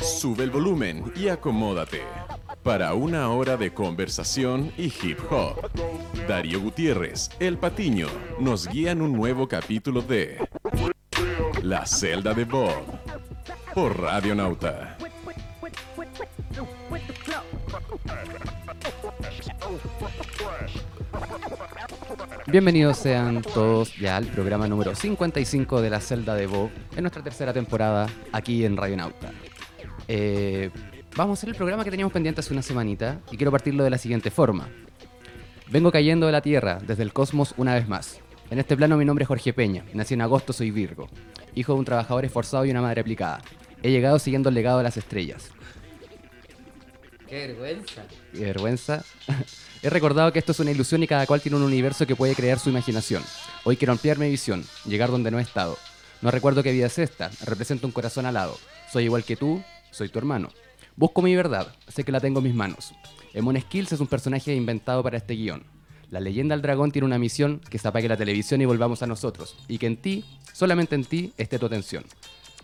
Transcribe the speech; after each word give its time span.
Sube 0.00 0.44
el 0.44 0.50
volumen 0.50 1.12
y 1.16 1.28
acomódate 1.28 2.02
para 2.62 2.94
una 2.94 3.30
hora 3.30 3.56
de 3.56 3.72
conversación 3.72 4.72
y 4.76 4.86
hip 4.86 5.18
hop. 5.30 5.70
Darío 6.28 6.60
Gutiérrez, 6.60 7.30
El 7.40 7.58
Patiño, 7.58 8.08
nos 8.38 8.68
guían 8.68 9.02
un 9.02 9.12
nuevo 9.12 9.48
capítulo 9.48 10.02
de 10.02 10.38
La 11.62 11.86
celda 11.86 12.34
de 12.34 12.44
Bob 12.44 12.82
por 13.74 14.00
Radio 14.00 14.34
Nauta. 14.34 14.96
Bienvenidos 22.46 22.98
sean 22.98 23.42
todos 23.42 23.94
ya 23.96 24.16
al 24.16 24.26
programa 24.26 24.66
número 24.66 24.94
55 24.94 25.82
de 25.82 25.90
la 25.90 26.00
celda 26.00 26.34
de 26.34 26.46
Bob 26.46 26.70
en 26.96 27.02
nuestra 27.02 27.22
tercera 27.22 27.52
temporada 27.52 28.08
aquí 28.32 28.64
en 28.64 28.76
Radio 28.76 28.96
Nauta. 28.96 29.32
Eh, 30.08 30.70
vamos 31.14 31.38
a 31.38 31.40
hacer 31.40 31.50
el 31.50 31.54
programa 31.54 31.84
que 31.84 31.90
teníamos 31.90 32.12
pendiente 32.12 32.40
hace 32.40 32.52
una 32.52 32.62
semanita 32.62 33.20
y 33.30 33.36
quiero 33.36 33.52
partirlo 33.52 33.84
de 33.84 33.90
la 33.90 33.98
siguiente 33.98 34.30
forma. 34.30 34.68
Vengo 35.70 35.92
cayendo 35.92 36.26
de 36.26 36.32
la 36.32 36.40
Tierra, 36.40 36.78
desde 36.84 37.02
el 37.02 37.12
cosmos 37.12 37.54
una 37.58 37.74
vez 37.74 37.86
más. 37.86 38.20
En 38.50 38.58
este 38.58 38.76
plano 38.76 38.96
mi 38.96 39.04
nombre 39.04 39.24
es 39.24 39.28
Jorge 39.28 39.52
Peña, 39.52 39.84
nací 39.92 40.14
en 40.14 40.22
agosto, 40.22 40.54
soy 40.54 40.70
Virgo, 40.70 41.08
hijo 41.54 41.74
de 41.74 41.78
un 41.80 41.84
trabajador 41.84 42.24
esforzado 42.24 42.64
y 42.64 42.70
una 42.70 42.80
madre 42.80 43.02
aplicada. 43.02 43.42
He 43.82 43.90
llegado 43.90 44.18
siguiendo 44.18 44.48
el 44.48 44.54
legado 44.54 44.78
de 44.78 44.84
las 44.84 44.96
estrellas. 44.96 45.50
Qué 47.28 47.46
vergüenza. 47.46 48.02
Qué 48.32 48.40
vergüenza. 48.40 49.04
He 49.82 49.90
recordado 49.90 50.32
que 50.32 50.38
esto 50.38 50.52
es 50.52 50.60
una 50.60 50.70
ilusión 50.70 51.02
y 51.02 51.06
cada 51.06 51.26
cual 51.26 51.42
tiene 51.42 51.58
un 51.58 51.62
universo 51.62 52.06
que 52.06 52.16
puede 52.16 52.34
crear 52.34 52.58
su 52.58 52.70
imaginación. 52.70 53.22
Hoy 53.64 53.76
quiero 53.76 53.92
ampliar 53.92 54.18
mi 54.18 54.30
visión, 54.30 54.64
llegar 54.86 55.10
donde 55.10 55.30
no 55.30 55.38
he 55.38 55.42
estado. 55.42 55.76
No 56.22 56.30
recuerdo 56.30 56.62
qué 56.62 56.72
vida 56.72 56.86
es 56.86 56.98
esta, 56.98 57.30
represento 57.44 57.86
un 57.86 57.92
corazón 57.92 58.24
alado. 58.24 58.58
Soy 58.90 59.04
igual 59.04 59.24
que 59.24 59.36
tú, 59.36 59.62
soy 59.90 60.08
tu 60.08 60.18
hermano. 60.18 60.50
Busco 60.96 61.22
mi 61.22 61.34
verdad, 61.36 61.74
sé 61.88 62.04
que 62.04 62.12
la 62.12 62.20
tengo 62.20 62.38
en 62.38 62.44
mis 62.44 62.54
manos. 62.54 62.92
Emon 63.34 63.60
Skills 63.60 63.92
es 63.92 64.00
un 64.00 64.06
personaje 64.06 64.54
inventado 64.54 65.02
para 65.02 65.16
este 65.16 65.34
guion. 65.34 65.64
La 66.10 66.20
leyenda 66.20 66.54
del 66.54 66.62
dragón 66.62 66.90
tiene 66.90 67.06
una 67.06 67.18
misión 67.18 67.60
que 67.70 67.78
se 67.78 67.86
apague 67.86 68.08
la 68.08 68.16
televisión 68.16 68.60
y 68.60 68.64
volvamos 68.64 69.02
a 69.02 69.06
nosotros, 69.06 69.56
y 69.68 69.78
que 69.78 69.86
en 69.86 69.98
ti, 69.98 70.24
solamente 70.52 70.94
en 70.94 71.04
ti, 71.04 71.32
esté 71.36 71.58
tu 71.58 71.66
atención. 71.66 72.04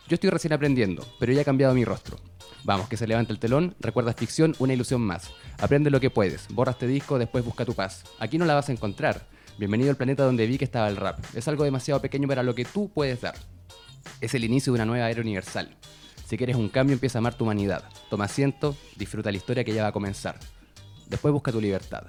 Yo 0.09 0.15
estoy 0.15 0.31
recién 0.31 0.53
aprendiendo, 0.53 1.07
pero 1.19 1.33
ya 1.33 1.43
he 1.43 1.45
cambiado 1.45 1.75
mi 1.75 1.85
rostro. 1.85 2.19
Vamos, 2.65 2.89
que 2.89 2.97
se 2.97 3.07
levante 3.07 3.33
el 3.33 3.39
telón, 3.39 3.75
recuerda 3.81 4.15
ficción, 4.15 4.55
una 4.59 4.73
ilusión 4.73 5.03
más. 5.03 5.31
Aprende 5.59 5.91
lo 5.91 6.01
que 6.01 6.11
puedes, 6.11 6.49
borra 6.49 6.73
este 6.73 6.87
disco, 6.87 7.19
después 7.19 7.45
busca 7.45 7.65
tu 7.65 7.75
paz. 7.75 8.05
Aquí 8.19 8.39
no 8.39 8.47
la 8.47 8.55
vas 8.55 8.69
a 8.71 8.73
encontrar. 8.73 9.27
Bienvenido 9.59 9.91
al 9.91 9.97
planeta 9.97 10.25
donde 10.25 10.47
vi 10.47 10.59
que 10.59 10.65
estaba 10.65 10.89
el 10.89 10.97
rap. 10.97 11.23
Es 11.35 11.47
algo 11.47 11.65
demasiado 11.65 12.01
pequeño 12.01 12.27
para 12.27 12.43
lo 12.43 12.55
que 12.55 12.65
tú 12.65 12.91
puedes 12.93 13.21
dar. 13.21 13.35
Es 14.21 14.35
el 14.35 14.45
inicio 14.45 14.73
de 14.73 14.79
una 14.79 14.87
nueva 14.87 15.11
era 15.11 15.21
universal. 15.21 15.77
Si 16.25 16.39
quieres 16.39 16.57
un 16.57 16.69
cambio, 16.69 16.95
empieza 16.95 17.19
a 17.19 17.21
amar 17.21 17.35
tu 17.35 17.45
humanidad. 17.45 17.85
Toma 18.09 18.25
asiento, 18.25 18.77
disfruta 18.97 19.31
la 19.31 19.37
historia 19.37 19.63
que 19.63 19.75
ya 19.75 19.83
va 19.83 19.89
a 19.89 19.93
comenzar. 19.93 20.39
Después 21.07 21.33
busca 21.33 21.53
tu 21.53 21.61
libertad. 21.61 22.05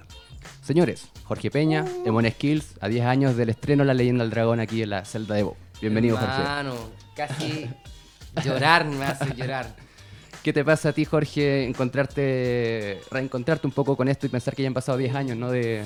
Señores, 0.62 1.08
Jorge 1.24 1.50
Peña, 1.50 1.84
Emon 2.04 2.28
Skills, 2.30 2.76
a 2.80 2.88
10 2.88 3.04
años 3.04 3.36
del 3.36 3.50
estreno 3.50 3.84
La 3.84 3.94
leyenda 3.94 4.24
del 4.24 4.30
dragón 4.30 4.60
aquí 4.60 4.82
en 4.82 4.90
la 4.90 5.04
celda 5.04 5.34
de 5.34 5.42
Bo. 5.42 5.56
Bienvenido, 5.80 6.16
Jorge. 6.16 6.40
Hermano, 6.40 6.74
casi 7.14 7.68
llorar 8.44 8.86
me 8.86 9.04
hace 9.04 9.34
llorar. 9.34 9.76
¿Qué 10.42 10.52
te 10.52 10.64
pasa 10.64 10.90
a 10.90 10.92
ti, 10.92 11.04
Jorge, 11.04 11.66
encontrarte, 11.66 13.00
reencontrarte 13.10 13.66
un 13.66 13.72
poco 13.72 13.96
con 13.96 14.08
esto 14.08 14.26
y 14.26 14.28
pensar 14.28 14.54
que 14.54 14.62
ya 14.62 14.68
han 14.68 14.74
pasado 14.74 14.96
10 14.96 15.14
años, 15.14 15.36
¿no? 15.36 15.50
De, 15.50 15.84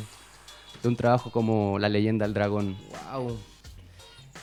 de 0.82 0.88
un 0.88 0.96
trabajo 0.96 1.30
como 1.30 1.78
La 1.78 1.88
leyenda 1.88 2.26
del 2.26 2.34
dragón. 2.34 2.76
Wow. 3.12 3.38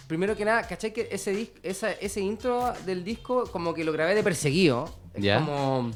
Primero 0.07 0.35
que 0.37 0.45
nada, 0.45 0.63
¿cachai 0.65 0.93
que 0.93 1.09
ese, 1.11 1.51
esa- 1.63 1.91
ese 1.91 2.21
intro 2.21 2.73
del 2.85 3.03
disco 3.03 3.43
como 3.51 3.73
que 3.73 3.83
lo 3.83 3.91
grabé 3.91 4.15
de 4.15 4.23
perseguido? 4.23 4.89
Es 5.13 5.23
Ya. 5.23 5.39
Como, 5.39 5.91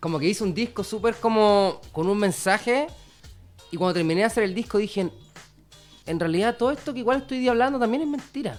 como 0.00 0.18
que 0.18 0.26
hice 0.28 0.42
un 0.44 0.54
disco 0.54 0.82
súper 0.82 1.14
como 1.16 1.80
con 1.92 2.08
un 2.08 2.16
mensaje 2.18 2.86
y 3.70 3.76
cuando 3.76 3.94
terminé 3.94 4.20
de 4.20 4.26
hacer 4.26 4.44
el 4.44 4.54
disco 4.54 4.78
dije, 4.78 5.10
en 6.06 6.20
realidad 6.20 6.56
todo 6.56 6.70
esto 6.70 6.92
que 6.94 7.00
igual 7.00 7.18
estoy 7.18 7.46
hablando 7.48 7.78
también 7.78 8.02
es 8.02 8.08
mentira. 8.08 8.58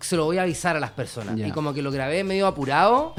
Se 0.00 0.16
lo 0.16 0.24
voy 0.26 0.38
a 0.38 0.42
avisar 0.42 0.76
a 0.76 0.80
las 0.80 0.90
personas. 0.90 1.38
Y 1.38 1.50
como 1.52 1.72
que 1.74 1.82
lo 1.82 1.90
grabé 1.90 2.22
medio 2.24 2.46
apurado. 2.46 3.14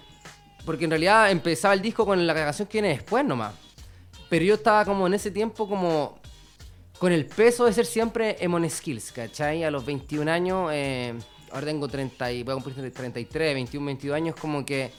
porque 0.64 0.84
en 0.84 0.90
realidad 0.90 1.30
empezaba 1.30 1.74
el 1.74 1.82
disco 1.82 2.04
con 2.06 2.24
la 2.26 2.34
canción 2.34 2.68
que 2.68 2.80
viene 2.80 2.88
después 2.96 3.24
nomás. 3.24 3.54
Pero 4.28 4.44
yo 4.44 4.54
estaba 4.54 4.84
como 4.84 5.06
en 5.06 5.14
ese 5.14 5.30
tiempo 5.30 5.68
como 5.68 6.18
con 7.02 7.10
el 7.10 7.26
peso 7.26 7.64
de 7.64 7.72
ser 7.72 7.84
siempre 7.84 8.36
Emon 8.38 8.70
Skills, 8.70 9.10
¿cachai? 9.10 9.64
A 9.64 9.72
los 9.72 9.84
21 9.84 10.30
años, 10.30 10.70
eh, 10.72 11.12
ahora 11.50 11.66
tengo 11.66 11.88
30 11.88 12.30
y 12.30 12.44
voy 12.44 12.52
a 12.52 12.62
cumplir 12.62 12.92
33, 12.92 13.54
21, 13.54 13.86
22 13.86 14.16
años, 14.16 14.36
como 14.40 14.64
que 14.64 14.92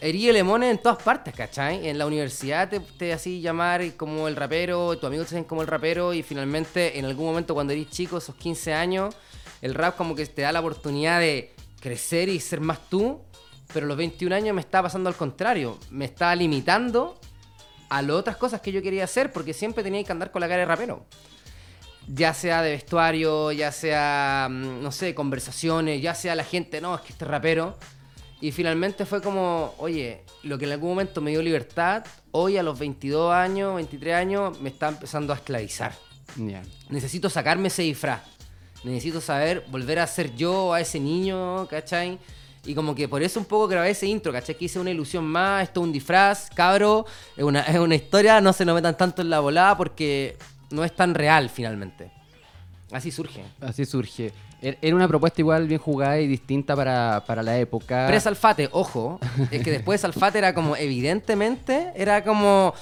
herí 0.00 0.28
el 0.28 0.34
Emone 0.34 0.70
en 0.70 0.78
todas 0.78 1.00
partes, 1.00 1.36
¿cachai? 1.36 1.86
En 1.86 1.98
la 1.98 2.06
universidad 2.06 2.68
te, 2.68 2.80
te 2.80 3.12
así 3.12 3.40
llamar 3.40 3.94
como 3.94 4.26
el 4.26 4.34
rapero, 4.34 4.96
tus 4.96 5.04
amigos 5.04 5.28
te 5.28 5.36
dicen 5.36 5.44
como 5.44 5.62
el 5.62 5.68
rapero 5.68 6.14
y 6.14 6.24
finalmente 6.24 6.98
en 6.98 7.04
algún 7.04 7.26
momento 7.26 7.54
cuando 7.54 7.72
eres 7.72 7.88
chico, 7.88 8.18
esos 8.18 8.34
15 8.34 8.74
años, 8.74 9.14
el 9.60 9.74
rap 9.74 9.96
como 9.96 10.16
que 10.16 10.26
te 10.26 10.42
da 10.42 10.50
la 10.50 10.58
oportunidad 10.58 11.20
de 11.20 11.54
crecer 11.78 12.28
y 12.28 12.40
ser 12.40 12.60
más 12.60 12.80
tú, 12.88 13.20
pero 13.72 13.86
a 13.86 13.88
los 13.88 13.96
21 13.96 14.34
años 14.34 14.52
me 14.52 14.60
está 14.60 14.82
pasando 14.82 15.08
al 15.08 15.14
contrario, 15.14 15.78
me 15.90 16.06
está 16.06 16.34
limitando 16.34 17.20
a 17.92 18.00
las 18.00 18.16
otras 18.16 18.38
cosas 18.38 18.62
que 18.62 18.72
yo 18.72 18.80
quería 18.80 19.04
hacer 19.04 19.32
porque 19.32 19.52
siempre 19.52 19.84
tenía 19.84 20.02
que 20.02 20.10
andar 20.10 20.30
con 20.30 20.40
la 20.40 20.48
cara 20.48 20.60
de 20.60 20.64
rapero. 20.64 21.04
Ya 22.08 22.32
sea 22.32 22.62
de 22.62 22.70
vestuario, 22.70 23.52
ya 23.52 23.70
sea, 23.70 24.48
mm, 24.50 24.82
no 24.82 24.90
sé, 24.90 25.14
conversaciones, 25.14 26.00
ya 26.00 26.14
sea 26.14 26.34
la 26.34 26.42
gente, 26.42 26.80
no, 26.80 26.94
es 26.94 27.02
que 27.02 27.12
este 27.12 27.26
rapero. 27.26 27.76
Y 28.40 28.50
finalmente 28.50 29.04
fue 29.04 29.20
como, 29.20 29.74
oye, 29.76 30.24
lo 30.42 30.58
que 30.58 30.64
en 30.64 30.72
algún 30.72 30.88
momento 30.88 31.20
me 31.20 31.32
dio 31.32 31.42
libertad, 31.42 32.04
hoy 32.30 32.56
a 32.56 32.62
los 32.62 32.78
22 32.78 33.32
años, 33.32 33.74
23 33.74 34.14
años, 34.14 34.60
me 34.60 34.70
está 34.70 34.88
empezando 34.88 35.34
a 35.34 35.36
esclavizar. 35.36 35.92
Ya. 36.36 36.62
Necesito 36.88 37.28
sacarme 37.28 37.68
ese 37.68 37.82
disfraz. 37.82 38.22
Necesito 38.84 39.20
saber, 39.20 39.64
volver 39.68 39.98
a 39.98 40.06
ser 40.06 40.34
yo, 40.34 40.72
a 40.72 40.80
ese 40.80 40.98
niño, 40.98 41.68
¿cachai? 41.68 42.18
Y 42.64 42.74
como 42.74 42.94
que 42.94 43.08
por 43.08 43.22
eso 43.22 43.40
un 43.40 43.46
poco 43.46 43.66
grabé 43.66 43.90
ese 43.90 44.06
intro, 44.06 44.32
¿cachai? 44.32 44.56
Que 44.56 44.66
hice 44.66 44.78
una 44.78 44.90
ilusión 44.90 45.24
más, 45.24 45.64
esto 45.64 45.80
es 45.80 45.84
un 45.86 45.92
disfraz, 45.92 46.48
cabro, 46.54 47.06
es 47.36 47.42
una, 47.42 47.60
es 47.66 47.76
una 47.78 47.94
historia, 47.96 48.40
no 48.40 48.52
se 48.52 48.64
nos 48.64 48.74
metan 48.74 48.96
tanto 48.96 49.20
en 49.22 49.30
la 49.30 49.40
volada 49.40 49.76
porque 49.76 50.36
no 50.70 50.84
es 50.84 50.94
tan 50.94 51.14
real 51.14 51.50
finalmente. 51.50 52.10
Así 52.92 53.10
surge. 53.10 53.42
Así 53.60 53.84
surge. 53.84 54.32
Er- 54.60 54.78
Era 54.80 54.94
una 54.94 55.08
propuesta 55.08 55.40
igual 55.40 55.66
bien 55.66 55.80
jugada 55.80 56.20
y 56.20 56.26
distinta 56.28 56.76
para, 56.76 57.24
para 57.26 57.42
la 57.42 57.58
época. 57.58 58.06
Pre-Salfate, 58.06 58.68
ojo, 58.70 59.18
es 59.50 59.62
que 59.64 59.70
después 59.72 60.00
de 60.00 60.02
Salfate 60.12 60.38
era 60.38 60.54
como, 60.54 60.76
evidentemente, 60.76 61.90
era 61.96 62.22
como, 62.22 62.74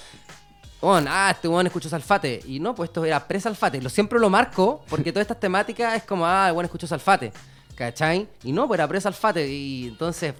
ah, 0.82 1.30
este 1.32 1.48
weón 1.48 1.66
escuchó 1.66 1.88
Salfate. 1.88 2.40
Y 2.46 2.60
no, 2.60 2.74
pues 2.74 2.90
esto 2.90 3.04
era 3.04 3.26
pre-Salfate. 3.26 3.80
Lo, 3.80 3.88
siempre 3.88 4.18
lo 4.18 4.28
marco, 4.28 4.84
porque 4.88 5.12
todas 5.12 5.22
estas 5.24 5.40
temáticas 5.40 5.94
es 5.96 6.02
como, 6.02 6.26
ah, 6.26 6.48
el 6.48 6.52
weón 6.52 6.64
escuchó 6.66 6.86
Salfate. 6.86 7.32
¿Cachai? 7.80 8.28
Y 8.44 8.52
no, 8.52 8.68
pues 8.68 8.76
era 8.76 8.86
pre-Salfate. 8.86 9.48
Y 9.48 9.88
entonces, 9.88 10.34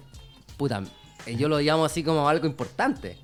puta, 0.57 0.83
eh, 1.25 1.35
yo 1.35 1.49
lo 1.49 1.59
llamo 1.59 1.85
así 1.85 2.03
como 2.03 2.29
algo 2.29 2.45
importante. 2.45 3.17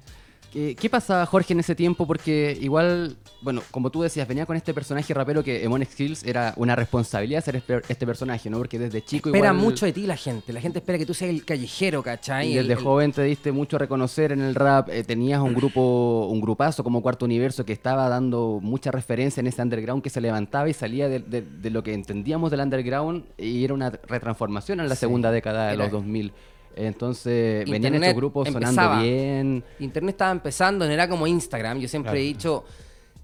¿Qué, 0.52 0.76
qué 0.76 0.90
pasaba, 0.90 1.26
Jorge, 1.26 1.54
en 1.54 1.60
ese 1.60 1.76
tiempo? 1.76 2.08
Porque 2.08 2.58
igual, 2.62 3.18
bueno, 3.42 3.62
como 3.70 3.90
tú 3.90 4.02
decías, 4.02 4.26
venía 4.28 4.46
con 4.46 4.56
este 4.56 4.74
personaje 4.74 5.14
rapero 5.14 5.44
que 5.44 5.62
Emon 5.64 5.84
Skills 5.84 6.24
era 6.24 6.54
una 6.56 6.74
responsabilidad 6.76 7.44
ser 7.44 7.58
este, 7.58 7.82
este 7.90 8.06
personaje, 8.06 8.50
¿no? 8.50 8.58
Porque 8.58 8.80
desde 8.80 9.04
chico 9.04 9.30
Espera 9.30 9.50
igual... 9.50 9.62
mucho 9.64 9.86
de 9.86 9.92
ti 9.92 10.08
la 10.08 10.16
gente. 10.16 10.54
La 10.54 10.62
gente 10.62 10.80
espera 10.80 10.98
que 10.98 11.06
tú 11.06 11.14
seas 11.14 11.32
el 11.32 11.44
callejero, 11.44 12.02
¿cachai? 12.02 12.52
Y 12.52 12.56
desde 12.56 12.72
El- 12.74 12.78
el- 12.80 12.84
joven 12.84 13.12
te 13.12 13.24
diste 13.24 13.52
mucho 13.52 13.76
a 13.76 13.80
reconocer 13.80 14.32
en 14.32 14.40
el 14.42 14.56
rap, 14.56 14.88
eh, 14.90 15.04
tenías 15.04 15.42
un 15.42 15.54
grupo, 15.54 16.28
un 16.32 16.40
grupazo 16.40 16.82
como 16.84 17.02
Cuarto 17.02 17.26
Universo 17.26 17.66
que 17.66 17.74
estaba 17.74 18.08
dando 18.08 18.60
mucha 18.62 18.90
referencia 18.90 19.42
en 19.42 19.48
ese 19.48 19.62
underground 19.62 20.02
que 20.02 20.10
se 20.10 20.22
levantaba 20.22 20.70
y 20.70 20.74
salía 20.74 21.10
de, 21.10 21.20
de- 21.20 21.42
de 21.42 21.70
lo 21.70 21.84
que 21.84 21.94
entendíamos 21.94 22.52
del 22.52 22.62
underground 22.62 23.26
y 23.38 23.66
era 23.66 23.74
una 23.74 23.90
retransformación 23.90 24.80
en 24.80 24.88
la 24.88 24.96
Sí, 24.96 25.02
segunda 25.02 25.30
década 25.30 25.68
de 25.68 25.74
era- 25.74 25.84
los 25.84 25.92
2000. 25.92 26.32
Entonces 26.78 27.66
venían 27.66 27.76
Internet 27.94 28.04
estos 28.04 28.16
grupos 28.18 28.48
sonando 28.48 28.70
empezaba. 28.82 29.02
bien. 29.02 29.64
Internet 29.80 30.14
estaba 30.14 30.32
empezando, 30.32 30.86
no 30.86 30.92
era 30.92 31.08
como 31.10 31.26
Instagram. 31.28 31.80
Yo 31.80 31.88
siempre 31.88 32.12
Claro. 32.12 32.20
he 32.20 32.24
dicho, 32.24 32.64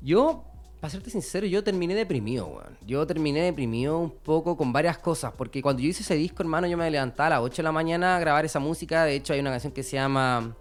yo, 0.02 0.44
para 0.80 0.92
serte 0.92 1.10
sincero, 1.10 1.46
yo 1.48 1.64
terminé 1.64 1.96
deprimido, 1.96 2.48
weón. 2.48 2.78
Yo 2.86 3.06
terminé 3.08 3.42
deprimido 3.44 4.00
un 4.00 4.10
poco 4.12 4.58
con 4.58 4.74
varias 4.74 4.98
cosas, 4.98 5.32
porque 5.38 5.62
cuando 5.62 5.82
yo 5.82 5.90
hice 5.90 6.04
ese 6.04 6.16
disco, 6.16 6.44
hermano, 6.44 6.68
yo 6.68 6.76
me 6.78 6.90
levantaba 6.92 7.28
a 7.28 7.30
las 7.32 7.40
8 7.42 7.58
de 7.58 7.64
la 7.64 7.72
mañana 7.72 8.18
a 8.18 8.20
grabar 8.20 8.44
esa 8.44 8.60
música. 8.60 9.06
De 9.06 9.16
hecho, 9.16 9.34
hay 9.34 9.40
una 9.40 9.52
canción 9.52 9.72
que 9.72 9.84
se 9.84 9.96
llama 9.98 10.56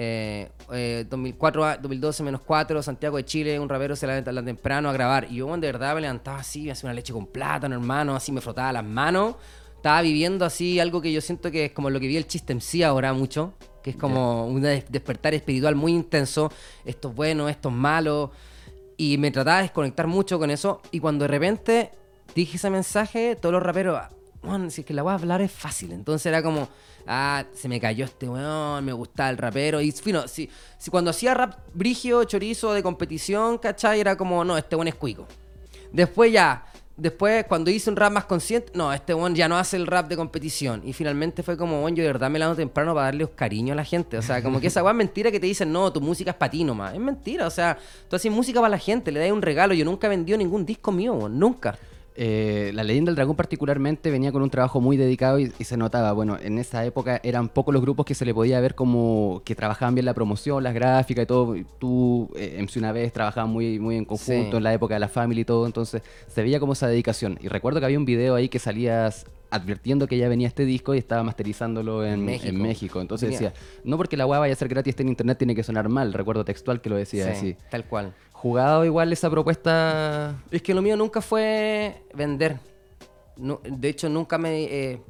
eh, 0.00 0.48
eh, 0.72 1.04
2004, 1.10 1.64
a- 1.64 1.76
2012 1.76 2.22
menos 2.22 2.40
4, 2.42 2.80
Santiago 2.84 3.16
de 3.16 3.24
Chile, 3.24 3.58
un 3.58 3.68
rapero 3.68 3.96
se 3.96 4.06
levanta 4.06 4.32
tan 4.32 4.44
temprano 4.44 4.88
a 4.88 4.92
grabar. 4.92 5.26
Y 5.28 5.36
yo, 5.36 5.46
weón, 5.46 5.60
de 5.60 5.66
verdad 5.72 5.92
me 5.96 6.02
levantaba 6.02 6.38
así, 6.38 6.62
me 6.62 6.70
hacía 6.70 6.86
una 6.88 6.94
leche 6.94 7.12
con 7.12 7.26
plátano, 7.26 7.74
hermano, 7.74 8.14
así 8.14 8.30
me 8.30 8.40
frotaba 8.40 8.72
las 8.72 8.84
manos. 8.84 9.34
Estaba 9.78 10.02
viviendo 10.02 10.44
así 10.44 10.78
algo 10.78 11.00
que 11.00 11.12
yo 11.12 11.20
siento 11.20 11.50
que 11.50 11.66
es 11.66 11.72
como 11.72 11.88
lo 11.88 11.98
que 11.98 12.06
vi 12.06 12.16
el 12.16 12.26
chiste 12.26 12.52
en 12.52 12.60
sí 12.60 12.82
ahora 12.82 13.12
mucho, 13.12 13.54
que 13.82 13.90
es 13.90 13.96
como 13.96 14.46
un 14.46 14.60
des- 14.60 14.84
despertar 14.90 15.34
espiritual 15.34 15.74
muy 15.74 15.92
intenso, 15.92 16.52
esto 16.84 17.08
es 17.08 17.14
bueno, 17.14 17.48
esto 17.48 17.68
es 17.70 17.74
malo, 17.74 18.32
y 18.96 19.16
me 19.18 19.30
trataba 19.30 19.58
de 19.58 19.62
desconectar 19.62 20.06
mucho 20.06 20.38
con 20.38 20.50
eso, 20.50 20.82
y 20.90 20.98
cuando 20.98 21.22
de 21.22 21.28
repente 21.28 21.92
dije 22.34 22.56
ese 22.56 22.70
mensaje, 22.70 23.36
todos 23.36 23.52
los 23.52 23.62
raperos, 23.62 24.00
weón, 24.42 24.70
si 24.70 24.80
es 24.80 24.86
que 24.86 24.94
la 24.94 25.02
voy 25.02 25.12
a 25.12 25.14
hablar 25.14 25.40
es 25.42 25.52
fácil. 25.52 25.92
Entonces 25.92 26.26
era 26.26 26.42
como, 26.42 26.68
ah, 27.06 27.44
se 27.54 27.68
me 27.68 27.80
cayó 27.80 28.04
este 28.04 28.28
weón, 28.28 28.84
me 28.84 28.92
gustaba 28.92 29.30
el 29.30 29.36
rapero. 29.38 29.80
Y 29.80 29.92
fino, 29.92 30.28
si, 30.28 30.50
si 30.78 30.90
cuando 30.90 31.10
hacía 31.10 31.34
rap 31.34 31.58
brigio, 31.72 32.24
chorizo 32.24 32.72
de 32.72 32.82
competición, 32.82 33.58
¿cachai? 33.58 34.00
Era 34.00 34.16
como, 34.16 34.44
no, 34.44 34.58
este 34.58 34.76
weón 34.76 34.88
es 34.88 34.94
cuico. 34.94 35.26
Después 35.92 36.32
ya, 36.32 36.64
después 36.98 37.46
cuando 37.46 37.70
hice 37.70 37.88
un 37.88 37.96
rap 37.96 38.12
más 38.12 38.24
consciente, 38.26 38.72
no, 38.74 38.92
este 38.92 39.14
weón 39.14 39.34
ya 39.34 39.48
no 39.48 39.56
hace 39.56 39.76
el 39.76 39.86
rap 39.86 40.08
de 40.08 40.16
competición. 40.16 40.82
Y 40.84 40.92
finalmente 40.92 41.42
fue 41.42 41.56
como, 41.56 41.82
weón, 41.82 41.96
yo 41.96 42.02
de 42.02 42.08
verdad 42.12 42.28
me 42.28 42.38
la 42.38 42.54
temprano 42.54 42.92
para 42.92 43.06
darle 43.06 43.28
cariño 43.30 43.72
a 43.72 43.76
la 43.76 43.84
gente. 43.84 44.18
O 44.18 44.22
sea, 44.22 44.42
como 44.42 44.60
que 44.60 44.66
esa 44.66 44.82
weón 44.82 44.96
es 44.96 44.98
mentira 44.98 45.30
que 45.30 45.40
te 45.40 45.46
dicen, 45.46 45.72
no, 45.72 45.92
tu 45.92 46.00
música 46.00 46.32
es 46.32 46.36
para 46.36 46.52
nomás. 46.58 46.94
Es 46.94 47.00
mentira, 47.00 47.46
o 47.46 47.50
sea, 47.50 47.78
tú 48.08 48.16
haces 48.16 48.30
música 48.30 48.60
para 48.60 48.70
la 48.70 48.78
gente, 48.78 49.12
le 49.12 49.20
das 49.20 49.30
un 49.30 49.42
regalo. 49.42 49.74
Yo 49.74 49.84
nunca 49.84 50.06
he 50.08 50.10
vendido 50.10 50.36
ningún 50.36 50.66
disco 50.66 50.92
mío, 50.92 51.28
nunca. 51.28 51.78
Eh, 52.20 52.72
la 52.74 52.82
leyenda 52.82 53.10
del 53.10 53.14
dragón 53.16 53.36
particularmente 53.36 54.10
venía 54.10 54.32
con 54.32 54.42
un 54.42 54.50
trabajo 54.50 54.80
muy 54.80 54.96
dedicado 54.96 55.38
y, 55.38 55.52
y, 55.56 55.62
se 55.64 55.76
notaba, 55.76 56.10
bueno, 56.10 56.36
en 56.42 56.58
esa 56.58 56.84
época 56.84 57.20
eran 57.22 57.48
pocos 57.48 57.72
los 57.72 57.80
grupos 57.80 58.04
que 58.06 58.16
se 58.16 58.24
le 58.24 58.34
podía 58.34 58.58
ver 58.58 58.74
como 58.74 59.40
que 59.44 59.54
trabajaban 59.54 59.94
bien 59.94 60.04
la 60.04 60.14
promoción, 60.14 60.64
las 60.64 60.74
gráficas 60.74 61.22
y 61.22 61.26
todo. 61.26 61.54
Tú, 61.78 62.28
eh, 62.34 62.56
MC 62.60 62.78
una 62.80 62.90
vez, 62.90 63.12
trabajaban 63.12 63.50
muy, 63.50 63.78
muy 63.78 63.94
en 63.96 64.04
conjunto 64.04 64.50
Sí. 64.50 64.56
en 64.56 64.62
la 64.64 64.74
época 64.74 64.94
de 64.94 65.00
la 65.00 65.08
Family 65.08 65.42
y 65.42 65.44
todo, 65.44 65.64
entonces 65.64 66.02
se 66.26 66.42
veía 66.42 66.58
como 66.58 66.72
esa 66.72 66.88
dedicación. 66.88 67.38
Y 67.40 67.46
recuerdo 67.46 67.78
que 67.78 67.86
había 67.86 67.98
un 67.98 68.04
video 68.04 68.34
ahí 68.34 68.48
que 68.48 68.58
salías 68.58 69.24
advirtiendo 69.50 70.06
que 70.08 70.18
ya 70.18 70.28
venía 70.28 70.46
este 70.46 70.64
disco 70.66 70.94
y 70.94 70.98
estaba 70.98 71.22
masterizándolo 71.22 72.04
en, 72.04 72.14
En 72.14 72.18
en 72.18 72.24
México. 72.26 72.58
México. 72.58 73.00
Entonces 73.00 73.30
decía, 73.30 73.54
no 73.84 73.96
porque 73.96 74.16
la 74.16 74.26
weá 74.26 74.40
vaya 74.40 74.52
a 74.52 74.56
ser 74.56 74.68
gratis 74.68 74.94
en 74.98 75.08
internet 75.08 75.38
tiene 75.38 75.54
que 75.54 75.62
sonar 75.62 75.88
mal. 75.88 76.12
Recuerdo 76.12 76.44
textual 76.44 76.82
que 76.82 76.90
lo 76.90 76.96
decía 76.96 77.24
Sí, 77.26 77.30
así. 77.30 77.56
tal 77.70 77.84
cual. 77.86 78.12
¿Jugado 78.40 78.84
igual 78.84 79.12
esa 79.12 79.28
propuesta? 79.28 80.40
Es 80.52 80.62
que 80.62 80.72
lo 80.72 80.80
mío 80.80 80.96
nunca 80.96 81.20
fue 81.20 82.04
vender. 82.14 82.60
No- 83.36 83.60
de 83.64 83.88
hecho, 83.88 84.08
nunca 84.08 84.38
me... 84.38 84.62
eh, 84.62 85.02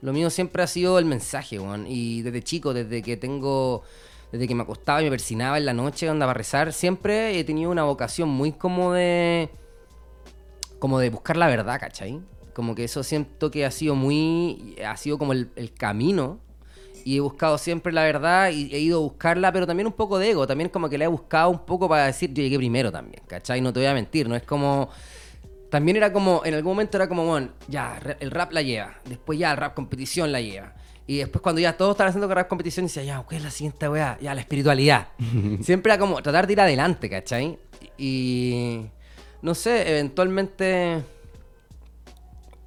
lo 0.00 0.12
mío 0.12 0.30
siempre 0.30 0.62
ha 0.62 0.68
sido 0.68 1.00
el 1.00 1.04
mensaje, 1.04 1.58
weón. 1.58 1.86
Y 1.88 2.22
desde 2.22 2.40
chico, 2.42 2.72
desde 2.72 3.02
que 3.02 3.16
tengo... 3.16 3.82
Desde 4.30 4.46
que 4.46 4.54
me 4.54 4.62
acostaba 4.62 5.00
y 5.02 5.04
me 5.04 5.10
persinaba 5.10 5.58
en 5.58 5.66
la 5.66 5.74
noche, 5.74 6.08
andaba 6.08 6.30
a 6.30 6.34
rezar, 6.34 6.72
siempre 6.72 7.38
he 7.38 7.44
tenido 7.44 7.70
una 7.70 7.82
vocación 7.82 8.28
muy 8.28 8.52
como 8.52 8.92
de... 8.92 9.50
Como 10.78 11.00
de 11.00 11.10
buscar 11.10 11.36
la 11.36 11.48
verdad, 11.48 11.80
¿cachai? 11.80 12.20
Como 12.54 12.76
que 12.76 12.84
eso 12.84 13.02
siento 13.02 13.50
que 13.50 13.66
ha 13.66 13.72
sido 13.72 13.96
muy... 13.96 14.76
Ha 14.86 14.96
sido 14.96 15.18
como 15.18 15.32
el, 15.32 15.50
el 15.56 15.72
camino. 15.72 16.38
Y 17.04 17.16
he 17.16 17.20
buscado 17.20 17.58
siempre 17.58 17.92
la 17.92 18.04
verdad 18.04 18.50
y 18.50 18.74
he 18.74 18.78
ido 18.78 18.98
a 18.98 19.02
buscarla, 19.02 19.52
pero 19.52 19.66
también 19.66 19.86
un 19.86 19.92
poco 19.92 20.18
de 20.18 20.30
ego. 20.30 20.46
También 20.46 20.70
como 20.70 20.88
que 20.88 20.98
la 20.98 21.04
he 21.04 21.08
buscado 21.08 21.50
un 21.50 21.64
poco 21.64 21.88
para 21.88 22.06
decir 22.06 22.32
yo 22.32 22.42
llegué 22.42 22.56
primero 22.56 22.92
también, 22.92 23.22
¿cachai? 23.26 23.60
No 23.60 23.72
te 23.72 23.80
voy 23.80 23.86
a 23.86 23.94
mentir, 23.94 24.28
no 24.28 24.36
es 24.36 24.42
como... 24.42 24.88
También 25.70 25.96
era 25.96 26.12
como, 26.12 26.42
en 26.44 26.52
algún 26.52 26.72
momento 26.72 26.98
era 26.98 27.08
como, 27.08 27.24
bueno, 27.24 27.48
ya, 27.66 27.98
el 28.20 28.30
rap 28.30 28.52
la 28.52 28.60
lleva. 28.60 28.94
Después 29.06 29.38
ya 29.38 29.52
el 29.52 29.56
rap 29.56 29.74
competición 29.74 30.30
la 30.30 30.40
lleva. 30.40 30.74
Y 31.06 31.18
después 31.18 31.40
cuando 31.40 31.60
ya 31.60 31.76
todos 31.76 31.92
estaban 31.92 32.10
haciendo 32.10 32.32
rap 32.32 32.46
competición, 32.46 32.86
decía, 32.86 33.02
ya, 33.02 33.24
¿qué 33.28 33.36
es 33.36 33.42
la 33.42 33.50
siguiente 33.50 33.88
weá? 33.88 34.18
Ya, 34.20 34.34
la 34.34 34.42
espiritualidad. 34.42 35.08
Siempre 35.62 35.92
era 35.92 35.98
como 35.98 36.22
tratar 36.22 36.46
de 36.46 36.52
ir 36.52 36.60
adelante, 36.60 37.08
¿cachai? 37.08 37.58
Y... 37.96 38.82
No 39.40 39.54
sé, 39.54 39.90
eventualmente... 39.90 41.02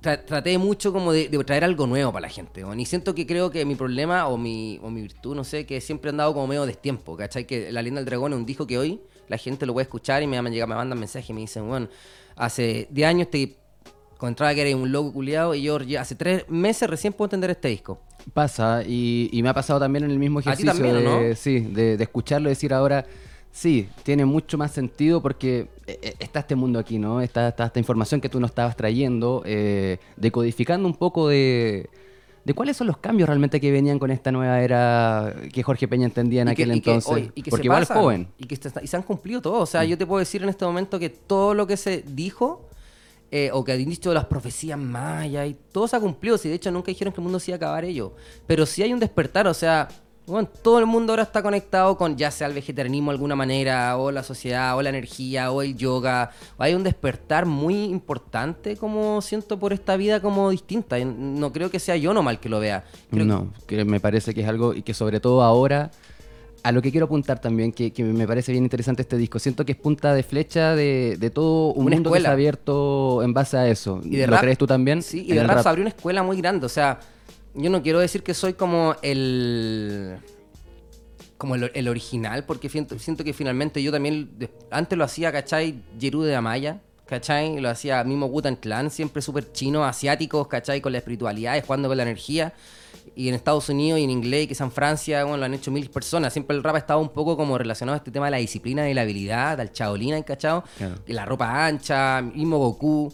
tra- 0.06 0.24
traté 0.24 0.58
mucho 0.58 0.94
como 0.94 1.12
de, 1.12 1.28
de 1.30 1.44
traer 1.44 1.64
algo 1.64 1.88
nuevo 1.88 2.12
para 2.14 2.28
la 2.28 2.30
gente. 2.30 2.64
weón. 2.64 2.80
Y 2.80 2.86
siento 2.86 3.16
que 3.16 3.26
creo 3.26 3.50
que 3.50 3.66
mi 3.66 3.76
problema 3.76 4.28
o 4.28 4.38
mi, 4.38 4.80
o 4.84 4.90
mi 4.90 5.02
virtud, 5.02 5.36
no 5.36 5.44
sé, 5.44 5.66
que 5.66 5.82
siempre 5.82 6.10
he 6.10 6.12
andado 6.12 6.34
como 6.34 6.48
medio 6.48 6.66
destiempo, 6.66 7.18
¿cachai? 7.18 7.46
Que 7.46 7.72
La 7.72 7.82
Leyenda 7.82 8.02
del 8.02 8.06
Dragón 8.06 8.34
es 8.34 8.38
un 8.40 8.46
disco 8.46 8.66
que 8.68 8.78
hoy 8.78 9.02
la 9.28 9.38
gente 9.38 9.66
lo 9.66 9.74
puede 9.74 9.84
escuchar 9.84 10.22
y 10.24 10.28
me, 10.28 10.40
me, 10.42 10.52
llega- 10.52 10.68
me 10.68 10.76
mandan 10.76 11.00
mensajes 11.00 11.30
y 11.30 11.34
me 11.34 11.42
dicen, 11.42 11.68
bueno, 11.68 11.88
hace 12.36 12.88
10 12.92 13.08
años 13.08 13.30
te 13.32 13.56
encontraba 14.14 14.54
que 14.54 14.62
eres 14.62 14.76
un 14.76 14.92
loco 14.92 15.12
culiado 15.12 15.54
y 15.56 15.64
yo 15.64 15.78
hace 16.00 16.16
3 16.16 16.46
meses 16.50 16.90
recién 16.90 17.12
puedo 17.14 17.26
entender 17.28 17.50
este 17.50 17.68
disco. 17.70 18.00
Pasa, 18.34 18.82
y, 18.86 19.30
y 19.32 19.44
me 19.44 19.50
ha 19.50 19.54
pasado 19.54 19.80
también 19.80 20.06
en 20.06 20.12
el 20.12 20.18
mismo 20.20 20.40
ejercicio 20.40 20.72
también, 20.72 20.96
¿o 20.96 21.00
de, 21.20 21.30
no? 21.30 21.36
sí, 21.36 21.60
de, 21.60 21.98
de 21.98 22.04
escucharlo 22.04 22.50
y 22.50 22.52
decir 22.54 22.74
ahora, 22.74 23.06
sí, 23.56 23.88
tiene 24.04 24.26
mucho 24.26 24.58
más 24.58 24.72
sentido 24.72 25.22
porque 25.22 25.70
eh, 25.88 25.98
eh, 26.02 26.14
está 26.20 26.40
este 26.42 26.56
mundo 26.56 26.78
aquí, 26.78 27.00
¿no? 27.00 27.22
Está, 27.22 27.48
está 27.48 27.66
esta 27.68 27.80
información 27.80 28.20
que 28.20 28.28
tú 28.28 28.40
nos 28.42 28.52
estabas 28.52 28.76
trayendo, 28.76 29.44
eh, 29.46 29.98
decodificando 30.18 30.86
un 30.88 30.96
poco 30.96 31.30
de, 31.30 31.90
de 32.44 32.54
cuáles 32.54 32.76
son 32.76 32.88
los 32.88 32.98
cambios 32.98 33.30
realmente 33.30 33.62
que 33.62 33.72
venían 33.72 33.98
con 33.98 34.12
esta 34.12 34.30
nueva 34.32 34.60
era 34.62 35.34
que 35.54 35.64
Jorge 35.64 35.88
Peña 35.88 36.06
entendía 36.06 36.42
en 36.42 36.48
que- 36.48 36.52
aquel 36.64 36.76
y 36.76 36.82
que, 36.82 36.90
entonces. 36.92 37.12
oye, 37.14 37.32
y 37.34 37.42
que 37.44 37.50
porque 37.50 37.64
se 37.64 37.68
igual 37.68 37.82
pasan, 37.84 37.98
joven. 38.04 38.28
Y 38.38 38.46
que 38.48 38.60
y 38.84 38.88
se 38.88 38.98
han 38.98 39.04
cumplido 39.04 39.42
todos. 39.42 39.64
O 39.64 39.66
sea, 39.66 39.86
yo 39.86 39.98
te 39.98 40.06
puedo 40.06 40.20
decir 40.20 40.44
en 40.44 40.50
este 40.50 40.66
momento 40.66 41.00
que 41.00 41.10
todo 41.10 41.54
lo 41.54 41.66
que 41.66 41.78
se 41.78 42.04
dijo, 42.06 42.68
eh, 43.32 43.50
o 43.54 43.64
que 43.64 43.72
han 43.72 43.84
dicho 43.86 44.14
las 44.14 44.26
profecías 44.26 44.78
mayas, 44.78 45.48
y 45.50 45.56
todo 45.72 45.88
se 45.88 45.96
ha 45.96 46.00
cumplido. 46.00 46.38
Si 46.38 46.50
de 46.50 46.56
hecho 46.56 46.72
nunca 46.72 46.88
dijeron 46.88 47.14
que 47.14 47.20
el 47.22 47.24
mundo 47.24 47.40
se 47.40 47.52
iba 47.52 47.56
a 47.56 47.58
acabar 47.58 47.86
ello. 47.86 48.14
Pero 48.48 48.66
sí 48.66 48.84
hay 48.84 48.92
un 48.94 49.00
despertar, 49.00 49.48
o 49.48 49.54
sea. 49.54 49.88
Bueno, 50.28 50.50
todo 50.64 50.80
el 50.80 50.88
mundo 50.88 51.14
ahora 51.14 51.22
está 51.22 51.44
conectado 51.44 51.96
con 51.98 52.18
ya 52.18 52.32
sea 52.32 52.48
el 52.48 52.54
vegetarianismo 52.54 53.12
de 53.12 53.16
alguna 53.16 53.36
manera, 53.36 53.96
o 53.98 54.10
la 54.12 54.24
sociedad, 54.24 54.76
o 54.76 54.82
la 54.82 54.90
energía, 54.90 55.52
o 55.52 55.62
el 55.62 55.76
yoga. 55.78 56.32
Hay 56.58 56.74
un 56.74 56.82
despertar 56.84 57.46
muy 57.46 57.84
importante, 57.84 58.76
como 58.76 59.22
siento, 59.22 59.60
por 59.60 59.72
esta 59.72 59.96
vida 59.98 60.20
como 60.22 60.50
distinta. 60.50 60.98
No 61.00 61.54
creo 61.54 61.70
que 61.70 61.80
sea 61.80 61.96
yo 61.96 62.12
nomás 62.14 62.40
que 62.40 62.50
lo 62.50 62.60
vea. 62.60 62.84
Creo 63.12 63.24
No, 63.24 63.54
que 63.68 63.86
me 63.86 64.00
parece 64.00 64.34
que 64.34 64.42
es 64.42 64.48
algo 64.48 64.74
y 64.74 64.82
que 64.82 64.96
sobre 64.96 65.20
todo 65.20 65.44
ahora, 65.44 65.92
a 66.64 66.72
lo 66.72 66.82
que 66.82 66.90
quiero 66.90 67.06
apuntar 67.06 67.40
también, 67.40 67.72
que, 67.72 67.92
que 67.94 68.04
me 68.04 68.26
parece 68.26 68.52
bien 68.52 68.64
interesante 68.64 69.04
este 69.04 69.18
disco, 69.18 69.38
siento 69.38 69.64
que 69.64 69.74
es 69.74 69.78
punta 69.78 70.16
de 70.16 70.24
flecha 70.24 70.76
de, 70.76 71.18
de 71.20 71.30
todo 71.30 71.72
un 71.74 71.86
Una 71.86 71.98
mundo 71.98 72.12
que 72.12 72.26
ha 72.28 72.32
abierto 72.32 73.22
en 73.22 73.32
base 73.32 73.58
a 73.58 73.68
eso. 73.68 74.02
Y 74.04 74.16
de 74.16 74.26
¿Lo 74.26 74.34
rap- 74.34 74.42
crees 74.42 74.58
tú 74.58 74.66
también? 74.66 75.04
Sí, 75.04 75.24
y 75.28 75.34
En 75.34 75.38
de 75.38 75.44
rap, 75.44 75.62
se 75.62 75.70
abrió 75.70 75.84
una 75.84 75.90
escuela 75.90 76.24
muy 76.24 76.38
grande. 76.38 76.66
O 76.66 76.70
sea, 76.70 77.00
yo 77.56 77.70
no 77.70 77.82
quiero 77.82 78.00
decir 78.00 78.24
que 78.24 78.34
soy 78.34 78.54
como 78.54 78.96
el. 79.02 80.18
como 81.38 81.56
el, 81.56 81.72
el 81.74 81.88
original, 81.88 82.46
porque 82.46 82.70
siento, 82.70 83.00
siento 83.00 83.24
que 83.24 83.34
finalmente 83.34 83.82
yo 83.82 83.92
también. 83.92 84.30
antes 84.72 84.98
lo 84.98 85.04
hacía, 85.04 85.32
¿cachai? 85.32 85.82
Jerú 86.00 86.24
de 86.24 86.36
Amaya, 86.36 86.82
¿cachai? 87.06 87.60
Lo 87.60 87.70
hacía 87.70 88.04
mismo 88.04 88.26
Wutan 88.26 88.58
Clan, 88.58 88.92
siempre 88.92 89.22
súper 89.22 89.52
chino, 89.54 89.86
asiáticos, 89.86 90.48
¿cachai? 90.48 90.82
Con 90.82 90.92
la 90.92 90.98
espiritualidad, 90.98 91.64
jugando 91.66 91.88
con 91.88 91.98
la 91.98 92.04
energía. 92.04 92.54
Y 93.16 93.30
en 93.30 93.36
Estados 93.36 93.70
Unidos 93.70 94.00
y 94.00 94.04
en 94.04 94.10
inglés, 94.10 94.48
quizá 94.48 94.66
en 94.66 94.72
Francia, 94.72 95.24
bueno, 95.24 95.38
lo 95.38 95.46
han 95.46 95.54
hecho 95.54 95.72
mil 95.72 95.90
personas. 95.90 96.34
Siempre 96.34 96.58
el 96.58 96.64
rap 96.64 96.76
ha 96.76 96.80
estado 96.80 97.00
un 97.00 97.10
poco 97.10 97.38
como 97.38 97.58
relacionado 97.58 97.94
a 97.94 97.98
este 97.98 98.12
tema 98.12 98.26
de 98.26 98.32
la 98.32 98.38
disciplina 98.38 98.90
y 98.90 98.94
la 98.94 99.02
habilidad, 99.02 99.58
del 99.58 99.72
chaolina. 99.72 100.18
Y 101.08 101.14
la 101.14 101.26
ropa 101.26 101.68
ancha, 101.68 102.22
mismo 102.22 102.58
Goku. 102.58 103.14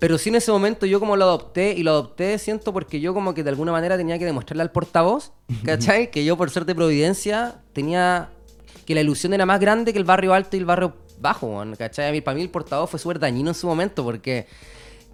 Pero 0.00 0.18
sí 0.18 0.30
en 0.30 0.34
ese 0.36 0.50
momento 0.50 0.86
yo 0.86 0.98
como 0.98 1.14
lo 1.16 1.24
adopté, 1.24 1.74
y 1.76 1.82
lo 1.84 1.92
adopté 1.92 2.36
siento 2.38 2.72
porque 2.72 3.00
yo 3.00 3.14
como 3.14 3.34
que 3.34 3.44
de 3.44 3.50
alguna 3.50 3.70
manera 3.70 3.96
tenía 3.96 4.18
que 4.18 4.24
demostrarle 4.24 4.62
al 4.62 4.72
portavoz, 4.72 5.32
¿cachai? 5.64 6.10
que 6.10 6.24
yo 6.24 6.36
por 6.36 6.50
ser 6.50 6.64
de 6.64 6.74
Providencia 6.74 7.60
tenía 7.72 8.30
que 8.86 8.94
la 8.94 9.02
ilusión 9.02 9.32
era 9.34 9.46
más 9.46 9.60
grande 9.60 9.92
que 9.92 9.98
el 9.98 10.04
barrio 10.04 10.34
alto 10.34 10.56
y 10.56 10.58
el 10.60 10.64
barrio 10.64 10.96
bajo, 11.20 11.62
¿cachai? 11.78 12.08
A 12.08 12.12
mí, 12.12 12.20
para 12.22 12.34
mí 12.34 12.40
el 12.42 12.48
portavoz 12.50 12.90
fue 12.90 12.98
súper 12.98 13.18
dañino 13.20 13.50
en 13.50 13.54
su 13.54 13.66
momento 13.66 14.02
porque 14.02 14.46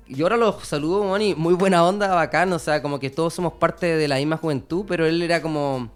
yo 0.09 0.25
ahora 0.27 0.37
los 0.37 0.65
saludo, 0.65 1.03
weón, 1.03 1.21
y 1.21 1.35
muy 1.35 1.55
buena 1.55 1.85
onda, 1.85 2.15
bacán, 2.15 2.53
o 2.53 2.59
sea, 2.61 2.81
como 2.81 3.01
que 3.01 3.11
todos 3.11 3.35
somos 3.35 3.55
parte 3.55 3.97
de 3.97 4.07
la 4.09 4.17
misma 4.17 4.37
juventud, 4.37 4.85
pero 4.87 5.05
él 5.05 5.21
era 5.21 5.43
como... 5.43 5.91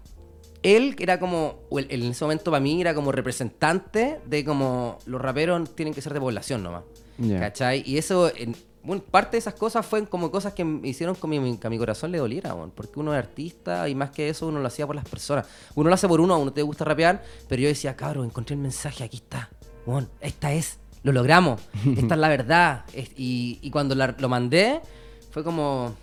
Él 0.63 0.95
era 0.99 1.17
como, 1.19 1.55
él- 1.71 1.87
en 1.89 2.03
ese 2.03 2.23
momento 2.23 2.51
para 2.51 2.59
mí 2.61 2.79
era 2.81 2.93
como 2.93 3.11
representante 3.11 4.19
de 4.27 4.45
como 4.45 4.99
los 5.05 5.19
raperos 5.19 5.73
tienen 5.75 5.93
que 5.93 6.01
ser 6.01 6.13
de 6.13 6.19
población 6.19 6.61
nomás. 6.61 6.83
Ya. 7.17 7.39
¿Cachai? 7.39 7.81
Y 7.85 7.97
eso, 7.97 8.31
en- 8.35 8.55
bueno, 8.83 9.03
parte 9.03 9.31
de 9.33 9.39
esas 9.39 9.53
cosas 9.53 9.85
fueron 9.85 10.07
como 10.07 10.31
cosas 10.31 10.53
que 10.53 10.63
me 10.65 10.87
hicieron 10.87 11.15
que, 11.15 11.27
mi, 11.27 11.57
que 11.57 11.67
a 11.67 11.69
mi 11.69 11.77
corazón 11.77 12.11
le 12.11 12.17
doliera, 12.17 12.55
porque 12.75 12.99
uno 12.99 13.13
es 13.13 13.19
artista 13.19 13.87
y 13.87 13.95
más 13.95 14.09
que 14.11 14.29
eso 14.29 14.47
uno 14.47 14.59
lo 14.59 14.67
hacía 14.67 14.87
por 14.87 14.95
las 14.95 15.07
personas. 15.07 15.45
Uno 15.75 15.89
lo 15.89 15.93
hace 15.95 16.07
por 16.07 16.19
uno, 16.19 16.33
a 16.33 16.37
uno 16.37 16.51
te 16.51 16.61
gusta 16.63 16.83
rapear, 16.85 17.23
pero 17.47 17.61
yo 17.61 17.67
decía, 17.67 17.95
cabrón, 17.95 18.25
encontré 18.25 18.55
el 18.55 18.61
mensaje, 18.61 19.03
aquí 19.03 19.17
está, 19.17 19.49
weón, 19.85 20.09
esta 20.19 20.51
es, 20.53 20.77
lo 21.03 21.11
logramos, 21.11 21.61
esta 21.97 22.15
es 22.15 22.19
la 22.19 22.27
verdad. 22.29 22.85
Es- 22.93 23.11
y, 23.17 23.59
y 23.61 23.69
cuando 23.69 23.93
la- 23.95 24.15
lo 24.17 24.29
mandé, 24.29 24.81
fue 25.29 25.43
como, 25.43 25.93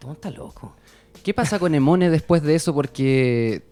¿cómo 0.00 0.14
está 0.14 0.30
loco? 0.30 0.72
¿Qué 1.22 1.34
pasa 1.34 1.58
con 1.58 1.74
Emone 1.74 2.10
después 2.10 2.42
de 2.42 2.54
eso? 2.54 2.72
Porque 2.74 3.62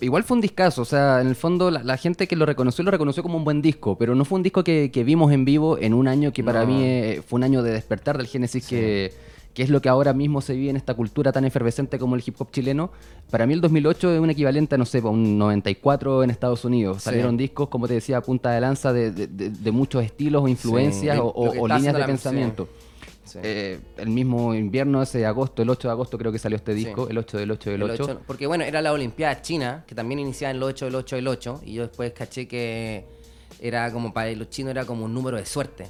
igual 0.00 0.22
fue 0.24 0.36
un 0.36 0.40
discazo, 0.40 0.82
o 0.82 0.84
sea, 0.84 1.20
en 1.20 1.26
el 1.28 1.34
fondo 1.36 1.70
la, 1.70 1.82
la 1.82 1.96
gente 1.96 2.26
que 2.26 2.36
lo 2.36 2.46
reconoció 2.46 2.84
lo 2.84 2.90
reconoció 2.90 3.22
como 3.22 3.36
un 3.36 3.44
buen 3.44 3.60
disco, 3.62 3.96
pero 3.96 4.14
no 4.14 4.24
fue 4.24 4.36
un 4.36 4.42
disco 4.42 4.64
que, 4.64 4.90
que 4.92 5.04
vimos 5.04 5.32
en 5.32 5.44
vivo 5.44 5.78
en 5.78 5.94
un 5.94 6.08
año 6.08 6.32
que 6.32 6.42
para 6.44 6.64
mí 6.66 6.82
eh, 6.82 7.22
fue 7.26 7.38
un 7.38 7.44
año 7.44 7.62
de 7.62 7.72
despertar 7.72 8.16
del 8.18 8.26
Génesis 8.26 8.66
que, 8.66 9.12
que 9.54 9.62
es 9.64 9.68
lo 9.70 9.82
que 9.82 9.88
ahora 9.88 10.12
mismo 10.12 10.40
se 10.40 10.54
vive 10.54 10.70
en 10.70 10.76
esta 10.76 10.94
cultura 10.94 11.32
tan 11.32 11.44
efervescente 11.44 11.98
como 11.98 12.14
el 12.14 12.22
hip 12.24 12.36
hop 12.40 12.50
chileno. 12.52 12.92
Para 13.30 13.46
mí 13.46 13.52
el 13.54 13.60
2008 13.60 14.14
es 14.14 14.20
un 14.20 14.30
equivalente 14.30 14.76
a, 14.76 14.78
no 14.78 14.84
sé, 14.86 14.98
a 14.98 15.06
un 15.08 15.36
94 15.38 16.22
en 16.22 16.30
Estados 16.30 16.64
Unidos. 16.64 16.98
Sí. 16.98 17.02
Salieron 17.04 17.36
discos, 17.36 17.68
como 17.68 17.88
te 17.88 17.94
decía, 17.94 18.18
a 18.18 18.20
punta 18.22 18.52
de 18.52 18.60
lanza 18.60 18.92
de, 18.92 19.10
de- 19.10 19.26
de- 19.26 19.50
de 19.50 19.70
muchos 19.72 20.04
estilos 20.04 20.42
o 20.44 20.48
influencias 20.48 21.16
Sí, 21.16 21.22
o, 21.22 21.66
líneas 21.68 21.92
de 21.94 21.98
la- 22.00 22.06
pensamiento. 22.06 22.68
Sí. 23.32 23.38
Eh, 23.42 23.78
el 23.96 24.08
mismo 24.08 24.54
invierno, 24.54 25.02
ese 25.02 25.24
agosto, 25.24 25.62
el 25.62 25.70
8 25.70 25.88
de 25.88 25.92
agosto 25.92 26.18
creo 26.18 26.32
que 26.32 26.38
salió 26.38 26.56
este 26.56 26.74
Sí. 26.74 26.84
disco, 26.84 27.08
el 27.08 27.16
8 27.18 27.38
del 27.38 27.50
8 27.50 27.70
del 27.70 27.82
El 27.82 27.90
8. 27.90 28.04
ocho, 28.04 28.20
porque 28.26 28.46
bueno, 28.46 28.64
era 28.64 28.82
la 28.82 28.92
Olimpiada 28.92 29.40
China, 29.42 29.84
que 29.86 29.94
también 29.94 30.18
iniciaba 30.18 30.50
en 30.50 30.56
el 30.56 30.62
8, 30.62 30.86
el 30.88 30.94
8, 30.94 31.16
el 31.16 31.28
8, 31.28 31.60
y 31.64 31.74
yo 31.74 31.82
después 31.82 32.12
caché 32.12 32.48
que 32.48 33.04
era 33.60 33.92
como 33.92 34.12
para 34.12 34.32
los 34.32 34.48
chinos 34.50 34.70
era 34.70 34.84
como 34.84 35.04
un 35.04 35.14
número 35.14 35.36
de 35.36 35.46
suerte. 35.46 35.86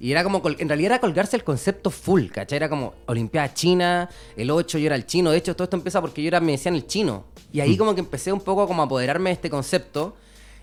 Y 0.00 0.10
era 0.10 0.24
como, 0.24 0.42
en 0.58 0.68
realidad 0.68 0.92
era 0.92 1.00
colgarse 1.00 1.36
el 1.36 1.44
concepto 1.44 1.88
full, 1.90 2.26
¿cachai? 2.26 2.56
Era 2.56 2.68
como 2.68 2.94
Olimpiada 3.06 3.54
China, 3.54 4.08
el 4.36 4.50
8, 4.50 4.78
yo 4.78 4.86
era 4.86 4.96
el 4.96 5.06
chino. 5.06 5.30
De 5.30 5.38
hecho, 5.38 5.54
todo 5.54 5.64
esto 5.64 5.76
empieza 5.76 6.00
porque 6.00 6.20
yo 6.22 6.26
era, 6.28 6.40
me 6.40 6.52
decían 6.52 6.74
el 6.74 6.86
chino. 6.88 7.24
Y 7.52 7.60
ahí 7.60 7.76
como 7.76 7.94
que 7.94 8.00
empecé 8.00 8.32
un 8.32 8.40
poco 8.40 8.66
como 8.66 8.82
a 8.82 8.86
apoderarme 8.86 9.30
de 9.30 9.34
este 9.34 9.48
concepto. 9.48 10.16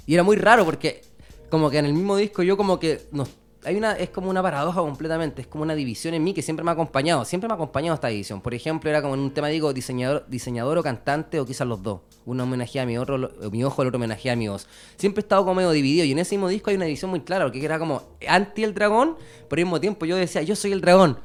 Y 0.05 0.13
era 0.13 0.23
muy 0.23 0.35
raro 0.35 0.65
porque 0.65 1.03
como 1.49 1.69
que 1.69 1.77
en 1.77 1.85
el 1.85 1.93
mismo 1.93 2.17
disco 2.17 2.43
yo 2.43 2.57
como 2.57 2.79
que 2.81 3.01
nos, 3.13 3.29
hay 3.65 3.75
una 3.75 3.93
es 3.93 4.09
como 4.09 4.29
una 4.29 4.41
paradoja 4.41 4.79
completamente, 4.81 5.41
es 5.41 5.47
como 5.47 5.63
una 5.63 5.75
división 5.75 6.13
en 6.13 6.23
mí 6.23 6.33
que 6.33 6.41
siempre 6.41 6.63
me 6.63 6.71
ha 6.71 6.73
acompañado, 6.73 7.25
siempre 7.25 7.47
me 7.47 7.53
ha 7.53 7.55
acompañado 7.55 7.95
esta 7.95 8.07
división. 8.07 8.39
Por 8.41 8.53
ejemplo, 8.53 8.89
era 8.89 9.01
como 9.01 9.13
en 9.15 9.19
un 9.19 9.31
tema 9.33 9.49
digo 9.49 9.73
diseñador, 9.73 10.25
diseñador 10.29 10.77
o 10.77 10.83
cantante 10.83 11.39
o 11.39 11.45
quizás 11.45 11.67
los 11.67 11.83
dos. 11.83 11.99
Uno 12.25 12.43
homenajea 12.43 12.83
a 12.83 12.85
mi 12.85 12.97
otro, 12.97 13.17
lo- 13.17 13.31
mi 13.51 13.63
ojo, 13.63 13.81
el 13.81 13.89
otro 13.89 13.97
homenajea 13.97 14.33
a 14.33 14.35
mi 14.35 14.47
voz. 14.47 14.67
Siempre 14.97 15.19
he 15.21 15.23
estado 15.23 15.43
como 15.43 15.55
medio 15.55 15.71
dividido 15.71 16.05
y 16.05 16.11
en 16.11 16.19
ese 16.19 16.35
mismo 16.35 16.47
disco 16.47 16.69
hay 16.69 16.77
una 16.77 16.85
división 16.85 17.09
muy 17.11 17.19
clara, 17.21 17.45
porque 17.45 17.63
era 17.63 17.79
como 17.79 18.03
anti 18.27 18.63
el 18.63 18.73
dragón, 18.73 19.15
pero 19.49 19.59
al 19.59 19.65
mismo 19.65 19.79
tiempo 19.81 20.05
yo 20.05 20.15
decía, 20.15 20.41
yo 20.41 20.55
soy 20.55 20.71
el 20.71 20.81
dragón. 20.81 21.17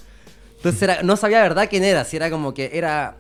Entonces 0.57 0.83
era- 0.83 1.03
no 1.03 1.17
sabía 1.17 1.43
verdad 1.43 1.67
quién 1.69 1.85
era, 1.85 2.05
si 2.05 2.17
era 2.17 2.31
como 2.31 2.53
que 2.55 2.71
era 2.73 3.19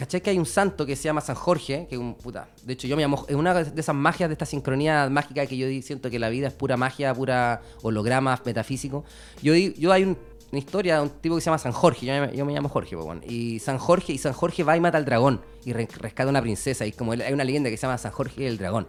¿Cachai 0.00 0.22
que 0.22 0.30
hay 0.30 0.38
un 0.38 0.46
santo 0.46 0.86
que 0.86 0.96
se 0.96 1.02
llama 1.04 1.20
San 1.20 1.36
Jorge? 1.36 1.86
Que 1.90 1.98
un 1.98 2.14
puta. 2.14 2.48
De 2.64 2.72
hecho, 2.72 2.88
yo 2.88 2.96
me 2.96 3.02
llamo. 3.02 3.26
Es 3.28 3.34
una 3.36 3.52
de 3.52 3.78
esas 3.80 3.94
magias, 3.94 4.30
de 4.30 4.32
esta 4.32 4.46
sincronía 4.46 5.08
mágica 5.10 5.44
que 5.44 5.58
yo 5.58 5.66
siento 5.82 6.08
que 6.10 6.18
la 6.18 6.30
vida 6.30 6.48
es 6.48 6.54
pura 6.54 6.78
magia, 6.78 7.12
pura 7.12 7.60
holograma 7.82 8.40
metafísico. 8.46 9.04
Yo, 9.42 9.54
yo 9.54 9.92
hay 9.92 10.04
un- 10.04 10.16
una 10.52 10.58
historia 10.58 10.96
de 10.96 11.02
un 11.02 11.10
tipo 11.10 11.34
que 11.34 11.42
se 11.42 11.44
llama 11.44 11.58
San 11.58 11.72
Jorge. 11.72 12.06
Yo 12.06 12.14
me, 12.18 12.34
yo 12.34 12.46
me 12.46 12.54
llamo 12.54 12.70
Jorge, 12.70 12.96
pues, 12.96 13.04
bueno. 13.04 13.20
Y 13.28 13.58
San 13.58 13.76
Jorge, 13.76 14.14
y 14.14 14.18
San 14.18 14.32
Jorge 14.32 14.64
va 14.64 14.74
y 14.76 14.80
mata 14.80 14.96
al 14.96 15.04
dragón. 15.04 15.42
Y 15.66 15.74
re- 15.74 15.86
rescata 15.98 16.28
a 16.28 16.30
una 16.30 16.40
princesa. 16.40 16.86
Y 16.86 16.92
como 16.92 17.12
hay 17.12 17.32
una 17.34 17.44
leyenda 17.44 17.68
que 17.68 17.76
se 17.76 17.82
llama 17.82 17.98
San 17.98 18.10
Jorge 18.12 18.42
y 18.42 18.46
el 18.46 18.56
dragón. 18.56 18.86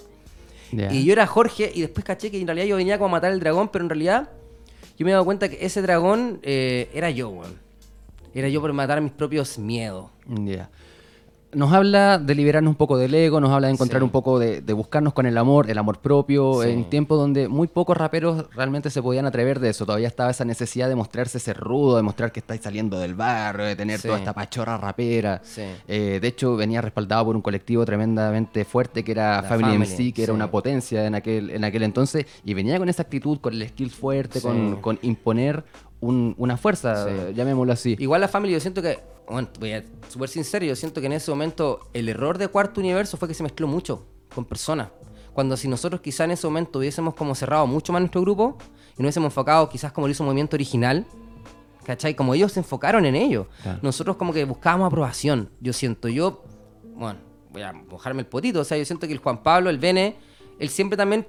Y 0.93 1.03
yo 1.03 1.11
era 1.11 1.27
Jorge 1.27 1.69
y 1.75 1.81
después 1.81 2.05
caché 2.05 2.31
que 2.31 2.39
en 2.39 2.47
realidad 2.47 2.65
yo 2.67 2.77
venía 2.77 2.97
como 2.97 3.07
a 3.09 3.11
matar 3.17 3.31
al 3.33 3.39
dragón, 3.41 3.67
pero 3.67 3.83
en 3.83 3.89
realidad 3.89 4.29
yo 4.97 5.03
me 5.05 5.11
he 5.11 5.13
dado 5.13 5.25
cuenta 5.25 5.49
que 5.49 5.57
ese 5.65 5.81
dragón 5.81 6.39
eh, 6.43 6.89
era 6.93 7.09
yo, 7.09 7.27
weón. 7.29 7.59
Era 8.33 8.47
yo 8.47 8.61
por 8.61 8.71
matar 8.71 9.01
mis 9.01 9.11
propios 9.11 9.59
miedos. 9.59 10.05
Ya. 10.25 10.69
Nos 11.53 11.73
habla 11.73 12.17
de 12.17 12.33
liberarnos 12.33 12.71
un 12.71 12.75
poco 12.75 12.97
del 12.97 13.13
ego, 13.13 13.41
nos 13.41 13.51
habla 13.51 13.67
de 13.67 13.73
encontrar 13.73 13.99
Sí. 14.01 14.03
un 14.05 14.09
poco 14.09 14.39
de, 14.39 14.61
de 14.61 14.71
buscarnos 14.73 15.11
con 15.13 15.25
el 15.25 15.37
amor, 15.37 15.69
el 15.69 15.77
amor 15.77 15.99
propio, 15.99 16.61
Sí. 16.63 16.69
en 16.69 16.85
tiempos 16.89 17.17
donde 17.19 17.49
muy 17.49 17.67
pocos 17.67 17.97
raperos 17.97 18.45
realmente 18.55 18.89
se 18.89 19.01
podían 19.01 19.25
atrever 19.25 19.59
de 19.59 19.69
eso. 19.69 19.85
Todavía 19.85 20.07
estaba 20.07 20.29
esa 20.31 20.45
necesidad 20.45 20.87
de 20.87 20.95
mostrarse 20.95 21.39
ser 21.39 21.57
rudo, 21.57 21.97
de 21.97 22.03
mostrar 22.03 22.31
que 22.31 22.39
estáis 22.39 22.61
saliendo 22.61 22.97
del 22.99 23.15
barrio, 23.15 23.65
de 23.65 23.75
tener 23.75 23.99
Sí. 23.99 24.07
toda 24.07 24.19
esta 24.19 24.31
pachorra 24.33 24.77
rapera. 24.77 25.41
Eh, 25.87 26.19
de 26.21 26.27
hecho, 26.27 26.55
venía 26.55 26.79
respaldado 26.81 27.25
por 27.25 27.35
un 27.35 27.41
colectivo 27.41 27.83
tremendamente 27.85 28.63
fuerte 28.63 29.03
que 29.03 29.11
era 29.11 29.41
La 29.41 29.43
Family, 29.43 29.73
Family, 29.73 29.77
MC, 29.91 30.13
que 30.13 30.23
era 30.23 30.31
una 30.33 30.49
potencia 30.49 31.05
en 31.05 31.15
aquel, 31.15 31.49
en 31.49 31.65
aquel 31.65 31.83
entonces, 31.83 32.25
y 32.45 32.53
venía 32.53 32.77
con 32.79 32.87
esa 32.87 33.01
actitud, 33.01 33.39
con 33.39 33.53
el 33.53 33.67
skill 33.67 33.91
fuerte, 33.91 34.39
con, 34.41 34.77
con 34.79 34.99
imponer 35.01 35.65
un- 36.01 36.35
una 36.37 36.57
fuerza, 36.57 37.05
Sí. 37.07 37.33
llamémoslo 37.33 37.71
así. 37.73 37.95
Igual 37.99 38.21
la 38.21 38.27
familia, 38.27 38.57
yo 38.57 38.61
siento 38.61 38.81
que, 38.81 38.99
bueno, 39.27 39.47
voy 39.59 39.71
a 39.71 39.81
ser 39.81 39.89
súper 40.09 40.29
sincero, 40.29 40.65
yo 40.65 40.75
siento 40.75 40.99
que 40.99 41.07
en 41.07 41.13
ese 41.13 41.31
momento 41.31 41.79
el 41.93 42.09
error 42.09 42.37
de 42.37 42.47
Cuarto 42.49 42.81
Universo 42.81 43.17
fue 43.17 43.27
que 43.27 43.33
se 43.33 43.43
mezcló 43.43 43.67
mucho 43.67 44.05
con 44.33 44.43
personas. 44.45 44.89
Cuando 45.33 45.55
si 45.55 45.67
nosotros 45.69 46.01
quizá 46.01 46.25
en 46.25 46.31
ese 46.31 46.45
momento 46.47 46.79
hubiésemos 46.79 47.13
como 47.15 47.33
cerrado 47.35 47.65
mucho 47.67 47.93
más 47.93 48.01
nuestro 48.01 48.19
grupo 48.21 48.57
y 48.97 49.01
no 49.01 49.05
hubiésemos 49.05 49.27
enfocado 49.27 49.69
quizás 49.69 49.93
como 49.93 50.07
lo 50.07 50.11
hizo 50.11 50.23
Movimiento 50.25 50.57
Original, 50.57 51.05
¿cachai? 51.85 52.15
Como 52.15 52.33
ellos 52.33 52.51
se 52.51 52.59
enfocaron 52.59 53.05
en 53.05 53.15
ello. 53.15 53.47
Claro. 53.63 53.79
Nosotros 53.81 54.17
como 54.17 54.33
que 54.33 54.43
buscábamos 54.43 54.87
aprobación. 54.87 55.49
Yo 55.61 55.71
siento, 55.71 56.07
yo, 56.09 56.43
bueno, 56.95 57.19
voy 57.51 57.61
a 57.61 57.71
mojarme 57.73 58.21
el 58.21 58.27
potito, 58.27 58.59
o 58.59 58.63
sea, 58.63 58.77
yo 58.77 58.85
siento 58.85 59.07
que 59.07 59.13
el 59.13 59.19
Juan 59.19 59.41
Pablo, 59.43 59.69
el 59.69 59.77
Bene, 59.77 60.15
él 60.59 60.69
siempre 60.69 60.97
también 60.97 61.25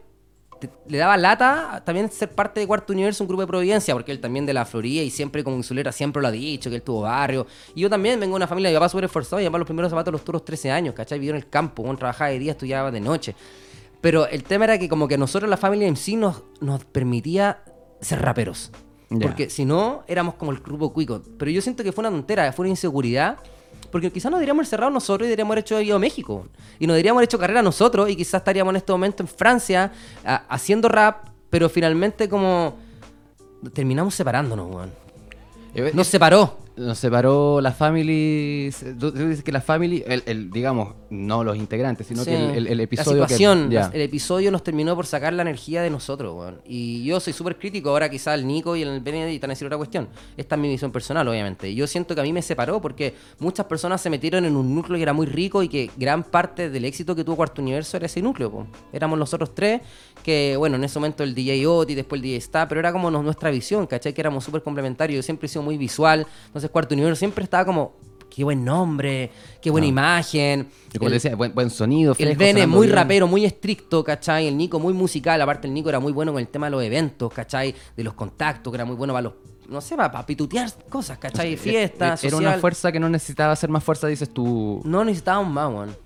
te- 0.67 0.71
le 0.89 0.99
daba 0.99 1.17
lata 1.17 1.83
también 1.85 2.11
ser 2.11 2.31
parte 2.31 2.61
de 2.61 2.67
Cuarto 2.67 2.93
Universo, 2.93 3.23
un 3.25 3.29
grupo 3.29 3.43
de 3.43 3.47
Providencia, 3.47 3.95
porque 3.95 4.13
él 4.13 4.21
también 4.21 4.47
de 4.47 4.55
la 4.55 4.65
Florida 4.65 5.03
y 5.03 5.11
siempre 5.11 5.45
como 5.45 5.57
insulera 5.57 5.93
siempre 5.93 6.23
lo 6.23 6.29
ha 6.29 6.31
dicho, 6.31 6.71
que 6.71 6.77
él 6.77 6.83
tuvo 6.83 7.03
barrio. 7.03 7.47
Y 7.75 7.81
yo 7.83 7.91
también 7.91 8.19
vengo 8.19 8.33
de 8.35 8.37
una 8.37 8.47
familia, 8.47 8.71
mi 8.71 8.77
papá 8.77 8.89
súper 8.89 9.05
esforzado, 9.05 9.41
y 9.41 9.45
además 9.45 9.61
los 9.61 9.67
primeros 9.67 9.91
zapatos 9.91 10.13
los 10.13 10.23
tuvo 10.25 10.35
los 10.35 10.45
13 10.45 10.71
años, 10.71 10.95
¿cachai? 10.95 11.19
Vivió 11.19 11.33
en 11.33 11.37
el 11.39 11.49
campo, 11.49 11.83
uno 11.83 11.97
trabajaba 11.97 12.31
de 12.31 12.39
día, 12.39 12.53
estudiaba 12.53 12.91
de 12.91 13.01
noche. 13.01 13.35
Pero 14.01 14.27
el 14.27 14.43
tema 14.45 14.65
era 14.65 14.79
que 14.79 14.89
como 14.89 15.07
que 15.07 15.17
nosotros, 15.19 15.49
la 15.49 15.57
familia 15.57 15.87
en 15.87 15.97
sí, 15.97 16.17
nos, 16.17 16.43
nos 16.61 16.85
permitía 16.85 17.63
ser 18.01 18.21
raperos. 18.23 18.71
Porque 19.21 19.51
si 19.51 19.65
no, 19.65 20.03
éramos 20.09 20.35
como 20.35 20.53
el 20.53 20.59
grupo 20.61 20.93
cuico. 20.93 21.23
Pero 21.39 21.51
yo 21.51 21.61
siento 21.61 21.85
que 21.85 21.93
fue 21.93 22.03
una 22.03 22.11
tontera, 22.11 22.51
fue 22.53 22.65
una 22.65 22.71
inseguridad. 22.71 23.37
Porque 23.93 24.11
quizás 24.11 24.31
nos 24.33 24.41
deberíamos 24.41 24.63
haber 24.63 24.71
cerrado 24.71 24.91
nosotros 24.91 25.27
y 25.27 25.29
deberíamos 25.29 25.53
haber 25.53 25.63
hecho 25.63 25.81
ido 25.81 25.97
a 25.97 25.99
México. 26.01 26.49
Y 26.81 26.87
nos 26.89 26.95
deberíamos 26.95 27.19
haber 27.21 27.29
hecho 27.29 27.39
carrera 27.39 27.63
nosotros 27.63 28.11
y 28.11 28.17
quizás 28.17 28.41
estaríamos 28.41 28.73
en 28.73 28.77
este 28.77 28.91
momento 28.91 29.23
en 29.23 29.29
Francia 29.29 29.93
haciendo 30.25 30.89
rap, 30.89 31.29
pero 31.51 31.69
finalmente 31.69 32.29
como 32.29 32.77
terminamos 33.75 34.15
separándonos, 34.15 34.75
weón. 34.75 35.02
Eh, 35.75 35.91
Nos 35.95 36.07
separó. 36.07 36.59
Nos 36.75 36.99
separó 36.99 37.61
la 37.61 37.73
family. 37.73 38.73
Tú, 38.99 39.11
dices 39.13 39.45
que 39.45 39.53
la 39.53 39.61
family, 39.61 40.03
el, 40.07 40.23
el, 40.25 40.51
digamos, 40.51 40.95
no 41.11 41.45
los 41.45 41.55
integrantes, 41.59 42.07
sino 42.07 42.25
Sí. 42.25 42.31
que 42.31 42.57
el, 42.57 42.81
episodio. 42.81 43.21
La 43.21 43.27
que- 43.27 43.35
situación, 43.35 43.69
la- 43.75 43.91
el 43.93 44.01
episodio 44.01 44.51
nos 44.51 44.63
terminó 44.65 44.97
por 44.97 45.05
sacar 45.05 45.35
la 45.35 45.43
energía 45.43 45.83
de 45.83 45.91
nosotros, 45.91 46.35
weón. 46.35 46.63
Y 46.67 47.05
yo 47.05 47.21
soy 47.21 47.35
súper 47.35 47.59
crítico, 47.59 47.91
ahora 47.91 48.09
quizás 48.09 48.37
el 48.39 48.47
Nico 48.47 48.75
y 48.75 48.83
el 48.83 49.01
Benedict 49.01 49.43
van 49.43 49.51
a 49.51 49.53
decir 49.53 49.67
otra 49.67 49.77
cuestión. 49.77 50.09
Esta 50.35 50.55
es 50.55 50.61
mi 50.63 50.69
visión 50.71 50.91
personal, 50.93 51.29
obviamente. 51.29 51.75
Yo 51.75 51.87
siento 51.87 52.15
que 52.15 52.23
a 52.23 52.25
mí 52.25 52.33
me 52.33 52.41
separó 52.41 52.81
porque 52.81 53.15
muchas 53.39 53.67
personas 53.67 54.01
se 54.01 54.09
metieron 54.09 54.47
en 54.47 54.57
un 54.57 54.75
núcleo 54.75 54.97
que 54.97 55.03
era 55.03 55.13
muy 55.13 55.27
rico 55.27 55.63
y 55.63 55.69
que 55.69 55.91
gran 55.99 56.23
parte 56.25 56.71
del 56.71 56.87
éxito 56.87 57.15
que 57.15 57.23
tuvo 57.23 57.37
Cuarto 57.37 57.61
Universo 57.61 57.99
era 57.99 58.07
ese 58.07 58.23
núcleo, 58.23 58.51
po. 58.51 58.67
Éramos 58.95 59.19
los 59.19 59.35
otros 59.35 59.55
tres, 59.55 59.83
que 60.23 60.55
bueno, 60.57 60.77
en 60.77 60.85
ese 60.85 60.99
momento 60.99 61.23
el 61.23 61.35
DJ 61.35 61.67
Oti, 61.67 61.95
después 61.95 62.19
el 62.19 62.23
DJ 62.23 62.37
Star, 62.39 62.69
pero 62.69 62.81
era 62.81 62.93
como 62.93 63.11
nuestra 63.11 63.51
visión, 63.51 63.87
¿cachai? 63.87 64.15
Que 64.15 64.21
éramos 64.21 64.45
súper 64.45 64.63
complementarios. 64.63 65.17
Yo 65.17 65.23
siempre 65.23 65.47
he 65.47 65.49
sido 65.49 65.63
muy 65.63 65.77
visual, 65.77 66.27
entonces 66.47 66.71
Cuarto 66.71 66.95
Universo 66.95 67.19
siempre 67.19 67.45
estaba 67.45 67.65
como... 67.65 67.95
Qué 68.35 68.45
buen 68.45 68.65
nombre, 68.65 69.31
qué 69.61 69.69
buena 69.71 69.87
imagen. 69.87 70.67
Y 70.91 70.97
como 70.97 71.09
El- 71.09 71.13
te 71.13 71.29
decía, 71.29 71.37
buen, 71.37 71.55
buen 71.55 71.69
sonido, 71.69 72.13
el 72.13 72.17
fresco, 72.35 72.43
sonando 72.47 72.67
muy 72.79 72.87
bien. 72.87 72.97
rapero, 72.97 73.27
muy 73.27 73.45
estricto, 73.45 74.03
¿cachai? 74.03 74.47
El 74.49 74.57
Nico 74.57 74.81
muy 74.81 74.95
musical, 74.95 75.39
aparte 75.43 75.67
el 75.69 75.75
Nico 75.75 75.91
era 75.91 76.01
muy 76.01 76.13
bueno 76.13 76.33
con 76.33 76.41
el 76.41 76.49
tema 76.49 76.69
de 76.69 76.71
los 76.71 76.83
eventos, 76.83 77.31
¿cachai? 77.31 77.75
De 77.95 78.03
los 78.03 78.15
contactos, 78.15 78.71
que 78.73 78.77
era 78.79 78.87
muy 78.87 78.97
bueno 78.97 79.13
para 79.13 79.25
los, 79.25 79.35
no 79.69 79.83
sé, 79.83 79.97
para, 79.97 80.11
para 80.11 80.25
pitutear 80.25 80.73
cosas, 80.89 81.19
¿cachai? 81.19 81.59
Fiestas, 81.59 82.25
Era 82.25 82.31
social. 82.31 82.53
una 82.53 82.59
fuerza 82.59 82.91
que 82.91 82.99
no 82.99 83.11
necesitaba 83.11 83.55
ser 83.55 83.69
más 83.69 83.85
fuerza, 83.85 84.07
dices 84.07 84.33
tú. 84.33 84.81
No 84.83 85.05
necesitábamos 85.05 85.53
más, 85.53 85.69
weón. 85.69 85.97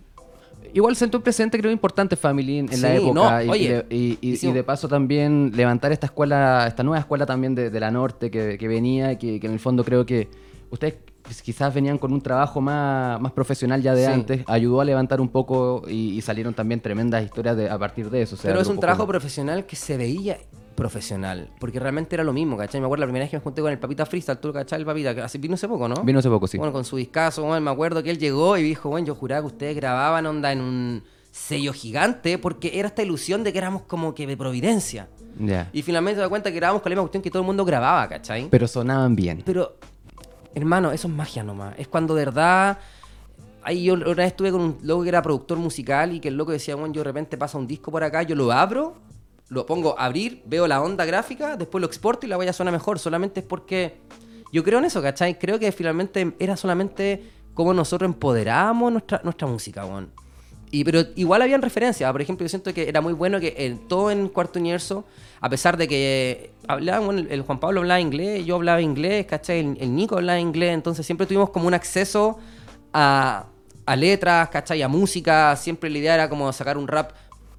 Igual 0.75 0.97
sentó 0.97 1.19
un 1.19 1.23
presente, 1.23 1.59
creo, 1.59 1.71
importante 1.73 2.17
Family 2.17 2.59
en, 2.59 2.73
en 2.73 2.81
la 2.83 2.95
época. 2.95 3.13
no, 3.15 3.43
y, 3.43 3.49
oye, 3.49 3.65
y 3.65 3.69
de, 3.69 3.87
y- 3.91 4.19
y- 4.21 4.33
hicimos- 4.33 4.53
y 4.55 4.57
de 4.57 4.65
paso 4.65 4.89
también 4.89 5.53
levantar 5.55 5.93
esta 5.93 6.07
escuela, 6.07 6.67
esta 6.67 6.83
nueva 6.83 6.99
escuela 7.01 7.27
también 7.27 7.55
de, 7.55 7.71
de 7.71 7.81
la 7.81 7.91
norte 7.91 8.31
que, 8.31 8.57
que 8.59 8.69
venía, 8.69 9.19
que, 9.19 9.39
que 9.41 9.47
en 9.47 9.53
el 9.55 9.61
fondo 9.61 9.85
creo 9.85 10.05
que 10.07 10.29
ustedes 10.71 10.97
quizás 11.43 11.75
venían 11.75 11.99
con 11.99 12.13
un 12.13 12.21
trabajo 12.21 12.61
más, 12.61 13.21
más 13.21 13.33
profesional 13.33 13.83
ya 13.83 13.95
de 13.95 14.07
Sí. 14.07 14.13
antes, 14.13 14.45
ayudó 14.47 14.81
a 14.81 14.85
levantar 14.85 15.21
un 15.21 15.29
poco 15.29 15.83
y, 15.89 16.11
y 16.17 16.21
salieron 16.21 16.55
también 16.55 16.81
tremendas 16.81 17.25
historias 17.25 17.57
de- 17.57 17.69
a 17.69 17.79
partir 17.79 18.11
de 18.11 18.23
eso. 18.23 18.35
o 18.37 18.39
sea, 18.39 18.51
Pero 18.51 18.61
es 18.61 18.69
un 18.69 18.79
trabajo 18.79 19.01
como- 19.03 19.11
profesional 19.11 19.67
que 19.67 19.75
se 19.77 19.97
veía 19.97 20.39
profesional, 20.77 21.49
porque 21.59 21.81
realmente 21.81 22.15
era 22.15 22.23
lo 22.23 22.33
mismo, 22.33 22.57
¿cachai? 22.57 22.81
Me 22.81 22.87
acuerdo 22.87 23.01
la 23.01 23.07
primera 23.07 23.25
vez 23.25 23.31
que 23.31 23.39
me 23.39 23.43
junté 23.43 23.63
con 23.63 23.73
el 23.73 23.79
Papita 23.79 24.07
Freestyle, 24.07 24.39
tú, 24.39 24.53
¿cachai? 24.53 24.79
El 24.79 24.87
Papita, 24.87 25.15
que 25.15 25.23
hace 25.23 25.39
vino 25.39 25.55
hace 25.55 25.67
poco, 25.67 25.89
¿no? 25.89 26.05
Vino 26.05 26.21
hace 26.21 26.29
poco, 26.29 26.47
sí. 26.47 26.59
Bueno, 26.59 26.73
con 26.73 26.85
su 26.85 26.97
discazo, 26.97 27.43
weón, 27.45 27.65
me 27.65 27.71
acuerdo 27.71 28.03
que 28.03 28.11
él 28.11 28.19
llegó 28.19 28.57
y 28.57 28.63
dijo, 28.63 28.91
bueno, 28.91 29.07
yo 29.07 29.15
juraba 29.15 29.41
que 29.41 29.47
ustedes 29.47 29.75
grababan 29.75 30.27
onda 30.27 30.53
en 30.53 30.61
un 30.61 31.03
sello 31.33 31.73
gigante, 31.73 32.39
porque 32.39 32.79
era 32.79 32.89
esta 32.89 33.03
ilusión 33.03 33.43
de 33.43 33.53
que 33.53 33.59
éramos 33.59 33.83
como 33.83 34.15
que 34.15 34.27
de 34.27 34.37
Providencia. 34.37 35.09
Ya. 35.39 35.69
Y 35.73 35.83
finalmente 35.83 36.17
se 36.17 36.23
da 36.23 36.29
cuenta 36.29 36.51
que 36.51 36.57
grabamos 36.57 36.83
con 36.83 36.91
la 36.91 36.95
misma 36.95 37.03
cuestión 37.03 37.23
que 37.23 37.31
todo 37.31 37.43
el 37.43 37.47
mundo 37.47 37.65
grababa, 37.65 38.09
¿cachai? 38.09 38.49
Pero 38.51 38.67
sonaban 38.67 39.17
bien. 39.17 39.43
Pero, 39.45 39.77
hermano, 40.55 40.93
eso 40.93 41.09
es 41.09 41.15
magia 41.15 41.43
nomás. 41.43 41.75
Es 41.79 41.89
cuando 41.89 42.15
de 42.15 42.25
verdad. 42.25 42.79
Ahí 43.63 43.83
yo 43.83 43.95
una 43.95 44.15
vez 44.15 44.29
estuve 44.29 44.53
con 44.53 44.61
un 44.61 44.79
loco 44.83 45.03
que 45.03 45.09
era 45.09 45.21
productor 45.23 45.59
musical 45.59 46.15
y 46.15 46.21
que 46.21 46.29
el 46.29 46.37
loco 46.37 46.53
decía, 46.53 46.77
bueno, 46.77 46.95
yo 46.95 47.01
de 47.01 47.05
repente 47.05 47.37
pasa 47.37 47.59
un 47.59 47.67
disco 47.67 47.91
por 47.91 48.05
acá, 48.05 48.23
yo 48.23 48.37
lo 48.37 48.53
abro, 48.53 48.95
lo 49.49 49.67
pongo 49.67 49.99
a 49.99 50.07
abrir, 50.07 50.43
veo 50.47 50.67
la 50.67 50.83
onda 50.83 51.05
gráfica, 51.05 51.57
después 51.57 51.81
lo 51.81 51.87
exporto 51.87 52.27
y 52.27 52.29
la 52.29 52.37
voy 52.37 52.49
a 52.49 52.53
suena 52.53 52.73
mejor. 52.73 52.99
Solamente 52.99 53.41
es 53.41 53.47
porque 53.47 53.97
yo 54.53 54.65
creo 54.65 54.79
en 54.79 54.87
eso, 54.87 55.03
¿cachai? 55.03 55.39
Creo 55.39 55.59
que 55.59 55.71
finalmente 55.73 56.35
era 56.39 56.57
solamente 56.57 57.23
cómo 57.55 57.73
nosotros 57.73 58.09
empoderábamos 58.09 58.93
nuestra, 58.93 59.21
nuestra 59.23 59.47
música, 59.47 59.85
weón. 59.85 60.11
Y, 60.71 60.83
pero 60.83 61.01
igual 61.15 61.43
habían 61.43 61.63
referencias. 61.63 62.11
Por 62.11 62.21
ejemplo, 62.21 62.45
yo 62.45 62.49
siento 62.49 62.75
que 62.75 62.89
era 62.89 63.01
muy 63.01 63.13
bueno 63.13 63.39
que 63.39 63.55
en, 63.57 63.87
todo 63.87 64.11
en 64.11 64.29
Cuarto 64.29 64.59
Universo, 64.59 65.05
a 65.41 65.49
pesar 65.49 65.77
de 65.77 65.87
que 65.87 66.51
hablaban, 66.67 67.29
el, 67.31 67.43
Juan 67.43 67.61
Pablo 67.61 67.81
hablaba 67.81 68.01
inglés, 68.01 68.45
yo 68.45 68.57
hablaba 68.57 68.81
inglés, 68.81 69.27
¿cachai? 69.27 69.61
El, 69.61 69.77
el 69.81 69.95
Nico 69.95 70.17
hablaba 70.17 70.41
inglés, 70.41 70.75
entonces 70.75 71.07
siempre 71.07 71.27
tuvimos 71.27 71.51
como 71.51 71.69
un 71.69 71.75
acceso 71.75 72.39
a, 72.93 73.47
a 73.87 73.97
letras, 73.97 74.49
¿cachai? 74.49 74.83
A 74.83 74.89
música. 74.89 75.55
Siempre 75.55 75.89
la 75.89 75.99
idea 75.99 76.15
era 76.15 76.29
como 76.29 76.53
sacar 76.53 76.77
un 76.77 76.89
rap 76.89 77.13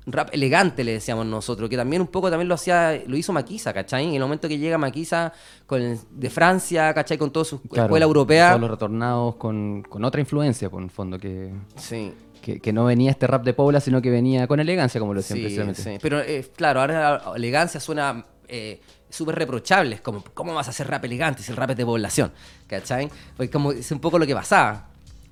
rap 0.08 0.30
elegante 0.32 0.84
le 0.84 0.94
decíamos 0.94 1.26
nosotros, 1.26 1.70
que 1.70 1.76
también 1.78 2.02
un 2.02 2.08
poco 2.08 2.30
también 2.30 2.48
lo 2.48 2.56
hacía, 2.56 3.02
lo 3.08 3.18
hizo 3.18 3.34
Maquisa, 3.34 3.74
¿cachai? 3.74 4.08
En 4.08 4.14
el 4.16 4.22
momento 4.22 4.48
que 4.48 4.58
llega 4.58 4.78
Maquisa 4.78 5.34
con 5.66 5.82
el- 5.82 6.00
de 6.12 6.30
Francia, 6.30 6.94
¿cachai? 6.94 7.18
Con 7.18 7.32
toda 7.32 7.44
su 7.46 7.62
Claro, 7.62 7.88
escuela 7.88 8.06
europea. 8.06 8.50
Todos 8.50 8.62
los 8.62 8.72
retornados 8.72 9.36
con, 9.36 9.84
con 9.84 10.04
otra 10.06 10.22
influencia, 10.22 10.70
por 10.70 10.82
el 10.82 10.90
fondo, 10.90 11.20
que, 11.20 11.52
Sí. 11.76 12.14
que, 12.42 12.60
que 12.60 12.72
no 12.74 12.86
venía 12.86 13.12
este 13.12 13.28
rap 13.28 13.44
de 13.44 13.54
Paula, 13.54 13.80
sino 13.82 14.02
que 14.02 14.10
venía 14.10 14.48
con 14.48 14.60
elegancia, 14.60 15.00
como 15.00 15.14
lo 15.14 15.20
decían 15.20 15.38
Sí, 15.40 15.44
precisamente. 15.44 15.82
sí. 15.82 15.98
Pero 16.02 16.22
eh, 16.22 16.50
claro, 16.56 16.80
ahora 16.82 17.22
elegancia 17.36 17.80
suena 17.80 18.26
eh, 18.48 18.80
súper 19.10 19.36
reprochables, 19.36 20.00
como 20.00 20.24
¿cómo 20.34 20.54
vas 20.54 20.68
a 20.68 20.70
hacer 20.70 20.88
rap 20.88 21.04
elegante 21.04 21.44
si 21.44 21.52
el 21.52 21.58
rap 21.58 21.72
es 21.72 21.78
de 21.78 21.86
población? 21.86 22.32
¿Cachai? 22.68 23.10
Pues 23.36 23.50
como 23.50 23.74
es 23.74 23.92
un 23.92 24.00
poco 24.00 24.18
lo 24.18 24.26
que 24.26 24.34
pasaba. 24.34 24.88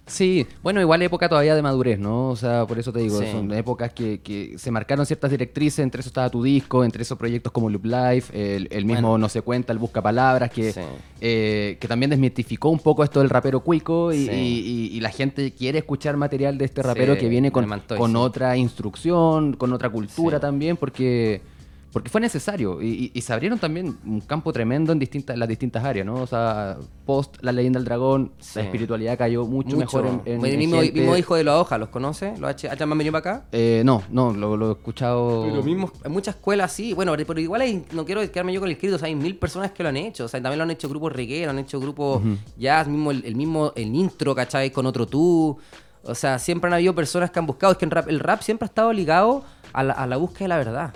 Sí, 0.08 0.46
bueno, 0.62 0.80
igual 0.82 1.02
época 1.02 1.28
todavía 1.28 1.56
de 1.56 1.64
madurez, 1.64 1.98
¿no? 1.98 2.30
O 2.30 2.36
sea, 2.36 2.66
por 2.68 2.78
eso 2.78 2.94
te 2.94 3.00
digo, 3.00 3.20
Sí. 3.20 3.26
son 3.32 3.52
épocas 3.54 3.92
que, 3.92 4.20
que 4.22 4.56
se 4.60 4.70
marcaron 4.70 5.04
ciertas 5.06 5.32
directrices, 5.32 5.80
entre 5.80 6.02
eso 6.02 6.10
estaba 6.10 6.30
tu 6.30 6.44
disco, 6.44 6.84
entre 6.84 7.02
esos 7.02 7.18
proyectos 7.18 7.52
como 7.52 7.72
Loop 7.72 7.86
Life, 7.86 8.32
el, 8.56 8.68
el 8.70 8.86
mismo 8.86 9.10
Bueno. 9.10 9.18
No 9.26 9.30
se 9.30 9.42
cuenta, 9.42 9.74
el 9.74 9.80
Busca 9.80 10.04
Palabras, 10.04 10.52
que, 10.52 10.74
Sí. 10.74 10.82
eh, 11.22 11.78
que 11.80 11.88
también 11.88 12.12
desmitificó 12.12 12.70
un 12.70 12.78
poco 12.80 13.04
esto 13.04 13.20
del 13.20 13.32
rapero 13.32 13.62
cuico 13.62 14.14
y, 14.14 14.28
Sí. 14.28 14.32
y- 14.32 14.60
y- 14.94 14.98
y 14.98 15.00
la 15.02 15.10
gente 15.10 15.52
quiere 15.54 15.80
escuchar 15.80 16.18
material 16.18 16.60
de 16.60 16.66
este 16.66 16.84
rapero 16.84 17.18
que 17.18 17.28
viene 17.28 17.52
con, 17.52 17.66
con 17.98 18.16
otra 18.16 18.56
instrucción, 18.58 19.54
con 19.54 19.74
otra 19.74 19.90
cultura 19.90 20.40
también, 20.40 20.78
porque... 20.78 21.42
Porque 21.96 22.10
fue 22.10 22.20
necesario 22.20 22.82
y, 22.82 23.10
y- 23.14 23.22
se 23.22 23.32
abrieron 23.32 23.58
también 23.58 23.96
un 24.06 24.20
campo 24.20 24.52
tremendo 24.52 24.92
en 24.92 25.00
distintas, 25.00 25.34
en 25.34 25.40
las 25.40 25.48
distintas 25.48 25.82
áreas, 25.86 26.06
¿no? 26.06 26.16
O 26.16 26.28
sea, 26.28 26.76
post 27.06 27.38
La 27.42 27.54
Leyenda 27.54 27.80
del 27.80 27.86
Dragón, 27.86 28.34
Sí. 28.38 28.60
la 28.60 28.66
espiritualidad 28.66 29.18
cayó 29.18 29.46
mucho, 29.46 29.78
mejor 29.78 30.06
en, 30.06 30.22
en- 30.26 30.46
el 30.46 30.58
mismo, 30.58 30.82
mismo 30.82 31.16
hijo 31.16 31.36
de 31.36 31.46
la 31.46 31.58
hoja, 31.58 31.78
¿los 31.78 31.88
conoce? 31.88 32.34
¿Los 32.38 32.50
ha 32.66 32.84
han 32.84 32.90
venido 32.98 33.14
para 33.14 33.20
acá? 33.38 33.46
Eh, 33.54 33.82
no, 33.86 34.04
no, 34.10 34.34
lo, 34.34 34.58
lo 34.58 34.70
he 34.70 34.72
escuchado. 34.74 35.44
Pero 35.50 35.64
mismo, 35.64 35.90
en 36.04 36.12
muchas 36.12 36.36
escuelas 36.36 36.74
sí, 36.74 36.92
bueno, 36.94 37.14
pero 37.26 37.40
igual 37.40 37.62
hay- 37.62 37.86
no 37.94 38.04
quiero 38.04 38.20
quedarme 38.30 38.52
yo 38.52 38.60
con 38.60 38.68
el 38.68 38.74
escrito, 38.76 38.98
o 38.98 39.00
sea, 39.00 39.08
hay 39.08 39.16
mil 39.16 39.38
personas 39.38 39.72
que 39.72 39.82
lo 39.82 39.88
han 39.88 39.96
hecho, 39.96 40.26
o 40.26 40.28
sea, 40.28 40.42
también 40.42 40.58
lo 40.58 40.64
han 40.66 40.72
hecho 40.72 40.90
grupos 40.90 41.14
reggae, 41.14 41.46
lo 41.46 41.52
han 41.52 41.60
hecho 41.60 41.80
grupos 41.80 42.22
jazz, 42.58 42.90
mismo 42.90 43.12
el, 43.12 43.24
el 43.24 43.38
mismo, 43.38 43.72
el 43.74 43.96
intro, 43.96 44.36
¿cachai? 44.36 44.70
Con 44.70 44.86
otro 44.86 45.08
tú, 45.08 45.58
o 46.04 46.14
sea, 46.14 46.40
siempre 46.40 46.68
han 46.68 46.74
habido 46.74 46.94
personas 46.94 47.32
que 47.32 47.40
han 47.40 47.46
buscado, 47.46 47.72
es 47.72 47.78
que 47.78 47.86
en 47.86 47.92
rap- 47.92 48.10
el 48.10 48.20
rap 48.20 48.42
siempre 48.42 48.66
ha 48.66 48.68
estado 48.68 48.92
ligado 48.92 49.46
a 49.72 49.82
la, 49.82 49.94
a 49.94 50.06
la 50.08 50.18
búsqueda 50.18 50.44
de 50.44 50.48
la 50.50 50.58
verdad. 50.58 50.94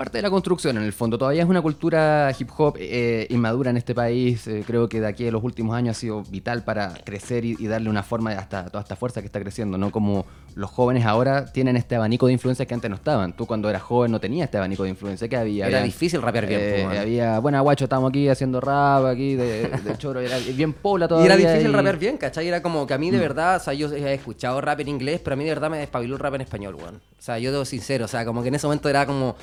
Parte 0.00 0.16
de 0.16 0.22
la 0.22 0.30
construcción, 0.30 0.78
en 0.78 0.84
el 0.84 0.94
fondo. 0.94 1.18
Todavía 1.18 1.42
es 1.42 1.48
una 1.50 1.60
cultura 1.60 2.34
hip 2.38 2.48
hop 2.56 2.74
eh, 2.78 3.26
inmadura 3.28 3.68
en 3.68 3.76
este 3.76 3.94
país. 3.94 4.46
Eh, 4.46 4.64
creo 4.66 4.88
que 4.88 4.98
de 4.98 5.06
aquí 5.06 5.28
a 5.28 5.30
los 5.30 5.44
últimos 5.44 5.76
años 5.76 5.94
ha 5.94 6.00
sido 6.00 6.22
vital 6.22 6.64
para 6.64 6.94
crecer 7.04 7.44
y, 7.44 7.54
y 7.58 7.66
darle 7.66 7.90
una 7.90 8.02
forma 8.02 8.30
hasta 8.32 8.64
toda 8.64 8.80
esta 8.80 8.96
fuerza 8.96 9.20
que 9.20 9.26
está 9.26 9.38
creciendo, 9.40 9.76
¿no? 9.76 9.90
Como 9.90 10.24
los 10.54 10.70
jóvenes 10.70 11.04
ahora 11.04 11.52
tienen 11.52 11.76
este 11.76 11.96
abanico 11.96 12.28
de 12.28 12.32
influencias 12.32 12.66
que 12.66 12.72
antes 12.72 12.88
no 12.88 12.96
estaban. 12.96 13.34
Tú 13.34 13.44
cuando 13.46 13.68
eras 13.68 13.82
joven 13.82 14.10
no 14.10 14.18
tenías 14.20 14.46
este 14.46 14.56
abanico 14.56 14.84
de 14.84 14.88
influencia 14.88 15.28
que 15.28 15.36
había. 15.36 15.66
Era 15.68 15.82
difícil 15.82 16.22
rapear 16.22 16.46
bien, 16.46 16.60
eh, 16.62 16.82
pues, 16.86 16.98
había, 16.98 17.38
bueno, 17.40 17.62
guacho, 17.62 17.84
estamos 17.84 18.08
aquí 18.08 18.26
haciendo 18.30 18.58
rap, 18.62 19.04
aquí 19.04 19.34
de, 19.34 19.68
de 19.68 19.98
choro, 19.98 20.20
era 20.20 20.38
bien 20.38 20.72
pola 20.72 21.04
Y 21.04 21.08
todavía. 21.08 21.34
era 21.34 21.36
difícil 21.50 21.70
y- 21.72 21.74
rapear 21.74 21.98
bien, 21.98 22.16
¿cachai? 22.16 22.48
Era 22.48 22.62
como 22.62 22.86
que 22.86 22.94
a 22.94 22.98
mí 22.98 23.10
de 23.10 23.18
verdad, 23.18 23.56
o 23.56 23.60
sea, 23.60 23.74
yo 23.74 23.92
he 23.92 24.14
escuchado 24.14 24.62
rap 24.62 24.80
en 24.80 24.88
inglés, 24.88 25.20
pero 25.22 25.34
a 25.34 25.36
mí 25.36 25.44
de 25.44 25.50
verdad 25.50 25.68
me 25.68 25.76
despabiló 25.76 26.14
el 26.14 26.20
rap 26.20 26.36
en 26.36 26.40
español, 26.40 26.74
weón. 26.76 26.94
O 26.96 27.22
sea, 27.22 27.38
yo 27.38 27.52
debo 27.52 27.66
sincero, 27.66 28.06
o 28.06 28.08
sea, 28.08 28.24
como 28.24 28.40
que 28.40 28.48
en 28.48 28.54
ese 28.54 28.66
momento 28.66 28.88
era 28.88 29.04
como, 29.04 29.36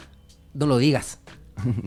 no 0.58 0.66
lo 0.66 0.78
digas. 0.78 1.20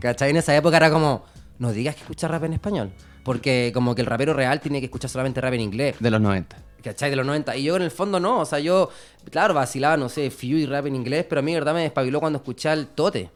¿Cachai? 0.00 0.30
En 0.30 0.36
esa 0.36 0.56
época 0.56 0.76
era 0.78 0.90
como, 0.90 1.24
no 1.58 1.72
digas 1.72 1.94
que 1.94 2.02
escuchas 2.02 2.30
rap 2.30 2.44
en 2.44 2.54
español. 2.54 2.90
Porque 3.22 3.70
como 3.74 3.94
que 3.94 4.00
el 4.00 4.06
rapero 4.06 4.32
real 4.32 4.60
tiene 4.60 4.80
que 4.80 4.86
escuchar 4.86 5.10
solamente 5.10 5.40
rap 5.40 5.52
en 5.54 5.60
inglés. 5.60 5.96
De 6.00 6.10
los 6.10 6.20
90. 6.20 6.56
¿Cachai? 6.82 7.10
De 7.10 7.16
los 7.16 7.26
90. 7.26 7.56
Y 7.56 7.64
yo 7.64 7.76
en 7.76 7.82
el 7.82 7.90
fondo 7.90 8.18
no. 8.18 8.40
O 8.40 8.44
sea, 8.46 8.58
yo, 8.58 8.88
claro, 9.30 9.52
vacilaba, 9.54 9.96
no 9.96 10.08
sé, 10.08 10.30
Few 10.30 10.56
y 10.58 10.66
rap 10.66 10.86
en 10.86 10.96
inglés, 10.96 11.26
pero 11.28 11.40
a 11.40 11.42
mí 11.42 11.52
verdad 11.52 11.74
me 11.74 11.82
despabiló 11.82 12.20
cuando 12.20 12.38
escuché 12.38 12.68
al 12.70 12.88
Tote. 12.88 13.30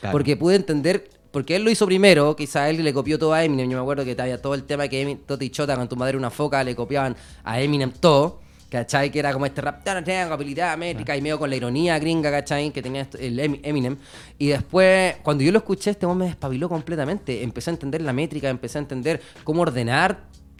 Claro. 0.00 0.12
Porque 0.12 0.36
pude 0.36 0.56
entender, 0.56 1.08
porque 1.30 1.56
él 1.56 1.64
lo 1.64 1.70
hizo 1.70 1.86
primero, 1.86 2.36
quizá 2.36 2.68
él 2.68 2.82
le 2.84 2.92
copió 2.92 3.18
todo 3.18 3.32
a 3.32 3.42
Eminem. 3.44 3.70
Yo 3.70 3.78
me 3.78 3.82
acuerdo 3.82 4.04
que 4.04 4.16
había 4.20 4.40
todo 4.40 4.54
el 4.54 4.64
tema 4.64 4.86
que 4.88 5.02
Emin- 5.06 5.20
Tote 5.26 5.44
y 5.46 5.50
Chota 5.50 5.74
con 5.76 5.88
tu 5.88 5.96
madre 5.96 6.16
una 6.18 6.30
foca 6.30 6.62
le 6.62 6.76
copiaban 6.76 7.16
a 7.42 7.60
Eminem 7.60 7.90
todo. 7.92 8.40
¿Cachai? 8.74 9.08
Que 9.08 9.20
era 9.20 9.32
como 9.32 9.46
este 9.46 9.60
rap, 9.60 9.84
tan, 9.84 10.02
tan, 10.02 10.32
habilidad 10.32 10.76
métrica 10.76 11.16
y 11.16 11.22
medio 11.22 11.38
con 11.38 11.48
la 11.48 11.54
ironía 11.54 11.96
gringa, 12.00 12.28
¿cachai? 12.28 12.72
Que 12.72 12.82
tenía 12.82 13.06
el 13.20 13.38
Em- 13.38 13.60
Eminem. 13.62 13.96
Y 14.36 14.48
después, 14.48 15.14
cuando 15.22 15.44
yo 15.44 15.52
lo 15.52 15.58
escuché, 15.58 15.92
este 15.92 16.06
hombre 16.06 16.24
me 16.24 16.30
despabiló 16.32 16.68
completamente. 16.68 17.44
Empecé 17.44 17.70
a 17.70 17.74
entender 17.74 18.02
la 18.02 18.12
métrica, 18.12 18.48
empecé 18.48 18.78
a 18.78 18.80
entender 18.80 19.22
cómo 19.44 19.62
ordenar. 19.62 20.18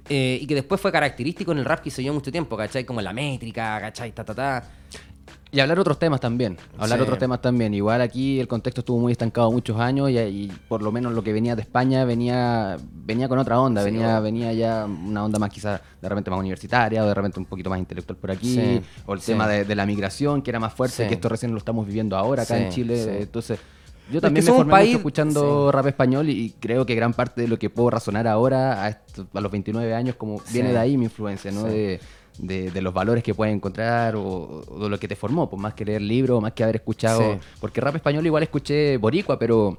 eh, 0.09 0.39
y 0.41 0.47
que 0.47 0.55
después 0.55 0.81
fue 0.83 0.93
característico 0.93 1.51
en 1.53 1.59
el 1.59 1.65
rap 1.65 1.81
que 1.81 1.89
hizo 1.89 2.03
yo 2.03 2.13
mucho 2.13 2.31
tiempo, 2.31 2.57
¿cachai? 2.59 2.85
Como 2.85 3.01
la 3.01 3.15
métrica, 3.15 3.81
¿cachai? 3.81 4.13
Ta, 4.13 4.23
ta, 4.23 4.35
ta. 4.35 4.63
Y 5.55 5.61
hablar 5.61 5.79
otros 5.79 5.99
temas 5.99 6.21
también. 6.21 6.59
Hablar 6.77 6.99
Sí. 6.99 7.03
otros 7.05 7.19
temas 7.19 7.41
también. 7.41 7.73
Igual 7.75 8.01
aquí 8.01 8.41
el 8.41 8.49
contexto 8.49 8.81
estuvo 8.81 8.99
muy 8.99 9.13
estancado 9.13 9.53
muchos 9.53 9.79
años 9.79 10.11
y, 10.11 10.19
y 10.19 10.53
por 10.69 10.83
lo 10.83 10.91
menos 10.91 11.13
lo 11.13 11.23
que 11.23 11.33
venía 11.33 11.55
de 11.55 11.63
España 11.63 12.05
venía 12.05 12.77
venía 12.93 13.29
con 13.29 13.39
otra 13.39 13.61
onda. 13.61 13.83
Sí, 13.85 13.91
venía, 13.91 14.19
venía 14.19 14.53
ya 14.53 14.85
una 14.85 15.25
onda 15.25 15.39
más 15.39 15.51
quizás 15.51 15.81
de 16.03 16.09
repente 16.09 16.29
más 16.31 16.41
universitaria 16.41 17.05
o 17.05 17.07
de 17.07 17.15
repente 17.15 17.39
un 17.39 17.47
poquito 17.47 17.71
más 17.71 17.79
intelectual 17.79 18.17
por 18.19 18.33
aquí. 18.33 18.55
Sí, 18.55 18.83
o 19.07 19.15
el 19.15 19.21
tema 19.21 19.47
de, 19.47 19.65
de 19.65 19.75
la 19.77 19.87
migración 19.87 20.43
que 20.43 20.51
era 20.51 20.59
más 20.59 20.75
fuerte, 20.75 21.07
que 21.07 21.15
esto 21.15 21.29
recién 21.29 21.53
lo 21.53 21.59
estamos 21.59 21.87
viviendo 21.87 22.17
ahora 22.17 22.43
acá 22.43 22.59
en 22.59 22.71
Chile. 22.71 23.23
Entonces... 23.23 23.61
Yo 24.11 24.19
Es 24.19 24.23
también 24.23 24.45
que 24.45 24.51
me 24.53 24.57
formé 24.59 24.85
mucho 24.85 24.97
escuchando 24.99 25.73
rap 25.73 25.87
español 25.87 26.29
y, 26.29 26.51
creo 26.61 26.85
que 26.85 26.95
gran 26.95 27.15
parte 27.15 27.41
de 27.41 27.49
lo 27.49 27.59
que 27.59 27.71
puedo 27.71 27.89
razonar 27.89 28.29
ahora 28.29 28.87
a, 28.87 29.41
los 29.41 29.51
29 29.51 29.95
años 29.95 30.17
como 30.17 30.41
Sí. 30.41 30.53
viene 30.53 30.73
de 30.73 30.79
ahí 30.79 30.99
mi 30.99 31.05
influencia, 31.07 31.51
¿no? 31.51 31.63
Sí. 31.63 31.69
De, 31.71 32.01
de, 32.39 32.71
de 32.71 32.83
los 32.83 32.93
valores 32.93 33.23
que 33.23 33.33
puedes 33.35 33.55
encontrar 33.55 34.17
o, 34.17 34.63
o 34.69 34.83
de 34.85 34.89
lo 34.89 34.99
que 34.99 35.07
te 35.09 35.17
formó, 35.17 35.49
pues 35.49 35.61
más 35.61 35.75
que 35.75 35.85
leer 35.85 36.03
libros, 36.03 36.41
más 36.43 36.53
que 36.53 36.65
haber 36.65 36.77
escuchado. 36.77 37.35
Sí. 37.35 37.39
Porque 37.61 37.81
rap 37.81 37.95
español 37.97 38.25
igual 38.27 38.43
escuché 38.43 38.97
boricua, 38.97 39.39
pero. 39.39 39.79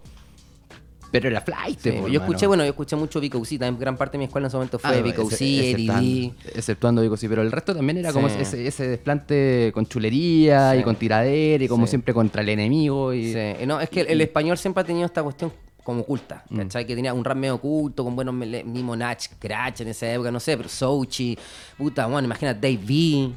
Pero 1.11 1.29
era 1.29 1.39
flight, 1.39 1.79
Sí, 1.79 1.91
pues, 1.91 2.11
yo 2.11 2.19
escuché, 2.19 2.45
bueno, 2.45 2.63
yo 2.63 2.71
escuché 2.71 2.95
mucho 2.97 3.21
Vico 3.21 3.43
C, 3.45 3.57
también 3.57 3.79
gran 3.79 3.95
parte 3.95 4.13
de 4.13 4.17
mi 4.17 4.25
escuela 4.25 4.45
en 4.45 4.47
ese 4.49 4.57
momento 4.57 4.79
Ah, 4.83 4.89
fue 4.89 4.97
no, 4.97 5.03
Vico 5.03 5.21
ese- 5.21 5.37
C, 5.37 5.71
exceptuando- 5.71 5.93
ADD. 5.93 6.57
Exceptuando 6.57 7.01
Vico 7.03 7.15
sí, 7.15 7.27
pero 7.29 7.41
el 7.41 7.51
resto 7.53 7.73
también 7.73 7.97
era 7.99 8.11
como 8.11 8.27
Sí. 8.27 8.35
ese, 8.39 8.67
ese 8.67 8.87
desplante 8.89 9.71
con 9.73 9.85
chulería 9.85 10.73
Sí. 10.73 10.79
y 10.79 10.83
con 10.83 10.95
tiradera 10.97 11.63
y 11.63 11.67
como 11.69 11.87
siempre 11.87 12.13
contra 12.13 12.41
el 12.41 12.49
enemigo. 12.49 13.13
Y, 13.13 13.31
Sí, 13.31 13.65
no, 13.65 13.79
es 13.79 13.89
que 13.89 14.01
el, 14.01 14.07
el 14.07 14.21
español 14.21 14.57
siempre 14.57 14.81
ha 14.81 14.85
tenido 14.85 15.05
esta 15.05 15.23
cuestión 15.23 15.53
como 15.85 16.01
oculta, 16.01 16.43
Mm. 16.49 16.57
¿cachai? 16.57 16.85
Que 16.85 16.95
tenía 16.95 17.13
un 17.13 17.23
rap 17.23 17.37
medio 17.37 17.55
oculto, 17.55 18.03
con 18.03 18.15
buenos 18.15 18.33
mismo 18.33 18.95
Nach, 18.95 19.21
Crash 19.39 19.81
en 19.81 19.89
esa 19.89 20.11
época, 20.11 20.31
no 20.31 20.39
sé, 20.39 20.57
pero 20.57 20.67
Sochi, 20.67 21.37
puta, 21.77 22.07
bueno, 22.07 22.25
imagina 22.25 22.55
Dave 22.55 22.79
V, 22.83 23.31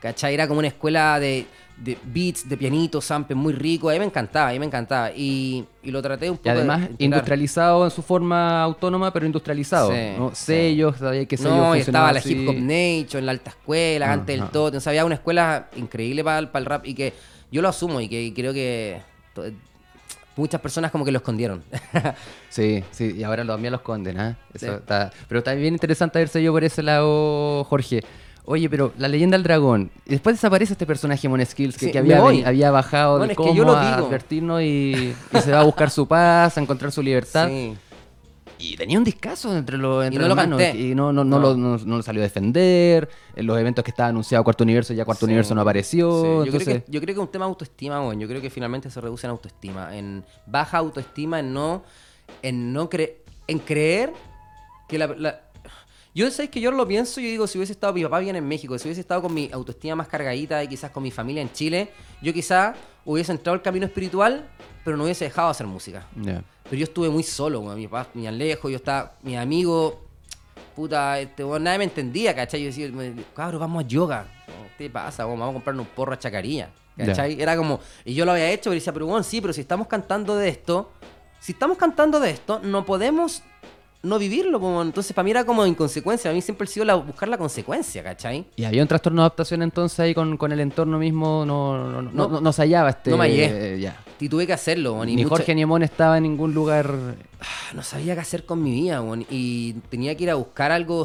¿cachai? 0.00 0.34
Era 0.34 0.48
como 0.48 0.58
una 0.58 0.68
escuela 0.68 1.20
de, 1.20 1.46
de 1.76 1.96
beats, 2.02 2.48
de 2.48 2.56
pianitos, 2.56 3.04
samples 3.04 3.36
muy 3.36 3.52
rico, 3.52 3.88
a 3.88 3.92
mí 3.92 4.00
me 4.00 4.06
encantaba, 4.06 4.48
a 4.48 4.52
mí 4.52 4.58
me 4.58 4.66
encantaba. 4.66 5.12
Y, 5.12 5.64
y 5.84 5.92
lo 5.92 6.02
traté 6.02 6.28
un 6.30 6.36
poco 6.36 6.48
Y 6.48 6.52
además 6.52 6.80
de 6.98 7.04
industrializado 7.04 7.84
en 7.84 7.92
su 7.92 8.02
forma 8.02 8.60
autónoma, 8.60 9.12
pero 9.12 9.24
industrializado. 9.24 9.92
Sí, 9.92 10.18
¿no? 10.18 10.30
sí. 10.34 10.44
Sellos, 10.46 10.96
sabía 10.98 11.24
que 11.26 11.36
sellos 11.36 11.56
No, 11.56 11.76
y 11.76 11.78
estaba 11.78 12.12
la. 12.12 12.20
Hip 12.24 12.48
Hop 12.48 12.56
Nation, 12.56 13.20
en 13.20 13.26
la 13.26 13.32
alta 13.32 13.50
escuela, 13.50 14.12
antes 14.12 14.36
del 14.36 14.50
todo. 14.50 14.66
Entonces 14.66 14.88
había 14.88 15.04
una 15.04 15.14
escuela 15.14 15.68
increíble 15.76 16.24
para 16.24 16.40
el, 16.40 16.64
rap 16.66 16.86
y 16.86 16.94
que 16.94 17.12
yo 17.52 17.62
lo 17.62 17.68
asumo 17.68 18.00
y 18.00 18.08
que 18.08 18.32
creo 18.34 18.52
que 18.52 19.00
muchas 20.36 20.60
personas 20.60 20.90
como 20.90 21.04
que 21.04 21.12
lo 21.12 21.18
escondieron. 21.18 21.62
Sí, 22.48 22.84
sí, 22.92 23.14
y 23.16 23.24
ahora 23.24 23.42
los 23.44 23.54
también 23.56 23.72
los 23.72 23.80
condenan. 23.80 24.36
Eso 24.54 24.66
Sí. 24.66 24.72
está... 24.72 25.10
Pero 25.28 25.38
está 25.40 25.54
bien 25.54 25.74
interesante 25.74 26.18
verse 26.20 26.40
yo 26.42 26.52
por 26.52 26.62
ese 26.62 26.82
lado, 26.84 27.64
Jorge. 27.64 28.00
Oye, 28.46 28.68
pero 28.68 28.92
la 28.98 29.08
leyenda 29.08 29.36
del 29.36 29.42
dragón, 29.42 29.90
después 30.04 30.36
desaparece 30.36 30.74
este 30.74 30.84
personaje 30.84 31.28
Moneskills 31.30 31.78
que, 31.78 31.86
Sí, 31.86 31.92
que 31.92 31.98
había, 31.98 32.18
había 32.46 32.70
bajado 32.70 33.12
Bueno, 33.12 33.22
del 33.22 33.30
es 33.30 33.36
que 33.38 33.42
cómo 33.42 33.54
yo 33.54 33.64
lo 33.64 33.74
a 33.74 33.94
advertirnos 33.96 34.60
y, 34.60 35.14
y 35.32 35.40
se 35.40 35.50
va 35.50 35.60
a 35.60 35.64
buscar 35.64 35.90
su 35.90 36.06
paz, 36.06 36.58
a 36.58 36.60
encontrar 36.60 36.92
su 36.92 37.02
libertad. 37.02 37.48
Sí. 37.48 37.74
Y 38.58 38.76
tenía 38.76 38.96
un 38.98 39.04
discazo 39.04 39.56
entre 39.56 39.76
los 39.76 40.04
entre 40.04 40.20
no 40.22 40.28
los 40.28 40.28
lo 40.30 40.36
manos, 40.36 40.60
canté. 40.62 40.78
y 40.78 40.94
no, 40.94 41.12
no, 41.12 41.24
no, 41.24 41.38
No. 41.38 41.54
Lo, 41.54 41.56
no, 41.56 41.96
lo 41.96 42.02
salió 42.02 42.22
a 42.22 42.24
defender. 42.24 43.08
En 43.36 43.46
los 43.46 43.58
eventos 43.58 43.84
que 43.84 43.90
estaba 43.90 44.08
anunciado 44.08 44.42
Cuarto 44.44 44.64
Universo, 44.64 44.94
ya 44.94 45.04
Cuarto 45.04 45.20
Sí. 45.20 45.30
Universo 45.30 45.54
no 45.54 45.60
apareció. 45.60 46.10
Sí, 46.22 46.26
Yo, 46.26 46.44
entonces- 46.44 46.64
creo 46.68 46.84
que, 46.84 46.92
yo 46.92 47.00
creo 47.00 47.14
que 47.14 47.20
es 47.20 47.26
un 47.26 47.32
tema 47.32 47.44
de 47.46 47.50
autoestima, 47.50 48.00
bueno, 48.00 48.20
yo 48.20 48.28
creo 48.28 48.40
que 48.40 48.50
finalmente 48.50 48.90
se 48.90 49.00
reduce 49.00 49.26
en 49.26 49.32
autoestima, 49.32 49.96
en 49.96 50.24
baja 50.46 50.78
autoestima, 50.78 51.40
en 51.40 51.52
no, 51.52 51.82
en 52.42 52.72
no 52.72 52.88
cre- 52.88 53.14
en 53.46 53.58
creer 53.58 54.12
que 54.88 54.98
la, 54.98 55.08
la- 55.08 55.40
yo 56.14 56.30
sé 56.30 56.48
que 56.48 56.60
yo 56.60 56.70
lo 56.70 56.86
pienso 56.86 57.20
y 57.20 57.24
yo 57.24 57.30
digo, 57.30 57.46
si 57.48 57.58
hubiese 57.58 57.72
estado 57.72 57.92
mi 57.92 58.04
papá 58.04 58.20
bien 58.20 58.36
en 58.36 58.46
México, 58.46 58.78
si 58.78 58.86
hubiese 58.86 59.00
estado 59.00 59.20
con 59.22 59.34
mi 59.34 59.50
autoestima 59.52 59.96
más 59.96 60.06
cargadita 60.08 60.62
y 60.62 60.68
quizás 60.68 60.92
con 60.92 61.02
mi 61.02 61.10
familia 61.10 61.42
en 61.42 61.50
Chile, 61.52 61.90
yo 62.22 62.32
quizás 62.32 62.76
hubiese 63.04 63.32
entrado 63.32 63.54
al 63.54 63.62
camino 63.62 63.84
espiritual, 63.84 64.48
pero 64.84 64.96
no 64.96 65.04
hubiese 65.04 65.24
dejado 65.24 65.48
de 65.48 65.52
hacer 65.52 65.66
música. 65.66 66.06
Pero 66.14 66.76
yo 66.76 66.84
estuve 66.84 67.08
muy 67.08 67.22
solo, 67.22 67.60
weón. 67.60 67.76
Mi 67.76 67.88
papá 67.88 68.10
me 68.14 68.30
lejos, 68.30 68.70
yo 68.70 68.76
estaba, 68.76 69.14
mi 69.22 69.36
amigo, 69.36 70.02
puta, 70.76 71.18
este, 71.18 71.44
weón, 71.44 71.64
nadie 71.64 71.78
me 71.78 71.84
entendía, 71.84 72.34
¿cachai? 72.34 72.60
Yo 72.60 72.66
decía, 72.66 72.90
cabrón, 73.34 73.60
vamos 73.60 73.84
a 73.84 73.88
yoga. 73.88 74.26
¿Qué 74.76 74.84
te 74.84 74.90
pasa, 74.90 75.26
weón? 75.26 75.40
Vamos 75.40 75.52
a 75.52 75.54
comprarnos 75.54 75.86
un 75.86 75.92
porro 75.94 76.12
a 76.12 76.18
chacarilla, 76.18 76.70
¿cachai? 76.96 77.40
Era 77.40 77.56
como, 77.56 77.80
y 78.04 78.14
yo 78.14 78.24
lo 78.24 78.32
había 78.32 78.50
hecho, 78.50 78.64
pero 78.64 78.74
decía, 78.74 78.92
pero 78.92 79.06
bueno, 79.06 79.22
sí, 79.22 79.40
pero 79.40 79.52
si 79.52 79.62
estamos 79.62 79.86
cantando 79.86 80.36
de 80.36 80.48
esto, 80.48 80.90
si 81.40 81.52
estamos 81.52 81.78
cantando 81.78 82.20
de 82.20 82.30
esto, 82.30 82.60
no 82.62 82.84
podemos 82.84 83.42
no 84.04 84.18
vivirlo, 84.18 84.60
como 84.60 84.80
entonces 84.82 85.12
para 85.12 85.24
mí 85.24 85.30
era 85.32 85.44
como 85.44 85.66
inconsecuencia, 85.66 86.30
a 86.30 86.34
mí 86.34 86.40
siempre 86.40 86.64
ha 86.64 86.68
sido 86.68 86.86
la, 86.86 86.94
buscar 86.94 87.28
la 87.28 87.36
consecuencia, 87.38 88.02
¿cachai? 88.04 88.44
Y 88.54 88.64
había 88.64 88.82
un 88.82 88.88
trastorno 88.88 89.22
de 89.22 89.26
adaptación 89.26 89.62
entonces 89.62 89.98
ahí 89.98 90.14
con, 90.14 90.36
con 90.36 90.52
el 90.52 90.60
entorno 90.60 90.98
mismo, 90.98 91.44
no, 91.44 91.76
no, 91.90 92.02
no, 92.02 92.10
No. 92.12 92.28
no- 92.28 92.40
no 92.40 92.52
se 92.52 92.62
hallaba 92.62 92.90
este. 92.90 93.10
No 93.10 93.16
me 93.18 93.24
hallé. 93.24 93.74
eh, 93.74 93.80
ya. 93.80 94.00
Y 94.20 94.28
tuve 94.28 94.46
que 94.46 94.52
hacerlo, 94.52 94.92
weón, 94.94 95.08
y 95.08 95.16
Ni 95.16 95.22
mucha- 95.24 95.36
Jorge 95.36 95.54
ni 95.54 95.62
Emón 95.62 95.82
estaba 95.82 96.16
en 96.18 96.22
ningún 96.22 96.54
lugar. 96.54 96.94
Ah, 97.40 97.72
no 97.74 97.82
sabía 97.82 98.14
qué 98.14 98.20
hacer 98.20 98.44
con 98.46 98.62
mi 98.62 98.70
vida, 98.70 99.02
weón. 99.02 99.26
Y 99.28 99.72
tenía 99.90 100.14
que 100.16 100.22
ir 100.24 100.30
a 100.30 100.34
buscar 100.36 100.70
algo 100.70 101.04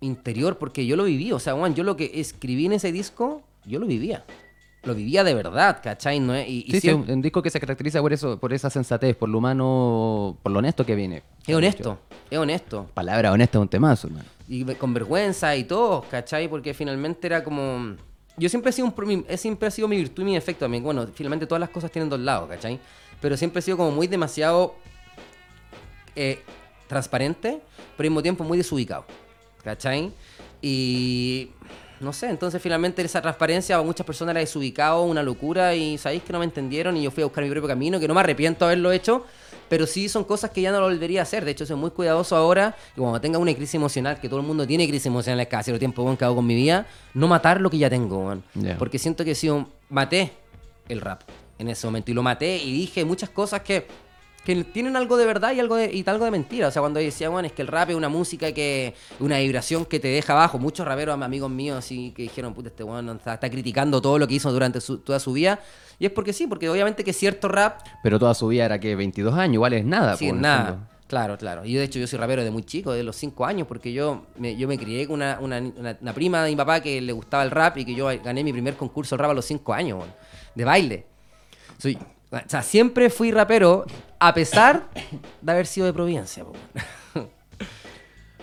interior 0.00 0.58
porque 0.58 0.84
yo 0.86 0.96
lo 0.96 1.04
viví. 1.04 1.32
O 1.32 1.38
sea, 1.38 1.54
weón, 1.54 1.74
yo 1.74 1.84
lo 1.84 1.96
que 1.96 2.10
escribí 2.20 2.66
en 2.66 2.72
ese 2.72 2.92
disco, 2.92 3.42
yo 3.64 3.78
lo 3.78 3.86
vivía. 3.86 4.24
Lo 4.82 4.94
vivía 4.94 5.22
de 5.24 5.34
verdad, 5.34 5.80
¿cachai? 5.82 6.20
No 6.20 6.34
es- 6.34 6.48
y, 6.48 6.64
y 6.66 6.70
Sí, 6.72 6.80
sí, 6.80 6.90
un, 6.90 7.10
un 7.10 7.20
disco 7.22 7.42
que 7.42 7.50
se 7.50 7.60
caracteriza 7.60 8.00
por 8.00 8.12
eso, 8.12 8.38
por 8.38 8.52
esa 8.52 8.70
sensatez, 8.70 9.14
por 9.16 9.28
lo 9.28 9.38
humano, 9.38 10.38
por 10.42 10.52
lo 10.52 10.58
honesto 10.60 10.84
que 10.86 10.94
viene. 10.94 11.22
es 11.46 11.54
honesto, 11.54 11.98
es 12.30 12.38
honesto. 12.38 12.86
Palabra 12.94 13.30
honesta 13.32 13.58
es 13.58 13.62
un 13.62 13.68
temazo, 13.68 14.06
hermano. 14.08 14.24
y 14.48 14.64
con 14.76 14.94
vergüenza 14.94 15.54
y 15.56 15.64
todo, 15.64 16.02
¿cachai? 16.10 16.48
Porque 16.48 16.72
finalmente 16.74 17.26
era 17.26 17.44
como... 17.44 17.96
Yo 18.36 18.48
siempre 18.48 18.70
he 18.70 18.72
sido 18.72 18.86
un... 18.86 19.26
siempre 19.36 19.68
ha 19.68 19.70
sido 19.70 19.86
mi 19.86 19.96
virtud 19.96 20.22
y 20.22 20.26
mi 20.26 20.34
defecto 20.34 20.64
también. 20.64 20.82
Bueno, 20.82 21.06
finalmente 21.14 21.46
todas 21.46 21.60
las 21.60 21.68
cosas 21.70 21.90
tienen 21.90 22.08
dos 22.08 22.20
lados, 22.20 22.48
¿cachai? 22.48 22.80
Pero 23.20 23.36
siempre 23.36 23.58
he 23.58 23.62
sido 23.62 23.76
como 23.76 23.90
muy 23.90 24.06
demasiado 24.06 24.76
eh, 26.16 26.40
transparente, 26.88 27.60
pero 27.96 28.06
al 28.06 28.10
mismo 28.10 28.22
tiempo 28.22 28.44
muy 28.44 28.56
desubicado, 28.56 29.04
¿cachai? 29.62 30.10
Y... 30.62 31.50
No 32.00 32.14
sé, 32.14 32.30
entonces 32.30 32.62
finalmente 32.62 33.02
esa 33.02 33.20
transparencia 33.20 33.76
a 33.76 33.82
muchas 33.82 34.06
personas 34.06 34.32
era 34.32 34.40
desubicado, 34.40 35.02
una 35.02 35.22
locura 35.22 35.74
y 35.74 35.98
sabéis 35.98 36.22
que 36.22 36.32
no 36.32 36.38
me 36.38 36.46
entendieron 36.46 36.96
y 36.96 37.02
yo 37.02 37.10
fui 37.10 37.22
a 37.22 37.26
buscar 37.26 37.44
mi 37.44 37.50
propio 37.50 37.68
camino, 37.68 38.00
que 38.00 38.08
no 38.08 38.14
me 38.14 38.20
arrepiento 38.20 38.64
de 38.64 38.72
haberlo 38.72 38.90
hecho, 38.90 39.26
pero 39.68 39.86
sí 39.86 40.08
son 40.08 40.24
cosas 40.24 40.50
que 40.50 40.62
ya 40.62 40.72
no 40.72 40.80
lo 40.80 40.86
volvería 40.86 41.20
a 41.20 41.22
hacer. 41.24 41.44
De 41.44 41.50
hecho, 41.50 41.66
soy 41.66 41.76
muy 41.76 41.90
cuidadoso 41.90 42.36
ahora, 42.36 42.74
que 42.94 43.00
cuando 43.02 43.20
tenga 43.20 43.38
una 43.38 43.54
crisis 43.54 43.74
emocional, 43.74 44.18
que 44.18 44.30
todo 44.30 44.40
el 44.40 44.46
mundo 44.46 44.66
tiene 44.66 44.88
crisis 44.88 45.06
emocionales 45.06 45.46
cada 45.48 45.62
cierto 45.62 45.78
tiempo, 45.78 46.16
que 46.16 46.24
hago 46.24 46.36
con 46.36 46.46
mi 46.46 46.54
vida, 46.54 46.86
no 47.12 47.28
matar 47.28 47.60
lo 47.60 47.68
que 47.68 47.76
ya 47.76 47.90
tengo. 47.90 48.34
Porque 48.78 48.98
siento 48.98 49.22
que 49.22 49.34
si 49.34 49.50
maté 49.90 50.32
el 50.88 51.02
rap 51.02 51.22
en 51.58 51.68
ese 51.68 51.86
momento 51.86 52.10
y 52.10 52.14
lo 52.14 52.22
maté 52.22 52.56
y 52.56 52.72
dije 52.72 53.04
muchas 53.04 53.28
cosas 53.28 53.60
que, 53.60 53.86
que 54.44 54.64
tienen 54.64 54.96
algo 54.96 55.16
de 55.16 55.26
verdad 55.26 55.52
y 55.52 55.60
algo 55.60 55.76
de, 55.76 55.92
y 55.94 56.02
algo 56.06 56.24
de 56.24 56.30
mentira. 56.30 56.68
O 56.68 56.70
sea, 56.70 56.80
cuando 56.80 56.98
decía, 57.00 57.28
bueno, 57.28 57.46
es 57.46 57.52
que 57.52 57.62
el 57.62 57.68
rap 57.68 57.90
es 57.90 57.96
una 57.96 58.08
música 58.08 58.52
que, 58.52 58.94
una 59.18 59.38
vibración 59.38 59.84
que 59.84 60.00
te 60.00 60.08
deja 60.08 60.32
abajo. 60.32 60.58
Muchos 60.58 60.86
raperos, 60.86 61.20
amigos 61.20 61.50
míos, 61.50 61.76
así 61.78 62.12
que 62.16 62.22
dijeron, 62.22 62.54
puta, 62.54 62.68
este 62.68 62.82
weón 62.82 63.08
está, 63.10 63.34
está 63.34 63.50
criticando 63.50 64.00
todo 64.00 64.18
lo 64.18 64.26
que 64.26 64.34
hizo 64.34 64.50
durante 64.50 64.80
su- 64.80 64.98
toda 64.98 65.20
su 65.20 65.32
vida. 65.32 65.60
Y 65.98 66.06
es 66.06 66.12
porque 66.12 66.32
sí, 66.32 66.46
porque 66.46 66.68
obviamente 66.70 67.04
que 67.04 67.12
cierto 67.12 67.48
rap 67.48 67.80
Pero 68.02 68.18
toda 68.18 68.32
su 68.34 68.48
vida 68.48 68.64
era 68.64 68.80
que 68.80 68.96
22 68.96 69.34
años, 69.34 69.54
igual 69.54 69.74
es 69.74 69.84
nada. 69.84 70.16
Sí, 70.16 70.32
nada. 70.32 70.66
fondo. 70.70 70.86
Claro, 71.06 71.36
claro. 71.36 71.64
Y 71.64 71.72
yo, 71.72 71.80
de 71.80 71.86
hecho, 71.86 71.98
yo 71.98 72.06
soy 72.06 72.18
rapero 72.20 72.42
de 72.44 72.50
muy 72.52 72.62
chico, 72.62 72.92
de 72.92 73.02
los 73.02 73.16
5 73.16 73.44
años, 73.44 73.66
porque 73.66 73.92
yo 73.92 74.26
me, 74.38 74.56
yo 74.56 74.68
me 74.68 74.78
crié 74.78 75.06
con 75.08 75.16
una, 75.16 75.38
una- 75.40 75.58
una- 75.58 75.98
una 76.00 76.12
prima 76.14 76.44
de 76.44 76.50
mi 76.50 76.56
papá 76.56 76.80
que 76.80 77.00
le 77.00 77.12
gustaba 77.12 77.42
el 77.42 77.50
rap 77.50 77.76
y 77.78 77.84
que 77.84 77.94
yo 77.96 78.06
gané 78.22 78.42
mi 78.44 78.52
primer 78.52 78.74
concurso 78.76 79.16
de 79.16 79.22
rap 79.22 79.32
a 79.32 79.34
los 79.34 79.44
5 79.44 79.74
años, 79.74 80.04
de 80.54 80.64
baile. 80.64 81.06
Soy, 81.78 81.98
o 82.30 82.38
sea, 82.48 82.62
siempre 82.62 83.10
fui 83.10 83.32
rapero, 83.32 83.84
a 84.18 84.34
pesar 84.34 84.88
de 85.40 85.52
haber 85.52 85.66
sido 85.66 85.86
de 85.86 85.92
Providencia, 85.92 86.44
po. 86.44 86.52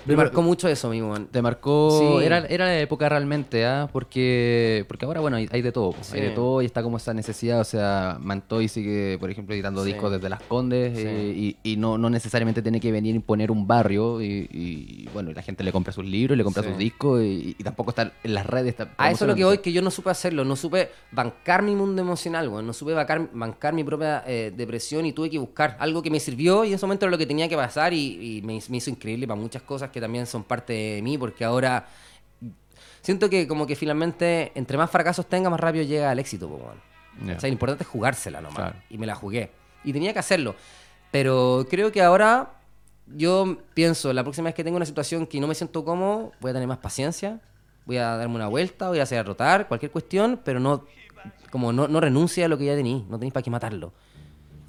Me 0.08 0.16
marcó 0.16 0.42
mucho 0.42 0.68
eso, 0.68 0.90
mi 0.90 1.02
weón. 1.02 1.28
Te 1.28 1.42
marcó. 1.42 2.18
Sí. 2.20 2.26
Era, 2.26 2.40
era 2.48 2.66
la 2.66 2.80
época 2.80 3.10
realmente, 3.10 3.66
¿ah? 3.66 3.90
Porque, 3.92 4.86
porque 4.88 5.06
ahora, 5.06 5.20
bueno, 5.22 5.38
hay, 5.38 5.48
hay 5.52 5.62
de 5.62 5.72
todo. 5.72 5.92
pues, 5.92 6.12
Hay 6.14 6.22
de 6.22 6.30
todo 6.32 6.62
y 6.62 6.66
está 6.66 6.82
como 6.84 6.98
esa 6.98 7.14
necesidad. 7.14 7.60
O 7.60 7.64
sea, 7.64 8.18
Mantoy 8.20 8.68
sigue, 8.68 9.18
por 9.20 9.30
ejemplo, 9.30 9.54
editando 9.54 9.84
Sí. 9.84 9.92
discos 9.94 10.12
desde 10.12 10.30
Las 10.30 10.42
Condes 10.44 10.98
eh, 10.98 11.34
y, 11.36 11.58
y 11.64 11.78
no, 11.78 11.98
no 11.98 12.10
necesariamente 12.10 12.62
tiene 12.62 12.80
que 12.80 12.92
venir 12.92 13.14
a 13.14 13.18
imponer 13.18 13.52
un 13.52 13.68
barrio. 13.68 14.22
Y, 14.22 14.48
y, 14.52 15.10
bueno, 15.14 15.32
la 15.34 15.42
gente 15.42 15.64
le 15.64 15.72
compra 15.72 15.92
sus 15.94 16.06
libros, 16.06 16.38
le 16.38 16.44
compra 16.44 16.64
sus 16.64 16.78
discos 16.78 17.22
y, 17.22 17.56
y 17.58 17.64
tampoco 17.64 17.92
está 17.92 18.14
en 18.24 18.34
las 18.34 18.46
redes. 18.46 18.70
Está 18.70 18.90
A 18.98 19.12
eso 19.12 19.26
es 19.26 19.30
lo 19.30 19.36
que 19.36 19.44
voy, 19.44 19.58
que 19.60 19.72
yo 19.72 19.82
no 19.82 19.92
supe 19.92 20.10
hacerlo, 20.10 20.44
no 20.46 20.56
supe 20.56 20.90
bancar 21.12 21.62
mi 21.62 21.76
mundo 21.76 22.02
emocional, 22.02 22.48
weón, 22.50 22.66
no 22.66 22.74
supe 22.74 22.94
bancar, 22.94 23.30
bancar 23.34 23.74
mi 23.74 23.84
propia 23.84 24.24
eh, 24.28 24.54
depresión 24.56 25.06
y 25.06 25.14
tuve 25.14 25.30
que 25.30 25.38
buscar 25.40 25.76
algo 25.80 26.02
que 26.02 26.10
me 26.10 26.20
sirvió 26.20 26.64
y 26.66 26.70
en 26.70 26.76
ese 26.76 26.86
momento 26.86 27.06
era 27.06 27.12
lo 27.12 27.18
que 27.18 27.26
tenía 27.26 27.48
que 27.48 27.56
pasar 27.56 27.94
y, 27.94 28.38
y 28.38 28.42
me, 28.42 28.60
me 28.70 28.78
hizo 28.78 28.90
increíble 28.90 29.28
para 29.28 29.40
muchas 29.40 29.62
cosas 29.62 29.90
que 29.90 29.97
también 30.02 30.26
son 30.26 30.44
parte 30.44 30.74
de 30.74 31.02
mí, 31.02 31.18
porque 31.18 31.44
ahora 31.44 31.88
siento 33.02 33.30
que 33.30 33.48
como 33.48 33.66
que 33.66 33.76
finalmente 33.76 34.52
entre 34.56 34.78
más 34.78 34.90
fracasos 34.92 35.26
tenga, 35.28 35.50
más 35.50 35.60
rápido 35.60 35.84
llega 35.84 36.12
al 36.12 36.20
éxito. 36.20 36.50
Ya. 37.26 37.36
O 37.36 37.40
sea, 37.40 37.50
lo 37.50 37.54
importante 37.54 37.84
es 37.84 37.90
jugársela 37.90 38.42
nomás. 38.42 38.56
Claro. 38.56 38.76
Y 38.90 38.98
me 38.98 39.06
la 39.06 39.16
jugué. 39.16 39.52
Y 39.84 39.94
tenía 39.94 40.14
que 40.14 40.20
hacerlo. 40.20 40.56
Pero 41.12 41.66
creo 41.70 41.92
que 41.92 42.02
ahora 42.02 42.54
yo 43.08 43.58
pienso, 43.74 44.12
la 44.14 44.24
próxima 44.24 44.46
vez 44.46 44.56
que 44.56 44.64
tenga 44.64 44.76
una 44.76 44.86
situación 44.86 45.26
que 45.26 45.40
no 45.40 45.48
me 45.48 45.56
siento 45.56 45.86
cómodo, 45.86 46.34
voy 46.42 46.52
a 46.52 46.54
tener 46.54 46.68
más 46.68 46.80
paciencia, 46.80 47.40
voy 47.86 47.98
a 47.98 48.18
darme 48.18 48.36
una 48.36 48.48
vuelta, 48.48 48.90
voy 48.90 49.00
a 49.00 49.04
hacer 49.04 49.26
rotar, 49.26 49.68
cualquier 49.68 49.92
cuestión, 49.92 50.42
pero 50.44 50.60
no 50.60 50.86
como 51.50 51.72
no, 51.72 51.88
no 51.88 52.00
renuncie 52.00 52.44
a 52.44 52.48
lo 52.48 52.58
que 52.58 52.66
ya 52.66 52.76
tení, 52.76 53.06
no 53.10 53.18
tenéis 53.18 53.34
para 53.34 53.44
qué 53.44 53.50
matarlo. 53.50 53.94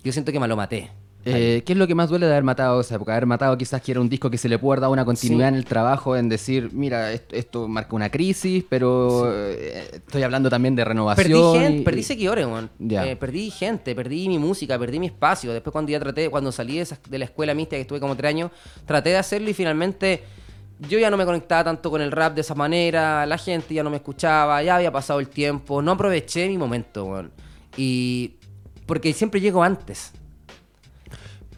Yo 0.05 0.13
siento 0.13 0.33
que 0.33 0.41
me 0.41 0.49
lo 0.49 0.57
maté. 0.57 0.91
Eh, 1.25 1.63
¿Qué 1.67 1.73
es 1.75 1.79
lo 1.79 1.87
que 1.87 1.95
más 1.95 2.09
duele 2.09 2.25
de 2.27 2.33
haber 2.33 2.45
matado 2.45 2.81
esa 2.81 2.95
época? 2.95 3.13
Haber 3.13 3.27
matado 3.27 3.59
quizás 3.59 3.83
que 3.83 3.91
era 3.91 4.01
un 4.01 4.09
disco 4.09 4.31
que 4.31 4.39
se 4.39 4.49
le 4.49 4.59
puede 4.59 4.81
dado 4.81 4.93
una 4.93 5.05
continuidad 5.05 5.49
Sí. 5.49 5.53
en 5.53 5.55
el 5.57 5.65
trabajo, 5.67 6.17
en 6.17 6.29
decir, 6.29 6.71
mira, 6.73 7.13
esto, 7.13 7.35
esto 7.37 7.69
marca 7.69 7.95
una 7.97 8.09
crisis, 8.11 8.65
pero 8.69 9.31
eh, 9.31 9.91
estoy 9.95 10.23
hablando 10.23 10.49
también 10.49 10.75
de 10.75 10.85
renovación. 10.85 11.27
Perdí 11.29 11.59
gente, 11.65 11.79
y- 11.81 11.85
perdí 11.85 12.03
seguidores. 12.03 12.47
Eh, 12.81 13.17
perdí 13.21 13.51
gente, 13.51 13.95
perdí 13.95 14.29
mi 14.29 14.39
música, 14.39 14.79
perdí 14.79 14.99
mi 15.01 15.07
espacio. 15.07 15.53
Después 15.53 15.73
cuando 15.73 15.91
ya 15.93 16.01
traté, 16.01 16.31
cuando 16.31 16.51
salí 16.53 16.77
de, 16.77 16.83
esa- 16.83 16.99
de 17.11 17.19
la 17.19 17.25
escuela 17.27 17.53
mixta 17.53 17.77
que 17.77 17.83
estuve 17.83 18.01
como 18.01 18.17
tres 18.17 18.31
años, 18.31 18.51
traté 18.87 19.11
de 19.11 19.17
hacerlo 19.19 19.51
y 19.51 19.55
finalmente 19.55 20.23
yo 20.89 20.99
ya 20.99 21.11
no 21.11 21.17
me 21.17 21.25
conectaba 21.27 21.65
tanto 21.65 21.91
con 21.91 22.01
el 22.01 22.13
rap 22.13 22.35
de 22.37 22.41
esa 22.43 22.55
manera, 22.55 23.27
la 23.27 23.37
gente 23.37 23.75
ya 23.75 23.83
no 23.83 23.91
me 23.91 23.97
escuchaba, 23.97 24.63
ya 24.63 24.77
había 24.77 24.93
pasado 24.93 25.19
el 25.21 25.29
tiempo, 25.29 25.83
no 25.83 25.91
aproveché 25.93 26.49
mi 26.49 26.57
momento. 26.57 27.25
Y 27.77 28.35
porque 28.87 29.13
siempre 29.13 29.41
llego 29.41 29.63
antes. 29.63 30.13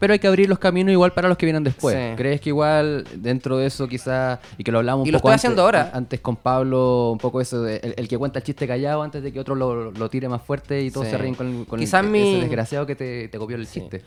Pero 0.01 0.13
hay 0.13 0.19
que 0.19 0.27
abrir 0.27 0.49
los 0.49 0.57
caminos 0.59 0.91
igual 0.91 1.13
para 1.13 1.29
los 1.29 1.37
que 1.37 1.45
vienen 1.45 1.63
después. 1.63 1.95
Sí. 1.95 2.15
¿Crees 2.17 2.41
que 2.41 2.49
igual 2.49 3.05
dentro 3.15 3.57
de 3.57 3.67
eso 3.67 3.87
quizás, 3.87 4.39
y 4.57 4.63
que 4.63 4.71
lo 4.71 4.79
hablamos 4.79 5.03
un 5.03 5.07
Y 5.07 5.11
lo 5.11 5.19
poco 5.19 5.29
estoy 5.29 5.33
antes, 5.35 5.45
haciendo 5.45 5.61
ahora. 5.61 5.91
antes 5.93 6.19
con 6.19 6.35
Pablo, 6.37 7.11
un 7.11 7.19
poco 7.19 7.39
eso 7.39 7.61
de 7.61 7.77
el, 7.77 7.93
el 7.95 8.07
que 8.07 8.17
cuenta 8.17 8.39
el 8.39 8.43
chiste 8.43 8.67
callado 8.67 9.03
antes 9.03 9.21
de 9.23 9.31
que 9.31 9.39
otro 9.39 9.53
lo, 9.55 9.91
lo 9.91 10.09
tire 10.09 10.27
más 10.27 10.41
fuerte 10.41 10.81
y 10.81 10.89
todos 10.91 11.05
Sí. 11.05 11.11
se 11.11 11.17
ríen 11.19 11.35
con, 11.35 11.65
con 11.65 11.79
Quizás 11.79 12.01
ese 12.03 12.11
mi- 12.11 12.39
desgraciado 12.41 12.85
que 12.85 12.95
te, 12.95 13.27
te 13.29 13.37
copió 13.37 13.55
el 13.55 13.67
Sí. 13.67 13.79
chiste. 13.79 14.01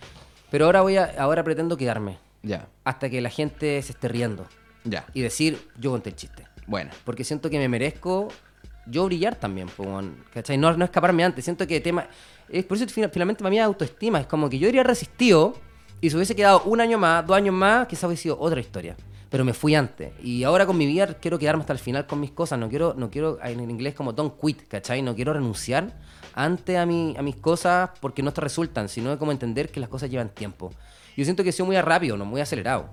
Pero 0.50 0.66
ahora 0.66 0.82
voy 0.82 0.96
a, 0.96 1.14
ahora 1.18 1.42
pretendo 1.44 1.76
quedarme 1.76 2.18
Ya, 2.42 2.66
hasta 2.84 3.08
que 3.08 3.20
la 3.20 3.30
gente 3.30 3.80
se 3.80 3.92
esté 3.92 4.08
riendo 4.08 4.46
ya. 4.84 5.06
y 5.14 5.20
decir, 5.22 5.58
yo 5.78 5.92
conté 5.92 6.10
el 6.10 6.16
chiste. 6.16 6.44
Bueno. 6.66 6.90
porque 7.04 7.22
siento 7.24 7.50
que 7.50 7.58
me 7.58 7.68
merezco 7.68 8.28
yo 8.86 9.04
brillar 9.06 9.36
también, 9.36 9.68
weón, 9.78 10.16
¿cachai? 10.34 10.58
No, 10.58 10.76
no 10.76 10.84
escaparme 10.84 11.22
antes, 11.24 11.44
siento 11.44 11.66
que 11.68 11.80
tema... 11.80 12.08
Es 12.48 12.64
por 12.64 12.76
eso 12.76 12.86
fina- 12.88 13.08
finalmente 13.08 13.38
para 13.42 13.50
mí 13.50 13.58
es 13.58 13.64
autoestima, 13.64 14.20
es 14.20 14.26
como 14.26 14.50
que 14.50 14.58
yo 14.58 14.66
habría 14.68 14.82
resistido 14.82 15.54
y 16.04 16.10
si 16.10 16.16
hubiese 16.16 16.36
quedado 16.36 16.64
un 16.64 16.82
año 16.82 16.98
más, 16.98 17.26
dos 17.26 17.34
años 17.34 17.54
más, 17.54 17.88
quizás 17.88 18.04
hubiese 18.04 18.24
sido 18.24 18.38
otra 18.38 18.60
historia. 18.60 18.94
Pero 19.30 19.42
me 19.42 19.54
fui 19.54 19.74
antes. 19.74 20.12
Y 20.22 20.44
ahora 20.44 20.66
con 20.66 20.76
mi 20.76 20.84
vida 20.84 21.06
quiero 21.14 21.38
quedarme 21.38 21.62
hasta 21.62 21.72
el 21.72 21.78
final 21.78 22.06
con 22.06 22.20
mis 22.20 22.30
cosas. 22.30 22.58
No 22.58 22.68
quiero, 22.68 22.92
no 22.94 23.08
quiero 23.08 23.38
en 23.42 23.70
inglés 23.70 23.94
como 23.94 24.12
don't 24.12 24.38
quit, 24.38 24.68
¿cachai? 24.68 25.00
No 25.00 25.14
quiero 25.14 25.32
renunciar 25.32 25.94
antes 26.34 26.76
a, 26.76 26.84
mi, 26.84 27.14
a 27.16 27.22
mis 27.22 27.36
cosas 27.36 27.88
porque 28.02 28.22
no 28.22 28.34
te 28.34 28.42
resultan, 28.42 28.90
sino 28.90 29.18
como 29.18 29.32
entender 29.32 29.70
que 29.70 29.80
las 29.80 29.88
cosas 29.88 30.10
llevan 30.10 30.28
tiempo. 30.28 30.72
Yo 31.16 31.24
siento 31.24 31.42
que 31.42 31.50
he 31.50 31.52
sido 31.52 31.66
muy 31.66 31.80
rápido, 31.80 32.16
no 32.16 32.24
muy 32.24 32.40
acelerado. 32.40 32.86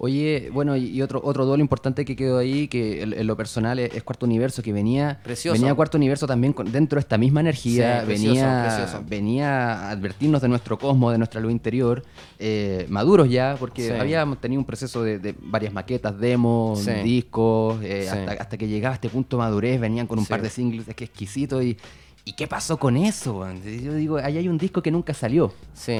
Oye, 0.00 0.48
bueno, 0.52 0.76
y 0.76 1.02
otro, 1.02 1.20
otro 1.24 1.44
duelo 1.44 1.60
importante 1.60 2.04
que 2.04 2.14
quedó 2.14 2.38
ahí, 2.38 2.68
que 2.68 3.02
en, 3.02 3.12
en 3.12 3.26
lo 3.26 3.36
personal 3.36 3.80
es, 3.80 3.92
es 3.94 4.04
Cuarto 4.04 4.26
Universo, 4.26 4.62
que 4.62 4.72
venía, 4.72 5.18
Precioso. 5.24 5.58
venía 5.60 5.74
Cuarto 5.74 5.96
Universo 5.98 6.24
también 6.24 6.52
con- 6.52 6.70
dentro 6.70 6.96
de 6.98 7.00
esta 7.00 7.18
misma 7.18 7.40
energía, 7.40 8.00
Sí, 8.02 8.06
precioso, 8.06 8.34
venía, 8.34 8.64
precioso. 8.76 9.04
venía 9.08 9.72
a 9.72 9.90
advertirnos 9.90 10.40
de 10.40 10.48
nuestro 10.48 10.78
cosmos, 10.78 11.10
de 11.10 11.18
nuestra 11.18 11.40
luz 11.40 11.50
interior, 11.50 12.04
eh, 12.38 12.86
maduros 12.88 13.28
ya, 13.28 13.56
porque 13.58 13.88
Sí. 13.88 13.92
habíamos 13.92 14.40
tenido 14.40 14.60
un 14.60 14.66
proceso 14.66 15.02
de, 15.02 15.18
de 15.18 15.34
varias 15.40 15.72
maquetas, 15.72 16.16
demos, 16.16 16.78
Sí. 16.78 16.92
discos, 17.02 17.82
eh, 17.82 18.08
hasta, 18.08 18.40
hasta 18.40 18.56
que 18.56 18.68
llegaba 18.68 18.92
a 18.92 18.94
este 18.94 19.08
punto 19.08 19.36
de 19.36 19.42
madurez, 19.42 19.80
venían 19.80 20.06
con 20.06 20.20
un 20.20 20.26
par 20.26 20.42
de 20.42 20.48
singles, 20.50 20.86
es 20.86 20.94
que 20.94 21.04
exquisito, 21.06 21.60
y, 21.60 21.76
¿y 22.24 22.34
qué 22.34 22.46
pasó 22.46 22.76
con 22.78 22.96
eso? 22.96 23.44
Yo 23.82 23.94
digo, 23.94 24.18
ahí 24.18 24.38
hay 24.38 24.46
un 24.46 24.58
disco 24.58 24.80
que 24.80 24.92
nunca 24.92 25.12
salió. 25.12 25.52
Sí. 25.74 25.96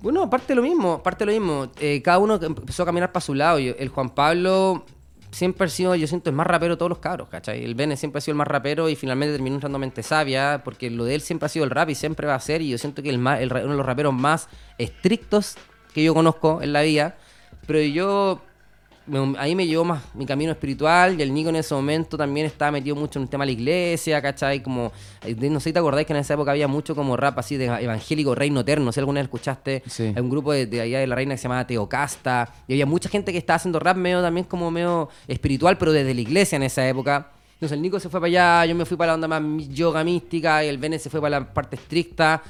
Bueno, 0.00 0.22
aparte 0.22 0.54
lo 0.54 0.62
mismo, 0.62 0.94
aparte 0.94 1.26
lo 1.26 1.32
mismo. 1.32 1.70
Eh, 1.78 2.02
cada 2.02 2.18
uno 2.18 2.38
empezó 2.42 2.82
a 2.82 2.86
caminar 2.86 3.12
para 3.12 3.24
su 3.24 3.34
lado. 3.34 3.58
El 3.58 3.88
Juan 3.88 4.10
Pablo 4.10 4.84
siempre 5.30 5.66
ha 5.66 5.68
sido, 5.70 5.94
yo 5.94 6.06
siento, 6.06 6.30
el 6.30 6.36
más 6.36 6.46
rapero 6.46 6.74
de 6.74 6.78
todos 6.78 6.90
los 6.90 6.98
cabros, 6.98 7.28
¿cachai? 7.28 7.64
El 7.64 7.74
Bene 7.74 7.96
siempre 7.96 8.18
ha 8.18 8.20
sido 8.20 8.32
el 8.32 8.38
más 8.38 8.48
rapero 8.48 8.88
y 8.88 8.96
finalmente 8.96 9.32
terminó 9.32 9.56
entrando 9.56 9.78
mente 9.78 10.02
sabia, 10.02 10.62
porque 10.64 10.90
lo 10.90 11.04
de 11.04 11.16
él 11.16 11.20
siempre 11.20 11.46
ha 11.46 11.48
sido 11.48 11.64
el 11.64 11.70
rap 11.70 11.90
y 11.90 11.94
siempre 11.94 12.26
va 12.26 12.34
a 12.34 12.40
ser. 12.40 12.62
Y 12.62 12.68
yo 12.68 12.78
siento 12.78 13.02
que 13.02 13.10
el 13.10 13.26
el 13.26 13.52
uno 13.52 13.70
de 13.72 13.76
los 13.76 13.86
raperos 13.86 14.14
más 14.14 14.48
estrictos 14.78 15.56
que 15.94 16.02
yo 16.02 16.14
conozco 16.14 16.62
en 16.62 16.72
la 16.72 16.82
vida. 16.82 17.16
Pero 17.66 17.80
yo 17.80 18.40
me- 19.06 19.34
ahí 19.38 19.54
me 19.54 19.66
llevó 19.66 19.84
más 19.84 20.02
mi 20.14 20.24
camino 20.26 20.52
espiritual 20.52 21.18
y 21.18 21.22
el 21.22 21.32
Nico 21.34 21.48
en 21.50 21.56
ese 21.56 21.74
momento 21.74 22.16
también 22.16 22.46
estaba 22.46 22.70
metido 22.72 22.94
mucho 22.96 23.18
en 23.18 23.24
el 23.24 23.28
tema 23.28 23.44
de 23.44 23.52
la 23.52 23.52
iglesia, 23.52 24.22
¿cachai? 24.22 24.62
Como, 24.62 24.92
eh, 25.24 25.34
no 25.50 25.60
sé 25.60 25.70
si 25.70 25.72
te 25.72 25.78
acordáis 25.78 26.06
que 26.06 26.12
en 26.12 26.18
esa 26.20 26.34
época 26.34 26.52
había 26.52 26.68
mucho 26.68 26.94
como 26.94 27.16
rap 27.16 27.38
así 27.38 27.56
de 27.56 27.66
evangélico, 27.66 28.34
reino 28.34 28.60
eterno, 28.60 28.84
no 28.86 28.92
sé 28.92 28.96
si 28.96 29.00
alguna 29.00 29.20
vez 29.20 29.24
escuchaste, 29.26 29.82
Sí. 29.86 30.12
hay 30.14 30.20
un 30.22 30.30
grupo 30.30 30.52
de, 30.52 30.66
de 30.66 30.80
allá 30.80 31.00
de 31.00 31.06
la 31.06 31.14
reina 31.14 31.34
que 31.34 31.38
se 31.38 31.44
llamaba 31.44 31.66
Teocasta 31.66 32.52
y 32.68 32.72
había 32.74 32.86
mucha 32.86 33.08
gente 33.08 33.32
que 33.32 33.38
estaba 33.38 33.56
haciendo 33.56 33.78
rap 33.78 33.96
medio 33.96 34.22
también 34.22 34.46
como 34.46 34.70
medio 34.70 35.08
espiritual, 35.26 35.78
pero 35.78 35.92
desde 35.92 36.14
la 36.14 36.20
iglesia 36.20 36.56
en 36.56 36.62
esa 36.62 36.86
época. 36.88 37.30
Entonces 37.54 37.76
el 37.76 37.82
Nico 37.82 38.00
se 38.00 38.08
fue 38.08 38.20
para 38.20 38.28
allá, 38.28 38.66
yo 38.66 38.74
me 38.74 38.84
fui 38.84 38.96
para 38.96 39.12
la 39.12 39.14
onda 39.14 39.28
más 39.28 39.68
yoga 39.68 40.02
mística 40.02 40.64
y 40.64 40.68
el 40.68 40.78
Bene 40.78 40.98
se 40.98 41.08
fue 41.10 41.20
para 41.20 41.40
la 41.40 41.52
parte 41.54 41.76
estricta. 41.76 42.42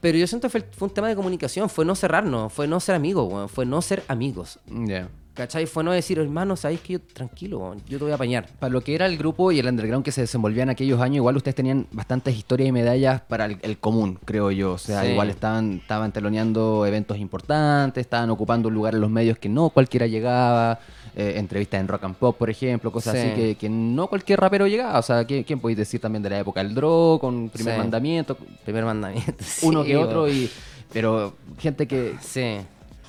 Pero 0.00 0.16
yo 0.18 0.26
siento 0.26 0.48
que 0.48 0.50
fue, 0.60 0.68
fue 0.76 0.88
un 0.88 0.94
tema 0.94 1.08
de 1.08 1.14
comunicación, 1.16 1.68
fue 1.68 1.84
no 1.84 1.94
cerrarnos, 1.94 2.52
fue 2.52 2.66
no 2.66 2.80
ser 2.80 2.94
amigos, 2.94 3.50
fue 3.50 3.66
no 3.66 3.82
ser 3.82 4.02
amigos. 4.08 4.58
Ya. 4.66 5.08
¿Cachai? 5.34 5.64
Fue 5.64 5.82
no 5.82 5.92
decir, 5.92 6.18
hermano, 6.18 6.56
sabéis 6.56 6.80
que 6.82 6.92
yo 6.94 7.00
tranquilo, 7.00 7.74
yo 7.88 7.96
te 7.96 8.04
voy 8.04 8.12
a 8.12 8.16
apañar. 8.16 8.46
Para 8.58 8.70
lo 8.70 8.82
que 8.82 8.94
era 8.94 9.06
el 9.06 9.16
grupo 9.16 9.50
y 9.50 9.58
el 9.58 9.66
underground 9.66 10.04
que 10.04 10.12
se 10.12 10.20
desenvolvía 10.20 10.62
en 10.62 10.68
aquellos 10.68 11.00
años, 11.00 11.16
igual 11.16 11.38
ustedes 11.38 11.54
tenían 11.54 11.86
bastantes 11.90 12.36
historias 12.36 12.68
y 12.68 12.72
medallas 12.72 13.22
para 13.22 13.46
el, 13.46 13.56
el 13.62 13.78
común, 13.78 14.18
creo 14.26 14.50
yo. 14.50 14.72
O 14.72 14.78
sea, 14.78 15.00
Sí. 15.02 15.08
igual 15.12 15.30
estaban, 15.30 15.78
estaban 15.80 16.12
teloneando 16.12 16.84
eventos 16.84 17.16
importantes, 17.16 18.02
estaban 18.02 18.28
ocupando 18.28 18.68
un 18.68 18.74
lugar 18.74 18.94
en 18.94 19.00
los 19.00 19.08
medios 19.10 19.38
que 19.38 19.48
no 19.48 19.70
cualquiera 19.70 20.06
llegaba. 20.06 20.78
eh, 21.14 21.34
entrevistas 21.36 21.78
en 21.78 21.88
rock 21.88 22.04
and 22.04 22.16
pop, 22.16 22.38
por 22.38 22.48
ejemplo, 22.48 22.90
cosas 22.90 23.12
Sí. 23.14 23.18
así 23.20 23.34
que, 23.34 23.54
que 23.56 23.68
no 23.68 24.06
cualquier 24.06 24.40
rapero 24.40 24.66
llegaba. 24.66 24.98
O 24.98 25.02
sea, 25.02 25.26
¿quién, 25.26 25.42
quién 25.44 25.60
podéis 25.60 25.76
decir 25.76 26.00
también 26.00 26.22
de 26.22 26.30
la 26.30 26.38
época? 26.40 26.62
El 26.62 26.74
Dro, 26.74 27.18
con 27.20 27.50
Primer 27.50 27.74
Sí. 27.74 27.78
Mandamiento, 27.80 28.34
Primer 28.64 28.82
mandamiento. 28.86 29.34
sí, 29.44 29.66
uno 29.66 29.84
que 29.84 29.94
otro, 29.94 30.26
y 30.26 30.50
pero 30.90 31.34
gente 31.58 31.86
que 31.86 32.14
Sí. 32.22 32.56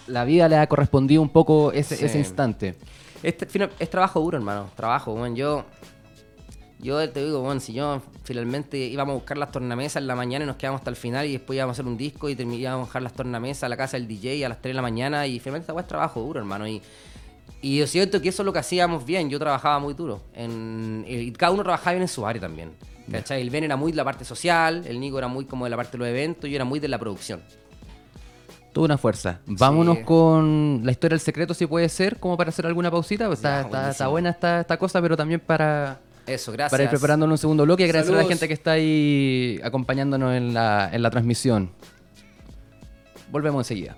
La 0.08 0.26
vida 0.26 0.48
le 0.50 0.58
ha 0.58 0.68
correspondido 0.68 1.22
un 1.22 1.30
poco 1.30 1.72
ese, 1.72 1.96
Sí. 1.96 2.06
ese 2.06 2.18
instante. 2.20 2.76
Este, 3.22 3.48
es 3.80 3.89
trabajo 3.89 4.20
duro, 4.20 4.38
hermano. 4.38 4.70
Trabajo, 4.76 5.13
weón. 5.13 5.36
Yo, 5.36 5.63
yo 6.80 7.10
te 7.10 7.24
digo, 7.24 7.42
weón, 7.42 7.62
si 7.62 7.74
yo 7.74 8.02
finalmente 8.26 8.78
íbamos 8.78 9.13
a 9.13 9.16
buscar 9.16 9.38
las 9.38 9.52
tornamesas 9.52 10.02
en 10.02 10.08
la 10.08 10.16
mañana 10.16 10.44
y 10.44 10.48
nos 10.48 10.58
quedamos 10.58 10.80
hasta 10.82 10.89
el 10.89 10.96
final 10.98 11.26
y 11.28 11.34
después 11.34 11.56
íbamos 11.56 11.72
a 11.72 11.76
hacer 11.76 11.86
un 11.86 11.98
disco 11.98 12.30
y 12.30 12.36
terminábamos 12.36 12.86
a 12.86 12.88
bajar 12.88 13.02
las 13.04 13.13
tornamesas 13.13 13.63
a 13.63 13.70
la 13.70 13.78
casa 13.78 13.96
del 13.98 14.08
DJ 14.08 14.46
a 14.46 14.50
las 14.50 14.62
3 14.62 14.72
de 14.72 14.76
la 14.76 14.82
mañana 14.82 15.26
y 15.28 15.39
finalmente 15.39 15.72
esta 15.72 15.80
es 15.82 15.88
trabajo 15.88 16.20
duro, 16.22 16.39
hermano. 16.39 16.68
Y, 16.68 16.82
y 17.62 17.78
yo 17.80 17.88
siento 17.88 18.22
que 18.22 18.28
eso 18.30 18.42
es 18.42 18.46
lo 18.46 18.52
que 18.52 18.60
hacíamos 18.60 19.06
bien. 19.06 19.30
Yo 19.30 19.39
trabajaba 19.39 19.80
muy 19.80 19.94
duro. 19.94 20.22
En, 20.34 21.06
y 21.08 21.32
cada 21.32 21.54
uno 21.54 21.63
trabajaba 21.63 21.92
bien 21.94 22.02
en 22.02 22.08
su 22.10 22.26
área 22.28 22.42
también. 22.42 22.72
¿Cachai? 23.10 23.42
El 23.42 23.50
Ben 23.50 23.63
era 23.66 23.76
muy 23.76 23.92
de 23.92 23.98
la 23.98 24.06
parte 24.06 24.24
social, 24.26 24.84
el 24.88 24.98
Nico 25.00 25.18
era 25.18 25.28
muy 25.28 25.44
como 25.46 25.66
de 25.66 25.70
la 25.70 25.76
parte 25.78 25.94
de 25.94 25.98
los 26.00 26.08
eventos, 26.08 26.50
yo 26.50 26.56
era 26.56 26.63
muy 26.66 26.80
de 26.80 26.88
la 26.88 26.98
producción. 26.98 27.42
Tuvo 28.74 28.86
una 28.86 28.98
fuerza. 28.98 29.40
Vámonos 29.46 29.98
Sí. 30.00 30.04
con 30.04 30.82
la 30.84 30.92
historia 30.92 31.14
del 31.16 31.22
secreto, 31.22 31.54
si 31.54 31.68
puede 31.68 31.88
ser, 31.90 32.20
como 32.20 32.36
para 32.38 32.50
hacer 32.50 32.66
alguna 32.66 32.90
pausita. 32.92 33.28
Pues 33.28 33.42
Ya, 33.42 33.62
está, 33.92 34.08
buena 34.08 34.32
esta, 34.32 34.62
esta 34.62 34.78
cosa, 34.78 35.00
pero 35.02 35.16
también 35.16 35.40
para, 35.40 36.00
Eso, 36.26 36.52
gracias. 36.52 36.72
para 36.72 36.84
ir 36.84 36.90
preparándonos 36.90 37.34
un 37.34 37.38
segundo 37.38 37.64
bloque 37.66 37.84
y 37.84 37.86
agradecer 37.86 38.16
a 38.16 38.18
la 38.24 38.28
gente 38.28 38.48
que 38.48 38.54
está 38.56 38.72
ahí 38.72 39.60
acompañándonos 39.64 40.34
en 40.36 40.54
la, 40.56 40.90
en 40.92 41.02
la 41.04 41.10
transmisión. 41.12 41.70
Volvemos 43.32 43.62
enseguida. 43.62 43.96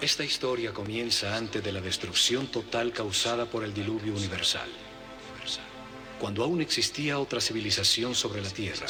Esta 0.00 0.22
historia 0.22 0.72
comienza 0.72 1.36
antes 1.36 1.62
de 1.62 1.72
la 1.72 1.80
destrucción 1.80 2.46
total 2.46 2.92
causada 2.92 3.46
por 3.46 3.64
el 3.64 3.74
diluvio 3.74 4.14
universal. 4.14 4.68
Cuando 6.20 6.44
aún 6.44 6.60
existía 6.60 7.18
otra 7.18 7.40
civilización 7.40 8.14
sobre 8.14 8.40
la 8.40 8.48
Tierra, 8.48 8.86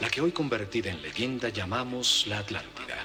la 0.00 0.08
que 0.08 0.22
hoy 0.22 0.32
convertida 0.32 0.90
en 0.90 1.02
leyenda 1.02 1.50
llamamos 1.50 2.24
la 2.26 2.38
Atlántida. 2.38 3.04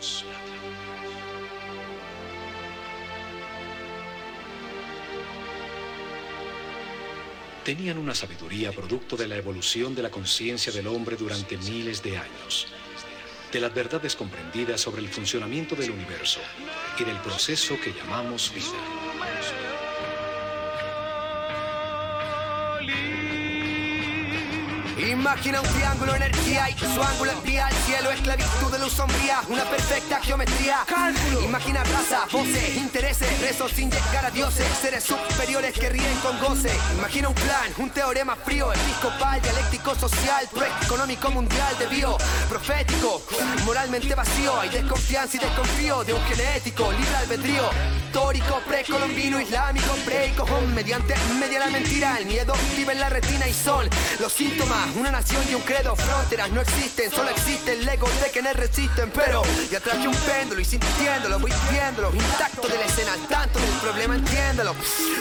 Tenían 7.66 7.98
una 7.98 8.16
sabiduría 8.16 8.72
producto 8.72 9.18
de 9.18 9.28
la 9.28 9.36
evolución 9.36 9.96
de 9.96 10.04
la 10.04 10.12
conciencia 10.12 10.72
del 10.72 10.88
hombre 10.88 11.18
durante 11.18 11.58
miles 11.58 12.02
de 12.04 12.18
años, 12.18 12.68
de 13.54 13.60
las 13.60 13.74
verdades 13.74 14.16
comprendidas 14.16 14.82
sobre 14.82 15.04
el 15.04 15.08
funcionamiento 15.10 15.76
del 15.76 15.92
universo 15.92 16.40
y 16.98 17.04
del 17.04 17.18
proceso 17.18 17.76
que 17.80 17.94
llamamos 17.94 18.52
vida. 18.54 18.66
Imagina 24.98 25.60
un 25.60 25.68
triángulo 25.68 26.16
energía 26.16 26.70
y 26.70 26.78
su 26.78 27.02
ángulo 27.02 27.32
envía 27.32 27.66
al 27.66 27.74
cielo 27.74 28.12
esclavitud 28.12 28.72
de 28.72 28.80
luz 28.80 28.94
sombría, 28.94 29.42
una 29.50 29.64
perfecta 29.64 30.22
geometría. 30.22 30.84
Cálculo. 30.88 31.42
Imagina 31.42 31.84
raza, 31.84 32.26
voces, 32.32 32.78
intereses, 32.78 33.42
rezos 33.42 33.72
sin 33.72 33.90
llegar 33.90 34.26
a 34.26 34.30
dioses, 34.32 34.66
seres 34.82 35.04
superiores 35.04 35.74
que 35.74 35.90
ríen 35.90 36.16
con 36.22 36.40
goce. 36.40 36.72
Imagina 36.98 37.30
un 37.30 37.36
plan, 37.36 37.74
un 37.78 37.90
teorema 37.90 38.36
frío, 38.36 38.72
episcopal, 38.72 39.42
dialéctico 39.42 39.96
social, 39.96 40.48
económico 40.84 41.32
mundial 41.32 41.76
de 41.80 41.88
bio, 41.88 42.18
profético, 42.48 43.24
moralmente 43.66 44.14
vacío. 44.14 44.60
Hay 44.60 44.70
desconfianza 44.70 45.38
y 45.38 45.40
desconfío 45.40 46.04
de 46.04 46.14
un 46.14 46.22
genético, 46.26 46.92
libre 46.92 47.16
albedrío, 47.16 47.70
histórico, 48.06 48.62
precolombino, 48.68 49.42
islámico, 49.42 49.96
preico, 50.06 50.46
mediante 50.76 51.16
media 51.40 51.60
la 51.60 51.70
mentira, 51.72 52.18
el 52.20 52.28
miedo 52.28 52.54
vive 52.78 52.94
en 52.94 53.00
la 53.00 53.10
retina 53.10 53.48
y 53.48 53.54
son 53.54 53.90
los 54.20 54.32
síntomas. 54.32 54.84
Una 54.96 55.10
nación 55.10 55.44
y 55.50 55.56
un 55.56 55.62
credo, 55.62 55.96
fronteras 55.96 56.52
no 56.52 56.62
existen, 56.62 57.10
solo 57.10 57.30
existe 57.30 57.74
el 57.74 57.88
ego 57.88 58.08
de 58.24 58.30
quienes 58.30 58.56
resisten. 58.56 59.10
Pero 59.12 59.42
ya 59.72 59.80
traje 59.80 60.08
un 60.08 60.16
péndulo 60.16 60.62
y 60.62 60.66
sintiéndolo, 60.66 61.40
voy 61.40 61.52
viéndolo, 61.72 62.14
intacto 62.14 62.68
de 62.68 62.78
la 62.78 62.86
escena, 62.86 63.14
tanto 63.28 63.58
del 63.58 63.72
problema, 63.82 64.16
entiéndalo. 64.16 64.76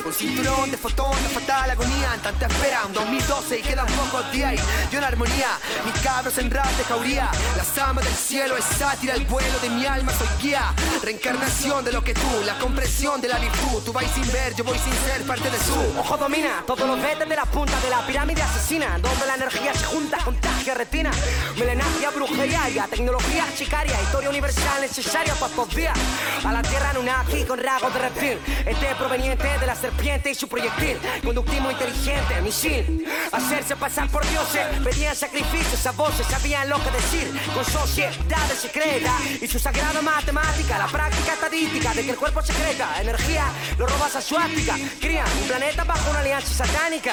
Un 0.05 0.13
cinturón 0.13 0.71
de 0.71 0.77
fotón, 0.77 1.15
de 1.23 1.29
fatal 1.31 1.71
agonía, 1.71 2.15
en 2.15 2.21
tanta 2.21 2.47
espera, 2.49 2.85
un 2.85 2.93
2012 2.93 3.59
y 3.61 3.63
quedan 3.63 3.87
pocos 3.87 4.31
días. 4.31 4.55
Y 4.55 4.93
yo 4.93 4.99
en 4.99 5.05
armonía, 5.05 5.59
mis 5.87 6.03
cabros 6.03 6.37
en 6.37 6.51
rap 6.51 6.71
de 6.77 6.85
jauría, 6.85 7.31
la 7.57 7.65
samba 7.65 8.03
del 8.03 8.15
cielo 8.15 8.59
es 8.59 8.65
sátira, 8.65 9.15
el 9.15 9.25
vuelo 9.25 9.59
de 9.61 9.71
mi 9.71 9.87
alma 9.87 10.13
soy 10.13 10.29
guía, 10.43 10.75
reencarnación 11.03 11.83
de 11.83 11.93
lo 11.93 12.05
que 12.05 12.13
tú, 12.13 12.43
la 12.45 12.59
compresión 12.59 13.23
de 13.23 13.29
la 13.29 13.39
virtud. 13.39 13.83
Tú 13.87 13.93
vais 13.93 14.11
sin 14.13 14.31
ver, 14.33 14.55
yo 14.55 14.65
voy 14.65 14.79
sin 14.79 14.93
ser 15.07 15.23
parte 15.27 15.51
de 15.51 15.59
su. 15.59 15.99
Ojo 15.99 16.19
domina, 16.19 16.63
todos 16.67 16.87
los 16.87 17.01
vetes 17.01 17.27
de 17.27 17.37
la 17.37 17.47
punta 17.47 17.81
de 17.81 17.89
la 17.89 18.07
pirámide 18.07 18.43
asesina, 18.43 18.99
donde 18.99 19.27
la 19.27 19.37
energía 19.37 19.52
se 19.53 19.85
junta, 19.85 20.19
contagia 20.25 20.75
retina, 20.75 21.11
melenagia, 21.59 22.11
brujería, 22.11 22.89
tecnología 22.89 23.45
chicaria, 23.55 24.01
historia 24.03 24.31
universal 24.31 24.81
necesaria 24.81 25.35
para 25.35 25.53
estos 25.53 25.75
días. 25.75 25.99
A 26.45 26.53
la 26.53 26.63
tierra 26.63 26.91
Anunnaki 26.91 27.45
con 27.45 27.59
rasgos 27.59 27.93
de 27.93 28.01
reptil, 28.01 28.39
este 28.67 28.95
proveniente 28.97 29.47
de 29.61 29.67
la 29.67 29.75
serpiente 29.75 30.31
y 30.31 30.35
su 30.35 30.49
proyectil, 30.49 30.97
conductivo 31.23 31.71
inteligente, 31.71 32.41
misil, 32.43 33.07
hacerse 33.31 33.77
pasar 33.77 34.09
por 34.11 34.27
dioses, 34.29 34.67
pedían 34.83 35.15
sacrificios 35.15 35.87
a 35.87 35.93
voces, 35.93 36.27
sabían 36.27 36.69
lo 36.69 36.83
que 36.83 36.91
decir, 36.91 37.41
con 37.55 37.65
sociedades 37.65 38.59
secretas 38.59 39.21
y 39.41 39.47
su 39.47 39.59
sagrada 39.59 40.01
matemática, 40.01 40.79
la 40.79 40.87
práctica 40.87 41.35
estadística 41.35 41.95
de 41.95 42.05
que 42.05 42.11
el 42.11 42.17
cuerpo 42.17 42.43
secreta, 42.43 43.01
energía, 43.01 43.45
lo 43.79 43.87
robas 43.87 44.17
a 44.17 44.23
su 44.23 44.37
áfrica, 44.37 44.77
crían 45.01 45.27
un 45.41 45.49
planeta 45.49 45.85
bajo 45.85 46.11
una 46.11 46.21
alianza 46.21 46.65
satánica, 46.65 47.13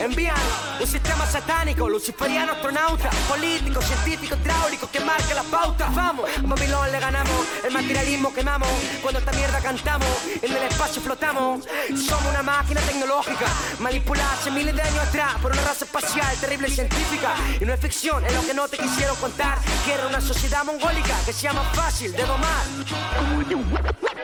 envían 0.00 0.36
un 0.80 0.86
sistema 0.86 1.26
satánico, 1.26 1.75
luciferiano 1.84 2.52
astronauta, 2.52 3.10
político, 3.28 3.82
científico, 3.82 4.36
hidráulico 4.42 4.90
que 4.90 5.00
marca 5.00 5.34
la 5.34 5.42
pauta. 5.42 5.90
Vamos, 5.94 6.28
a 6.30 6.42
Babilón 6.42 6.90
le 6.90 6.98
ganamos, 6.98 7.46
el 7.64 7.72
materialismo 7.72 8.32
quemamos, 8.32 8.68
cuando 9.02 9.20
esta 9.20 9.32
mierda 9.32 9.60
cantamos, 9.60 10.08
en 10.42 10.50
el 10.56 10.62
espacio 10.62 11.02
flotamos. 11.02 11.64
Somos 11.94 12.26
una 12.30 12.42
máquina 12.42 12.80
tecnológica, 12.80 13.46
manipulada 13.80 14.32
hace 14.32 14.50
miles 14.50 14.74
de 14.74 14.82
años 14.82 14.98
atrás 14.98 15.34
por 15.42 15.52
una 15.52 15.62
raza 15.62 15.84
espacial 15.84 16.34
terrible 16.40 16.68
y 16.68 16.72
científica. 16.72 17.34
Y 17.60 17.64
no 17.64 17.74
es 17.74 17.80
ficción, 17.80 18.24
es 18.24 18.34
lo 18.34 18.46
que 18.46 18.54
no 18.54 18.66
te 18.68 18.78
quisieron 18.78 19.16
contar, 19.16 19.58
que 19.84 19.92
era 19.92 20.06
una 20.06 20.20
sociedad 20.20 20.64
mongólica 20.64 21.14
que 21.26 21.32
se 21.32 21.42
llama 21.42 21.62
fácil 21.74 22.12
de 22.12 22.24
domar. 22.24 22.64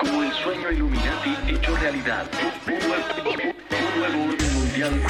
Como 0.01 0.23
el 0.23 0.33
sueño 0.43 0.71
Illuminati 0.71 1.37
hecho 1.49 1.77
realidad. 1.77 2.27
Un 2.67 4.01
nuevo 4.01 4.33
orden 4.33 4.52
mundial. 4.73 5.03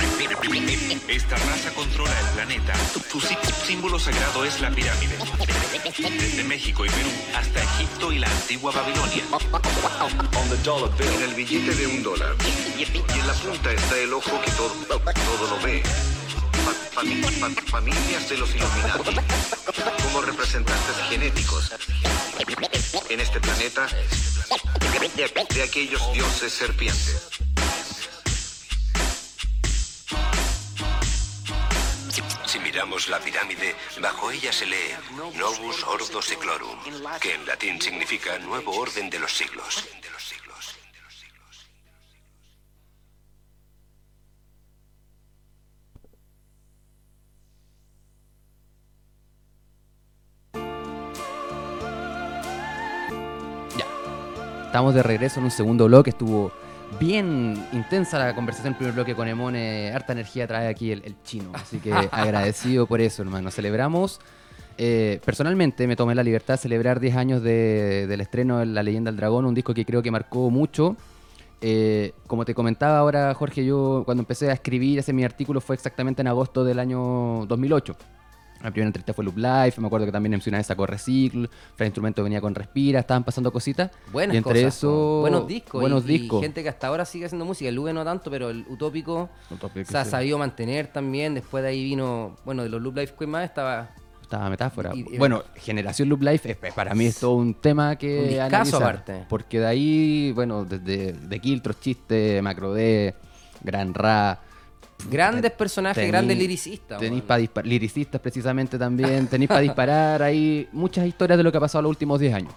Esta 1.09 1.37
raza 1.37 1.71
controla 1.75 2.19
el 2.21 2.27
planeta. 2.35 2.73
Su 3.11 3.21
sí- 3.21 3.37
símbolo 3.67 3.99
sagrado 3.99 4.45
es 4.45 4.61
la 4.61 4.71
pirámide. 4.71 5.17
Desde 6.19 6.45
México 6.45 6.85
y 6.85 6.89
Perú 6.89 7.11
hasta 7.37 7.63
Egipto 7.63 8.13
y 8.13 8.19
la 8.19 8.29
antigua 8.29 8.73
Babilonia. 8.73 9.25
En 10.99 11.23
el 11.23 11.35
billete 11.35 11.75
de 11.75 11.87
un 11.87 12.03
dólar. 12.03 12.35
Y 12.79 12.83
en 12.85 13.27
la 13.27 13.35
punta 13.35 13.73
está 13.73 13.99
el 13.99 14.13
ojo 14.13 14.41
que 14.43 14.51
todo, 14.53 14.75
todo 14.99 15.57
lo 15.57 15.61
ve. 15.63 15.83
Fa- 16.65 17.01
fami- 17.03 17.23
fa- 17.41 17.63
familias 17.71 18.29
de 18.29 18.37
los 18.39 18.55
Illuminati. 18.55 19.17
Como 20.03 20.23
representantes 20.23 20.97
genéticos. 21.09 21.73
En 23.09 23.21
este 23.21 23.41
planeta. 23.41 23.87
De 25.55 25.63
aquellos 25.63 26.13
dioses 26.13 26.53
serpientes. 26.53 27.29
Miramos 32.83 33.09
la 33.09 33.21
pirámide, 33.21 33.77
bajo 34.01 34.33
ella 34.33 34.53
se 34.53 34.67
lee 34.67 34.77
Novus 35.39 35.85
Ordo 35.85 36.21
Seclorum, 36.21 36.77
que 37.21 37.35
en 37.35 37.47
latín 37.47 37.81
significa 37.81 38.37
nuevo 38.41 38.73
orden 38.73 39.09
de 39.09 39.21
los 39.21 39.31
siglos. 39.31 39.89
Ya. 53.79 53.87
Estamos 54.67 54.95
de 54.95 55.05
regreso 55.05 55.39
en 55.39 55.45
un 55.45 55.51
segundo 55.53 55.87
bloque. 55.87 56.11
Estuvo 56.11 56.62
bien 56.99 57.63
intensa 57.73 58.19
la 58.19 58.35
conversación 58.35 58.73
en 58.73 58.79
primer 58.79 58.95
bloque 58.95 59.15
con 59.15 59.29
Emone. 59.29 59.93
Harta 59.93 60.13
energía 60.13 60.47
trae 60.47 60.69
aquí 60.69 60.93
el, 60.93 61.03
el 61.05 61.17
chino. 61.25 61.51
Así 61.55 61.79
que 61.79 61.93
agradecido 62.11 62.87
por 62.87 63.01
eso, 63.01 63.23
hermano. 63.23 63.51
Celebramos. 63.51 64.21
eh, 64.79 65.21
personalmente 65.25 65.87
me 65.87 65.97
tomé 65.97 66.15
la 66.15 66.23
libertad 66.23 66.55
de 66.55 66.59
celebrar 66.59 66.99
10 67.01 67.17
años 67.17 67.43
de- 67.43 68.07
del 68.07 68.21
estreno 68.21 68.59
de 68.59 68.67
La 68.67 68.83
Leyenda 68.83 69.11
del 69.11 69.19
Dragón, 69.19 69.45
un 69.45 69.55
disco 69.55 69.75
que 69.75 69.85
creo 69.85 70.03
que 70.03 70.11
marcó 70.11 70.51
mucho. 70.51 70.97
Eh, 71.61 72.13
como 72.27 72.45
te 72.45 72.55
comentaba 72.55 72.99
ahora, 72.99 73.33
Jorge, 73.35 73.65
yo 73.65 74.03
cuando 74.05 74.23
empecé 74.23 74.51
a 74.51 74.55
escribir 74.55 74.99
ese 74.99 75.13
mi 75.13 75.25
artículo 75.25 75.61
fue 75.61 75.77
exactamente 75.77 76.21
en 76.23 76.29
agosto 76.29 76.65
del 76.65 76.79
año 76.81 77.45
2008. 77.47 77.95
La 78.63 78.71
primera 78.71 78.87
entrevista 78.89 79.13
fue 79.13 79.25
Loop 79.25 79.37
Life, 79.39 79.81
me 79.81 79.87
acuerdo 79.89 80.07
que 80.07 80.13
también 80.13 80.35
MC 80.35 80.49
una 80.49 80.59
vez 80.59 80.67
sacó 80.67 80.87
Instrumento 81.87 82.23
venía 82.23 82.41
con 82.41 82.55
Respira, 82.55 83.01
estaban 83.01 83.25
pasando 83.25 83.53
cositas. 83.53 83.91
Buenas 84.13 84.35
y 84.35 84.39
entre 84.39 84.53
cosas, 84.63 84.77
eso, 84.77 85.21
buenos 85.21 85.47
discos. 85.47 85.81
Buenos 85.81 86.05
y, 86.07 86.15
y 86.15 86.19
discos. 86.19 86.41
gente 86.43 86.63
que 86.63 86.69
hasta 86.69 86.87
ahora 86.87 87.05
sigue 87.05 87.27
haciendo 87.27 87.45
música. 87.45 87.69
El 87.69 87.75
Lube 87.75 87.93
no 87.93 88.05
tanto, 88.05 88.31
pero 88.31 88.51
el 88.51 88.65
Utópico 88.69 89.29
Utópico, 89.51 89.91
se 89.91 89.99
ha 89.99 90.05
sí. 90.05 90.11
sabido 90.11 90.39
mantener 90.39 90.87
también. 90.87 91.35
Después 91.35 91.63
de 91.65 91.71
ahí 91.71 91.83
vino, 91.83 92.37
bueno, 92.45 92.63
de 92.63 92.69
los 92.69 92.81
Loop 92.81 92.97
Life 92.97 93.15
Queen 93.19 93.31
más 93.31 93.45
estaba 93.45 93.91
Estaba 94.21 94.49
metáfora. 94.49 94.93
Y- 94.95 95.19
bueno, 95.19 95.43
Generación 95.57 96.09
Loop 96.09 96.23
Life 96.23 96.53
es- 96.53 96.73
para 96.75 96.95
mí 96.95 97.05
es 97.07 97.19
todo 97.21 97.33
un 97.35 97.55
tema 97.55 97.97
que 97.97 98.37
Un 98.37 98.41
analizar, 98.41 98.81
aparte. 98.83 99.25
Porque 99.29 99.59
de 99.61 99.67
ahí, 99.67 100.33
bueno, 100.35 100.65
desde 100.65 101.13
de 101.13 101.39
Kiltros, 101.41 101.81
Chiste, 101.81 102.41
Macro 102.41 102.73
D, 102.73 103.15
Gran 103.63 103.93
Ra. 103.93 104.41
Grandes 105.11 105.51
personajes, 105.53 106.03
tení- 106.05 106.09
grandes 106.09 106.37
lyricistas. 106.39 106.99
Tenéis 106.99 107.23
para 107.23 107.39
disparar, 107.39 107.67
liricistas 107.67 108.21
precisamente 108.21 108.79
también, 108.79 109.27
tenéis 109.27 109.49
para 109.49 109.61
disparar, 109.61 110.23
hay 110.23 110.69
muchas 110.73 111.07
historias 111.07 111.37
de 111.39 111.43
lo 111.45 111.51
que 111.53 111.59
ha 111.59 111.61
pasado 111.61 111.83
los 111.83 111.91
últimos 111.91 112.19
10 112.21 112.35
años. 112.35 112.53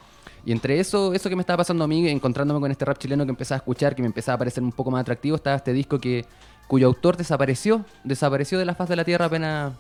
Y 0.46 0.52
entre 0.52 0.80
eso, 0.80 1.14
eso 1.14 1.28
que 1.28 1.36
me 1.36 1.42
estaba 1.42 1.58
pasando 1.58 1.84
a 1.84 1.88
mí, 1.88 2.08
encontrándome 2.08 2.60
con 2.60 2.70
este 2.70 2.86
rap 2.86 2.98
chileno 3.00 3.26
que 3.26 3.32
empezaba 3.32 3.58
a 3.58 3.62
escuchar, 3.62 3.96
que 3.96 4.02
me 4.04 4.08
empezaba 4.08 4.36
a 4.36 4.38
parecer 4.40 4.62
un 4.62 4.72
poco 4.72 4.92
más 4.92 5.02
atractivo, 5.02 5.36
estaba 5.36 5.56
este 5.56 5.74
disco 5.74 6.00
que 6.00 6.24
cuyo 6.68 6.86
autor 6.88 7.18
desapareció, 7.18 7.84
desapareció 8.04 8.60
de 8.60 8.66
la 8.66 8.76
faz 8.76 8.90
de 8.90 8.96
la 8.96 9.04
tierra 9.04 9.26
apenas 9.26 9.74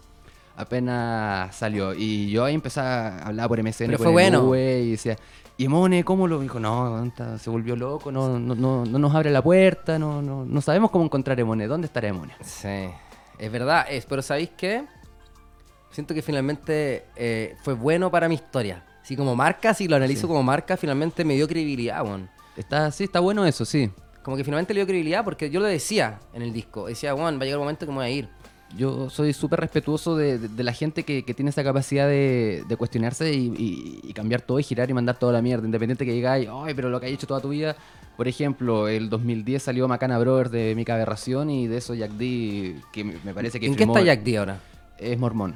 apenas 0.58 1.56
salió. 1.56 1.93
Y 1.93 2.30
yo 2.30 2.45
ahí 2.45 2.54
empecé 2.56 2.80
a 2.80 3.19
hablar 3.19 3.47
por 3.47 3.60
MSN 3.62 3.88
Pero 3.88 3.97
con 3.97 4.06
fue 4.12 4.25
el 4.25 4.32
bueno. 4.38 4.56
Y 4.56 4.91
decía, 4.91 5.17
¿y 5.58 5.68
Mone 5.68 6.04
cómo 6.04 6.28
lo 6.28 6.39
dijo? 6.39 6.60
No, 6.60 7.12
se 7.38 7.50
volvió 7.50 7.76
loco, 7.76 8.12
no, 8.12 8.39
no, 8.39 8.56
no, 8.56 8.86
no 8.86 9.00
nos 9.00 9.15
abre 9.15 9.32
la 9.32 9.41
puerta, 9.41 9.98
no, 9.98 10.22
no, 10.22 10.46
no 10.46 10.62
sabemos 10.62 10.91
cómo 10.91 11.06
encontrar 11.06 11.38
a 11.38 11.41
Emone, 11.41 11.68
¿dónde 11.68 11.88
estará 11.88 12.08
Emone? 12.08 12.34
Sí, 12.41 12.89
es 13.38 13.52
verdad. 13.52 13.86
Es, 13.89 14.06
pero 14.06 14.22
¿sabéis 14.22 14.52
qué? 14.58 14.86
Siento 15.91 16.13
que 16.13 16.22
finalmente 16.22 17.06
eh, 17.15 17.56
fue 17.63 17.74
bueno 17.74 18.12
para 18.12 18.28
mi 18.28 18.36
historia. 18.36 18.84
Si 19.02 19.15
como 19.15 19.36
marca, 19.36 19.74
si 19.74 19.88
lo 19.88 19.96
analizo 19.96 20.28
como 20.28 20.44
marca, 20.44 20.78
finalmente 20.78 21.24
me 21.24 21.36
dio 21.36 21.48
credibilidad, 21.48 22.04
weón. 22.04 22.30
Está, 22.58 22.91
sí, 22.91 23.06
está 23.06 23.20
bueno 23.20 23.46
eso, 23.46 23.63
sí. 23.63 23.91
Como 24.24 24.36
que 24.36 24.44
finalmente 24.44 24.74
le 24.74 24.80
dio 24.80 24.88
credibilidad 24.88 25.24
porque 25.24 25.50
yo 25.50 25.60
lo 25.60 25.68
decía 25.68 26.20
en 26.34 26.41
el 26.41 26.52
disco. 26.52 26.88
Decía, 26.88 27.13
weón, 27.13 27.38
va 27.38 27.44
a 27.44 27.46
llegar 27.46 27.60
un 27.60 27.65
momento 27.65 27.86
que 27.86 27.91
me 27.91 28.00
voy 28.00 28.06
a 28.06 28.10
ir. 28.10 28.30
Yo 28.78 29.10
soy 29.10 29.32
súper 29.34 29.60
respetuoso 29.62 30.17
de, 30.17 30.38
de- 30.38 30.47
de 30.49 30.63
la 30.63 30.73
gente 30.73 31.04
que, 31.04 31.23
que 31.23 31.34
tiene 31.34 31.49
esa 31.49 31.63
capacidad 31.63 32.08
de, 32.08 32.63
de 32.67 32.75
cuestionarse 32.78 33.34
y, 33.34 33.54
y- 33.58 33.99
y 34.10 34.13
cambiar 34.13 34.41
todo 34.41 34.60
y 34.60 34.63
girar 34.63 34.89
y 34.89 34.93
mandar 34.93 35.17
toda 35.17 35.32
la 35.34 35.41
mierda. 35.41 35.65
Independiente 35.65 36.06
que 36.06 36.12
digáis, 36.12 36.49
ay, 36.51 36.73
pero 36.73 36.89
lo 36.89 36.99
que 36.99 37.06
hay 37.06 37.13
hecho 37.13 37.28
toda 37.28 37.39
tu 37.41 37.49
vida. 37.49 37.75
Por 38.17 38.28
ejemplo, 38.28 38.88
el 38.88 39.10
2010 39.10 39.62
salió 39.63 39.88
Macana 39.88 40.17
Brothers 40.17 40.51
de 40.51 40.73
Mica 40.75 40.95
Aberración 40.95 41.49
y 41.49 41.67
de 41.67 41.78
eso 41.78 41.93
Jack 41.93 42.12
D, 42.12 42.75
que 42.91 43.04
me 43.04 43.34
parece 43.34 43.60
que 43.60 43.65
¿En 43.67 43.75
qué 43.75 43.84
está 43.84 44.01
Jack 44.06 44.23
D 44.23 44.38
ahora? 44.38 44.60
Es 44.97 45.17
mormón. 45.19 45.56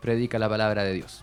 Predica 0.00 0.38
la 0.38 0.48
palabra 0.48 0.84
de 0.84 0.92
Dios. 0.94 1.22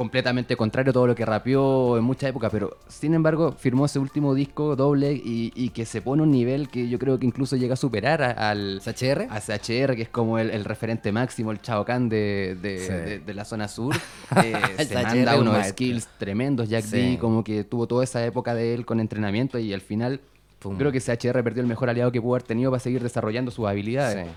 Completamente 0.00 0.56
contrario 0.56 0.90
a 0.90 0.92
todo 0.94 1.06
lo 1.08 1.14
que 1.14 1.26
rapeó 1.26 1.98
en 1.98 2.04
mucha 2.04 2.26
época, 2.26 2.48
pero 2.48 2.78
sin 2.88 3.12
embargo 3.12 3.52
firmó 3.52 3.84
ese 3.84 3.98
último 3.98 4.34
disco 4.34 4.74
doble 4.74 5.12
y, 5.12 5.52
y 5.54 5.68
que 5.68 5.84
se 5.84 6.00
pone 6.00 6.22
un 6.22 6.30
nivel 6.30 6.70
que 6.70 6.88
yo 6.88 6.98
creo 6.98 7.18
que 7.18 7.26
incluso 7.26 7.54
llega 7.56 7.74
a 7.74 7.76
superar 7.76 8.22
a- 8.22 8.30
al 8.50 8.80
¿SHR? 8.80 9.26
a 9.28 9.38
CHR, 9.40 9.94
que 9.96 10.02
es 10.04 10.08
como 10.08 10.38
el, 10.38 10.48
el 10.48 10.64
referente 10.64 11.12
máximo, 11.12 11.50
el 11.52 11.60
Chao 11.60 11.84
Kahn 11.84 12.08
de, 12.08 12.56
de, 12.62 12.78
Sí. 12.78 12.92
de- 12.94 13.18
de 13.18 13.34
la 13.34 13.44
zona 13.44 13.68
sur. 13.68 13.94
Eh, 14.42 14.54
se 14.78 14.86
CHR 14.86 15.02
manda 15.02 15.36
unos 15.38 15.52
maestro. 15.52 15.72
skills 15.74 16.08
tremendos. 16.18 16.68
Jack 16.70 16.84
Sí. 16.84 16.96
D, 16.96 17.18
como 17.18 17.44
que 17.44 17.64
tuvo 17.64 17.86
toda 17.86 18.02
esa 18.02 18.24
época 18.24 18.54
de 18.54 18.72
él 18.72 18.86
con 18.86 19.00
entrenamiento 19.00 19.58
y 19.58 19.74
al 19.74 19.82
final 19.82 20.20
Pum. 20.60 20.78
creo 20.78 20.92
que 20.92 21.00
CHR 21.00 21.42
perdió 21.44 21.60
el 21.60 21.68
mejor 21.68 21.90
aliado 21.90 22.10
que 22.10 22.22
pudo 22.22 22.36
haber 22.36 22.44
tenido 22.44 22.70
para 22.70 22.80
seguir 22.80 23.02
desarrollando 23.02 23.50
sus 23.50 23.66
habilidades. 23.66 24.26
Sí. 24.26 24.32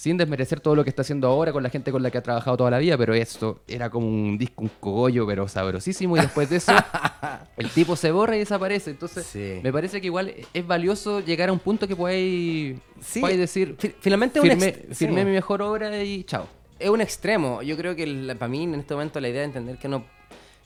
Sin 0.00 0.16
desmerecer 0.16 0.60
todo 0.60 0.76
lo 0.76 0.84
que 0.84 0.90
está 0.90 1.02
haciendo 1.02 1.26
ahora 1.26 1.52
con 1.52 1.60
la 1.60 1.70
gente 1.70 1.90
con 1.90 2.04
la 2.04 2.12
que 2.12 2.18
ha 2.18 2.22
trabajado 2.22 2.56
toda 2.56 2.70
la 2.70 2.78
vida, 2.78 2.96
pero 2.96 3.14
esto 3.14 3.62
era 3.66 3.90
como 3.90 4.06
un 4.06 4.38
disco, 4.38 4.62
un 4.62 4.70
cogollo, 4.78 5.26
pero 5.26 5.48
sabrosísimo. 5.48 6.16
Y 6.16 6.20
después 6.20 6.48
de 6.50 6.56
eso, 6.58 6.70
el 7.56 7.68
tipo 7.70 7.96
se 7.96 8.12
borra 8.12 8.36
y 8.36 8.38
desaparece. 8.38 8.90
Entonces, 8.90 9.26
Sí. 9.26 9.58
me 9.60 9.72
parece 9.72 10.00
que 10.00 10.06
igual 10.06 10.32
es 10.54 10.66
valioso 10.66 11.18
llegar 11.18 11.48
a 11.48 11.52
un 11.52 11.58
punto 11.58 11.88
que 11.88 11.96
podáis, 11.96 12.78
Sí, 13.00 13.20
podáis 13.20 13.38
decir, 13.40 13.74
fi- 13.76 13.92
finalmente 13.98 14.40
firmé, 14.40 14.68
ex- 14.68 14.96
firmé 14.98 15.22
sí. 15.22 15.26
mi 15.26 15.32
mejor 15.32 15.62
obra 15.62 16.00
y 16.04 16.22
chao. 16.22 16.46
es 16.78 16.88
un 16.90 17.00
extremo. 17.00 17.60
Yo 17.62 17.76
creo 17.76 17.96
que 17.96 18.04
el- 18.04 18.36
para 18.38 18.48
mí 18.48 18.62
en 18.62 18.76
este 18.76 18.94
momento 18.94 19.18
la 19.20 19.28
idea 19.30 19.40
de 19.40 19.46
entender 19.46 19.78
que 19.78 19.88
no 19.88 20.04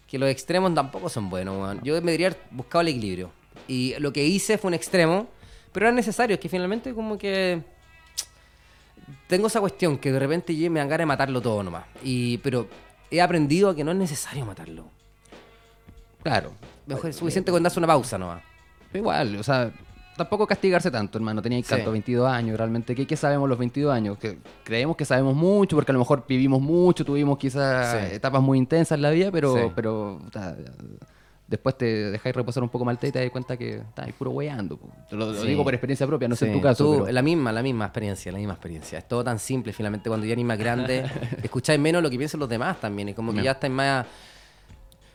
que 0.09 0.19
los 0.19 0.29
extremos 0.29 0.75
tampoco 0.75 1.09
son 1.09 1.31
buenos. 1.31 1.79
Yo 1.83 2.03
me 2.03 2.11
diría 2.13 2.37
buscado 2.51 2.83
el 2.83 2.89
equilibrio. 2.89 3.31
Y 3.67 3.95
lo 3.99 4.13
que 4.13 4.27
hice 4.27 4.59
fue 4.59 4.69
un 4.69 4.75
extremo, 4.75 5.27
pero 5.73 5.87
era 5.87 5.95
necesario. 5.97 6.35
Es 6.35 6.41
que 6.41 6.51
finalmente 6.51 6.93
como 6.93 7.17
que 7.17 7.63
tengo 9.27 9.47
esa 9.47 9.61
cuestión 9.61 9.99
que 9.99 10.13
de 10.13 10.19
repente 10.19 10.53
me 10.71 10.81
dan 10.81 10.89
ganas 10.89 10.99
de 11.03 11.07
matarlo 11.07 11.41
todo 11.41 11.63
nomás. 11.63 11.85
Y, 12.03 12.39
pero 12.39 12.69
he 13.11 13.21
aprendido 13.21 13.71
a 13.71 13.75
que 13.75 13.85
no 13.85 13.93
es 13.93 13.97
necesario 13.99 14.45
matarlo. 14.45 14.87
Claro. 16.23 16.53
Mejor 16.87 17.11
es 17.11 17.17
suficiente 17.17 17.51
con 17.51 17.63
darse 17.63 17.79
una 17.79 17.87
pausa 17.89 18.19
nomás. 18.19 18.43
Igual, 18.95 19.37
o 19.37 19.43
sea, 19.43 19.71
tampoco 20.17 20.47
castigarse 20.47 20.91
tanto, 20.91 21.19
hermano. 21.19 21.41
Teníais 21.43 21.67
Sí. 21.67 21.75
tanto, 21.75 21.91
22 21.93 22.31
años, 22.31 22.57
realmente. 22.57 22.95
¿Qué, 22.95 23.07
qué 23.07 23.17
sabemos 23.17 23.49
los 23.49 23.59
22 23.59 23.93
años? 23.93 24.19
Que 24.19 24.39
creemos 24.65 24.97
que 24.97 25.05
sabemos 25.05 25.35
mucho, 25.35 25.77
porque 25.77 25.93
a 25.93 25.95
lo 25.95 25.99
mejor 25.99 26.25
vivimos 26.29 26.61
mucho, 26.61 27.05
tuvimos 27.05 27.39
quizás 27.39 28.09
Sí. 28.09 28.15
etapas 28.17 28.43
muy 28.43 28.59
intensas 28.59 28.97
en 28.97 29.03
la 29.03 29.11
vida, 29.11 29.31
pero, 29.33 29.55
Sí. 29.57 29.73
pero 29.75 30.15
o 30.17 30.31
sea, 30.33 30.57
después 31.53 31.77
te 31.79 32.11
dejáis 32.11 32.35
reposar 32.35 32.63
un 32.63 32.69
poco 32.69 32.85
mal 32.85 32.99
y 33.01 33.11
te 33.11 33.21
das 33.21 33.31
cuenta 33.31 33.57
que 33.57 33.77
estáis 33.77 34.13
puro 34.15 34.31
weando. 34.33 34.79
Te 35.09 35.15
lo, 35.17 35.27
lo 35.33 35.41
Sí. 35.41 35.47
digo 35.49 35.63
por 35.63 35.73
experiencia 35.75 36.07
propia, 36.07 36.27
no 36.29 36.35
sé 36.35 36.47
en 36.49 36.55
tu 36.55 36.61
caso. 36.61 36.85
tú, 36.85 37.01
pero- 37.05 37.13
La 37.13 37.23
misma, 37.23 37.53
la 37.53 37.63
misma 37.63 37.85
experiencia, 37.85 38.33
la 38.33 38.39
misma 38.39 38.55
experiencia. 38.55 38.99
Es 38.99 39.07
todo 39.07 39.23
tan 39.23 39.39
simple, 39.39 39.73
finalmente, 39.73 40.09
cuando 40.09 40.27
ya 40.27 40.33
eres 40.33 40.45
más 40.45 40.59
grande, 40.59 41.05
escucháis 41.43 41.79
menos 41.79 42.03
lo 42.03 42.11
que 42.11 42.19
piensan 42.19 42.41
los 42.41 42.49
demás 42.49 42.81
también. 42.81 43.11
Es 43.11 43.15
como 43.15 43.33
que 43.33 43.39
No. 43.39 43.45
ya 43.45 43.53
estáis 43.53 43.73
más... 43.73 44.07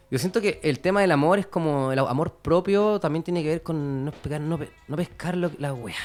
Yo 0.10 0.18
siento 0.20 0.40
que 0.40 0.60
el 0.64 0.80
tema 0.80 1.02
del 1.02 1.12
amor 1.12 1.38
es 1.40 1.48
como... 1.48 1.92
El 1.92 2.00
amor 2.00 2.36
propio 2.42 3.00
también 3.00 3.24
tiene 3.24 3.44
que 3.44 3.50
ver 3.50 3.64
con 3.64 4.06
no, 4.06 4.12
pegar, 4.12 4.40
no, 4.40 4.58
pe- 4.58 4.70
no 4.88 4.96
pescar 4.96 5.36
lo, 5.36 5.52
la 5.58 5.74
wea. 5.74 5.96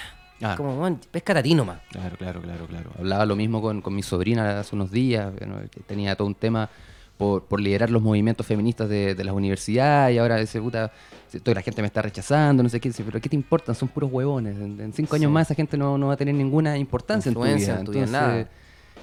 Ah. 0.42 0.54
Como, 0.56 0.76
man, 0.80 0.98
pesca 1.10 1.38
a 1.38 1.42
ti 1.42 1.54
nomás. 1.54 1.80
Claro, 1.92 2.16
claro, 2.16 2.40
claro, 2.42 2.66
claro. 2.66 2.90
Hablaba 2.98 3.24
lo 3.26 3.36
mismo 3.36 3.62
con, 3.62 3.80
con 3.80 3.94
mi 3.94 4.02
sobrina 4.02 4.58
hace 4.58 4.74
unos 4.74 4.90
días, 4.90 5.32
bueno, 5.38 5.60
que 5.70 5.80
tenía 5.80 6.16
todo 6.16 6.26
un 6.26 6.34
tema 6.34 6.68
por, 7.22 7.44
por 7.44 7.60
liderar 7.60 7.88
los 7.90 8.02
movimientos 8.02 8.44
feministas 8.44 8.88
de, 8.88 9.14
de 9.14 9.22
las 9.24 9.32
universidades 9.34 10.16
y 10.16 10.18
ahora 10.18 10.36
dice, 10.38 10.60
puta, 10.60 10.90
toda 11.44 11.54
la 11.54 11.62
gente 11.62 11.80
me 11.82 11.86
está 11.86 12.02
rechazando, 12.02 12.62
no 12.64 12.68
sé 12.68 12.80
qué, 12.80 12.88
dice, 12.88 13.04
pero 13.04 13.20
¿qué 13.20 13.28
te 13.28 13.36
importan? 13.36 13.74
Son 13.76 13.88
puros 13.88 14.10
huevones. 14.12 14.56
En, 14.56 14.80
en 14.80 14.92
cinco 14.92 15.14
años 15.14 15.28
Sí. 15.28 15.32
más 15.32 15.46
esa 15.46 15.54
gente 15.54 15.76
no, 15.76 15.96
no 15.98 16.08
va 16.08 16.14
a 16.14 16.16
tener 16.16 16.34
ninguna 16.34 16.76
importancia 16.76 17.28
en 17.28 17.34
tu 17.34 17.42
vida. 17.44 17.52
en 17.54 17.84
tu 17.84 17.92
vida, 17.92 18.04
Entonces, 18.04 18.10
nada. 18.10 18.48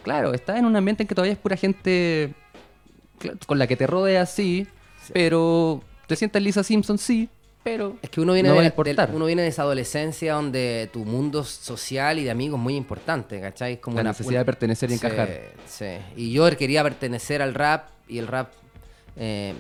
claro, 0.03 0.33
estás 0.33 0.57
en 0.57 0.65
un 0.65 0.75
ambiente 0.75 1.03
en 1.03 1.07
que 1.07 1.15
todavía 1.15 1.31
es 1.33 1.39
pura 1.39 1.55
gente 1.55 2.33
con 3.47 3.57
la 3.57 3.67
que 3.67 3.75
te 3.77 3.87
rodeas, 3.87 4.29
sí, 4.31 4.67
pero 5.13 5.81
te 6.07 6.15
sientes 6.17 6.41
Lisa 6.41 6.63
Simpson, 6.63 6.97
sí, 6.97 7.29
pero 7.63 7.97
Es 8.01 8.09
que 8.09 8.21
uno 8.21 8.33
viene, 8.33 8.47
no 8.49 8.55
de, 8.55 8.69
de- 8.69 9.07
uno 9.13 9.25
viene 9.25 9.41
de 9.41 9.49
esa 9.49 9.63
adolescencia 9.63 10.33
donde 10.33 10.89
tu 10.93 11.03
mundo 11.05 11.43
social 11.43 12.17
y 12.17 12.23
de 12.23 12.31
amigos 12.31 12.57
es 12.57 12.63
muy 12.63 12.75
importante, 12.75 13.39
¿cachai? 13.41 13.79
Como 13.81 13.95
La 13.97 14.01
una- 14.01 14.09
necesidad 14.11 14.39
de 14.39 14.45
pertenecer 14.45 14.89
y 14.91 14.97
Sí, 14.97 15.05
encajar. 15.05 15.29
Sí, 15.67 15.85
y 16.15 16.31
yo 16.31 16.49
quería 16.57 16.83
pertenecer 16.83 17.41
al 17.41 17.53
rap 17.53 17.89
y 18.09 18.17
el 18.17 18.27
rap 18.27 18.51
eh, 19.21 19.53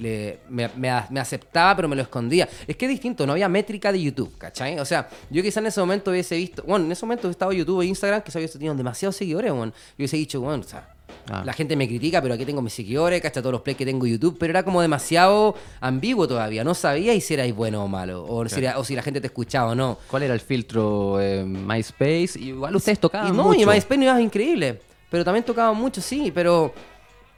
le- 0.00 0.38
me, 0.48 0.68
me 0.76 0.90
a- 0.90 1.06
me 1.10 1.18
aceptaba 1.20 1.74
pero 1.76 1.88
me 1.88 1.96
lo 1.96 2.02
escondía. 2.02 2.48
Es 2.66 2.76
que 2.76 2.84
es 2.86 2.90
distinto, 2.90 3.26
no 3.26 3.32
había 3.32 3.48
métrica 3.48 3.90
de 3.90 4.00
YouTube, 4.00 4.36
¿cachai? 4.38 4.78
O 4.78 4.84
sea, 4.84 5.08
yo 5.30 5.42
quizá 5.42 5.60
en 5.60 5.66
ese 5.66 5.80
momento 5.80 6.10
hubiese 6.12 6.36
visto, 6.36 6.62
bueno, 6.64 6.84
en 6.84 6.92
ese 6.92 7.04
momento 7.04 7.28
estaba 7.28 7.52
YouTube 7.52 7.80
e 7.82 7.86
Instagram 7.86 8.22
que 8.22 8.30
sabía 8.30 8.46
que 8.48 8.52
tenían 8.54 8.76
demasiados 8.76 9.16
seguidores, 9.16 9.52
bueno, 9.52 9.72
yo 9.72 9.94
hubiese 9.98 10.16
dicho, 10.16 10.40
bueno, 10.40 10.62
o 10.64 10.68
sea... 10.68 10.88
Ah. 11.30 11.42
La 11.44 11.52
gente 11.52 11.76
me 11.76 11.86
critica, 11.86 12.20
pero 12.20 12.34
aquí 12.34 12.44
tengo 12.44 12.62
mis 12.62 12.72
seguidores, 12.72 13.20
¿cachai? 13.22 13.42
Todos 13.42 13.52
los 13.52 13.60
plays 13.62 13.76
que 13.78 13.84
tengo 13.84 14.04
en 14.06 14.12
YouTube, 14.12 14.36
pero 14.40 14.50
era 14.50 14.64
como 14.64 14.80
demasiado 14.82 15.54
ambiguo 15.80 16.26
todavía. 16.26 16.64
No 16.64 16.74
sabía 16.74 17.18
si 17.20 17.34
erais 17.34 17.54
bueno 17.54 17.84
o 17.84 17.86
malo, 17.88 18.24
o, 18.26 18.48
si, 18.48 18.58
era- 18.58 18.76
o 18.78 18.82
si 18.84 18.96
la 18.96 19.02
gente 19.02 19.20
te 19.20 19.28
escuchaba 19.28 19.70
o 19.70 19.74
no. 19.76 19.98
¿Cuál 20.10 20.24
era 20.24 20.34
el 20.34 20.40
filtro 20.40 21.20
eh, 21.20 21.44
MySpace? 21.44 22.40
Igual 22.40 22.74
ustedes 22.74 22.98
tocaban 22.98 23.28
Y 23.32 23.36
no, 23.36 23.44
mucho. 23.44 23.60
y 23.60 23.66
MySpace 23.66 23.98
no 23.98 24.04
iba 24.04 24.20
increíble. 24.20 24.80
Pero 25.10 25.24
también 25.24 25.44
tocaba 25.44 25.72
mucho, 25.74 26.00
sí, 26.00 26.32
pero 26.34 26.72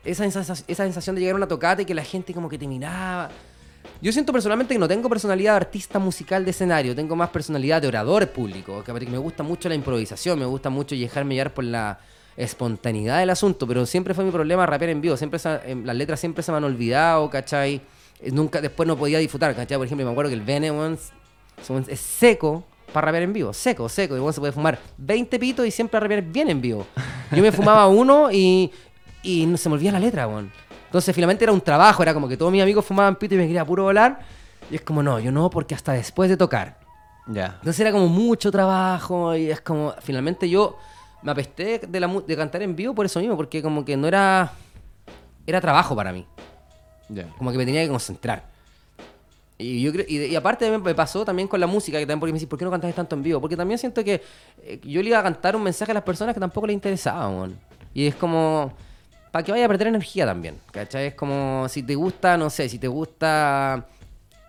esa 0.04 0.22
sensación, 0.30 0.64
esa 0.68 0.84
sensación 0.84 1.14
de 1.16 1.20
llegar 1.22 1.34
a 1.34 1.36
una 1.36 1.48
tocata 1.48 1.82
y 1.82 1.84
que 1.84 1.94
la 1.94 2.04
gente 2.04 2.32
como 2.34 2.48
que 2.48 2.58
te 2.58 2.66
miraba. 2.66 3.30
Yo 4.00 4.12
siento 4.12 4.32
personalmente 4.32 4.74
que 4.74 4.78
no 4.78 4.88
tengo 4.88 5.08
personalidad 5.08 5.52
de 5.52 5.56
artista 5.56 5.98
musical 5.98 6.44
de 6.44 6.50
escenario, 6.50 6.94
tengo 6.94 7.16
más 7.16 7.30
personalidad 7.30 7.80
de 7.82 7.88
orador 7.88 8.28
público, 8.30 8.82
que 8.84 8.92
me 8.92 9.18
gusta 9.18 9.42
mucho 9.42 9.68
la 9.68 9.74
improvisación, 9.74 10.38
me 10.38 10.44
gusta 10.46 10.70
mucho 10.70 10.94
dejarme 10.94 11.34
llevar 11.34 11.54
por 11.54 11.64
la 11.64 11.98
espontaneidad 12.36 13.20
del 13.20 13.30
asunto, 13.30 13.66
pero 13.66 13.86
siempre 13.86 14.12
fue 14.14 14.24
mi 14.24 14.30
problema 14.30 14.66
rapear 14.66 14.90
en 14.90 15.00
vivo, 15.00 15.16
siempre 15.16 15.38
em, 15.66 15.84
las 15.84 15.96
letras 15.96 16.18
siempre 16.20 16.42
se 16.42 16.50
me 16.50 16.58
han 16.58 16.64
olvidado, 16.64 17.28
¿cachai? 17.30 17.80
Eh, 18.20 18.30
Nunca, 18.32 18.60
después 18.60 18.86
no 18.86 18.96
podía 18.96 19.18
disfrutar, 19.18 19.54
¿cachai? 19.54 19.76
Por 19.78 19.86
ejemplo, 19.86 20.04
me 20.06 20.12
acuerdo 20.12 20.30
que 20.30 20.36
el 20.36 20.98
Son- 21.62 21.84
Es 21.88 22.00
seco 22.00 22.64
para 22.92 23.06
rapear 23.06 23.22
en 23.24 23.32
vivo, 23.32 23.52
seco, 23.52 23.88
seco. 23.88 24.16
Y 24.16 24.32
se 24.32 24.40
puede 24.40 24.52
fumar 24.52 24.78
20 24.98 25.38
pitos 25.38 25.66
y 25.66 25.70
siempre 25.70 25.98
rapear 26.00 26.22
bien 26.22 26.48
en 26.50 26.60
vivo. 26.60 26.86
Yo 27.32 27.42
me 27.42 27.52
fumaba 27.52 27.86
uno 27.86 28.30
y, 28.32 28.70
y 29.24 29.46
no 29.46 29.56
se 29.56 29.68
me 29.68 29.74
olvidaba 29.74 29.98
la 29.98 30.04
letra, 30.06 30.28
weón. 30.28 30.52
Entonces 30.86 31.12
finalmente 31.14 31.44
era 31.44 31.52
un 31.52 31.60
trabajo, 31.60 32.02
era 32.02 32.14
como 32.14 32.28
que 32.28 32.36
todos 32.36 32.52
mis 32.52 32.62
amigos 32.62 32.84
fumaban 32.84 33.16
pito 33.16 33.34
y 33.34 33.38
me 33.38 33.46
quería 33.46 33.64
puro 33.64 33.82
volar. 33.84 34.20
Y 34.70 34.76
es 34.76 34.80
como, 34.82 35.02
no, 35.02 35.18
yo 35.18 35.32
no, 35.32 35.50
porque 35.50 35.74
hasta 35.74 35.92
después 35.92 36.30
de 36.30 36.36
tocar. 36.36 36.78
Ya. 37.26 37.46
Entonces 37.58 37.80
era 37.80 37.90
como 37.90 38.06
mucho 38.08 38.50
trabajo 38.52 39.34
y 39.34 39.50
es 39.50 39.60
como, 39.60 39.92
finalmente 40.00 40.48
yo 40.48 40.78
me 41.22 41.32
apesté 41.32 41.78
de, 41.80 42.00
la, 42.00 42.06
de 42.06 42.36
cantar 42.36 42.62
en 42.62 42.76
vivo 42.76 42.94
por 42.94 43.06
eso 43.06 43.18
mismo, 43.18 43.36
porque 43.36 43.62
como 43.62 43.84
que 43.84 43.96
no 43.96 44.06
era, 44.06 44.52
era 45.46 45.60
trabajo 45.60 45.96
para 45.96 46.12
mí, 46.12 46.26
Ya. 47.08 47.26
como 47.38 47.50
que 47.50 47.56
me 47.58 47.64
tenía 47.64 47.82
que 47.82 47.88
concentrar. 47.88 48.44
Y, 49.56 49.82
yo 49.82 49.92
creo, 49.92 50.04
y, 50.08 50.18
y 50.24 50.36
aparte 50.36 50.78
me- 50.78 50.94
pasó 50.94 51.24
también 51.24 51.48
con 51.48 51.60
la 51.60 51.66
música, 51.66 51.96
que 51.98 52.04
también 52.04 52.20
porque 52.20 52.32
me 52.32 52.38
decís, 52.38 52.48
¿por 52.48 52.58
qué 52.58 52.64
no 52.64 52.70
cantas 52.70 52.94
tanto 52.94 53.14
en 53.16 53.22
vivo? 53.22 53.40
Porque 53.40 53.56
también 53.56 53.78
siento 53.78 54.02
que 54.04 54.20
eh, 54.62 54.80
yo 54.84 55.00
le 55.02 55.08
iba 55.08 55.18
a 55.18 55.22
cantar 55.22 55.54
un 55.56 55.62
mensaje 55.62 55.92
a 55.92 55.94
las 55.94 56.02
personas 56.02 56.34
que 56.34 56.40
tampoco 56.40 56.66
les 56.66 56.74
interesaba, 56.74 57.28
weón. 57.28 57.56
Y 57.94 58.06
es 58.06 58.14
como, 58.16 58.72
para 59.34 59.42
que 59.42 59.50
vaya 59.50 59.64
a 59.64 59.68
perder 59.68 59.88
energía 59.88 60.26
también, 60.26 60.60
¿cachai? 60.70 61.06
Es 61.06 61.14
como, 61.16 61.66
si 61.68 61.82
te 61.82 61.96
gusta, 61.96 62.36
no 62.36 62.50
sé, 62.50 62.68
si 62.68 62.78
te 62.78 62.86
gusta 62.86 63.88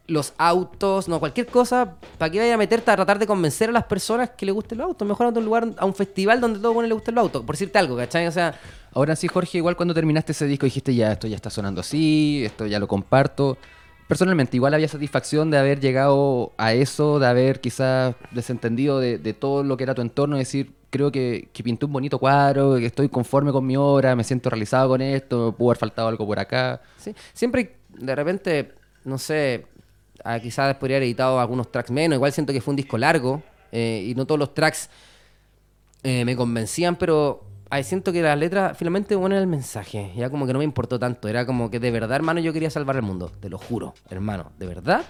los 0.05 0.35
autos, 0.37 1.07
no, 1.07 1.19
cualquier 1.19 1.47
cosa, 1.47 1.95
¿para 2.19 2.31
qué 2.31 2.37
vaya 2.37 2.53
a 2.53 2.57
meterte 2.57 2.91
a 2.91 2.95
tratar 2.95 3.17
de 3.17 3.25
convencer 3.25 3.69
a 3.69 3.71
las 3.71 3.85
personas 3.85 4.29
que 4.37 4.45
le 4.45 4.51
gusten 4.51 4.77
los 4.77 4.85
autos? 4.85 5.07
Mejor 5.07 5.25
a 5.25 5.29
un 5.29 5.43
lugar, 5.43 5.67
a 5.77 5.85
un 5.87 5.95
festival 5.95 6.39
donde 6.39 6.59
todo 6.59 6.71
mundo 6.75 6.87
le 6.87 6.93
gusten 6.93 7.15
los 7.15 7.23
autos, 7.23 7.43
por 7.43 7.55
decirte 7.55 7.79
algo, 7.79 7.97
¿cachai? 7.97 8.27
O 8.27 8.31
sea, 8.31 8.59
Ahora 8.93 9.15
sí, 9.15 9.27
Jorge, 9.27 9.57
igual 9.57 9.75
cuando 9.75 9.95
terminaste 9.95 10.33
ese 10.33 10.45
disco 10.45 10.67
dijiste 10.67 10.93
ya, 10.93 11.13
esto 11.13 11.25
ya 11.25 11.35
está 11.35 11.49
sonando 11.49 11.81
así, 11.81 12.43
esto 12.45 12.67
ya 12.67 12.77
lo 12.77 12.87
comparto. 12.87 13.57
Personalmente, 14.07 14.55
igual 14.55 14.75
había 14.75 14.87
satisfacción 14.87 15.49
de 15.49 15.57
haber 15.57 15.79
llegado 15.79 16.53
a 16.57 16.73
eso, 16.73 17.17
de 17.17 17.25
haber 17.25 17.59
quizás 17.59 18.13
desentendido 18.29 18.99
de, 18.99 19.17
de 19.17 19.33
todo 19.33 19.63
lo 19.63 19.77
que 19.77 19.83
era 19.83 19.95
tu 19.95 20.03
entorno, 20.03 20.37
decir, 20.37 20.73
creo 20.95 21.11
que, 21.11 21.49
que 21.51 21.63
pinté 21.63 21.85
un 21.85 21.93
bonito 21.93 22.17
cuadro, 22.17 22.75
que 22.75 22.85
estoy 22.85 23.09
conforme 23.09 23.51
con 23.51 23.65
mi 23.65 23.75
obra, 23.77 24.15
me 24.15 24.23
siento 24.23 24.49
realizado 24.49 24.89
con 24.89 25.01
esto, 25.01 25.53
pudo 25.57 25.69
haber 25.69 25.77
faltado 25.77 26.07
algo 26.07 26.25
por 26.25 26.39
acá. 26.39 26.81
¿sí? 26.97 27.13
siempre 27.33 27.75
de 27.97 28.15
repente, 28.15 28.73
no 29.03 29.17
sé, 29.17 29.65
ah, 30.23 30.39
quizás 30.39 30.75
podría 30.75 30.97
haber 30.97 31.07
editado 31.07 31.39
algunos 31.39 31.71
tracks 31.71 31.91
menos, 31.91 32.15
igual 32.15 32.31
siento 32.31 32.53
que 32.53 32.61
fue 32.61 32.71
un 32.71 32.77
disco 32.77 32.97
largo 32.97 33.43
eh, 33.71 34.05
y 34.07 34.15
no 34.15 34.25
todos 34.25 34.39
los 34.39 34.53
tracks 34.53 34.89
eh, 36.03 36.25
me 36.25 36.35
convencían, 36.35 36.95
pero 36.95 37.43
ay, 37.69 37.83
siento 37.83 38.11
que 38.11 38.21
las 38.21 38.37
letras 38.37 38.77
finalmente 38.77 39.15
bueno 39.15 39.35
era 39.35 39.41
el 39.41 39.47
mensaje, 39.47 40.11
ya 40.15 40.29
como 40.29 40.45
que 40.45 40.53
no 40.53 40.59
me 40.59 40.65
importó 40.65 40.99
tanto, 40.99 41.27
era 41.27 41.45
como 41.45 41.69
que 41.69 41.79
de 41.79 41.91
verdad, 41.91 42.15
hermano, 42.15 42.39
yo 42.39 42.53
quería 42.53 42.69
salvar 42.69 42.95
el 42.95 43.01
mundo, 43.01 43.31
te 43.39 43.49
lo 43.49 43.57
juro, 43.57 43.93
hermano, 44.09 44.51
de 44.57 44.65
verdad. 44.67 45.03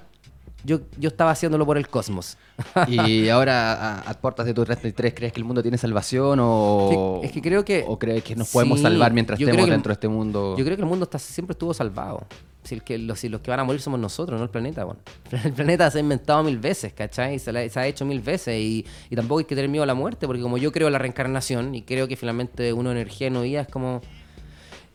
Yo, 0.66 0.80
yo 0.97 1.09
estaba 1.09 1.30
haciéndolo 1.32 1.66
por 1.66 1.78
el 1.78 1.88
cosmos. 1.88 2.38
Y 2.88 3.30
ahora, 3.30 3.74
a, 3.74 3.99
a 4.09 4.13
puertas 4.16 4.45
de 4.47 4.53
tu 4.53 4.66
33, 4.66 5.13
¿crees 5.13 5.32
que 5.32 5.39
el 5.39 5.45
mundo 5.45 5.61
tiene 5.61 5.78
salvación 5.78 6.39
o, 6.41 6.89
Es 6.89 6.97
que- 7.22 7.28
es 7.28 7.32
que 7.34 7.41
creo 7.41 7.63
que- 7.63 7.86
o 7.88 7.99
crees 7.99 8.24
que 8.24 8.36
nos 8.36 8.49
podemos 8.51 8.80
Sí, 8.80 8.84
salvar 8.84 9.13
mientras 9.13 9.39
estemos 9.39 9.70
dentro 9.70 9.89
de 9.89 9.93
este 9.93 10.07
mundo? 10.07 10.55
Yo 10.57 10.66
creo 10.66 10.76
que 10.76 10.82
el 10.84 10.88
mundo 10.89 11.03
está, 11.03 11.20
siempre 11.20 11.51
estuvo 11.53 11.74
salvado. 11.74 12.26
Si, 12.63 12.74
el 12.74 12.82
que, 12.84 12.97
los, 12.97 13.20
si 13.20 13.30
los 13.30 13.41
que 13.41 13.51
van 13.51 13.59
a 13.59 13.63
morir 13.63 13.80
somos 13.80 13.99
nosotros, 13.99 14.39
no 14.39 14.43
el 14.43 14.49
planeta. 14.49 14.86
Bueno. 14.86 14.99
El 15.43 15.53
planeta 15.53 15.91
se 15.91 15.99
ha 15.99 16.01
inventado 16.01 16.41
mil 16.43 16.57
veces, 16.57 16.93
¿cachai? 16.93 17.38
Se, 17.38 17.51
la- 17.51 17.70
se 17.70 17.80
ha 17.80 17.86
hecho 17.86 18.05
mil 18.05 18.22
veces 18.22 18.59
y, 18.59 18.84
y 19.11 19.16
tampoco 19.16 19.39
hay 19.39 19.45
que 19.45 19.53
tener 19.55 19.70
miedo 19.70 19.84
a 19.84 19.86
la 19.88 19.93
muerte, 19.93 20.26
porque 20.26 20.41
como 20.41 20.57
yo 20.57 20.72
creo 20.72 20.88
en 20.88 20.93
la 20.93 20.99
reencarnación 20.99 21.76
y 21.76 21.84
creo 21.84 22.07
que 22.07 22.16
finalmente 22.16 22.74
uno 22.74 22.91
energía 22.91 23.30
no 23.30 23.41
vida 23.43 23.61
es 23.61 23.68
como... 23.68 24.01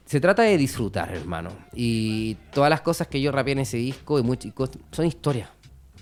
Se 0.05 0.21
trata 0.21 0.43
de 0.43 0.59
disfrutar, 0.59 1.15
hermano. 1.15 1.51
Y 1.73 2.35
todas 2.53 2.69
las 2.71 2.81
cosas 2.81 3.07
que 3.07 3.21
yo 3.21 3.31
rapeé 3.31 3.53
en 3.53 3.61
ese 3.61 3.77
disco 3.77 4.19
y 4.19 4.25
son 4.91 5.07
historias. 5.07 5.49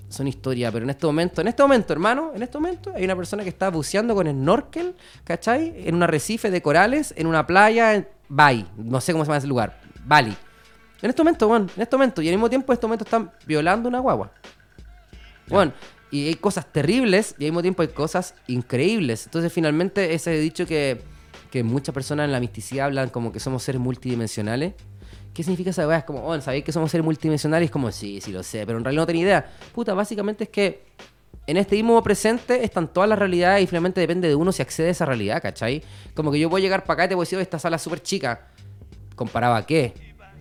Son 0.09 0.27
historias, 0.27 0.73
pero 0.73 0.85
en 0.85 0.91
este 0.91 1.07
momento, 1.07 1.41
en 1.41 1.49
este 1.49 1.63
momento, 1.63 1.93
hermano, 1.93 2.33
en 2.35 2.43
este 2.43 2.59
momento 2.59 2.93
hay 2.95 3.05
una 3.05 3.15
persona 3.15 3.43
que 3.43 3.51
está 3.51 3.71
buceando 3.71 4.15
con 4.15 4.27
snorkel, 4.27 4.95
¿cachai? 5.25 5.75
En 5.87 5.95
un 5.95 6.03
arrecife 6.03 6.51
de 6.51 6.63
corales, 6.63 7.13
en 7.17 7.27
una 7.27 7.47
playa, 7.47 7.95
en 7.95 8.09
Bali, 8.29 8.67
no 8.77 9.01
sé 9.01 9.13
cómo 9.13 9.25
se 9.25 9.29
llama 9.29 9.39
ese 9.39 9.47
lugar, 9.47 9.81
Bali. 10.05 10.35
En 11.03 11.11
este 11.11 11.23
momento, 11.23 11.47
weón, 11.47 11.71
en 11.77 11.83
este 11.83 11.97
momento, 11.97 12.23
y 12.23 12.29
al 12.29 12.35
mismo 12.35 12.49
tiempo 12.49 12.73
en 12.73 12.75
este 12.75 12.87
momento 12.87 13.05
están 13.05 13.31
violando 13.47 13.89
una 13.89 14.01
guagua. 14.01 14.33
Bueno, 15.49 15.73
y 16.11 16.29
hay 16.29 16.35
cosas 16.35 16.67
terribles 16.73 17.35
y 17.39 17.45
al 17.45 17.51
mismo 17.51 17.63
tiempo 17.63 17.83
hay 17.83 17.89
cosas 17.89 18.35
increíbles. 18.47 19.27
Entonces, 19.27 19.53
finalmente, 19.53 20.15
ese 20.15 20.33
dicho 20.39 20.67
que, 20.67 21.03
que 21.51 21.63
muchas 21.63 21.95
personas 21.95 22.25
en 22.25 22.33
la 22.33 22.41
misticidad 22.41 22.87
hablan 22.87 23.11
como 23.11 23.31
que 23.31 23.41
somos 23.41 23.63
seres 23.63 23.81
multidimensionales. 23.81 24.75
¿Qué 25.39 25.45
significa 25.45 25.70
esa 25.70 25.86
weá? 25.86 26.05
Como, 26.05 26.26
oh, 26.26 26.41
¿sabéis 26.41 26.64
que 26.64 26.72
somos 26.72 26.91
seres 26.91 27.05
multidimensionales? 27.05 27.66
Es 27.66 27.70
como, 27.70 27.93
sí, 27.93 28.20
sí 28.20 28.32
lo 28.32 28.43
sé, 28.43 28.66
pero 28.66 28.76
en 28.76 28.82
realidad 28.82 29.03
no 29.03 29.07
tenía 29.07 29.22
idea. 29.22 29.51
Puta, 29.72 29.95
básicamente 29.95 30.43
es 30.43 30.51
que 30.51 30.82
en 31.47 31.57
este 31.57 31.76
mismo 31.76 32.03
presente 32.03 32.64
están 32.64 32.89
todas 32.93 33.09
las 33.09 33.16
realidades 33.16 33.62
y 33.62 33.68
finalmente 33.68 34.01
depende 34.01 34.26
de 34.26 34.34
uno 34.34 34.51
si 34.51 34.62
accede 34.62 34.89
a 34.89 34.91
esa 34.91 35.05
realidad, 35.05 35.41
¿cachai? 35.41 35.80
Como 36.12 36.32
que 36.32 36.41
yo 36.41 36.51
puedo 36.51 36.61
llegar 36.61 36.82
para 36.82 36.95
acá 36.95 37.05
y 37.05 37.09
te 37.11 37.14
voy 37.14 37.22
a 37.22 37.26
decir, 37.26 37.39
"Oh, 37.39 37.41
esta 37.41 37.61
sala 37.61 37.76
es 37.76 37.82
súper 37.82 38.03
chica. 38.03 38.49
¿Comparado 39.14 39.55
a 39.55 39.64
qué? 39.64 39.95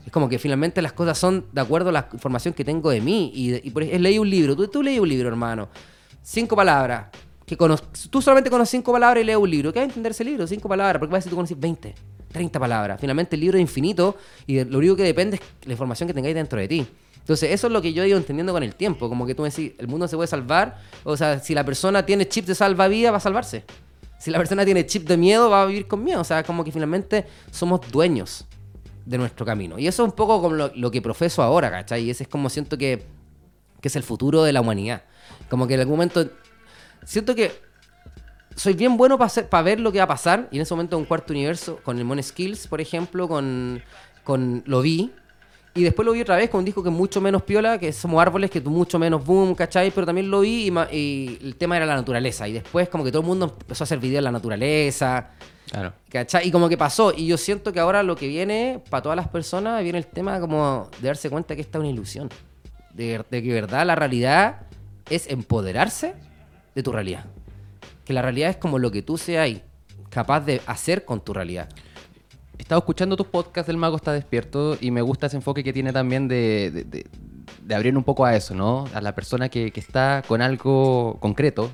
Es 0.03 0.11
como 0.11 0.27
que 0.27 0.39
finalmente 0.39 0.81
las 0.81 0.93
cosas 0.93 1.15
son 1.15 1.45
de 1.51 1.61
acuerdo 1.61 1.89
a 1.89 1.91
la 1.91 2.09
información 2.11 2.55
que 2.55 2.65
tengo 2.65 2.89
de 2.89 2.99
mí. 2.99 3.31
Y, 3.35 3.67
y 3.67 3.69
por 3.69 3.83
ejemplo, 3.83 4.01
leí 4.01 4.17
un 4.17 4.27
libro. 4.31 4.55
Tú, 4.55 4.67
tú 4.67 4.81
leí 4.81 4.97
un 4.97 5.07
libro, 5.09 5.27
hermano. 5.29 5.69
Cinco 6.23 6.55
palabras. 6.55 7.05
Que 7.45 7.55
cono- 7.55 7.77
tú 8.09 8.19
solamente 8.19 8.49
conoces 8.49 8.71
cinco 8.71 8.91
palabras 8.91 9.21
y 9.21 9.25
lees 9.27 9.37
un 9.37 9.47
libro. 9.51 9.71
¿Qué 9.71 9.77
va 9.77 9.83
a 9.83 9.85
entender 9.89 10.11
ese 10.11 10.23
libro? 10.23 10.47
Cinco 10.47 10.67
palabras. 10.67 10.99
Porque 10.99 11.11
vas 11.11 11.17
a 11.17 11.19
decir 11.19 11.29
tú 11.29 11.35
conoces 11.35 11.59
20, 11.59 11.93
30 12.31 12.59
palabras. 12.59 12.99
Finalmente 12.99 13.35
el 13.35 13.41
libro 13.41 13.57
es 13.57 13.61
infinito 13.61 14.17
y 14.45 14.63
lo 14.63 14.77
único 14.77 14.95
que 14.95 15.03
depende 15.03 15.37
es 15.37 15.67
la 15.67 15.73
información 15.73 16.07
que 16.07 16.13
tengáis 16.13 16.35
dentro 16.35 16.59
de 16.59 16.67
ti. 16.67 16.87
Entonces, 17.27 17.51
eso 17.51 17.67
es 17.67 17.73
lo 17.73 17.81
que 17.81 17.91
yo 17.91 18.03
he 18.03 18.07
ido 18.07 18.17
entendiendo 18.17 18.53
con 18.53 18.63
el 18.63 18.73
tiempo. 18.73 19.09
Como 19.09 19.25
que 19.25 19.35
tú 19.35 19.43
me 19.43 19.49
decís, 19.49 19.73
el 19.79 19.89
mundo 19.89 20.07
se 20.07 20.15
puede 20.15 20.27
salvar. 20.27 20.77
O 21.03 21.17
sea, 21.17 21.39
si 21.39 21.53
la 21.53 21.65
persona 21.65 22.05
tiene 22.05 22.25
chip 22.25 22.45
de 22.45 22.55
salvavidas, 22.55 23.11
va 23.11 23.17
a 23.17 23.19
salvarse. 23.19 23.65
Si 24.17 24.31
la 24.31 24.37
persona 24.37 24.63
tiene 24.63 24.85
chip 24.85 25.05
de 25.05 25.17
miedo, 25.17 25.49
va 25.49 25.63
a 25.63 25.65
vivir 25.65 25.87
con 25.87 26.01
miedo. 26.05 26.21
O 26.21 26.23
sea, 26.23 26.41
como 26.43 26.63
que 26.63 26.71
finalmente 26.71 27.25
somos 27.51 27.81
dueños 27.91 28.45
de 29.05 29.17
nuestro 29.17 29.45
camino. 29.45 29.77
Y 29.77 29.87
eso 29.87 30.03
es 30.03 30.09
un 30.09 30.15
poco 30.15 30.41
como 30.41 30.55
lo, 30.55 30.71
lo 30.73 30.89
que 30.89 31.01
profeso 31.01 31.43
ahora, 31.43 31.69
¿cachai? 31.69 32.03
Y 32.03 32.11
ese 32.11 32.23
es 32.23 32.29
como 32.29 32.49
siento 32.49 32.77
que, 32.77 33.03
que 33.81 33.89
es 33.89 33.95
el 33.97 34.03
futuro 34.03 34.43
de 34.43 34.53
la 34.53 34.61
humanidad. 34.61 35.03
Como 35.49 35.67
que 35.67 35.73
en 35.73 35.81
algún 35.81 35.95
momento 35.95 36.29
siento 37.03 37.35
que 37.35 37.51
soy 38.57 38.73
bien 38.73 38.97
bueno 38.97 39.17
para 39.17 39.63
ver 39.63 39.79
lo 39.79 39.91
que 39.91 39.99
va 39.99 40.05
a 40.05 40.07
pasar. 40.07 40.49
Y 40.51 40.57
en 40.57 40.63
ese 40.63 40.73
momento 40.73 40.97
un 40.97 41.05
cuarto 41.05 41.31
universo, 41.31 41.79
con 41.83 41.97
el 41.97 42.03
Mon 42.03 42.21
Skills, 42.21 42.67
por 42.67 42.81
ejemplo, 42.81 43.27
con, 43.27 43.81
con 44.23 44.63
lo 44.65 44.81
vi. 44.81 45.11
Y 45.75 45.83
después 45.83 46.07
lo 46.07 46.11
vi 46.11 46.21
otra 46.21 46.35
vez 46.35 46.49
con 46.49 46.59
un 46.59 46.65
disco 46.65 46.81
que 46.81 46.89
es 46.89 46.95
mucho 46.95 47.21
menos 47.21 47.43
piola, 47.43 47.77
que 47.77 47.93
somos 47.93 48.19
árboles, 48.19 48.49
que 48.49 48.59
mucho 48.61 48.97
menos 48.97 49.23
boom, 49.23 49.53
¿cachai? 49.53 49.91
Pero 49.91 50.07
también 50.07 50.31
lo 50.31 50.39
vi 50.39 50.71
y, 50.91 51.37
el 51.39 51.55
tema 51.55 51.77
era 51.77 51.85
la 51.85 51.95
naturaleza. 51.95 52.47
Y 52.47 52.53
después 52.53 52.89
como 52.89 53.03
que 53.03 53.11
todo 53.11 53.21
el 53.21 53.27
mundo 53.27 53.55
empezó 53.59 53.83
a 53.83 53.85
hacer 53.85 53.99
videos 53.99 54.17
de 54.17 54.21
la 54.23 54.31
naturaleza. 54.31 55.29
Claro. 55.69 55.93
¿Cachai? 56.09 56.47
Y 56.47 56.51
como 56.51 56.67
que 56.67 56.77
pasó. 56.77 57.13
Y 57.15 57.27
yo 57.27 57.37
siento 57.37 57.71
que 57.71 57.79
ahora 57.79 58.01
lo 58.01 58.15
que 58.15 58.27
viene 58.27 58.81
para 58.89 59.03
todas 59.03 59.15
las 59.15 59.27
personas 59.27 59.83
viene 59.83 59.99
el 59.99 60.07
tema 60.07 60.39
como 60.39 60.89
de 60.99 61.07
darse 61.09 61.29
cuenta 61.29 61.55
que 61.55 61.61
esta 61.61 61.77
es 61.77 61.81
una 61.81 61.91
ilusión. 61.91 62.29
De, 62.91 63.23
de 63.29 63.43
que 63.43 63.53
verdad 63.53 63.85
la 63.85 63.93
realidad 63.93 64.61
es 65.11 65.27
empoderarse 65.27 66.15
de 66.73 66.81
tu 66.81 66.91
realidad. 66.91 67.25
Que 68.07 68.13
la 68.13 68.21
realidad 68.21 68.49
es 68.51 68.55
como 68.57 68.79
lo 68.79 68.89
que 68.89 69.01
tú 69.01 69.17
seas 69.17 69.49
capaz 70.09 70.39
de 70.41 70.61
hacer 70.65 71.03
con 71.03 71.19
tu 71.19 71.33
realidad. 71.33 71.67
He 72.57 72.61
estado 72.61 72.79
escuchando 72.79 73.17
tus 73.17 73.27
podcasts 73.27 73.67
del 73.67 73.75
Mago 73.75 73.97
está 73.97 74.13
despierto 74.13 74.77
y 74.79 74.91
me 74.91 75.01
gusta 75.01 75.27
ese 75.27 75.35
enfoque 75.35 75.61
que 75.63 75.73
tiene 75.73 75.91
también 75.91 76.27
de- 76.29 76.71
de 77.61 77.75
abrir 77.75 77.95
un 77.97 78.03
poco 78.05 78.23
a 78.25 78.33
eso, 78.35 78.55
¿no? 78.55 78.85
A 78.93 79.01
la 79.01 79.13
persona 79.13 79.49
que, 79.49 79.71
que 79.71 79.79
está 79.81 80.23
con 80.25 80.41
algo 80.41 81.17
concreto, 81.19 81.69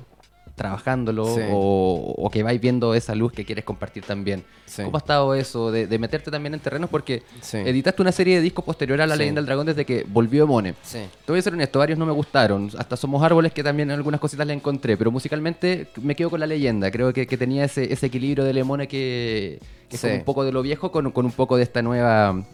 trabajándolo 0.54 1.26
Sí. 1.34 1.40
o, 1.50 2.14
o 2.16 2.30
que 2.30 2.42
vais 2.44 2.60
viendo 2.60 2.94
esa 2.94 3.14
luz 3.14 3.32
que 3.32 3.44
quieres 3.44 3.64
compartir 3.64 4.04
también. 4.04 4.44
Sí. 4.66 4.82
¿Cómo 4.84 4.96
ha 4.96 4.98
estado 4.98 5.34
eso 5.34 5.70
de, 5.72 5.86
de 5.86 5.98
meterte 5.98 6.30
también 6.30 6.54
en 6.54 6.60
terrenos? 6.60 6.88
Porque 6.90 7.22
Sí. 7.40 7.58
editaste 7.58 8.02
una 8.02 8.12
serie 8.12 8.36
de 8.36 8.40
discos 8.42 8.64
posterior 8.64 9.00
a 9.00 9.06
La. 9.06 9.16
Leyenda 9.16 9.40
del 9.40 9.46
Dragón 9.46 9.66
desde 9.66 9.84
que 9.84 10.04
volvió 10.08 10.46
Mone. 10.46 10.74
Te 10.92 11.08
voy 11.26 11.38
a 11.38 11.42
ser 11.42 11.52
honesto, 11.54 11.78
varios 11.80 11.98
no 11.98 12.06
me 12.06 12.12
gustaron. 12.12 12.70
Hasta 12.78 12.96
Somos 12.96 13.22
Árboles, 13.22 13.52
que 13.52 13.62
también 13.64 13.90
algunas 13.90 14.20
cositas 14.20 14.46
le 14.46 14.52
encontré. 14.52 14.96
Pero 14.96 15.10
musicalmente 15.10 15.88
me 16.00 16.14
quedo 16.14 16.30
con 16.30 16.38
la 16.40 16.46
leyenda. 16.46 16.90
Creo 16.90 17.12
que, 17.12 17.26
que 17.26 17.36
tenía 17.36 17.64
ese, 17.64 17.92
ese 17.92 18.06
equilibrio 18.06 18.44
de 18.44 18.52
Lemone 18.52 18.86
que, 18.88 19.58
que 19.88 19.96
es 19.96 20.04
un 20.04 20.22
poco 20.24 20.44
de 20.44 20.52
lo 20.52 20.62
viejo 20.62 20.92
con, 20.92 21.10
con 21.10 21.26
un 21.26 21.32
poco 21.32 21.56
de 21.56 21.64
esta 21.64 21.82
nueva. 21.82 22.44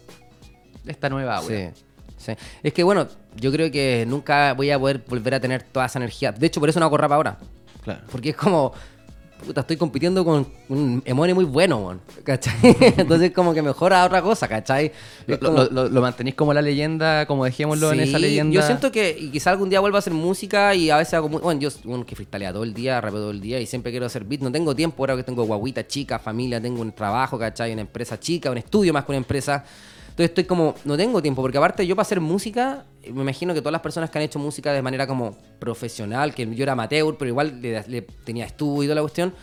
Esta 0.87 1.09
nueva 1.09 1.37
aura. 1.37 1.71
Sí, 1.73 1.83
sí. 2.17 2.31
Es 2.63 2.73
que 2.73 2.83
bueno, 2.83 3.07
yo 3.35 3.51
creo 3.51 3.69
que 3.71 4.05
nunca 4.07 4.53
voy 4.53 4.71
a 4.71 4.79
poder 4.79 5.03
volver 5.07 5.35
a 5.35 5.39
tener 5.39 5.61
toda 5.63 5.85
esa 5.85 5.99
energía. 5.99 6.31
De 6.31 6.47
hecho, 6.47 6.59
por 6.59 6.69
eso 6.69 6.79
no 6.79 6.87
hago 6.87 6.97
rap 6.97 7.11
ahora. 7.11 7.37
Claro. 7.83 8.01
Porque 8.11 8.29
es 8.29 8.35
como, 8.35 8.71
puta, 9.45 9.61
estoy 9.61 9.75
compitiendo 9.75 10.23
con 10.23 10.47
un 10.69 11.01
Emone 11.03 11.33
muy 11.33 11.45
bueno, 11.45 11.79
mon, 11.79 12.01
¿cachai? 12.23 12.53
Entonces 12.97 13.31
como 13.31 13.53
que 13.55 13.61
mejora 13.63 14.05
otra 14.05 14.21
cosa, 14.21 14.47
¿cachai? 14.47 14.91
Lo, 15.25 15.33
Es 15.35 15.41
como- 15.41 15.57
lo- 15.63 15.69
lo- 15.71 15.89
lo 15.89 16.01
mantenís 16.01 16.35
como 16.35 16.53
la 16.53 16.61
leyenda, 16.61 17.25
como 17.25 17.43
dejémoslo 17.45 17.91
en 17.91 18.01
esa 18.01 18.19
leyenda. 18.19 18.53
Yo 18.53 18.61
siento 18.61 18.91
que 18.91 19.17
y 19.19 19.29
quizá 19.29 19.49
algún 19.49 19.69
día 19.69 19.79
vuelva 19.79 19.97
a 19.97 19.99
hacer 19.99 20.13
música 20.13 20.75
y 20.75 20.91
a 20.91 20.97
veces 20.97 21.15
hago... 21.15 21.27
Bueno, 21.27 21.59
yo 21.59 21.69
bueno, 21.85 22.05
que 22.05 22.15
freestalea 22.15 22.53
todo 22.53 22.63
el 22.63 22.73
día, 22.75 23.01
rapeo 23.01 23.19
todo 23.19 23.31
el 23.31 23.41
día 23.41 23.59
y 23.59 23.65
siempre 23.65 23.91
quiero 23.91 24.05
hacer 24.05 24.23
beat. 24.25 24.41
No 24.41 24.51
tengo 24.51 24.75
tiempo 24.75 25.01
ahora 25.01 25.15
que 25.15 25.23
tengo 25.23 25.43
guaguita 25.43 25.87
chica, 25.87 26.19
familia, 26.19 26.61
tengo 26.61 26.81
un 26.81 26.91
trabajo, 26.91 27.39
¿cachai? 27.39 27.71
Una 27.73 27.81
empresa 27.81 28.19
chica, 28.19 28.51
un 28.51 28.57
estudio 28.59 28.93
más 28.93 29.05
que 29.05 29.11
una 29.11 29.17
empresa. 29.17 29.63
Entonces 30.21 30.37
estoy 30.37 30.43
como, 30.43 30.75
no 30.85 30.95
tengo 30.97 31.19
tiempo, 31.19 31.41
porque 31.41 31.57
aparte 31.57 31.87
yo 31.87 31.95
para 31.95 32.03
hacer 32.03 32.21
música, 32.21 32.85
me 33.11 33.23
imagino 33.23 33.55
que 33.55 33.61
todas 33.61 33.71
las 33.71 33.81
personas 33.81 34.11
que 34.11 34.19
han 34.19 34.23
hecho 34.23 34.37
música 34.37 34.71
de 34.71 34.83
manera 34.83 35.07
como 35.07 35.35
profesional, 35.57 36.35
que 36.35 36.45
yo 36.53 36.61
era 36.61 36.73
amateur, 36.73 37.17
pero 37.17 37.29
igual 37.29 37.59
le, 37.59 37.83
le 37.87 38.01
tenía 38.03 38.45
estudio 38.45 38.83
y 38.83 38.85
toda 38.85 38.95
la 38.95 39.01
cuestión, 39.01 39.33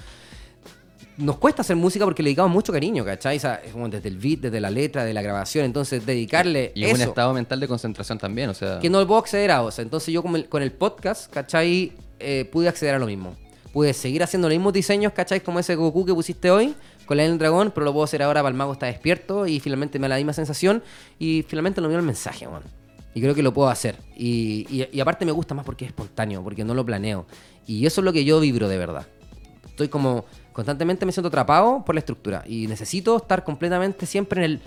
nos 1.17 1.37
cuesta 1.39 1.63
hacer 1.63 1.75
música 1.75 2.05
porque 2.05 2.23
le 2.23 2.29
dedicamos 2.29 2.53
mucho 2.53 2.73
cariño, 2.73 3.05
¿cachai? 3.05 3.39
O 3.39 3.41
sea, 3.41 3.57
es 3.57 3.73
como 3.73 3.89
desde 3.89 4.09
el 4.09 4.19
beat, 4.19 4.39
desde 4.39 4.61
la 4.61 4.71
letra, 4.71 5.03
de 5.05 5.13
la 5.13 5.21
grabación, 5.21 5.65
entonces 5.65 6.07
dedicarle 6.07 6.71
Y 6.77 6.85
en 6.85 6.95
un 6.95 7.01
estado 7.01 7.35
mental 7.35 7.59
de 7.59 7.67
concentración 7.67 8.17
también, 8.19 8.49
o 8.51 8.55
sea. 8.55 8.79
que 8.79 8.89
no 8.89 9.05
puedo 9.05 9.19
acceder 9.19 9.51
a, 9.51 9.63
o 9.63 9.73
sea, 9.73 9.83
entonces 9.83 10.15
yo 10.15 10.23
con 10.23 10.37
el, 10.37 10.49
con 10.49 10.63
el 10.63 10.71
podcast, 10.71 11.29
¿cachai? 11.29 11.93
Eh, 12.21 12.49
pude 12.53 12.69
acceder 12.69 12.95
a 12.95 12.99
lo 13.01 13.07
mismo. 13.07 13.35
Pude 13.73 13.93
seguir 13.95 14.23
haciendo 14.23 14.49
los 14.49 14.57
mismos 14.57 14.73
diseños, 14.73 15.13
¿cachai? 15.13 15.41
Como 15.41 15.59
ese 15.59 15.75
Goku 15.75 16.07
que 16.07 16.15
pusiste 16.15 16.53
hoy, 16.53 16.77
con 17.09 17.17
la 17.17 17.25
del 17.25 17.39
dragón, 17.39 17.73
pero 17.75 17.85
lo 17.87 17.93
puedo 17.93 18.05
hacer 18.05 18.23
ahora 18.23 18.43
para 18.43 18.51
el 18.51 18.55
mago 18.57 18.73
está 18.73 18.87
despierto 18.87 19.47
y 19.47 19.59
finalmente 19.59 19.99
me 19.99 20.05
da 20.07 20.11
la 20.11 20.17
misma 20.19 20.35
sensación 20.35 20.83
y 21.19 21.43
finalmente 21.49 21.81
lo 21.81 21.89
mío 21.89 21.99
el 21.99 22.05
mensaje, 22.05 22.47
man. 22.47 22.63
Y 23.15 23.21
creo 23.23 23.35
que 23.35 23.43
lo 23.43 23.53
puedo 23.53 23.69
hacer. 23.71 23.97
Y- 24.17 24.87
y 24.93 25.01
aparte 25.01 25.25
me 25.25 25.33
gusta 25.33 25.55
más 25.55 25.65
porque 25.65 25.87
es 25.87 25.91
espontáneo, 25.91 26.45
porque 26.45 26.63
no 26.65 26.75
lo 26.75 26.85
planeo. 26.87 27.27
Y 27.67 27.85
eso 27.87 28.01
es 28.01 28.05
lo 28.05 28.13
que 28.13 28.25
yo 28.25 28.39
vibro 28.39 28.69
de 28.69 28.77
verdad. 28.79 29.07
Estoy 29.67 29.89
como 29.89 30.27
constantemente 30.53 31.07
me 31.07 31.13
siento 31.13 31.29
atrapado 31.29 31.83
por 31.85 31.95
la 31.95 32.01
estructura 32.01 32.45
y 32.47 32.67
necesito 32.67 33.17
estar 33.17 33.43
completamente 33.45 34.07
siempre 34.07 34.45
en 34.45 34.51
el 34.53 34.61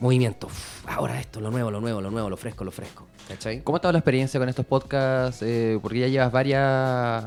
movimiento. 0.00 0.46
Uf, 0.48 0.86
ahora 0.88 1.20
esto, 1.20 1.40
lo 1.40 1.50
nuevo, 1.50 1.70
lo 1.70 1.80
nuevo, 1.80 2.00
lo 2.00 2.10
nuevo, 2.10 2.28
lo 2.30 2.36
fresco, 2.36 2.64
lo 2.64 2.70
fresco. 2.70 3.06
¿Cachai? 3.28 3.62
¿Cómo 3.62 3.76
ha 3.76 3.78
estado 3.78 3.92
la 3.92 3.98
experiencia 4.00 4.38
con 4.38 4.48
estos 4.48 4.66
podcasts? 4.66 5.40
Eh, 5.42 5.78
porque 5.80 6.00
ya 6.00 6.08
llevas 6.08 6.30
varias, 6.30 7.24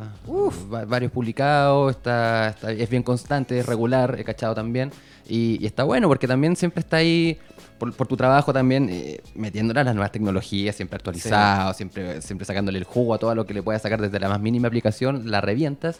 va- 0.71 0.85
varios 0.85 1.11
publicados, 1.11 1.95
está, 1.95 2.49
está- 2.49 2.71
es 2.71 2.89
bien 2.89 3.03
constante, 3.03 3.57
es 3.59 3.65
regular, 3.65 4.15
he 4.19 4.23
cachado 4.23 4.53
también. 4.53 4.91
Y, 5.27 5.57
y 5.61 5.65
está 5.65 5.83
bueno 5.83 6.07
porque 6.07 6.27
también 6.27 6.55
siempre 6.55 6.81
está 6.81 6.97
ahí, 6.97 7.37
por, 7.77 7.93
por 7.93 8.07
tu 8.07 8.17
trabajo 8.17 8.51
también, 8.53 8.89
eh, 8.89 9.21
metiéndole 9.35 9.79
a 9.79 9.83
las 9.83 9.93
nuevas 9.95 10.11
tecnologías, 10.11 10.75
siempre 10.75 10.95
actualizado, 10.97 11.73
siempre, 11.73 12.21
siempre 12.21 12.45
sacándole 12.45 12.77
el 12.79 12.83
jugo 12.83 13.13
a 13.13 13.17
todo 13.17 13.33
lo 13.35 13.45
que 13.45 13.53
le 13.53 13.61
puedas 13.63 13.81
sacar 13.81 14.01
desde 14.01 14.19
la 14.19 14.29
más 14.29 14.39
mínima 14.39 14.67
aplicación, 14.67 15.29
la 15.31 15.41
revientas. 15.41 15.99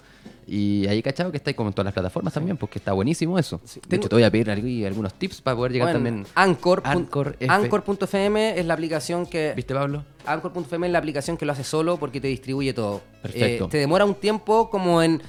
Y 0.49 0.87
ahí 0.87 1.01
cachado 1.03 1.29
que 1.31 1.37
está 1.37 1.49
ahí 1.49 1.55
como 1.55 1.69
en 1.69 1.73
todas 1.73 1.85
las 1.85 1.93
plataformas 1.93 2.33
también, 2.33 2.55
porque 2.55 2.79
está 2.79 2.93
buenísimo 2.93 3.37
eso. 3.37 3.59
De 3.75 3.81
Tengo- 3.81 3.95
hecho, 4.01 4.09
te 4.09 4.15
voy 4.15 4.23
a 4.23 4.31
pedir 4.31 4.47
algu- 4.47 4.85
algunos 4.87 5.13
tips 5.13 5.41
para 5.41 5.57
poder 5.57 5.73
llegar 5.73 5.87
Bueno, 5.91 5.97
también. 6.05 6.25
Anchor. 6.35 6.81
Anchor. 6.85 7.35
Anchor.fm 7.47 8.57
es 8.57 8.65
la 8.65 8.73
aplicación 8.73 9.25
que. 9.25 9.51
¿Viste, 9.55 9.73
Pablo? 9.73 10.05
Anchor.fm 10.25 10.87
es 10.87 10.93
la 10.93 10.99
aplicación 10.99 11.35
que 11.35 11.45
lo 11.45 11.51
hace 11.51 11.65
solo 11.65 11.97
porque 11.97 12.21
te 12.21 12.29
distribuye 12.29 12.73
todo. 12.73 13.01
Perfecto. 13.21 13.65
Eh, 13.65 13.69
te 13.69 13.77
demora 13.77 14.05
un 14.05 14.15
tiempo 14.15 14.69
como 14.69 15.01
en. 15.03 15.21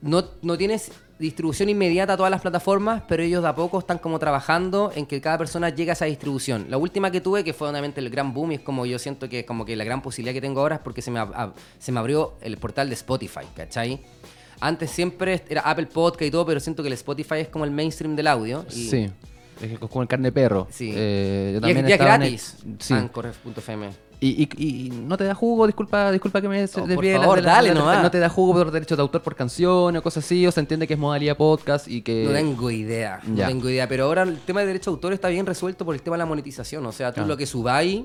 No, 0.00 0.24
no 0.42 0.56
tienes 0.56 0.92
distribución 1.18 1.68
inmediata 1.68 2.12
a 2.12 2.16
todas 2.16 2.30
las 2.30 2.40
plataformas, 2.42 3.02
pero 3.08 3.22
ellos 3.22 3.42
de 3.42 3.48
a 3.48 3.54
poco 3.54 3.78
están 3.78 3.98
como 3.98 4.18
trabajando 4.18 4.92
en 4.94 5.06
que 5.06 5.20
cada 5.20 5.38
persona 5.38 5.70
llegue 5.70 5.90
a 5.90 5.94
esa 5.94 6.04
distribución. 6.04 6.66
La 6.68 6.76
última 6.76 7.10
que 7.10 7.20
tuve, 7.20 7.42
que 7.42 7.52
fue 7.54 7.68
obviamente 7.70 8.00
el 8.00 8.10
gran 8.10 8.34
boom, 8.34 8.52
y 8.52 8.54
es 8.56 8.60
como 8.60 8.84
yo 8.86 8.98
siento 8.98 9.28
que 9.28 9.40
es 9.40 9.46
como 9.46 9.64
que 9.64 9.74
la 9.76 9.84
gran 9.84 10.02
posibilidad 10.02 10.34
que 10.34 10.40
tengo 10.42 10.60
ahora 10.60 10.76
es 10.76 10.80
porque 10.82 11.00
se 11.02 11.10
me, 11.10 11.18
ab- 11.20 11.52
se 11.78 11.90
me 11.92 12.00
abrió 12.00 12.34
el 12.42 12.56
portal 12.58 12.88
de 12.88 12.94
Spotify, 12.94 13.46
¿cachai? 13.56 14.00
Antes 14.60 14.90
siempre 14.90 15.42
era 15.48 15.62
Apple 15.62 15.86
Podcast 15.86 16.22
y 16.22 16.30
todo, 16.30 16.44
pero 16.46 16.60
siento 16.60 16.82
que 16.82 16.88
el 16.88 16.94
Spotify 16.94 17.36
es 17.40 17.48
como 17.48 17.64
el 17.64 17.70
mainstream 17.70 18.14
del 18.16 18.26
audio. 18.26 18.64
y- 18.70 18.88
Sí. 18.88 19.10
Es 19.62 19.78
como 19.78 20.02
el 20.02 20.08
carne 20.08 20.28
de 20.28 20.32
perro. 20.32 20.68
Sí. 20.70 20.92
Eh, 20.94 21.52
yo 21.54 21.60
también 21.62 21.78
es, 21.78 21.88
y 21.88 21.92
es 21.92 21.98
estaba 21.98 22.14
en 22.16 22.22
el- 22.22 22.28
gratis. 22.28 22.56
Sí. 22.78 22.92
Anchor.fm. 22.92 23.88
Y, 24.18 24.44
y- 24.44 24.86
y 24.86 24.90
no 24.90 25.16
te 25.18 25.24
da 25.24 25.34
jugo, 25.34 25.66
disculpa, 25.66 26.10
disculpa 26.10 26.40
que 26.40 26.48
me 26.48 26.66
por 26.68 26.86
desvíe 26.88 27.10
de 27.10 27.14
la- 27.16 27.20
favor, 27.20 27.36
de 27.36 27.42
la- 27.42 27.52
dale 27.52 27.74
la-. 27.74 28.02
No 28.02 28.10
te 28.10 28.18
da 28.18 28.28
jugo 28.30 28.54
por 28.54 28.70
derechos 28.70 28.96
de 28.96 29.02
autor 29.02 29.22
por 29.22 29.34
canción 29.36 29.94
o 29.94 30.02
cosas 30.02 30.24
así, 30.24 30.46
o 30.46 30.50
se 30.52 30.60
entiende 30.60 30.86
que 30.86 30.94
es 30.94 30.98
modalidad 31.00 31.36
podcast 31.36 31.86
y 31.86 32.00
que... 32.00 32.24
No 32.24 32.32
tengo 32.32 32.70
idea, 32.70 33.20
no 33.26 33.46
tengo 33.46 33.68
idea. 33.68 33.86
Pero 33.88 34.04
ahora 34.04 34.22
el 34.22 34.38
tema 34.38 34.60
de 34.60 34.68
derecho 34.68 34.90
de 34.90 34.94
autor 34.94 35.12
está 35.12 35.28
bien 35.28 35.44
resuelto 35.44 35.84
por 35.84 35.94
el 35.94 36.00
tema 36.00 36.16
de 36.16 36.20
la 36.20 36.26
monetización. 36.26 36.86
O 36.86 36.92
sea, 36.92 37.12
tú 37.12 37.20
Ah. 37.22 37.26
lo 37.26 37.36
que 37.36 37.44
subáis, 37.46 38.04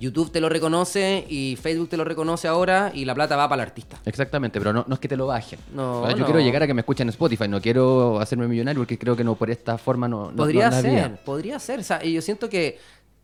YouTube 0.00 0.30
te 0.30 0.40
lo 0.40 0.48
reconoce 0.48 1.26
y 1.28 1.56
Facebook 1.60 1.88
te 1.88 1.96
lo 1.96 2.04
reconoce 2.04 2.46
ahora 2.46 2.92
y 2.94 3.04
la 3.04 3.16
plata 3.16 3.34
va 3.34 3.48
para 3.48 3.64
el 3.64 3.68
artista. 3.68 3.98
Exactamente, 4.04 4.60
pero 4.60 4.72
no, 4.72 4.84
no 4.86 4.94
es 4.94 5.00
que 5.00 5.08
te 5.08 5.16
lo 5.16 5.26
bajen. 5.26 5.58
No, 5.74 6.02
O 6.02 6.06
sea, 6.06 6.12
yo 6.12 6.18
no. 6.20 6.24
quiero 6.26 6.38
llegar 6.40 6.62
a 6.62 6.68
que 6.68 6.74
me 6.74 6.82
escuchen 6.82 7.06
en 7.06 7.10
Spotify, 7.10 7.48
no 7.48 7.60
quiero 7.60 8.20
hacerme 8.20 8.46
millonario 8.46 8.80
porque 8.82 8.96
creo 8.96 9.16
que 9.16 9.24
no 9.24 9.34
por 9.34 9.50
esta 9.50 9.76
forma 9.76 10.06
no, 10.06 10.30
podría 10.36 10.70
ser, 10.70 11.16
podría 11.24 11.58
ser. 11.58 11.80
O 11.80 11.82
sea, 11.82 12.04
y 12.04 12.12
yo 12.12 12.22
siento 12.22 12.48
que 12.48 12.78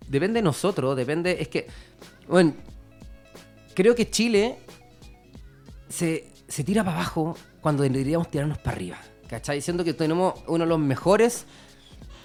depende 0.08 0.38
de 0.38 0.42
nosotros, 0.42 0.96
depende. 0.96 1.36
Es 1.40 1.48
que, 1.48 1.66
bueno, 2.28 2.54
creo 3.74 3.94
que 3.94 4.10
Chile 4.10 4.58
se, 5.88 6.32
se 6.48 6.64
tira 6.64 6.84
para 6.84 6.96
abajo 6.96 7.36
cuando 7.60 7.82
deberíamos 7.82 8.30
tirarnos 8.30 8.58
para 8.58 8.76
arriba. 8.76 8.98
¿Cachai? 9.28 9.60
Siento 9.60 9.84
que 9.84 9.94
tenemos 9.94 10.34
uno 10.46 10.64
de 10.64 10.68
los 10.68 10.78
mejores 10.78 11.46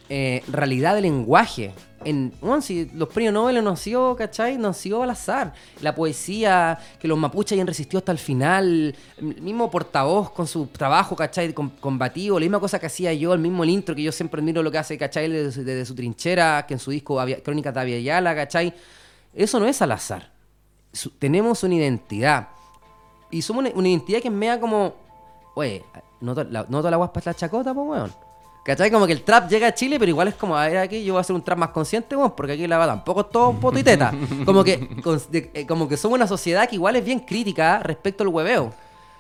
eh, 0.10 0.44
realidad 0.52 0.96
de 0.96 1.02
lenguaje. 1.02 1.72
En, 2.06 2.32
bueno, 2.40 2.62
si 2.62 2.86
los 2.96 3.10
premios 3.10 3.34
Nobel 3.34 3.56
nos 3.56 3.64
nació, 3.66 4.16
¿cachai? 4.16 4.56
Nos 4.56 4.70
nació 4.78 5.04
al 5.04 5.10
azar. 5.10 5.54
La 5.82 5.94
poesía, 5.94 6.80
que 6.98 7.10
los 7.10 7.18
mapuches 7.18 7.52
hayan 7.54 7.68
resistido 7.68 8.00
hasta 8.00 8.14
el 8.14 8.18
final. 8.18 8.96
El 9.18 9.42
mismo 9.42 9.70
portavoz 9.70 10.32
con 10.32 10.48
su 10.48 10.68
trabajo, 10.68 11.16
¿cachai? 11.18 11.54
Com- 11.54 11.72
combativo. 11.82 12.40
La 12.40 12.46
misma 12.46 12.60
cosa 12.62 12.80
que 12.80 12.86
hacía 12.86 13.14
yo, 13.14 13.34
el 13.34 13.40
mismo 13.40 13.66
intro 13.66 13.94
que 13.96 14.04
yo 14.04 14.14
siempre 14.14 14.40
admiro 14.40 14.64
lo 14.64 14.72
que 14.72 14.78
hace, 14.78 14.98
¿cachai? 14.98 15.30
Desde, 15.30 15.86
su- 15.86 15.94
trinchera, 15.96 16.66
que 16.66 16.74
en 16.76 16.80
su 16.80 16.92
disco 16.92 17.20
Crónicas 17.44 17.74
de 17.74 17.80
Aviala, 17.82 18.34
¿cachai? 18.34 18.74
Eso 19.34 19.60
no 19.60 19.68
es 19.68 19.82
al 19.82 19.92
azar. 19.92 20.32
Tenemos 21.20 21.64
una 21.64 21.76
identidad. 21.76 22.48
Y 23.30 23.42
somos 23.42 23.66
una, 23.76 23.88
identidad 23.90 24.22
que 24.22 24.30
es 24.30 24.34
media 24.34 24.60
como. 24.60 24.96
Oye, 25.54 25.84
no, 26.22 26.34
to- 26.34 26.46
la, 26.46 26.66
no 26.70 26.78
toda 26.80 26.92
la 26.92 26.98
guas 26.98 27.10
para 27.10 27.26
la 27.26 27.34
chacota, 27.36 27.74
pues, 27.74 27.88
weón. 27.88 28.29
¿Cachai? 28.64 28.92
Como 28.92 29.08
que 29.08 29.14
el 29.14 29.24
trap 29.24 29.50
llega 29.50 29.68
a 29.68 29.74
Chile, 29.74 29.98
pero 29.98 30.10
igual 30.10 30.28
es 30.28 30.36
como, 30.36 30.56
a 30.56 30.68
ver, 30.68 30.78
aquí 30.78 31.04
yo 31.04 31.14
voy 31.14 31.20
a 31.20 31.22
hacer 31.22 31.36
un 31.36 31.42
trap 31.42 31.58
más 31.58 31.70
consciente, 31.70 32.16
weón, 32.16 32.32
porque 32.36 32.54
aquí 32.54 32.68
la 32.68 32.78
va 32.78 32.86
tampoco 32.86 33.22
es 33.22 33.30
todo 33.30 33.54
poto 33.54 33.80
y 33.80 33.84
teta. 33.84 34.14
Como 34.46 34.64
que, 34.64 35.02
con- 35.02 35.20
de- 35.32 35.50
eh, 35.54 35.66
como 35.66 35.88
que 35.88 35.98
somos 35.98 36.18
una 36.18 36.28
sociedad 36.28 36.68
que 36.70 36.76
igual 36.76 36.96
es 36.96 37.04
bien 37.06 37.20
crítica 37.22 37.80
respecto 37.80 38.24
al 38.24 38.28
hueveo. 38.30 38.72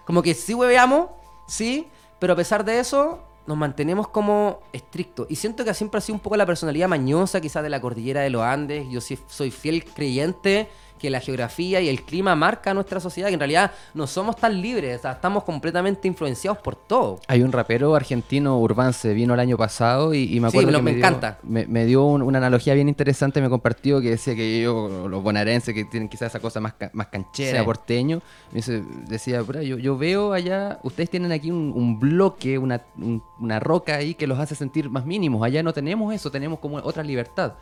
Como 0.05 0.21
que 0.21 0.33
sí 0.35 0.53
hueveamos, 0.53 1.07
sí, 1.47 1.87
pero 2.19 2.33
a 2.33 2.35
pesar 2.35 2.63
de 2.65 2.79
eso, 2.79 3.19
nos 3.47 3.57
mantenemos 3.57 4.07
como 4.09 4.59
estrictos. 4.73 5.25
Y 5.29 5.35
siento 5.35 5.63
que 5.65 5.73
siempre 5.73 5.97
ha 5.97 6.01
sido 6.01 6.15
un 6.15 6.19
poco 6.19 6.35
la 6.37 6.45
personalidad 6.45 6.87
mañosa, 6.87 7.41
quizás 7.41 7.63
de 7.63 7.69
la 7.69 7.81
cordillera 7.81 8.21
de 8.21 8.29
los 8.29 8.43
Andes. 8.43 8.87
Yo 8.91 9.01
sí 9.01 9.17
soy 9.27 9.49
fiel 9.49 9.83
creyente 9.85 10.67
que 10.99 11.09
la 11.09 11.19
geografía 11.19 11.81
y 11.81 11.89
el 11.89 12.03
clima 12.03 12.35
marca 12.35 12.73
nuestra 12.73 12.99
sociedad, 12.99 13.29
que 13.29 13.33
en 13.35 13.39
realidad 13.39 13.71
no 13.93 14.05
somos 14.05 14.35
tan 14.35 14.61
libres, 14.61 14.99
o 14.99 15.01
sea, 15.01 15.11
estamos 15.13 15.43
completamente 15.45 16.07
influenciados 16.07 16.59
por 16.59 16.75
todo. 16.75 17.19
Hay 17.27 17.41
un 17.41 17.51
rapero 17.51 17.95
argentino, 17.95 18.59
Urbance, 18.59 19.13
vino 19.13 19.33
el 19.33 19.39
año 19.39 19.57
pasado 19.57 20.13
y, 20.13 20.35
y 20.35 20.39
me 20.39 20.49
acuerdo 20.49 20.71
que 20.71 20.81
me 20.81 20.91
dio- 20.91 20.99
encanta. 20.99 21.39
Me, 21.43 21.65
me 21.65 21.85
dio 21.85 22.03
un- 22.05 22.21
una 22.21 22.37
analogía 22.37 22.73
bien 22.73 22.89
interesante, 22.89 23.41
me 23.41 23.49
compartió 23.49 24.01
que 24.01 24.09
decía 24.11 24.35
que 24.35 24.61
yo, 24.61 25.07
los 25.07 25.23
bonaerenses 25.23 25.73
que 25.73 25.85
tienen 25.85 26.09
quizás 26.09 26.27
esa 26.29 26.39
cosa 26.39 26.59
más, 26.59 26.73
más 26.93 27.07
canchera, 27.07 27.59
Sí. 27.59 27.65
porteño, 27.65 28.21
me 28.51 28.57
dice- 28.57 28.83
decía, 29.07 29.41
"Puta, 29.41 29.63
yo, 29.63 29.77
yo 29.77 29.97
veo 29.97 30.33
allá, 30.33 30.79
ustedes 30.83 31.09
tienen 31.09 31.31
aquí 31.31 31.49
un, 31.49 31.71
un 31.75 31.99
bloque, 31.99 32.57
una, 32.57 32.81
un- 32.97 33.23
una 33.39 33.59
roca 33.59 33.95
ahí 33.95 34.13
que 34.13 34.27
los 34.27 34.37
hace 34.39 34.55
sentir 34.55 34.89
más 34.89 35.05
mínimos, 35.05 35.41
allá 35.45 35.63
no 35.63 35.73
tenemos 35.73 36.13
eso, 36.13 36.29
tenemos 36.29 36.59
como 36.59 36.77
otra 36.77 37.03
libertad. 37.03 37.53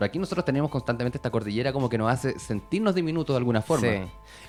Pero 0.00 0.08
aquí 0.08 0.18
nosotros 0.18 0.46
tenemos 0.46 0.70
constantemente 0.70 1.18
esta 1.18 1.30
cordillera 1.30 1.74
como 1.74 1.90
que 1.90 1.98
nos 1.98 2.10
hace 2.10 2.38
sentirnos 2.38 2.94
diminutos 2.94 3.34
de 3.34 3.36
alguna 3.36 3.60
forma. 3.60 3.86
Sí. 3.86 4.02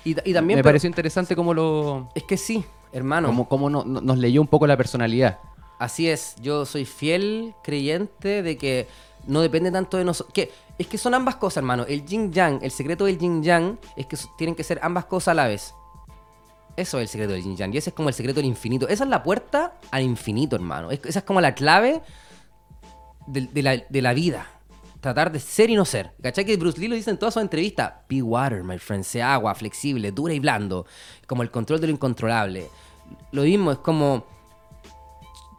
Y, 0.06 0.30
y 0.30 0.32
también... 0.32 0.56
me 0.56 0.62
pero- 0.62 0.70
pareció 0.72 0.88
interesante 0.88 1.36
cómo 1.36 1.52
lo... 1.52 2.08
Es 2.14 2.22
que 2.24 2.38
sí, 2.38 2.64
hermano. 2.90 3.28
No- 3.68 3.84
no- 3.84 4.00
nos 4.00 4.16
leyó 4.16 4.40
un 4.40 4.46
poco 4.46 4.66
la 4.66 4.78
personalidad. 4.78 5.40
Así 5.78 6.08
es, 6.08 6.36
yo 6.40 6.64
soy 6.64 6.86
fiel 6.86 7.54
creyente 7.62 8.42
de 8.42 8.56
que 8.56 8.88
no 9.26 9.42
depende 9.42 9.70
tanto 9.70 9.98
de 9.98 10.04
nosotros. 10.06 10.32
Que 10.32 10.50
es 10.78 10.86
que 10.86 10.96
son 10.96 11.12
ambas 11.12 11.36
cosas, 11.36 11.58
hermano. 11.58 11.84
El 11.86 12.06
yin 12.06 12.32
yang, 12.32 12.58
el 12.62 12.70
secreto 12.70 13.04
del 13.04 13.18
yin 13.18 13.42
yang 13.42 13.78
es 13.96 14.06
que 14.06 14.16
tienen 14.38 14.54
que 14.54 14.64
ser 14.64 14.80
ambas 14.82 15.04
cosas 15.04 15.32
a 15.32 15.34
la 15.34 15.48
vez. 15.48 15.74
Eso 16.76 16.96
es 16.96 17.02
el 17.02 17.08
secreto 17.08 17.34
del 17.34 17.42
yin 17.42 17.56
yang. 17.58 17.74
Y 17.74 17.76
ese 17.76 17.90
es 17.90 17.94
como 17.94 18.08
el 18.08 18.14
secreto 18.14 18.36
del 18.36 18.46
infinito. 18.46 18.88
Esa 18.88 19.04
es 19.04 19.10
la 19.10 19.22
puerta 19.22 19.74
al 19.90 20.02
infinito, 20.02 20.56
hermano. 20.56 20.90
Es- 20.90 21.04
esa 21.04 21.18
es 21.18 21.24
como 21.26 21.42
la 21.42 21.54
clave 21.54 22.00
de, 23.26 23.42
de 23.42 23.62
la, 23.62 23.76
de 23.76 24.00
la 24.00 24.14
vida. 24.14 24.46
Tratar 25.02 25.32
de 25.32 25.40
ser 25.40 25.68
y 25.68 25.74
no 25.74 25.84
ser. 25.84 26.12
¿Cachai? 26.22 26.44
Que 26.44 26.56
Bruce 26.56 26.80
Lee 26.80 26.86
lo 26.86 26.94
dice 26.94 27.10
en 27.10 27.18
todas 27.18 27.34
sus 27.34 27.42
entrevistas. 27.42 27.92
Be 28.08 28.22
water, 28.22 28.62
my 28.62 28.78
friend. 28.78 29.02
Sea 29.02 29.34
agua, 29.34 29.52
flexible, 29.54 30.12
dura 30.12 30.32
y 30.32 30.38
blando. 30.38 30.86
Como 31.26 31.42
el 31.42 31.50
control 31.50 31.80
de 31.80 31.88
lo 31.88 31.92
incontrolable. 31.92 32.70
Lo 33.32 33.42
mismo, 33.42 33.72
es 33.72 33.78
como 33.78 34.24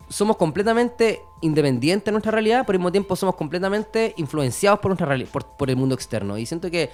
somos 0.08 0.38
completamente 0.38 1.22
independientes 1.42 2.06
de 2.06 2.12
nuestra 2.12 2.32
realidad, 2.32 2.64
pero 2.66 2.78
al 2.78 2.80
mismo 2.80 2.92
tiempo 2.92 3.16
somos 3.16 3.36
completamente 3.36 4.14
influenciados 4.18 4.80
por 4.80 4.90
nuestra 4.90 5.08
reali- 5.08 5.28
por, 5.28 5.70
el 5.70 5.76
mundo 5.76 5.96
externo. 5.96 6.38
Y 6.38 6.46
siento 6.46 6.72
que 6.72 6.90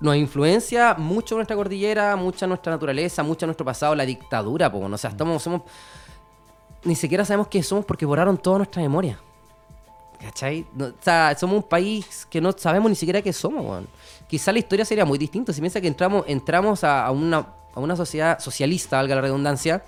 nos 0.00 0.16
influencia 0.16 0.94
mucho 0.94 1.34
nuestra 1.34 1.54
cordillera, 1.54 2.16
mucha 2.16 2.46
nuestra 2.46 2.72
naturaleza, 2.72 3.22
mucho 3.22 3.44
nuestro 3.44 3.66
pasado, 3.66 3.94
la 3.94 4.06
dictadura, 4.06 4.72
po, 4.72 4.78
o 4.78 4.98
sea, 4.98 5.10
estamos, 5.10 5.42
somos. 5.42 5.62
Ni 6.84 6.94
siquiera 6.94 7.26
sabemos 7.26 7.48
qué 7.48 7.62
somos 7.62 7.84
porque 7.84 8.06
borraron 8.06 8.38
toda 8.38 8.58
nuestra 8.58 8.80
memoria. 8.80 9.18
¿Cachai? 10.20 10.66
No, 10.74 10.86
o 10.86 10.92
sea, 11.00 11.34
somos 11.38 11.56
un 11.56 11.62
país 11.62 12.26
que 12.28 12.40
no 12.40 12.52
sabemos 12.52 12.90
ni 12.90 12.94
siquiera 12.94 13.22
qué 13.22 13.32
somos, 13.32 13.64
weón. 13.64 13.88
Quizá 14.28 14.52
la 14.52 14.58
historia 14.58 14.84
sería 14.84 15.04
muy 15.04 15.16
distinta. 15.18 15.52
Si 15.52 15.60
piensa 15.60 15.80
que 15.80 15.88
entramos, 15.88 16.24
entramos 16.26 16.84
a, 16.84 17.06
a 17.06 17.10
una, 17.10 17.38
a 17.74 17.80
una 17.80 17.96
sociedad 17.96 18.38
socialista, 18.38 18.98
valga 18.98 19.14
la 19.14 19.22
redundancia, 19.22 19.82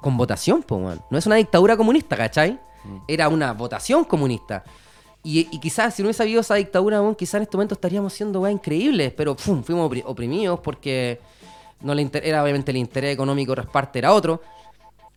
con 0.00 0.16
votación, 0.16 0.62
pues, 0.62 0.80
weón. 0.80 1.02
No 1.10 1.18
es 1.18 1.26
una 1.26 1.36
dictadura 1.36 1.76
comunista, 1.76 2.16
¿cachai? 2.16 2.60
Era 3.08 3.28
una 3.28 3.52
votación 3.52 4.04
comunista. 4.04 4.62
Y, 5.24 5.48
y 5.50 5.58
quizás 5.58 5.92
si 5.94 6.02
no 6.02 6.06
hubiese 6.06 6.22
habido 6.22 6.40
esa 6.40 6.54
dictadura, 6.54 7.00
weón, 7.02 7.16
quizás 7.16 7.34
en 7.34 7.42
este 7.42 7.56
momento 7.56 7.74
estaríamos 7.74 8.12
siendo 8.12 8.40
weón, 8.40 8.54
increíbles, 8.54 9.12
pero 9.16 9.34
pum, 9.34 9.62
fuimos 9.64 9.90
opri- 9.90 10.04
oprimidos 10.06 10.60
porque 10.60 11.20
no 11.80 11.94
le 11.94 12.02
inter- 12.02 12.24
era 12.24 12.44
obviamente 12.44 12.70
el 12.70 12.76
interés 12.76 13.12
económico 13.12 13.56
de 13.56 13.64
parte 13.64 13.98
era 13.98 14.12
otro. 14.12 14.40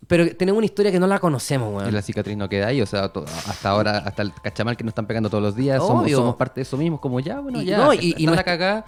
Pero 0.07 0.35
tenemos 0.35 0.57
una 0.57 0.65
historia 0.65 0.91
que 0.91 0.99
no 0.99 1.07
la 1.07 1.19
conocemos, 1.19 1.73
weón. 1.73 1.89
Y 1.89 1.91
la 1.91 2.01
cicatriz 2.01 2.35
no 2.37 2.49
queda 2.49 2.67
ahí, 2.67 2.81
o 2.81 2.85
sea, 2.85 3.11
hasta 3.47 3.69
ahora, 3.69 3.97
hasta 3.99 4.21
el 4.23 4.33
cachamal 4.33 4.75
que 4.75 4.83
nos 4.83 4.91
están 4.91 5.05
pegando 5.05 5.29
todos 5.29 5.43
los 5.43 5.55
días, 5.55 5.77
somos, 5.85 6.35
parte 6.35 6.55
de 6.55 6.61
eso 6.63 6.77
mismo, 6.77 6.99
como 6.99 7.19
ya, 7.19 7.39
bueno, 7.39 7.61
Y- 7.61 7.65
ya, 7.65 7.77
no, 7.77 7.93
y- 7.93 8.15
y 8.17 8.25
no 8.25 8.35
cagada, 8.43 8.85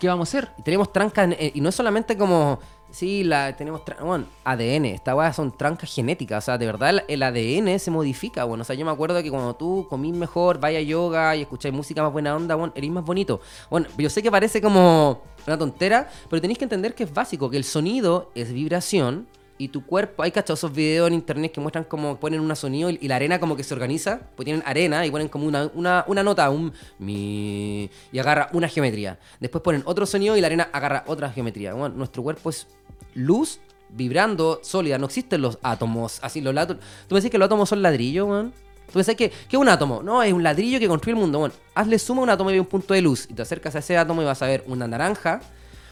¿qué 0.00 0.08
vamos 0.08 0.28
a 0.28 0.38
hacer? 0.38 0.50
Y 0.58 0.62
tenemos 0.62 0.92
trancas, 0.92 1.28
eh, 1.38 1.52
y 1.54 1.60
no 1.60 1.68
es 1.68 1.74
solamente 1.74 2.16
como, 2.16 2.58
sí, 2.90 3.22
la, 3.24 3.54
tenemos 3.56 3.82
bueno, 4.00 4.24
ADN, 4.44 4.86
estas 4.94 5.14
weas 5.14 5.36
son 5.36 5.54
trancas 5.54 5.92
genéticas, 5.92 6.44
o 6.44 6.46
sea, 6.46 6.56
de 6.58 6.64
verdad 6.66 6.90
el, 6.90 7.02
el 7.08 7.22
ADN 7.22 7.78
se 7.78 7.90
modifica, 7.90 8.44
bueno, 8.44 8.62
o 8.62 8.64
sea, 8.64 8.74
yo 8.76 8.86
me 8.86 8.92
acuerdo 8.92 9.22
que 9.22 9.30
cuando 9.30 9.54
tú 9.54 9.86
comís 9.90 10.14
mejor, 10.14 10.58
vaya 10.58 10.78
a 10.78 10.82
yoga 10.82 11.36
y 11.36 11.42
escucháis 11.42 11.74
música 11.74 12.02
más 12.02 12.12
buena 12.12 12.34
onda, 12.34 12.54
bueno, 12.54 12.72
eres 12.76 12.90
más 12.90 13.04
bonito. 13.04 13.40
Bueno, 13.68 13.88
yo 13.98 14.08
sé 14.08 14.22
que 14.22 14.30
parece 14.30 14.62
como 14.62 15.20
una 15.46 15.58
tontera, 15.58 16.08
pero 16.30 16.40
tenéis 16.40 16.56
que 16.58 16.64
entender 16.64 16.94
que 16.94 17.04
es 17.04 17.12
básico, 17.12 17.50
que 17.50 17.56
el 17.58 17.64
sonido 17.64 18.30
es 18.34 18.52
vibración. 18.52 19.26
Y 19.62 19.68
tu 19.68 19.86
cuerpo, 19.86 20.24
hay 20.24 20.32
cachado 20.32 20.54
esos 20.54 20.72
videos 20.72 21.06
en 21.06 21.14
internet 21.14 21.52
que 21.52 21.60
muestran 21.60 21.84
como 21.84 22.18
ponen 22.18 22.40
un 22.40 22.56
sonido 22.56 22.90
y, 22.90 23.06
la 23.06 23.14
arena 23.14 23.38
como 23.38 23.56
que 23.56 23.62
se 23.62 23.72
organiza, 23.72 24.18
pues 24.34 24.44
tienen 24.44 24.60
arena 24.66 25.06
y 25.06 25.10
ponen 25.12 25.28
como 25.28 25.46
una, 25.46 25.70
una, 25.72 26.04
una 26.08 26.24
nota, 26.24 26.50
un 26.50 26.72
mi, 26.98 27.88
y 28.10 28.18
agarra 28.18 28.48
una 28.54 28.66
geometría. 28.66 29.20
Después 29.38 29.62
ponen 29.62 29.84
otro 29.84 30.04
sonido 30.04 30.36
y 30.36 30.40
la 30.40 30.48
arena 30.48 30.68
agarra 30.72 31.04
otra 31.06 31.30
geometría. 31.30 31.74
Bueno, 31.74 31.94
nuestro 31.94 32.24
cuerpo 32.24 32.50
es 32.50 32.66
luz 33.14 33.60
vibrando 33.88 34.58
sólida, 34.64 34.98
no 34.98 35.06
existen 35.06 35.40
los 35.40 35.60
átomos, 35.62 36.18
así 36.22 36.40
los 36.40 36.56
átomos. 36.56 36.82
¿Tú 37.06 37.14
me 37.14 37.20
decís 37.20 37.30
que 37.30 37.38
los 37.38 37.46
átomos 37.46 37.68
son 37.68 37.82
ladrillos, 37.82 38.28
weón? 38.28 38.50
¿Tú 38.86 38.94
pensás 38.94 39.14
que, 39.14 39.30
¿qué 39.30 39.56
es 39.56 39.60
un 39.60 39.68
átomo? 39.68 40.02
No, 40.02 40.24
es 40.24 40.32
un 40.32 40.42
ladrillo 40.42 40.80
que 40.80 40.88
construye 40.88 41.16
el 41.16 41.20
mundo. 41.20 41.38
Bueno, 41.38 41.54
hazle 41.76 42.00
suma 42.00 42.22
a 42.22 42.24
un 42.24 42.30
átomo 42.30 42.50
y 42.50 42.54
ve 42.54 42.60
un 42.60 42.66
punto 42.66 42.94
de 42.94 43.00
luz 43.00 43.28
y 43.30 43.34
te 43.34 43.42
acercas 43.42 43.76
a 43.76 43.78
ese 43.78 43.96
átomo 43.96 44.22
y 44.22 44.24
vas 44.24 44.42
a 44.42 44.46
ver 44.46 44.64
una 44.66 44.88
naranja, 44.88 45.40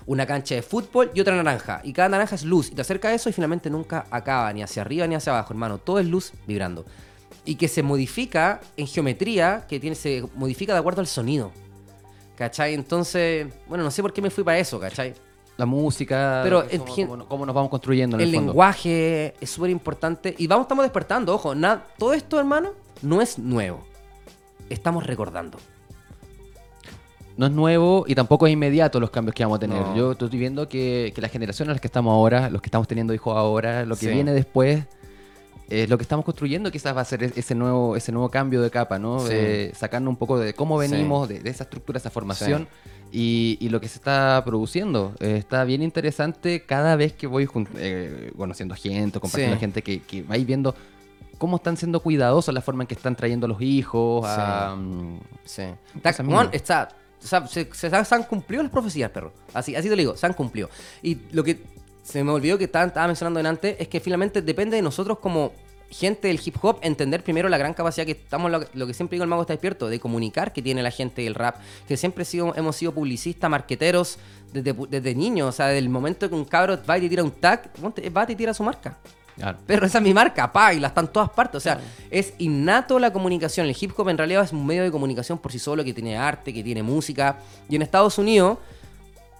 una 0.07 0.27
cancha 0.27 0.55
de 0.55 0.63
fútbol 0.63 1.11
y 1.15 1.21
otra 1.21 1.35
naranja. 1.37 1.81
Y 1.85 1.93
cada 1.93 2.09
naranja 2.09 2.35
es 2.35 2.45
luz. 2.45 2.71
Y 2.71 2.75
te 2.75 2.81
acercas 2.83 3.13
a 3.13 3.15
eso 3.15 3.29
y 3.29 3.33
finalmente 3.33 3.71
nunca 3.71 4.07
acaba, 4.11 4.53
ni 4.53 4.63
hacia 4.63 4.83
arriba 4.83 5.07
ni 5.07 5.15
hacia 5.15 5.33
abajo, 5.33 5.53
hermano. 5.53 5.79
Todo 5.79 5.99
es 5.99 6.07
luz 6.07 6.33
vibrando. 6.47 6.85
Y 7.45 7.55
que 7.57 7.69
se 7.69 7.83
modifica 7.83 8.61
en 8.77 8.87
geometría, 8.87 9.67
que 9.69 9.81
tiene, 9.81 9.97
se 9.97 10.25
modifica 10.35 10.73
de 10.73 10.79
acuerdo 10.79 11.01
al 11.01 11.07
sonido. 11.07 11.53
¿Cachai? 12.37 12.75
Entonces, 12.75 13.47
bueno, 13.69 13.85
no 13.85 13.91
sé 13.91 14.03
por 14.03 14.13
qué 14.13 14.23
me 14.23 14.31
fui 14.31 14.43
para 14.45 14.59
eso, 14.59 14.81
¿cachai? 14.81 15.15
La 15.59 15.67
música, 15.67 16.41
Pero 16.43 16.61
cómo, 16.63 16.97
en 16.99 17.07
cómo- 17.07 17.29
cómo 17.29 17.47
nos 17.47 17.55
vamos 17.55 17.71
construyendo 17.71 18.17
en 18.17 18.23
el, 18.23 18.29
el 18.31 18.35
fondo. 18.37 18.53
lenguaje 18.53 19.35
es 19.41 19.51
súper 19.51 19.69
importante. 19.71 20.35
Y 20.39 20.47
vamos, 20.47 20.65
estamos 20.65 20.85
despertando, 20.85 21.35
ojo. 21.35 21.55
nada 21.55 21.87
todo 21.99 22.15
esto, 22.15 22.39
hermano, 22.39 22.71
no 23.03 23.21
es 23.21 23.39
nuevo. 23.39 23.85
Estamos 24.71 25.07
recordando. 25.07 25.59
No 27.41 27.47
es 27.47 27.53
nuevo 27.53 28.05
y 28.07 28.15
tampoco 28.15 28.47
es 28.47 28.53
inmediato 28.53 29.01
los 29.01 29.09
cambios 29.09 29.35
que 29.35 29.43
vamos 29.43 29.57
a 29.57 29.61
tener. 29.61 29.81
No. 29.81 29.97
Yo 29.97 30.13
estoy 30.13 30.29
viendo 30.29 30.69
que, 30.69 31.11
que 31.15 31.23
la 31.23 31.29
generación 31.31 31.69
en 31.71 31.75
la 31.75 31.81
que 31.81 31.87
estamos 31.87 32.13
ahora, 32.13 32.51
los 32.51 32.61
que 32.61 32.67
estamos 32.67 32.87
teniendo 32.87 33.15
hijos 33.15 33.35
ahora, 33.35 33.87
lo 33.87 33.97
que 33.97 34.07
Sí. 34.09 34.13
viene 34.13 34.35
después, 34.35 34.85
es 35.71 35.89
lo 35.89 35.97
que 35.97 36.03
estamos 36.03 36.25
construyendo 36.27 36.71
quizás 36.71 36.95
va 36.95 37.01
a 37.01 37.05
ser 37.07 37.23
e- 37.23 37.33
ese 37.35 37.55
nuevo, 37.55 37.97
ese 37.97 38.13
nuevo 38.13 38.29
cambio 38.29 38.61
de 38.61 38.69
capa, 38.71 38.99
¿no? 38.99 39.21
Sí. 39.21 39.29
Eh, 39.33 39.73
sacando 39.75 40.11
un 40.11 40.17
poco 40.17 40.39
de 40.39 40.53
cómo 40.53 40.83
Sí. 40.83 40.91
venimos, 40.91 41.31
de, 41.31 41.41
de 41.41 41.49
esa 41.49 41.65
estructura, 41.65 41.97
esa 41.97 42.11
formación 42.11 42.69
y, 43.11 43.57
y 43.59 43.71
lo 43.71 43.81
que 43.81 43.89
se 43.89 43.95
está 43.97 44.43
produciendo. 44.45 45.15
Eh, 45.21 45.37
está 45.39 45.65
bien 45.65 45.81
interesante 45.83 46.65
cada 46.67 46.95
vez 46.97 47.15
que 47.15 47.27
voy 47.27 47.49
eh, 47.77 48.33
conociendo 48.37 48.75
gente, 48.75 49.19
compartiendo 49.19 49.57
Sí. 49.57 49.61
gente 49.61 49.83
que, 49.83 50.03
que 50.03 50.23
vais 50.25 50.45
viendo 50.45 50.75
cómo 51.39 51.57
están 51.57 51.79
siendo 51.79 52.01
cuidadosos 52.01 52.53
la 52.53 52.61
forma 52.61 52.83
en 52.83 52.87
que 52.87 52.95
están 52.95 53.17
trayendo 53.17 53.47
a 53.47 53.49
los 53.49 53.63
hijos, 53.63 54.27
Sí. 54.27 54.33
a, 54.37 54.77
Sí. 55.47 55.63
Está, 55.97 56.11
Cosa 56.13 56.23
weón, 56.25 56.33
mínima. 56.37 56.51
está- 56.53 56.89
o 57.23 57.27
sea, 57.27 57.47
se, 57.47 57.69
se- 57.73 57.91
han 57.95 58.23
cumplido 58.25 58.63
las 58.63 58.73
profecías, 58.73 59.11
perro. 59.11 59.33
Así, 59.55 59.75
así 59.75 59.89
te 59.89 59.97
lo 59.97 60.01
digo, 60.01 60.17
se 60.17 60.27
han 60.27 60.33
cumplido. 60.35 60.71
Y 61.03 61.19
lo 61.33 61.45
que 61.45 61.63
se 62.03 62.25
me 62.25 62.31
olvidó 62.33 62.59
que 62.59 62.65
estaba, 62.65 62.87
estaba 62.87 63.07
mencionando 63.07 63.41
antes 63.49 63.77
es 63.79 63.89
que 63.89 64.01
finalmente 64.01 64.43
depende 64.43 64.77
de 64.77 64.83
nosotros 64.83 65.19
como 65.19 65.53
gente 65.91 66.29
del 66.29 66.41
hip 66.45 66.55
hop 66.63 66.79
entender 66.83 67.23
primero 67.25 67.49
la 67.49 67.59
gran 67.59 67.75
capacidad 67.75 68.07
que 68.07 68.13
estamos, 68.13 68.49
lo, 68.51 68.65
lo 68.75 68.87
que 68.87 68.95
siempre 68.95 69.17
digo 69.17 69.25
el 69.25 69.29
mago 69.29 69.43
está 69.43 69.55
despierto, 69.55 69.89
de 69.89 69.99
comunicar 69.99 70.53
que 70.53 70.63
tiene 70.63 70.83
la 70.85 70.93
gente 70.93 71.23
del 71.23 71.35
rap, 71.35 71.57
que 71.89 71.97
siempre 71.97 72.25
hemos 72.55 72.77
sido 72.77 72.93
publicistas, 72.95 73.51
marqueteros 73.51 74.19
desde, 74.53 74.73
desde 74.89 75.15
niños, 75.17 75.49
o 75.49 75.53
sea, 75.53 75.67
del 75.67 75.89
momento 75.89 76.29
que 76.29 76.35
un 76.37 76.45
cabro 76.45 76.79
va 76.89 76.97
y 76.97 77.01
te 77.03 77.09
tira 77.09 77.25
un 77.25 77.33
tag, 77.33 77.71
va 78.17 78.23
y 78.23 78.27
te 78.27 78.37
tira 78.37 78.55
su 78.55 78.63
marca. 78.63 78.99
Claro. 79.41 79.59
Pero 79.67 79.87
esa 79.87 79.99
es 79.99 80.05
mi 80.05 80.15
marca, 80.15 80.53
pa, 80.53 80.73
y 80.73 80.81
la 80.81 80.89
está 80.89 81.01
en 81.01 81.09
todas 81.09 81.31
partes. 81.31 81.57
O 81.57 81.61
sea, 81.61 81.81
es 82.11 82.35
innato 82.39 82.99
la 82.99 83.13
comunicación. 83.13 83.67
El 83.67 83.77
hip 83.79 83.93
hop 83.99 84.09
en 84.09 84.19
realidad 84.19 84.45
es 84.45 84.53
un 84.53 84.65
medio 84.65 84.83
de 84.83 84.91
comunicación 84.91 85.39
por 85.39 85.51
sí 85.51 85.59
solo 85.59 85.83
que 85.83 85.93
tiene 85.93 86.17
arte, 86.17 86.53
que 86.55 86.63
tiene 86.63 86.83
música. 86.83 87.39
Y 87.69 87.77
en 87.77 87.83
Estados 87.83 88.19
Unidos, 88.19 88.59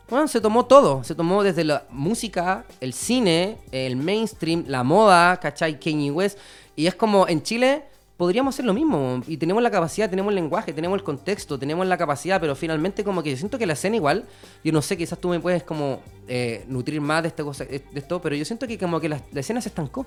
bueno, 0.09 0.27
se 0.27 0.41
tomó 0.41 0.67
todo. 0.67 1.05
Se 1.05 1.15
tomó 1.15 1.43
desde 1.43 1.65
la 1.65 1.85
música, 1.91 2.65
el 2.81 2.93
cine, 2.93 3.59
el 3.71 3.97
mainstream, 3.97 4.65
la 4.67 4.83
moda, 4.83 5.37
¿cachai? 5.39 5.79
Kanye 5.79 6.11
West. 6.11 6.39
Y 6.75 6.87
es 6.87 6.95
como 6.95 7.29
en 7.29 7.43
Chile 7.43 7.85
podríamos 8.21 8.55
hacer 8.55 8.67
lo 8.67 8.75
mismo. 8.75 9.23
Y 9.27 9.39
tenemos 9.39 9.63
la 9.63 9.71
capacidad, 9.71 10.11
tenemos 10.11 10.31
el 10.31 10.35
lenguaje, 10.35 10.75
tenemos 10.75 10.99
el 10.99 11.03
contexto, 11.03 11.59
tenemos 11.59 11.87
la 11.87 11.97
capacidad, 11.97 12.39
pero 12.39 12.55
finalmente 12.55 13.03
como 13.03 13.23
que 13.23 13.31
yo 13.31 13.37
siento 13.39 13.57
que 13.57 13.65
la 13.65 13.73
escena 13.73 13.97
igual, 13.97 14.27
yo 14.63 14.73
no 14.73 14.83
sé, 14.83 14.99
quizás 14.99 15.19
tú 15.19 15.31
me 15.31 15.41
puedes 15.41 15.63
como 15.63 16.03
eh, 16.29 16.67
nutrir 16.69 17.01
más 17.01 17.23
de, 17.23 17.29
esta 17.29 17.43
cosa, 17.43 17.65
de 17.65 17.83
esto, 17.95 18.21
pero 18.21 18.37
yo 18.37 18.45
siento 18.45 18.67
que 18.67 18.77
como 18.77 19.01
que 19.01 19.09
la, 19.09 19.23
la 19.33 19.41
escena 19.41 19.63
se 19.63 19.71
estancó. 19.71 20.07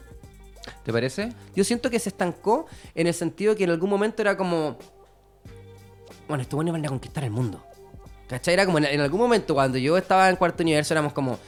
¿Te 0.84 0.94
parece? 0.94 1.34
Yo 1.56 1.64
siento 1.64 1.90
que 1.90 1.98
se 1.98 2.10
estancó 2.10 2.68
en 2.94 3.08
el 3.08 3.16
sentido 3.16 3.56
que 3.56 3.64
en 3.64 3.72
algún 3.72 3.90
momento 3.90 4.22
era 4.22 4.38
como. 4.38 4.78
Bueno, 6.28 6.44
estos 6.44 6.56
buenos 6.56 6.72
van 6.72 6.86
a 6.86 6.90
conquistar 6.90 7.24
el 7.24 7.32
mundo. 7.32 7.66
¿Cachai? 8.28 8.54
Era 8.54 8.68
como 8.68 8.78
en, 8.78 8.86
en 8.86 9.02
algún 9.02 9.22
momento 9.22 9.56
cuando 9.56 9.80
yo 9.80 9.98
estaba 9.98 10.30
en 10.30 10.36
cuarto 10.36 10.62
universo 10.62 10.94
éramos 10.94 11.14
como. 11.14 11.40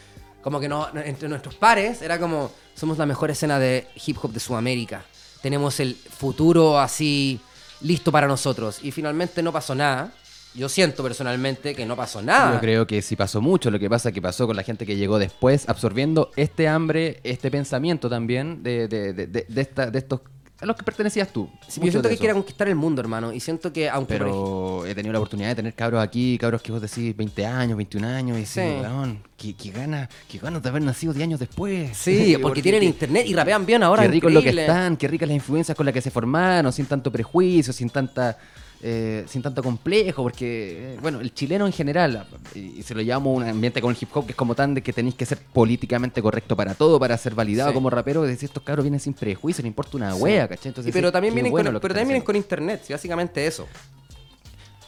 Como 0.42 0.60
que 0.60 0.68
no, 0.68 0.88
entre 0.96 1.30
nuestros 1.30 1.54
pares 1.54 2.02
era 2.02 2.18
como. 2.18 2.50
Somos 2.74 2.98
la 2.98 3.06
mejor 3.06 3.30
escena 3.30 3.60
de 3.60 3.88
hip 4.04 4.18
hop 4.20 4.32
de 4.32 4.40
Sudamérica. 4.40 5.06
Tenemos 5.46 5.80
el 5.80 5.94
futuro 5.94 6.80
así 6.80 7.40
listo 7.82 8.12
para 8.12 8.26
nosotros. 8.28 8.80
Y 8.82 8.90
finalmente 8.90 9.44
no 9.44 9.54
pasó 9.54 9.76
nada. 9.76 10.12
Yo 10.56 10.68
siento 10.70 11.04
personalmente 11.04 11.76
que 11.76 11.86
no 11.86 11.96
pasó 11.96 12.20
nada. 12.24 12.54
Yo 12.56 12.60
creo 12.62 12.88
que 12.88 13.00
sí 13.04 13.16
pasó 13.16 13.42
mucho. 13.42 13.70
Lo 13.70 13.78
que 13.78 13.88
pasa 13.88 14.12
que 14.12 14.24
pasó 14.24 14.48
con 14.48 14.56
la 14.56 14.64
gente 14.64 14.88
que 14.88 14.96
llegó 14.96 15.20
después, 15.20 15.70
absorbiendo 15.70 16.32
este 16.36 16.68
hambre, 16.68 17.20
este 17.24 17.52
pensamiento 17.52 18.10
también 18.10 18.64
de, 18.64 18.88
de, 18.88 19.14
de, 19.14 19.28
de- 19.28 19.62
esta- 19.62 19.92
estos 19.94 20.22
a 20.62 20.66
los 20.66 20.76
que 20.76 20.84
pertenecías 20.84 21.28
tú. 21.34 21.50
Sí, 21.68 21.82
yo 21.82 21.92
siento 21.92 22.08
que 22.08 22.14
eso. 22.16 22.20
quiere 22.22 22.34
conquistar 22.34 22.68
el 22.70 22.76
mundo, 22.76 23.02
hermano. 23.02 23.34
Y 23.34 23.40
siento 23.40 23.74
que, 23.74 23.90
aunque. 23.90 24.18
por 24.18 24.26
Pero 24.28 24.86
he 24.86 24.96
tenido 24.96 25.12
la 25.14 25.20
oportunidad 25.20 25.50
de 25.50 25.56
tener 25.56 25.74
cabros 25.74 26.02
aquí, 26.02 26.38
cabros 26.40 26.62
que 26.62 26.72
vos 26.72 26.82
decís 26.82 27.16
20 27.16 27.46
años, 27.46 27.76
21 27.78 28.08
años, 28.08 28.38
y 28.40 28.46
Sí. 28.46 28.62
sí, 28.62 28.68
weón, 28.82 29.20
que, 29.38 29.54
que 29.54 29.72
gana, 29.72 30.10
que 30.30 30.38
ganas 30.40 30.64
de 30.64 30.70
haber 30.70 30.82
nacido 30.82 31.14
10 31.14 31.24
años 31.24 31.40
después. 31.40 31.96
Sí, 31.98 32.38
porque, 32.42 32.62
tienen 32.62 32.80
que- 32.82 32.86
internet 32.88 33.26
y 33.28 33.34
rapean 33.34 33.66
bien 33.66 33.84
ahora. 33.84 34.04
Qué 34.04 34.08
rico 34.10 34.28
es 34.30 34.34
lo 34.34 34.42
que 34.42 34.50
están, 34.50 34.96
qué 34.98 35.08
ricas 35.08 35.28
las 35.28 35.36
influencias 35.36 35.76
con 35.76 35.86
las 35.86 35.94
que 35.94 36.02
se 36.02 36.10
formaron, 36.12 36.72
sin 36.72 36.86
tanto 36.86 37.12
prejuicio, 37.12 37.74
sin 37.74 37.90
tanta 37.90 38.38
eh, 38.82 39.24
sin 39.28 39.42
tanto 39.42 39.64
complejo, 39.64 40.22
porque, 40.24 40.94
eh, 40.96 40.98
bueno, 41.02 41.20
el 41.22 41.34
chileno 41.34 41.66
en 41.66 41.74
general, 41.74 42.28
y 42.54 42.82
se 42.84 42.94
lo 42.94 43.02
llamo 43.02 43.34
un 43.34 43.44
ambiente 43.44 43.82
con 43.82 43.92
el 43.92 43.98
hip 44.00 44.10
hop 44.14 44.26
que 44.26 44.32
es 44.32 44.36
como 44.36 44.54
tan 44.56 44.74
de 44.74 44.82
que 44.82 44.94
tenéis 44.94 45.16
que 45.16 45.26
ser 45.26 45.38
políticamente 45.40 46.22
correcto 46.22 46.56
para 46.56 46.74
todo, 46.76 47.00
para 47.00 47.18
ser 47.18 47.34
validado 47.36 47.70
Sí. 47.72 47.74
como 47.74 47.90
rapero, 47.90 48.24
decir 48.24 48.48
estos 48.48 48.64
cabros 48.64 48.84
vienen 48.84 49.00
sin 49.00 49.14
prejuicio, 49.14 49.62
no 49.64 49.68
importa 49.68 49.98
una 49.98 50.14
Sí. 50.14 50.22
wea, 50.22 50.48
¿cachai? 50.48 50.70
Entonces, 50.70 50.90
Y 50.90 50.94
pero 50.94 51.08
sí, 51.10 51.14
también 51.14 51.34
qué 51.34 51.36
vienen, 51.36 51.52
bueno 51.52 51.72
con, 51.72 51.82
pero 51.82 51.94
también 51.94 52.08
vienen 52.10 52.26
con 52.26 52.36
internet, 52.36 52.84
básicamente 52.90 53.46
eso. 53.48 53.68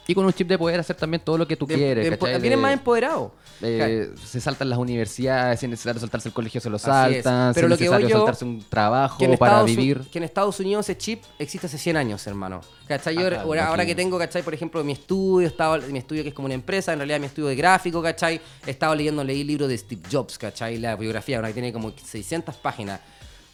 Y 0.09 0.15
con 0.15 0.25
un 0.25 0.31
chip 0.31 0.47
de 0.47 0.57
poder 0.57 0.79
hacer 0.79 0.95
también 0.95 1.21
todo 1.23 1.37
lo 1.37 1.45
que 1.45 1.57
tú 1.57 1.65
De- 1.67 1.75
quieres, 1.75 2.09
de- 2.09 2.17
¿cachai? 2.17 2.39
vienen 2.39 2.59
más 2.61 2.71
empoderados. 2.73 3.31
eh, 3.61 4.09
se 4.23 4.39
saltan 4.39 4.69
las 4.69 4.77
universidades, 4.79 5.59
si 5.59 5.65
es 5.65 5.69
necesario 5.69 5.99
saltarse 5.99 6.29
el 6.29 6.33
colegio 6.33 6.61
se 6.61 6.69
lo 6.69 6.77
saltan, 6.79 7.53
Pero 7.53 7.65
si 7.67 7.69
lo 7.69 7.75
es 7.75 7.81
necesario 7.81 8.07
yo, 8.07 8.17
saltarse 8.17 8.45
un 8.45 8.63
trabajo 8.69 9.23
en, 9.23 9.35
para 9.37 9.51
Estados, 9.53 9.65
vivir. 9.75 10.01
que 10.11 10.19
en 10.19 10.23
Estados 10.23 10.59
Unidos 10.59 10.87
ese 10.87 10.97
chip 10.97 11.23
existe 11.39 11.67
hace 11.67 11.77
100 11.77 11.97
años, 11.97 12.25
hermano. 12.27 12.61
¿Cachai? 12.87 13.15
Yo 13.15 13.27
Acá, 13.27 13.41
ahora, 13.67 13.85
que 13.85 13.95
tengo, 13.95 14.17
¿cachai? 14.17 14.43
Por 14.43 14.53
ejemplo, 14.53 14.81
mi 14.83 14.93
estudio, 14.93 15.45
estaba, 15.47 15.77
mi 15.79 15.97
estudio 15.99 16.23
que 16.23 16.29
es 16.29 16.35
como 16.35 16.45
una 16.45 16.53
empresa, 16.55 16.93
en 16.93 16.99
realidad 16.99 17.19
mi 17.19 17.25
estudio 17.25 17.49
de 17.49 17.55
gráfico, 17.55 18.01
¿cachai? 18.01 18.39
He 18.65 18.71
estado 18.71 18.95
leyendo, 18.95 19.23
leí 19.23 19.41
el 19.41 19.47
libro 19.47 19.67
de 19.67 19.77
Steve 19.77 20.01
Jobs, 20.09 20.37
¿cachai? 20.37 20.77
La 20.77 20.95
biografía, 20.95 21.35
ahora 21.37 21.49
que 21.49 21.55
tiene 21.55 21.73
como 21.73 21.91
600 21.91 22.55
páginas. 22.55 23.01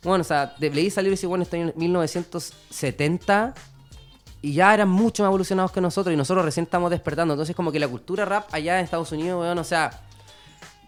Bueno, 0.04 0.22
o 0.22 0.26
sea, 0.26 0.54
leí 0.60 0.90
salir 0.92 1.14
ese 1.14 1.26
bueno, 1.26 1.44
este 1.44 1.62
año 1.62 1.72
1970 1.78 3.54
y 4.44 4.52
ya 4.52 4.74
eran 4.74 4.90
mucho 4.90 5.24
más 5.24 5.30
evolucionados 5.30 5.72
que 5.72 5.80
nosotros 5.80 6.14
y 6.14 6.18
nosotros 6.18 6.44
recién 6.44 6.66
estamos 6.66 6.92
despertando. 6.92 7.34
Entonces, 7.34 7.56
como 7.56 7.72
que 7.72 7.80
la 7.80 7.88
cultura 7.88 8.26
rap 8.26 8.46
allá 8.52 8.78
en 8.78 8.84
Estados 8.84 9.10
Unidos, 9.14 9.40
weón, 9.40 9.58
o 9.58 9.64
sea, 9.64 10.02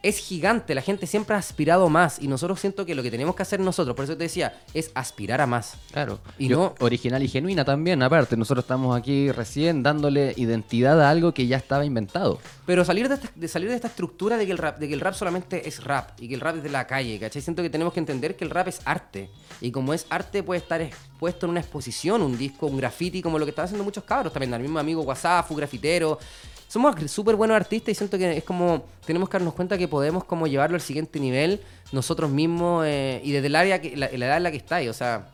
es 0.07 0.19
gigante, 0.19 0.75
la 0.75 0.81
gente 0.81 1.07
siempre 1.07 1.35
ha 1.35 1.39
aspirado 1.39 1.89
más 1.89 2.21
y 2.21 2.27
nosotros 2.27 2.59
siento 2.59 2.85
que 2.85 2.93
lo 2.93 3.01
que 3.01 3.09
tenemos 3.09 3.35
que 3.35 3.41
hacer 3.41 3.59
nosotros, 3.59 3.95
por 3.95 4.05
eso 4.05 4.15
te 4.15 4.23
decía, 4.25 4.61
es 4.73 4.91
aspirar 4.93 5.41
a 5.41 5.47
más. 5.47 5.73
Claro. 5.91 6.19
Y 6.37 6.47
Yo- 6.49 6.57
no- 6.79 6.85
Original 6.85 7.23
y 7.23 7.27
genuina 7.27 7.65
también, 7.65 8.03
aparte. 8.03 8.37
Nosotros 8.37 8.63
estamos 8.65 8.95
aquí 8.95 9.31
recién 9.31 9.81
dándole 9.83 10.33
identidad 10.37 11.01
a 11.01 11.09
algo 11.09 11.33
que 11.33 11.47
ya 11.47 11.57
estaba 11.57 11.85
inventado. 11.85 12.39
Pero 12.65 12.85
salir 12.85 13.07
de, 13.09 13.15
esta, 13.15 13.29
de 13.35 13.47
salir 13.47 13.69
de 13.69 13.75
esta 13.75 13.87
estructura 13.87 14.37
de 14.37 14.45
que, 14.45 14.51
el 14.51 14.57
rap, 14.57 14.77
de 14.77 14.87
que 14.87 14.93
el 14.93 14.99
rap 14.99 15.13
solamente 15.15 15.67
es 15.67 15.83
rap 15.83 16.11
y 16.19 16.27
que 16.27 16.35
el 16.35 16.41
rap 16.41 16.57
es 16.57 16.63
de 16.63 16.69
la 16.69 16.85
calle, 16.87 17.19
¿cachai? 17.19 17.41
Siento 17.41 17.61
que 17.63 17.69
tenemos 17.69 17.91
que 17.93 17.99
entender 17.99 18.35
que 18.35 18.43
el 18.43 18.49
rap 18.51 18.67
es 18.67 18.81
arte. 18.85 19.29
Y 19.61 19.71
como 19.71 19.93
es 19.93 20.05
arte, 20.09 20.43
puede 20.43 20.59
estar 20.59 20.81
expuesto 20.81 21.45
en 21.45 21.51
una 21.51 21.61
exposición, 21.61 22.21
un 22.21 22.37
disco, 22.37 22.67
un 22.67 22.77
graffiti, 22.77 23.21
como 23.21 23.39
lo 23.39 23.45
que 23.45 23.49
están 23.51 23.65
haciendo 23.65 23.83
muchos 23.83 24.03
cabros 24.03 24.33
también. 24.33 24.53
El 24.53 24.61
mismo 24.61 24.77
amigo 24.79 25.01
WhatsApp, 25.01 25.49
grafitero. 25.51 26.19
Somos 26.68 26.95
súper 27.09 27.36
buenos 27.36 27.55
artistas 27.55 27.89
y 27.91 27.95
siento 27.95 28.18
que 28.18 28.38
es 28.38 28.43
como. 28.43 28.84
Tenemos 29.05 29.30
que 29.30 29.38
darnos 29.38 29.53
cuenta 29.53 29.78
que 29.78 29.88
podemos 29.88 30.24
como 30.24 30.47
llevarlo 30.47 30.76
al 30.76 30.82
siguiente 30.82 31.20
nivel 31.20 31.61
nosotros 31.91 32.30
mismos 32.30 32.84
eh, 32.88 33.22
y 33.24 33.32
desde 33.32 33.47
el 33.47 33.55
área, 33.55 33.80
que, 33.80 33.95
la, 33.95 34.09
la 34.11 34.26
edad 34.26 34.38
en 34.38 34.43
la 34.43 34.51
que 34.51 34.57
estáis. 34.57 34.89
O 34.89 34.93
sea, 34.93 35.28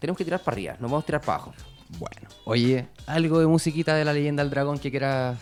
tenemos 0.00 0.18
que 0.18 0.24
tirar 0.24 0.40
para 0.40 0.54
arriba, 0.54 0.76
no 0.80 0.88
vamos 0.88 1.04
a 1.04 1.06
tirar 1.06 1.20
para 1.20 1.34
abajo. 1.36 1.54
Bueno. 1.98 2.28
Oye, 2.44 2.86
algo 3.06 3.38
de 3.38 3.46
musiquita 3.46 3.94
de 3.94 4.04
la 4.04 4.12
leyenda 4.12 4.42
del 4.42 4.50
dragón 4.50 4.78
que 4.78 4.90
quieras. 4.90 5.38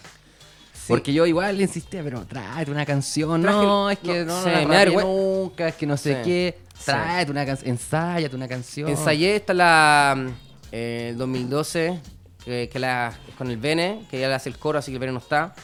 Porque 0.89 1.13
yo 1.13 1.25
igual 1.25 1.57
le 1.57 1.63
insistía, 1.63 2.03
pero 2.03 2.25
tráete 2.27 2.71
una 2.71 2.85
canción. 2.85 3.43
Traje- 3.43 3.63
no, 3.63 3.91
es 3.91 3.99
que 4.01 4.25
no, 4.25 4.37
no, 4.37 4.43
sí, 4.43 4.51
no 4.51 4.69
la 4.73 4.85
me 4.87 4.97
nunca, 5.05 5.69
es 5.69 5.75
que 5.77 5.87
no 5.87 5.97
sé 5.97 6.17
Sí, 6.17 6.21
qué. 6.25 6.59
sí. 6.75 6.85
Tráete 6.87 7.31
una 7.31 7.47
canción, 7.47 7.71
ensáyate 7.71 8.35
una 8.37 8.49
canción. 8.49 8.89
Ensayé 8.89 9.37
esta 9.37 9.55
la 9.55 10.15
mm, 10.19 10.29
eh, 10.73 11.15
2012, 11.17 12.01
que, 12.45 12.68
que 12.68 12.78
la, 12.78 13.12
con 13.38 13.51
el 13.51 13.57
Bene, 13.57 14.03
que 14.11 14.18
ya 14.20 14.28
le 14.28 14.34
hace 14.34 14.49
el 14.49 14.59
coro, 14.59 14.78
así 14.78 14.91
que 14.91 14.97
el 14.97 15.01
Bene 15.01 15.12
no 15.12 15.18
está. 15.18 15.55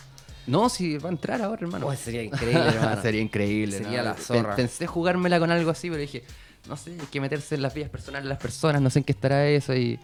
No, 0.46 0.68
si 0.68 0.96
va 0.98 1.08
a 1.08 1.12
entrar 1.12 1.42
ahora, 1.42 1.62
hermano. 1.62 1.86
Oh, 1.88 1.94
sería 1.96 2.22
increíble, 2.22 2.60
hermano. 2.68 3.02
Sería 3.02 3.20
increíble. 3.20 3.78
Sería 3.78 3.98
¿no? 3.98 4.04
la 4.10 4.14
zorra. 4.14 4.54
Pensé 4.56 4.86
jugármela 4.86 5.38
con 5.40 5.50
algo 5.50 5.70
así, 5.70 5.88
pero 5.88 6.00
dije, 6.00 6.22
no 6.68 6.76
sé, 6.76 6.92
hay 6.92 7.06
que 7.10 7.20
meterse 7.20 7.56
en 7.56 7.62
las 7.62 7.74
vidas 7.74 7.90
personales 7.90 8.24
de 8.24 8.28
las 8.28 8.38
personas, 8.38 8.80
no 8.80 8.88
sé 8.90 9.00
en 9.00 9.04
qué 9.04 9.12
estará 9.12 9.46
eso. 9.48 9.74
Y, 9.74 9.96
Yo 9.96 10.00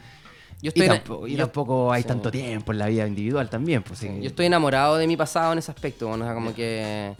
y 0.62 0.68
estoy, 0.68 0.86
ena- 0.86 0.94
tampoco, 0.96 1.28
y 1.28 1.32
yo- 1.32 1.38
tampoco 1.44 1.92
hay 1.92 2.02
sí. 2.02 2.08
tanto 2.08 2.30
tiempo 2.30 2.72
en 2.72 2.78
la 2.78 2.86
vida 2.86 3.06
individual 3.06 3.48
también. 3.50 3.82
Pues, 3.84 4.00
sí. 4.00 4.08
yo 4.20 4.28
estoy 4.28 4.46
enamorado 4.46 4.96
de 4.96 5.06
mi 5.06 5.16
pasado 5.16 5.52
en 5.52 5.58
ese 5.58 5.70
aspecto, 5.70 6.08
bueno, 6.08 6.24
o 6.24 6.26
sea, 6.26 6.34
como 6.34 6.52
que 6.54 7.14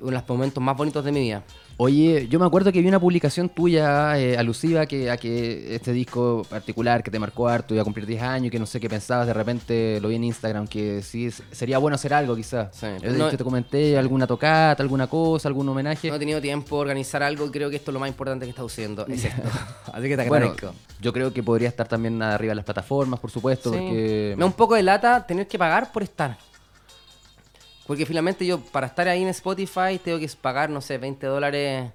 uno 0.00 0.10
de 0.10 0.12
los 0.16 0.28
momentos 0.28 0.62
más 0.62 0.76
bonitos 0.76 1.02
de 1.04 1.12
mi 1.12 1.20
vida. 1.20 1.42
Oye, 1.82 2.28
yo 2.28 2.38
me 2.38 2.44
acuerdo 2.44 2.70
que 2.72 2.82
vi 2.82 2.88
una 2.88 3.00
publicación 3.00 3.48
tuya 3.48 4.18
eh, 4.18 4.36
alusiva 4.36 4.84
que, 4.84 5.10
a 5.10 5.16
que 5.16 5.74
este 5.74 5.94
disco 5.94 6.42
particular 6.46 7.02
que 7.02 7.10
te 7.10 7.18
marcó 7.18 7.48
harto 7.48 7.72
iba 7.72 7.80
a 7.80 7.84
cumplir 7.84 8.04
10 8.04 8.20
años, 8.20 8.50
que 8.50 8.58
no 8.58 8.66
sé 8.66 8.78
qué 8.78 8.90
pensabas, 8.90 9.26
de 9.26 9.32
repente 9.32 9.98
lo 9.98 10.08
vi 10.08 10.16
en 10.16 10.24
Instagram, 10.24 10.66
que 10.68 11.00
sí 11.00 11.30
sería 11.50 11.78
bueno 11.78 11.94
hacer 11.94 12.12
algo 12.12 12.36
quizás. 12.36 12.68
Sí, 12.76 12.86
no- 13.16 13.30
te 13.30 13.42
comenté 13.42 13.96
alguna 13.96 14.26
tocata, 14.26 14.82
alguna 14.82 15.06
cosa, 15.06 15.48
algún 15.48 15.66
homenaje. 15.70 16.10
No 16.10 16.16
he 16.16 16.18
tenido 16.18 16.38
tiempo 16.42 16.76
de 16.76 16.82
organizar 16.82 17.22
algo 17.22 17.46
y 17.46 17.50
creo 17.50 17.70
que 17.70 17.76
esto 17.76 17.92
es 17.92 17.94
lo 17.94 18.00
más 18.00 18.10
importante 18.10 18.44
que 18.44 18.50
está 18.50 18.62
haciendo. 18.62 19.06
Es 19.06 19.24
esto. 19.24 19.40
Así 19.90 20.06
que 20.06 20.18
te 20.18 20.28
Bueno, 20.28 20.48
agradezco. 20.50 20.74
yo 21.00 21.14
creo 21.14 21.32
que 21.32 21.42
podría 21.42 21.70
estar 21.70 21.88
también 21.88 22.20
arriba 22.20 22.50
de 22.50 22.56
las 22.56 22.64
plataformas, 22.66 23.18
por 23.20 23.30
supuesto, 23.30 23.70
Sí. 23.72 23.78
porque... 23.78 24.34
Me 24.36 24.40
da 24.40 24.44
un 24.44 24.52
poco 24.52 24.74
de 24.74 24.82
lata 24.82 25.26
tener 25.26 25.48
que 25.48 25.58
pagar 25.58 25.90
por 25.90 26.02
estar. 26.02 26.36
Porque 27.90 28.06
finalmente 28.06 28.46
yo, 28.46 28.60
para 28.60 28.86
estar 28.86 29.08
ahí 29.08 29.20
en 29.20 29.26
Spotify, 29.30 29.98
tengo 30.00 30.20
que 30.20 30.30
pagar, 30.40 30.70
no 30.70 30.80
sé, 30.80 30.96
20 30.96 31.26
dólares 31.26 31.90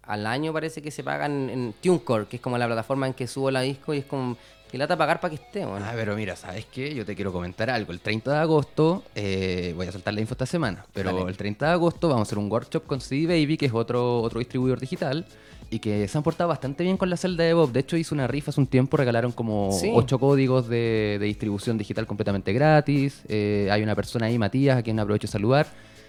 al 0.00 0.26
año, 0.26 0.50
parece 0.50 0.80
que 0.80 0.90
se 0.90 1.04
pagan 1.04 1.50
en 1.50 1.74
TuneCore, 1.74 2.24
que 2.24 2.36
es 2.36 2.42
como 2.42 2.56
la 2.56 2.64
plataforma 2.64 3.06
en 3.06 3.12
que 3.12 3.26
subo 3.26 3.50
la 3.50 3.60
disco 3.60 3.92
y 3.92 3.98
es 3.98 4.06
como 4.06 4.38
que 4.70 4.78
lata 4.78 4.96
pagar 4.96 5.20
para 5.20 5.36
que 5.36 5.44
esté, 5.44 5.66
bueno. 5.66 5.84
Ah, 5.86 5.92
pero 5.94 6.16
mira, 6.16 6.36
¿sabes 6.36 6.64
qué? 6.64 6.94
Yo 6.94 7.04
te 7.04 7.14
quiero 7.14 7.34
comentar 7.34 7.68
algo. 7.68 7.92
El 7.92 8.00
30 8.00 8.32
de 8.32 8.38
agosto, 8.38 9.04
eh, 9.14 9.74
voy 9.76 9.86
a 9.86 9.92
soltar 9.92 10.14
la 10.14 10.22
info 10.22 10.32
esta 10.32 10.46
semana, 10.46 10.86
pero 10.94 11.12
Dale. 11.12 11.28
el 11.28 11.36
30 11.36 11.66
de 11.66 11.72
agosto 11.72 12.08
vamos 12.08 12.20
a 12.20 12.26
hacer 12.30 12.38
un 12.38 12.50
workshop 12.50 12.86
con 12.86 13.02
CD 13.02 13.26
Baby, 13.26 13.58
que 13.58 13.66
es 13.66 13.74
otro, 13.74 14.22
otro 14.22 14.38
distribuidor 14.38 14.80
digital, 14.80 15.26
y 15.70 15.78
que 15.80 16.06
se 16.08 16.16
han 16.16 16.22
portado 16.24 16.48
bastante 16.48 16.84
bien 16.84 16.96
con 16.96 17.10
la 17.10 17.16
celda 17.16 17.44
de 17.44 17.52
Bob. 17.54 17.72
De 17.72 17.80
hecho, 17.80 17.96
hizo 17.96 18.14
una 18.14 18.26
rifa 18.26 18.50
hace 18.50 18.60
un 18.60 18.66
tiempo, 18.66 18.96
regalaron 18.96 19.32
como 19.32 19.70
Sí. 19.72 19.90
8 19.92 20.18
códigos 20.18 20.68
de, 20.68 21.16
de 21.20 21.26
distribución 21.26 21.76
digital 21.78 22.06
completamente 22.06 22.52
gratis. 22.52 23.22
Eh, 23.28 23.68
hay 23.70 23.82
una 23.82 23.94
persona 23.94 24.26
ahí, 24.26 24.38
Matías, 24.38 24.78
a 24.78 24.82
quien 24.82 24.98
aprovecho 25.00 25.26
de 25.26 25.32
saludar, 25.32 25.66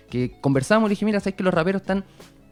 que 0.09 0.39
conversamos 0.41 0.87
y 0.87 0.89
le 0.89 0.93
dije, 0.93 1.05
mira, 1.05 1.19
sabes 1.19 1.35
que 1.35 1.43
los 1.43 1.53
raperos 1.53 1.81
están 1.81 2.03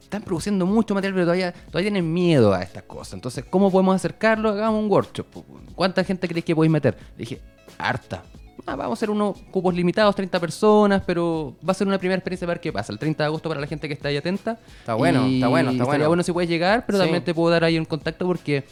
están 0.02 0.22
produciendo 0.22 0.68
mucho 0.68 0.94
material, 0.94 1.16
pero 1.16 1.26
todavía, 1.26 1.52
todavía 1.52 1.90
tienen 1.90 2.14
miedo 2.14 2.54
a 2.54 2.62
estas 2.62 2.84
cosas. 2.84 3.16
Entonces, 3.16 3.44
¿cómo 3.50 3.72
podemos 3.72 3.96
acercarlo? 3.96 4.50
Hagamos 4.50 4.84
un 4.84 4.90
workshop. 4.92 5.26
¿Cuánta 5.74 6.04
gente 6.04 6.28
crees 6.28 6.46
que 6.46 6.56
podéis 6.56 6.72
meter? 6.72 6.96
Le 7.18 7.18
dije, 7.18 7.42
harta. 7.80 8.24
Ah, 8.68 8.76
vamos 8.76 8.92
a 8.92 9.00
hacer 9.00 9.12
unos 9.12 9.38
cupos 9.52 9.76
limitados, 9.76 10.16
30 10.16 10.40
personas, 10.40 11.04
pero 11.06 11.56
va 11.68 11.72
a 11.72 11.74
ser 11.76 11.86
una 11.88 12.00
primera 12.00 12.18
experiencia 12.18 12.48
para 12.48 12.56
ver 12.56 12.62
qué 12.62 12.74
pasa. 12.74 12.92
El 12.92 12.98
30 12.98 13.24
de 13.24 13.28
agosto 13.28 13.48
para 13.48 13.62
la 13.62 13.68
gente 13.68 13.88
que 13.88 13.94
está 13.94 14.08
ahí 14.08 14.18
atenta. 14.18 14.58
Está 14.80 14.96
bueno, 14.96 15.28
Y 15.28 15.36
está 15.36 15.48
bueno, 15.50 15.72
está 15.72 15.84
bueno. 15.86 16.08
bueno 16.08 16.24
si 16.24 16.32
puedes 16.32 16.50
llegar, 16.50 16.84
pero 16.86 16.98
Sí. 16.98 17.04
también 17.04 17.24
te 17.24 17.34
puedo 17.34 17.52
dar 17.52 17.64
ahí 17.64 17.78
un 17.78 17.86
contacto 17.86 18.26
porque... 18.26 18.64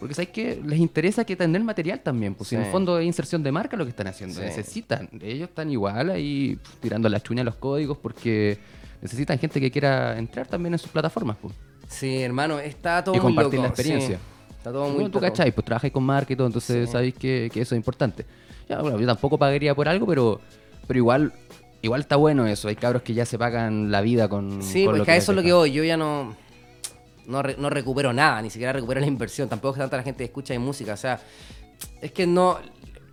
Porque 0.00 0.14
sabes 0.14 0.30
que 0.30 0.60
les 0.66 0.80
interesa 0.80 1.24
que 1.24 1.36
tener 1.36 1.62
material 1.62 2.00
también, 2.00 2.34
pues 2.34 2.48
si 2.48 2.56
en 2.56 2.62
Sí. 2.62 2.66
el 2.66 2.72
fondo 2.72 2.98
es 2.98 3.06
inserción 3.06 3.42
de 3.42 3.52
marca 3.52 3.76
lo 3.76 3.84
que 3.84 3.90
están 3.90 4.08
haciendo, 4.08 4.34
Sí. 4.34 4.40
necesitan, 4.46 5.08
ellos 5.22 5.48
están 5.48 5.70
igual 5.70 6.10
ahí 6.10 6.56
pf, 6.56 6.76
tirando 6.80 7.08
la 7.08 7.20
chuña 7.20 7.40
a 7.42 7.44
los 7.44 7.54
códigos 7.54 7.96
porque 7.96 8.58
necesitan 9.00 9.38
gente 9.38 9.60
que 9.60 9.70
quiera 9.70 10.18
entrar 10.18 10.46
también 10.48 10.74
en 10.74 10.78
sus 10.80 10.90
plataformas. 10.90 11.36
Pues. 11.40 11.54
Sí, 11.88 12.20
hermano, 12.20 12.58
está 12.58 13.02
todo 13.04 13.14
Y 13.14 13.18
muy 13.18 13.28
compartir 13.28 13.54
loco, 13.54 13.62
la 13.62 13.68
experiencia. 13.68 14.16
sí. 14.18 14.22
Está 14.58 14.72
todo 14.72 14.84
muy 14.86 14.94
Bueno, 14.94 15.10
tú 15.10 15.20
cachai, 15.20 15.52
pues 15.52 15.64
trabajáis 15.64 15.92
con 15.92 16.02
marca 16.02 16.32
y 16.32 16.36
todo, 16.36 16.48
entonces 16.48 16.86
Sí. 16.86 16.92
sabéis 16.92 17.14
que, 17.14 17.48
que 17.52 17.60
eso 17.62 17.74
es 17.74 17.78
importante. 17.78 18.26
Ya, 18.68 18.80
bueno, 18.80 18.98
yo 18.98 19.06
tampoco 19.06 19.38
pagaría 19.38 19.74
por 19.74 19.88
algo, 19.88 20.06
pero, 20.06 20.40
pero 20.86 20.98
igual 20.98 21.32
igual 21.82 22.00
está 22.00 22.16
bueno 22.16 22.46
eso. 22.46 22.68
Hay 22.68 22.76
cabros 22.76 23.02
que 23.02 23.12
ya 23.14 23.26
se 23.26 23.38
pagan 23.38 23.90
la 23.90 24.00
vida 24.00 24.28
con. 24.28 24.62
Sí, 24.62 24.84
con 24.84 24.92
pues 24.92 24.98
lo 25.00 25.04
que 25.04 25.10
a 25.12 25.16
eso 25.16 25.32
es 25.32 25.36
lo 25.36 25.42
que 25.42 25.52
voy. 25.52 25.72
Yo 25.72 25.84
ya 25.84 25.96
no, 25.96 26.34
no, 27.26 27.42
re- 27.42 27.56
no 27.58 27.68
recupero 27.70 28.12
nada, 28.12 28.40
ni 28.42 28.50
siquiera 28.50 28.72
recupero 28.72 29.00
la 29.00 29.06
inversión. 29.06 29.48
Tampoco 29.48 29.72
es 29.72 29.74
que 29.76 29.80
tanta 29.80 29.96
la 29.98 30.02
gente 30.02 30.24
escucha 30.24 30.54
de 30.54 30.58
música. 30.58 30.94
O 30.94 30.96
sea, 30.96 31.20
es 32.00 32.12
que 32.12 32.26
no. 32.26 32.58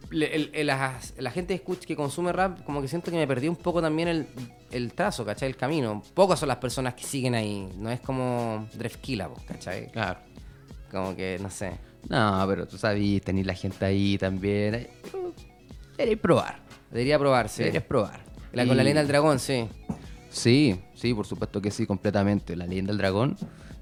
le- 0.10 0.34
el- 0.36 0.50
el- 0.54 0.68
la, 0.68 1.00
la 1.20 1.32
gente 1.32 1.54
que, 1.54 1.56
escucha, 1.56 1.86
que 1.88 1.96
consume 1.96 2.32
rap, 2.34 2.64
como 2.64 2.82
que 2.82 2.88
siento 2.88 3.12
que 3.12 3.18
me 3.18 3.28
perdí 3.28 3.48
un 3.48 3.56
poco 3.58 3.82
también 3.82 4.08
el, 4.10 4.28
el 4.72 4.94
trazo, 4.94 5.26
¿cachai? 5.26 5.50
El 5.50 5.56
camino. 5.58 6.02
Pocas 6.14 6.40
son 6.40 6.48
las 6.50 6.58
personas 6.58 6.94
que 6.96 7.04
siguen 7.04 7.36
ahí. 7.36 7.70
No 7.78 7.90
es 7.92 8.00
como 8.02 8.68
Drefkila, 8.74 9.28
pues, 9.30 9.44
¿cachai? 9.46 9.90
Claro. 9.92 10.20
Como 10.92 11.16
que, 11.16 11.38
no 11.42 11.50
sé. 11.50 11.72
No, 12.10 12.46
pero 12.48 12.68
tú 12.68 12.78
sabes, 12.78 13.22
tenéis 13.22 13.46
la 13.48 13.54
gente 13.54 13.86
ahí 13.86 14.18
también. 14.18 14.76
eh, 14.76 14.90
Deberíais 15.98 16.20
probar. 16.20 16.60
Debería 16.90 17.20
probarse. 17.20 17.64
Deberías 17.64 17.84
probar. 17.84 18.20
La, 18.54 18.66
con 18.66 18.76
la 18.76 18.84
leyenda 18.84 19.02
del 19.02 19.08
dragón, 19.08 19.40
sí. 19.40 19.68
Sí, 20.30 20.80
sí, 20.94 21.14
por 21.14 21.26
supuesto 21.26 21.62
que 21.62 21.72
sí, 21.72 21.86
completamente. 21.86 22.56
La 22.56 22.66
leyenda 22.66 22.92
del 22.92 22.98
dragón. 22.98 23.38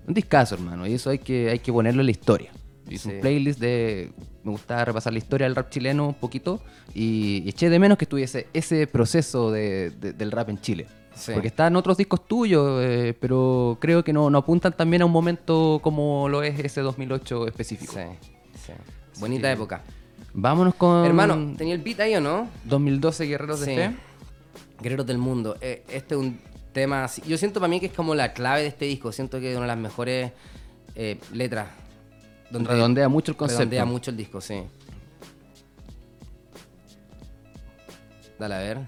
Un 0.08 0.14
discazo, 0.14 0.56
hermano. 0.56 0.86
Y 0.88 0.94
eso 0.94 1.10
hay 1.10 1.20
que, 1.20 1.50
hay 1.50 1.60
que 1.60 1.72
ponerlo 1.72 2.02
en 2.02 2.06
la 2.08 2.12
historia. 2.12 2.52
Hice 2.90 3.10
Sí. 3.10 3.16
un 3.16 3.22
playlist 3.22 3.60
de. 3.60 4.12
Me 4.44 4.52
gustaba 4.52 4.86
repasar 4.86 5.14
la 5.14 5.20
historia 5.20 5.46
del 5.46 5.56
rap 5.56 5.70
chileno 5.70 6.08
un 6.08 6.14
poquito. 6.16 6.62
Y, 6.94 7.44
y 7.46 7.50
eché 7.50 7.70
de 7.70 7.78
menos 7.80 7.98
que 7.98 8.06
estuviese 8.06 8.48
ese 8.54 8.88
proceso 8.88 9.52
de- 9.52 9.92
de- 9.92 10.14
del 10.14 10.32
rap 10.32 10.50
en 10.50 10.60
Chile. 10.60 10.88
Sí. 11.20 11.34
Porque 11.34 11.50
están 11.50 11.76
otros 11.76 11.98
discos 11.98 12.26
tuyos, 12.28 12.82
eh, 12.84 13.14
pero 13.20 13.78
creo 13.82 14.04
que 14.04 14.14
no, 14.14 14.30
no 14.30 14.38
apuntan 14.38 14.72
también 14.74 15.02
a 15.02 15.06
un 15.06 15.12
momento 15.12 15.80
como 15.84 16.30
lo 16.30 16.42
es 16.44 16.58
ese 16.60 16.82
2008 16.82 17.48
específico. 17.48 17.94
Sí, 17.94 18.30
sí. 18.66 18.72
Bonita 19.20 19.50
que- 19.50 19.54
época. 19.54 19.82
Vámonos 20.34 20.76
con. 20.76 21.06
Hermano, 21.06 21.56
¿tenía 21.58 21.74
el 21.76 21.82
beat 21.82 22.00
ahí 22.02 22.16
o 22.16 22.22
no? 22.22 22.48
2012 22.66 23.26
Guerreros 23.26 23.60
de 23.62 23.66
Fe. 23.76 23.96
Guerreros 24.82 25.06
del 25.06 25.18
Mundo. 25.18 25.58
Eh, 25.60 25.84
este 25.90 26.16
es 26.16 26.22
un 26.22 26.40
tema. 26.72 27.04
así- 27.04 27.22
Yo 27.28 27.38
siento 27.38 27.60
para 27.60 27.70
mí 27.70 27.80
que 27.80 27.88
es 27.88 27.92
como 27.94 28.16
la 28.16 28.32
clave 28.34 28.62
de 28.62 28.68
este 28.68 28.86
disco. 28.86 29.12
Siento 29.12 29.40
que 29.40 29.52
es 29.52 29.58
una 29.58 29.66
de 29.66 29.70
las 29.74 29.78
mejores 29.78 30.32
eh, 30.96 31.20
letras. 31.34 31.68
Donde 32.52 32.70
Redondea 32.70 33.10
mucho 33.10 33.32
el 33.32 33.38
concepto. 33.38 33.60
Redondea 33.60 33.86
mucho 33.86 34.12
el 34.12 34.18
disco, 34.18 34.40
sí. 34.40 34.62
Dale 38.40 38.56
a 38.56 38.60
ver. 38.60 38.80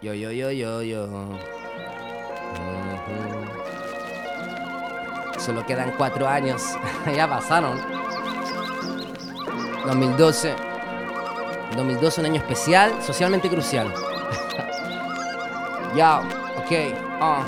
Yo, 0.00 0.14
yo, 0.14 0.30
yo, 0.30 0.52
yo, 0.52 0.80
yo. 0.82 1.08
Solo 5.38 5.66
quedan 5.66 5.92
cuatro 5.96 6.28
años. 6.28 6.62
ya 7.16 7.28
pasaron. 7.28 7.80
2012. 9.86 10.54
2012, 11.76 12.20
un 12.20 12.26
año 12.26 12.36
especial, 12.36 13.02
socialmente 13.02 13.48
crucial. 13.48 13.92
ya, 15.96 16.20
ok, 16.56 16.72
ah. 17.20 17.44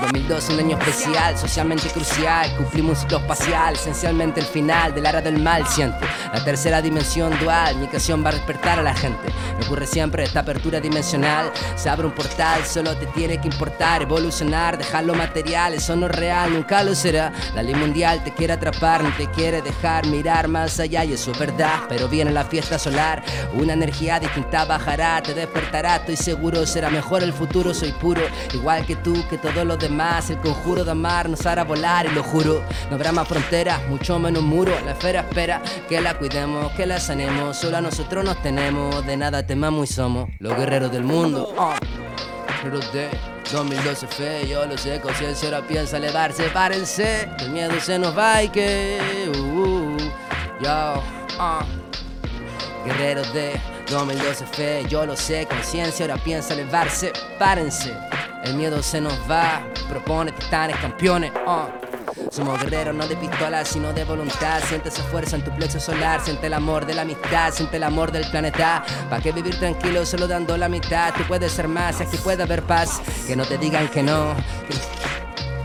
2012 0.00 0.54
un 0.54 0.60
año 0.60 0.78
especial, 0.78 1.36
socialmente 1.38 1.88
crucial. 1.88 2.54
Cumplimos 2.56 2.90
un 2.90 2.96
ciclo 3.02 3.18
espacial, 3.18 3.74
esencialmente 3.74 4.40
el 4.40 4.46
final 4.46 4.94
del 4.94 5.06
era 5.06 5.20
del 5.20 5.38
mal. 5.38 5.66
Siento 5.66 5.98
la 6.32 6.42
tercera 6.44 6.80
dimensión 6.80 7.38
dual. 7.40 7.76
Mi 7.76 7.86
canción 7.86 8.24
va 8.24 8.30
a 8.30 8.32
despertar 8.32 8.78
a 8.78 8.82
la 8.82 8.94
gente. 8.94 9.32
Me 9.58 9.64
ocurre 9.66 9.86
siempre 9.86 10.24
esta 10.24 10.40
apertura 10.40 10.80
dimensional. 10.80 11.50
Se 11.76 11.88
abre 11.88 12.06
un 12.06 12.12
portal, 12.12 12.64
solo 12.64 12.96
te 12.96 13.06
tiene 13.06 13.40
que 13.40 13.48
importar, 13.48 14.02
evolucionar, 14.02 14.78
dejar 14.78 15.04
lo 15.04 15.14
material. 15.14 15.74
Eso 15.74 15.96
no 15.96 16.06
es 16.06 16.12
real, 16.12 16.52
nunca 16.52 16.82
lo 16.82 16.94
será. 16.94 17.32
La 17.54 17.62
ley 17.62 17.74
mundial 17.74 18.22
te 18.24 18.32
quiere 18.32 18.54
atrapar, 18.54 19.02
no 19.02 19.14
te 19.16 19.26
quiere 19.30 19.62
dejar 19.62 20.06
mirar 20.06 20.48
más 20.48 20.80
allá. 20.80 21.04
Y 21.04 21.12
eso 21.12 21.32
es 21.32 21.38
verdad, 21.38 21.80
pero 21.88 22.08
viene 22.08 22.32
la 22.32 22.44
fiesta 22.44 22.78
solar. 22.78 23.22
Una 23.54 23.74
energía 23.74 24.18
distinta 24.18 24.64
bajará, 24.64 25.22
te 25.22 25.34
despertará. 25.34 25.96
Estoy 25.96 26.16
seguro, 26.16 26.66
será 26.66 26.90
mejor 26.90 27.22
el 27.22 27.32
futuro. 27.32 27.74
Soy 27.74 27.92
puro, 27.92 28.22
igual 28.54 28.86
que 28.86 28.96
tú, 28.96 29.14
que 29.28 29.38
todos 29.38 29.64
los 29.66 29.78
El 29.84 30.38
conjuro 30.38 30.84
de 30.84 30.92
amar 30.92 31.28
nos 31.28 31.44
hará 31.44 31.64
volar, 31.64 32.06
y 32.06 32.10
lo 32.10 32.22
juro. 32.22 32.62
No 32.88 32.94
habrá 32.94 33.10
más 33.10 33.26
fronteras, 33.26 33.80
mucho 33.88 34.16
menos 34.16 34.40
muro. 34.40 34.72
La 34.84 34.92
esfera 34.92 35.22
espera 35.22 35.60
que 35.88 36.00
la 36.00 36.16
cuidemos, 36.16 36.70
que 36.72 36.86
la 36.86 37.00
sanemos. 37.00 37.56
Solo 37.56 37.78
a 37.78 37.80
nosotros 37.80 38.24
nos 38.24 38.40
tenemos, 38.42 39.04
de 39.04 39.16
nada 39.16 39.44
temamos 39.44 39.90
y 39.90 39.92
somos 39.92 40.30
los 40.38 40.56
guerreros 40.56 40.92
del 40.92 41.02
mundo. 41.02 41.52
Guerreros 42.62 42.92
de 42.92 43.10
2012 43.52 44.06
fe, 44.06 44.48
yo 44.48 44.64
lo 44.66 44.78
sé, 44.78 45.00
conciencia 45.00 45.48
ahora 45.48 45.66
piensa 45.66 45.96
elevarse, 45.96 46.44
párense, 46.50 47.28
el 47.40 47.50
miedo 47.50 47.72
se 47.80 47.98
nos 47.98 48.16
va 48.16 48.40
y 48.44 48.50
que... 48.50 49.32
uh, 49.34 49.40
uh, 49.40 49.96
yo, 50.62 51.02
ah. 51.40 51.64
Guerreros 52.86 53.32
de 53.34 53.60
2012 53.90 54.46
fe, 54.46 54.84
yo 54.88 55.04
lo 55.04 55.16
sé, 55.16 55.44
conciencia 55.46 56.06
ahora 56.06 56.22
piensa 56.22 56.54
elevarse, 56.54 57.12
párense. 57.36 57.92
El 58.44 58.54
miedo 58.54 58.82
se 58.82 59.00
nos 59.00 59.14
va, 59.30 59.62
propone 59.88 60.32
titanes, 60.32 60.76
campeones. 60.76 61.32
ah. 61.46 61.68
Somos 62.30 62.60
guerreros 62.62 62.94
no 62.94 63.06
de 63.06 63.16
pistolas, 63.16 63.68
sino 63.68 63.92
de 63.92 64.04
voluntad. 64.04 64.60
Siente 64.66 64.88
esa 64.88 65.02
fuerza 65.04 65.36
en 65.36 65.44
tu 65.44 65.50
plexo 65.52 65.78
solar, 65.80 66.20
siente 66.22 66.46
el 66.46 66.54
amor 66.54 66.86
de 66.86 66.94
la 66.94 67.02
amistad, 67.02 67.52
siente 67.52 67.76
el 67.76 67.84
amor 67.84 68.10
del 68.10 68.28
planeta. 68.30 68.84
¿Para 69.08 69.22
qué 69.22 69.32
vivir 69.32 69.58
tranquilo 69.58 70.04
solo 70.04 70.26
dando 70.26 70.56
la 70.56 70.68
mitad? 70.68 71.14
Tú 71.14 71.24
puedes 71.24 71.52
ser 71.52 71.68
más, 71.68 72.00
aquí 72.00 72.16
puede 72.18 72.42
haber 72.42 72.62
paz. 72.62 73.00
Que 73.26 73.36
no 73.36 73.44
te 73.44 73.58
digan 73.58 73.88
que 73.88 74.02
no. 74.02 74.34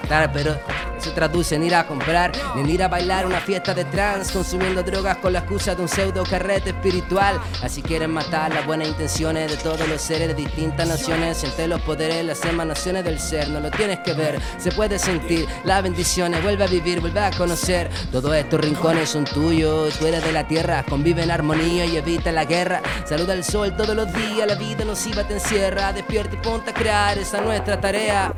Claro, 0.08 0.32
pero 0.34 0.58
se 1.00 1.12
traduce 1.12 1.56
en 1.56 1.64
ir 1.64 1.76
a 1.76 1.86
comprar, 1.88 2.32
ni 2.56 2.62
en 2.62 2.70
ir 2.70 2.84
a 2.84 2.88
bailar 2.88 3.26
una 3.26 3.40
fiesta 3.40 3.74
de 3.74 3.86
trans, 3.86 4.32
consumiendo 4.32 4.84
drogas 4.84 5.18
con 5.18 5.34
la 5.34 5.40
excusa 5.40 5.76
de 5.76 5.82
un 5.82 5.88
pseudo 5.88 6.24
carrete 6.24 6.70
espiritual. 6.70 7.40
Así 7.62 7.82
quieren 7.82 8.12
matar 8.12 8.54
las 8.54 8.66
buenas 8.66 8.88
intenciones 8.88 9.52
de 9.52 9.58
todos 9.58 9.88
los 9.88 10.02
seres 10.02 10.28
de 10.30 10.34
distintas 10.34 10.88
naciones. 10.88 11.38
Siente 11.38 11.68
los 11.68 11.82
poderes, 11.82 12.26
las 12.26 12.44
emanaciones 12.46 13.04
del 13.04 13.20
ser, 13.20 13.50
no 13.50 13.60
lo 13.60 13.72
tienes 13.72 14.00
que 14.00 14.14
ver, 14.14 14.40
se 14.58 14.72
puede 14.72 15.00
sentir 15.00 15.48
las 15.64 15.84
bendiciones. 15.84 16.42
Vuelve 16.44 16.64
a 16.64 16.68
vivir, 16.68 17.00
vuelve 17.00 17.20
a 17.20 17.32
conocer. 17.32 17.90
Todos 18.12 18.36
estos 18.36 18.60
rincones 18.60 19.10
son 19.10 19.26
tuyos, 19.26 19.98
tú 19.98 20.08
eres 20.08 20.24
de 20.24 20.32
la 20.32 20.48
tierra, 20.48 20.84
convive 20.88 21.24
en 21.24 21.32
armonía 21.32 21.86
y 21.86 21.98
evita 21.98 22.32
la 22.32 22.46
guerra. 22.46 22.82
Saluda 23.06 23.34
al 23.34 23.44
sol 23.44 23.76
todos 23.76 23.96
los 23.96 24.12
días, 24.14 24.48
la 24.48 24.56
vida 24.56 24.86
nociva 24.86 25.24
te 25.24 25.36
encierra. 25.36 25.94
Despierta 25.94 26.36
y 26.36 26.38
ponte 26.38 26.72
a 26.72 26.74
crear, 26.74 27.18
esa 27.18 27.38
es 27.38 27.44
nuestra 27.44 27.80
tarea 27.80 28.34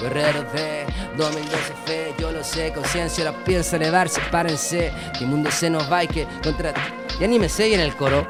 guerreros 0.00 0.52
de 0.52 0.86
2012 1.16 1.58
fe, 1.84 2.14
yo 2.18 2.30
lo 2.30 2.44
sé, 2.44 2.72
conciencia, 2.72 3.24
la 3.24 3.32
piensa 3.44 3.76
elevarse, 3.76 4.20
párense, 4.30 4.92
que 5.16 5.24
el 5.24 5.30
mundo 5.30 5.50
se 5.50 5.70
nos 5.70 5.90
va 5.90 6.04
y 6.04 6.08
que 6.08 6.26
contra... 6.42 6.72
Y 7.18 7.24
anímese 7.24 7.68
y 7.68 7.74
en 7.74 7.80
el 7.80 7.96
coro. 7.96 8.26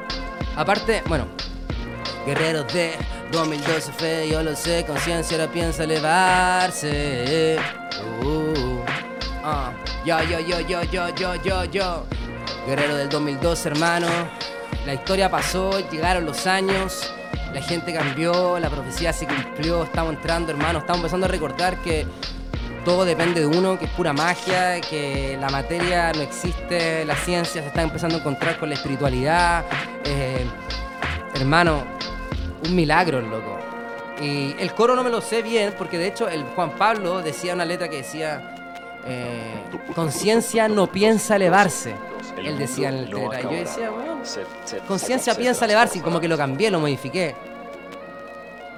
Aparte, 0.57 1.03
bueno, 1.09 1.27
guerreros 2.25 2.73
de 2.73 2.95
2012 3.33 3.93
fe, 3.93 4.29
yo 4.29 4.43
lo 4.43 4.55
sé, 4.55 4.85
conciencia, 4.87 5.37
la 5.39 5.49
piensa 5.49 5.85
elevarse. 5.85 7.59
Uh, 8.23 8.81
ah, 9.43 9.73
yo, 10.05 10.23
yo, 10.23 10.41
yo, 10.41 10.61
yo, 10.61 10.83
yo, 10.85 11.15
yo, 11.15 11.35
yo, 11.43 11.65
yo. 11.65 12.07
Guerrero 12.67 12.97
del 12.97 13.09
2012, 13.09 13.69
hermano. 13.69 14.07
La 14.87 14.95
historia 14.95 15.29
pasó, 15.29 15.81
llegaron 15.91 16.25
los 16.25 16.47
años 16.47 17.13
la 17.57 17.63
gente 17.63 17.95
cambió, 17.95 18.59
la 18.59 18.69
profecía 18.69 19.15
se 19.15 19.27
cumplió, 19.27 19.85
estamos 19.85 20.13
entrando, 20.13 20.53
hermano, 20.53 20.81
estamos 20.81 20.99
empezando 20.99 21.25
a 21.25 21.31
recordar 21.31 21.81
que 21.81 22.07
todo 22.85 23.07
depende 23.07 23.41
de 23.41 23.47
uno, 23.47 23.79
que 23.79 23.87
es 23.87 23.91
pura 23.93 24.13
magia, 24.13 24.79
que 24.83 25.39
la 25.41 25.49
materia 25.49 26.13
no 26.13 26.21
existe, 26.21 27.03
la 27.07 27.17
ciencia 27.17 27.63
se 27.63 27.69
está 27.69 27.81
empezando 27.81 28.17
a 28.17 28.19
encontrar 28.19 28.59
con 28.59 28.69
la 28.69 28.75
espiritualidad. 28.75 29.65
Eh, 30.05 30.45
hermano, 31.35 31.83
un 32.63 32.77
milagro, 32.77 33.23
loco. 33.23 33.59
Y 34.21 34.55
el 34.59 34.75
coro 34.75 34.95
no 34.95 35.03
me 35.03 35.09
lo 35.09 35.23
sé 35.23 35.41
bien, 35.41 35.73
porque 35.79 35.97
de 35.97 36.09
hecho 36.09 36.29
el 36.29 36.45
Juan 36.45 36.73
Pablo 36.73 37.23
decía 37.23 37.55
una 37.55 37.65
letra 37.65 37.89
que 37.89 37.97
decía, 37.97 38.55
eh, 39.07 39.63
conciencia 39.95 40.69
no 40.69 40.89
piensa 40.89 41.37
elevarse. 41.37 41.95
Él 42.37 42.59
decía 42.59 42.89
en 42.89 42.95
el 42.97 43.11
letra. 43.11 43.41
Y 43.41 43.43
yo 43.45 43.51
decía, 43.51 43.91
bueno, 43.91 44.23
conciencia 44.87 45.35
piensa 45.35 45.65
elevarse, 45.65 45.99
y 45.99 46.01
como 46.01 46.21
que 46.21 46.29
lo 46.29 46.37
cambié, 46.37 46.71
lo 46.71 46.81
modifiqué. 46.81 47.35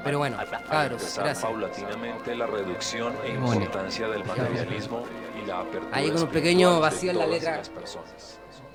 Pero 0.05 0.19
bueno, 0.19 0.37
cabros, 0.69 1.15
gracias. 1.17 1.41
paulatinamente 1.41 2.35
la 2.35 2.47
reducción 2.47 3.15
e 3.25 3.31
importancia 3.31 4.09
del 4.09 4.25
materialismo 4.25 5.03
y 5.43 5.47
la 5.47 5.61
apertura 5.61 5.97
Ahí 5.97 6.11
con 6.11 6.23
un 6.23 6.29
pequeño 6.29 6.81
vacío 6.81 7.11
en 7.11 7.19
la 7.19 7.27
letra. 7.27 7.61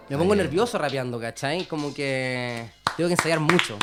Me 0.09 0.17
pongo 0.17 0.35
nervioso 0.35 0.77
rapeando, 0.77 1.19
¿cachai? 1.19 1.65
Como 1.65 1.93
que 1.93 2.69
tengo 2.97 3.07
que 3.07 3.13
ensayar 3.13 3.39
mucho. 3.39 3.77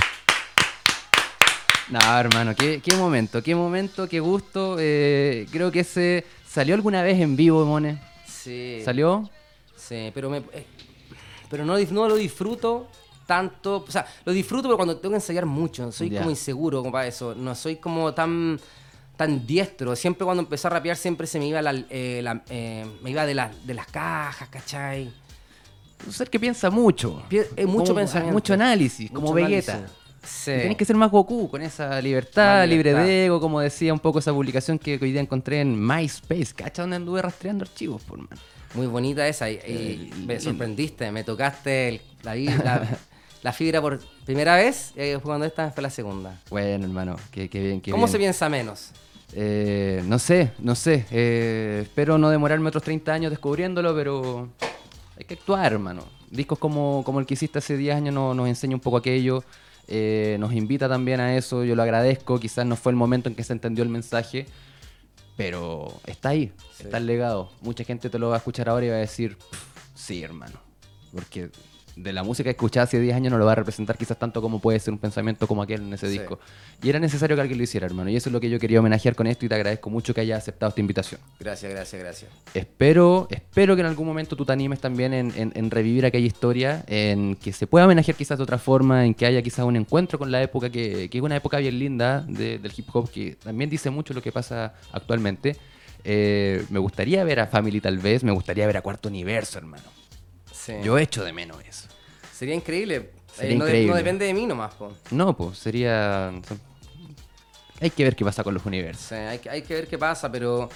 No, 1.88 1.98
hermano, 2.18 2.54
qué, 2.54 2.80
qué 2.80 2.94
momento, 2.94 3.42
qué 3.42 3.54
momento, 3.54 4.06
qué 4.06 4.20
gusto. 4.20 4.76
eh, 4.78 5.46
creo 5.50 5.72
que 5.72 5.80
ese 5.80 6.24
salió 6.46 6.74
alguna 6.74 7.02
vez 7.02 7.18
en 7.20 7.34
vivo, 7.36 7.64
Mone. 7.64 8.00
Sí. 8.26 8.80
¿Salió? 8.84 9.28
Sí, 9.74 10.12
pero 10.14 10.30
me, 10.30 10.38
eh, 10.52 10.66
pero 11.50 11.64
no, 11.66 11.76
no 11.78 12.08
lo 12.08 12.14
disfruto 12.16 12.86
tanto. 13.26 13.84
O 13.86 13.90
sea, 13.90 14.06
lo 14.24 14.32
disfruto 14.32 14.62
pero 14.68 14.76
cuando 14.76 14.96
tengo 14.96 15.10
que 15.12 15.16
ensayar 15.16 15.44
mucho. 15.46 15.90
Soy 15.92 16.10
como 16.10 16.30
inseguro 16.30 16.78
como 16.80 16.92
para 16.92 17.06
eso. 17.06 17.34
No 17.34 17.54
soy 17.54 17.76
como 17.76 18.14
tan 18.14 18.58
tan 19.16 19.46
diestro. 19.46 19.94
Siempre 19.96 20.24
cuando 20.24 20.42
empecé 20.42 20.66
a 20.66 20.70
rapear 20.70 20.96
siempre 20.96 21.26
se 21.26 21.38
me 21.38 21.46
iba 21.46 21.60
la, 21.60 21.72
eh, 21.90 22.20
la- 22.22 22.42
eh, 22.48 22.86
me 23.02 23.10
iba 23.10 23.26
de, 23.26 23.34
la- 23.34 23.50
de 23.64 23.74
las 23.74 23.86
cajas, 23.86 24.48
¿cachai? 24.48 25.12
Un 26.06 26.12
ser 26.14 26.30
que 26.30 26.40
piensa 26.40 26.70
mucho. 26.70 27.22
Eh, 27.30 27.66
mucho 27.66 27.88
Como- 27.88 27.94
pensamiento. 27.96 28.32
Mucho 28.32 28.54
análisis, 28.54 29.10
como 29.10 29.34
Vegeta. 29.34 29.72
análisis. 29.74 29.96
Sí. 30.22 30.50
Y 30.52 30.54
Tenés 30.62 30.76
que 30.78 30.84
ser 30.86 30.96
más 30.96 31.10
Goku, 31.10 31.50
con 31.50 31.60
esa 31.60 32.00
libertad, 32.00 32.66
libre 32.66 32.94
de 32.94 33.26
ego, 33.26 33.40
como 33.40 33.60
decía 33.60 33.92
un 33.92 34.00
poco 34.00 34.18
esa 34.20 34.32
publicación 34.32 34.78
que 34.78 34.98
hoy 35.00 35.12
día 35.12 35.20
encontré 35.20 35.60
en 35.60 35.78
MySpace. 35.78 36.54
¿Cacha? 36.54 36.82
Donde 36.82 36.96
anduve 36.96 37.20
rastreando 37.20 37.64
archivos, 37.64 38.02
por 38.02 38.18
man. 38.18 38.28
Muy 38.74 38.86
bonita 38.86 39.26
esa 39.26 39.50
y, 39.50 39.54
y 39.54 39.58
Eh, 39.64 40.10
me 40.26 40.40
sorprendiste, 40.40 41.10
me 41.10 41.24
tocaste 41.24 41.88
el- 41.88 42.00
la, 42.22 42.34
la- 42.36 42.98
la 43.42 43.52
fibra 43.52 43.80
por 43.80 44.00
primera 44.24 44.54
vez 44.56 44.92
y 44.96 45.16
cuando 45.20 45.46
esta 45.46 45.70
fue 45.72 45.82
la 45.82 45.90
segunda. 45.90 46.38
Bueno, 46.50 46.84
hermano, 46.84 47.16
qué, 47.32 47.48
qué 47.48 47.60
bien, 47.60 47.80
qué 47.80 47.90
¿Cómo 47.90 48.04
bien. 48.04 48.12
se 48.12 48.18
piensa 48.18 48.48
menos? 48.48 48.90
Eh, 49.32 50.02
no 50.06 50.18
sé, 50.18 50.52
no 50.58 50.74
sé. 50.74 51.04
eh, 51.10 51.80
espero 51.82 52.18
no 52.18 52.30
demorarme 52.30 52.68
otros 52.68 52.82
30 52.84 53.12
años 53.12 53.30
descubriéndolo, 53.30 53.94
pero 53.94 54.48
hay 55.16 55.24
que 55.24 55.34
actuar, 55.34 55.72
hermano. 55.72 56.04
Discos 56.30 56.58
como, 56.58 57.02
como 57.04 57.18
el 57.18 57.26
que 57.26 57.34
hiciste 57.34 57.58
hace 57.58 57.76
10 57.76 57.96
años 57.96 58.14
no- 58.14 58.34
nos 58.34 58.46
enseña 58.48 58.74
un 58.76 58.80
poco 58.80 58.98
aquello, 58.98 59.42
eh, 59.88 60.36
nos 60.38 60.52
invita 60.52 60.88
también 60.88 61.18
a 61.18 61.36
eso, 61.36 61.64
yo 61.64 61.74
lo 61.74 61.82
agradezco, 61.82 62.38
quizás 62.38 62.64
no 62.66 62.76
fue 62.76 62.92
el 62.92 62.96
momento 62.96 63.28
en 63.28 63.34
que 63.34 63.42
se 63.42 63.52
entendió 63.52 63.82
el 63.82 63.90
mensaje, 63.90 64.46
pero 65.40 65.98
está 66.04 66.28
ahí, 66.28 66.52
está 66.78 66.98
el 66.98 67.06
legado. 67.06 67.50
Mucha 67.62 67.82
gente 67.82 68.10
te 68.10 68.18
lo 68.18 68.28
va 68.28 68.34
a 68.34 68.38
escuchar 68.38 68.68
ahora 68.68 68.84
y 68.84 68.88
va 68.90 68.96
a 68.96 68.98
decir, 68.98 69.38
"Pff, 69.38 69.62
sí, 69.94 70.22
hermano, 70.22 70.60
porque 71.14 71.48
de 71.96 72.12
la 72.12 72.22
música 72.22 72.44
que 72.44 72.50
escuchaba 72.52 72.84
hace 72.84 72.98
10 73.00 73.14
años 73.14 73.30
no 73.32 73.38
lo 73.38 73.44
va 73.44 73.52
a 73.52 73.56
representar 73.56 73.98
quizás 73.98 74.18
tanto 74.18 74.40
como 74.40 74.60
puede 74.60 74.78
ser 74.78 74.92
un 74.94 74.98
pensamiento 74.98 75.46
como 75.46 75.62
aquel 75.62 75.82
en 75.82 75.92
ese 75.92 76.06
Sí. 76.08 76.18
disco. 76.18 76.38
Y 76.82 76.88
era 76.88 76.98
necesario 76.98 77.36
que 77.36 77.42
alguien 77.42 77.58
lo 77.58 77.64
hiciera, 77.64 77.86
hermano. 77.86 78.08
Y 78.10 78.16
eso 78.16 78.28
es 78.28 78.32
lo 78.32 78.40
que 78.40 78.48
yo 78.48 78.58
quería 78.58 78.80
homenajear 78.80 79.14
con 79.14 79.26
esto 79.26 79.44
y 79.44 79.48
te 79.48 79.54
agradezco 79.54 79.90
mucho 79.90 80.14
que 80.14 80.20
hayas 80.22 80.38
aceptado 80.38 80.68
esta 80.70 80.80
invitación. 80.80 81.20
Gracias, 81.38 81.70
gracias, 81.72 82.02
gracias. 82.02 82.30
Espero, 82.54 83.26
espero 83.30 83.74
que 83.74 83.80
en 83.80 83.86
algún 83.86 84.06
momento 84.06 84.36
tú 84.36 84.44
te 84.46 84.52
animes 84.52 84.80
también 84.80 85.12
en, 85.12 85.32
en- 85.36 85.52
en 85.54 85.70
revivir 85.70 86.06
aquella 86.06 86.26
historia, 86.26 86.84
en 86.86 87.36
que 87.36 87.52
se 87.52 87.66
pueda 87.66 87.84
homenajear 87.86 88.16
quizás 88.16 88.38
de 88.38 88.44
otra 88.44 88.58
forma, 88.58 89.04
en 89.04 89.14
que 89.14 89.26
haya 89.26 89.42
quizás 89.42 89.64
un 89.64 89.76
encuentro 89.76 90.18
con 90.18 90.30
la 90.30 90.42
época, 90.42 90.70
que, 90.70 91.08
que 91.10 91.18
es 91.18 91.22
una 91.24 91.36
época 91.36 91.58
bien 91.58 91.78
linda 91.78 92.24
de- 92.26 92.58
del 92.58 92.72
hip 92.76 92.86
hop, 92.94 93.10
que 93.10 93.36
también 93.42 93.68
dice 93.68 93.90
mucho 93.90 94.14
lo 94.14 94.22
que 94.22 94.32
pasa 94.32 94.74
actualmente. 94.92 95.56
Eh, 96.04 96.64
me 96.70 96.78
gustaría 96.78 97.22
ver 97.24 97.40
a 97.40 97.46
Family 97.46 97.80
tal 97.80 97.98
vez, 97.98 98.24
me 98.24 98.32
gustaría 98.32 98.66
ver 98.66 98.76
a 98.78 98.82
Cuarto 98.82 99.08
Universo, 99.08 99.58
hermano. 99.58 99.82
Sí. 100.64 100.74
Yo 100.82 100.98
echo 100.98 101.24
de 101.24 101.32
menos 101.32 101.56
eso. 101.66 101.88
Sería 102.34 102.54
increíble. 102.54 103.10
Sería 103.34 103.52
Eh, 103.52 103.56
no, 103.58 103.64
de- 103.64 103.70
increíble. 103.70 103.90
no 103.92 103.96
depende 103.96 104.24
de 104.26 104.34
mí 104.34 104.46
nomás, 104.46 104.74
po. 104.74 104.92
No, 105.10 105.36
pues 105.36 105.58
sería... 105.58 106.32
Hay 107.80 107.90
que 107.90 108.04
ver 108.04 108.14
qué 108.14 108.24
pasa 108.24 108.44
con 108.44 108.52
los 108.52 108.64
universos. 108.66 109.06
Sea, 109.06 109.30
hay, 109.30 109.38
que- 109.38 109.48
hay 109.48 109.62
que 109.62 109.72
ver 109.74 109.88
qué 109.88 109.96
pasa, 109.96 110.30
pero. 110.30 110.68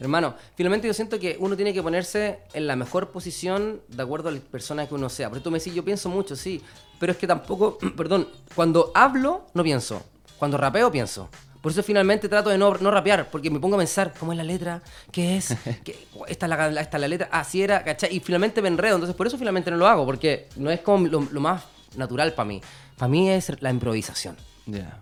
Hermano, 0.00 0.34
finalmente 0.56 0.86
yo 0.88 0.92
siento 0.94 1.18
que 1.18 1.36
uno 1.38 1.54
tiene 1.56 1.72
que 1.72 1.82
ponerse 1.82 2.40
en 2.52 2.66
la 2.66 2.74
mejor 2.76 3.10
posición 3.10 3.80
de 3.88 4.02
acuerdo 4.02 4.28
a 4.28 4.32
la 4.32 4.40
persona 4.40 4.86
que 4.88 4.94
uno 4.94 5.08
sea. 5.08 5.28
Por 5.28 5.38
eso 5.38 5.44
tú 5.44 5.50
me 5.50 5.58
decís, 5.58 5.72
yo 5.74 5.84
pienso 5.84 6.08
mucho, 6.08 6.34
sí. 6.36 6.60
Pero 6.98 7.12
es 7.12 7.18
que 7.18 7.26
tampoco, 7.26 7.78
perdón, 7.96 8.28
cuando 8.54 8.90
hablo, 8.94 9.46
no 9.54 9.62
pienso. 9.62 10.02
Cuando 10.38 10.58
rapeo, 10.58 10.90
pienso. 10.90 11.28
Por 11.62 11.72
eso 11.72 11.82
finalmente 11.82 12.28
trato 12.28 12.50
de 12.50 12.58
no, 12.58 12.74
no 12.74 12.90
rapear, 12.90 13.30
porque 13.30 13.48
me 13.48 13.58
pongo 13.60 13.76
a 13.76 13.78
pensar, 13.78 14.12
¿cómo 14.18 14.32
es 14.32 14.36
la 14.38 14.44
letra? 14.44 14.82
¿Qué 15.10 15.36
es? 15.38 15.56
¿Qué- 15.84 16.06
esta, 16.28 16.46
es 16.46 16.50
la, 16.50 16.70
la- 16.70 16.80
esta 16.82 16.96
es 16.96 17.00
la 17.00 17.08
letra, 17.08 17.28
así 17.32 17.62
era, 17.62 17.82
¿cachai? 17.84 18.14
Y 18.14 18.20
finalmente 18.20 18.60
me 18.60 18.68
enredo, 18.68 18.96
entonces 18.96 19.16
por 19.16 19.26
eso 19.26 19.38
finalmente 19.38 19.70
no 19.70 19.76
lo 19.78 19.86
hago, 19.86 20.04
porque 20.04 20.48
no 20.56 20.70
es 20.70 20.80
como 20.80 21.06
lo, 21.06 21.20
lo 21.30 21.40
más 21.40 21.62
natural 21.96 22.32
para 22.34 22.46
mí. 22.48 22.60
Para 22.98 23.08
mí 23.08 23.30
es 23.30 23.50
la 23.62 23.70
improvisación. 23.70 24.36
Ya. 24.66 24.98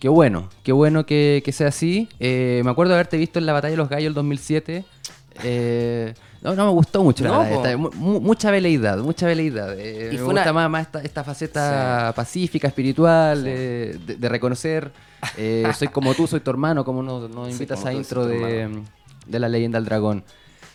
Qué 0.00 0.08
bueno, 0.08 0.48
qué 0.64 0.72
bueno 0.72 1.06
que, 1.06 1.42
que 1.44 1.52
sea 1.52 1.68
así. 1.68 2.08
Eh, 2.18 2.60
me 2.64 2.70
acuerdo 2.72 2.90
de 2.90 2.96
haberte 2.96 3.16
visto 3.16 3.38
en 3.38 3.46
la 3.46 3.52
Batalla 3.52 3.70
de 3.70 3.76
los 3.76 3.88
Gallos 3.88 4.08
el 4.08 4.14
2007. 4.14 4.84
Eh, 5.42 6.14
no, 6.42 6.54
no 6.54 6.66
me 6.66 6.72
gustó 6.72 7.02
mucho 7.04 7.24
No, 7.24 7.44
mu- 7.78 8.20
mucha 8.20 8.50
veleidad, 8.50 8.98
mucha 8.98 9.26
veleidad. 9.26 9.78
Eh, 9.78 10.08
Y 10.12 10.16
me 10.16 10.18
fue 10.18 10.32
gusta 10.34 10.42
una- 10.42 10.52
más, 10.52 10.70
más 10.70 10.82
esta, 10.82 11.02
esta 11.02 11.24
faceta 11.24 12.12
pacífica, 12.16 12.68
espiritual, 12.68 13.44
eh, 13.46 13.98
de, 14.06 14.16
de 14.16 14.28
reconocer. 14.28 14.90
eh, 15.36 15.70
soy 15.78 15.88
como 15.88 16.14
tú, 16.14 16.26
soy 16.26 16.40
tu 16.40 16.50
hermano, 16.50 16.84
como 16.84 17.02
nos, 17.02 17.30
nos 17.30 17.48
invitas 17.50 17.84
a 17.86 17.92
intro 17.92 18.26
de, 18.26 18.82
de 19.26 19.38
la 19.38 19.48
leyenda 19.48 19.78
del 19.78 19.84
dragón. 19.86 20.24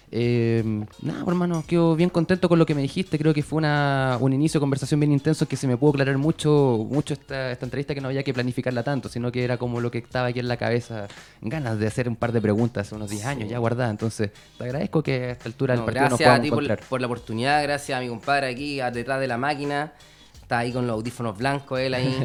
Eh, 0.09 0.63
nada, 1.01 1.19
hermano, 1.27 1.65
quedo 1.67 1.95
bien 1.97 2.09
contento 2.09 2.47
con 2.47 2.57
lo 2.57 2.65
que 2.65 2.73
me 2.73 2.81
dijiste. 2.81 3.17
Creo 3.17 3.33
que 3.33 3.43
fue 3.43 3.57
una, 3.57 4.17
un 4.21 4.31
inicio 4.31 4.59
de 4.59 4.61
conversación 4.61 4.99
bien 5.01 5.11
intenso 5.11 5.47
que 5.47 5.57
se 5.57 5.67
me 5.67 5.75
pudo 5.75 5.91
aclarar 5.91 6.17
mucho, 6.17 6.87
mucho 6.89 7.13
esta, 7.13 7.51
esta 7.51 7.65
entrevista 7.65 7.93
que 7.93 7.99
no 8.01 8.07
había 8.07 8.23
que 8.23 8.33
planificarla 8.33 8.83
tanto, 8.83 9.09
sino 9.09 9.31
que 9.31 9.43
era 9.43 9.57
como 9.57 9.81
lo 9.81 9.91
que 9.91 9.97
estaba 9.97 10.27
aquí 10.27 10.39
en 10.39 10.47
la 10.47 10.55
cabeza. 10.57 11.07
Ganas 11.41 11.77
de 11.79 11.87
hacer 11.87 12.07
un 12.07 12.15
par 12.15 12.31
de 12.31 12.39
preguntas 12.41 12.87
hace 12.87 12.95
unos 12.95 13.09
10 13.09 13.25
años 13.25 13.49
ya 13.49 13.57
guardadas. 13.57 13.91
Entonces, 13.91 14.31
te 14.57 14.63
agradezco 14.63 15.03
que 15.03 15.11
a 15.25 15.31
esta 15.31 15.49
altura 15.49 15.73
del 15.73 15.81
No, 15.81 15.85
partido 15.85 16.03
nos 16.09 16.09
gracias 16.19 16.29
a 16.29 16.31
podamos 16.41 16.59
ti 16.67 16.67
por, 16.77 16.87
por 16.87 17.01
la 17.01 17.07
oportunidad, 17.07 17.63
gracias 17.63 17.97
a 17.97 18.01
mi 18.01 18.07
compadre 18.07 18.47
aquí 18.47 18.79
a- 18.79 18.91
detrás 18.91 19.19
de 19.19 19.27
la 19.27 19.37
máquina. 19.37 19.93
Está 20.41 20.59
ahí 20.59 20.71
con 20.71 20.87
los 20.87 20.93
audífonos 20.93 21.37
blancos, 21.37 21.79
él 21.81 21.93
ahí. 21.93 22.15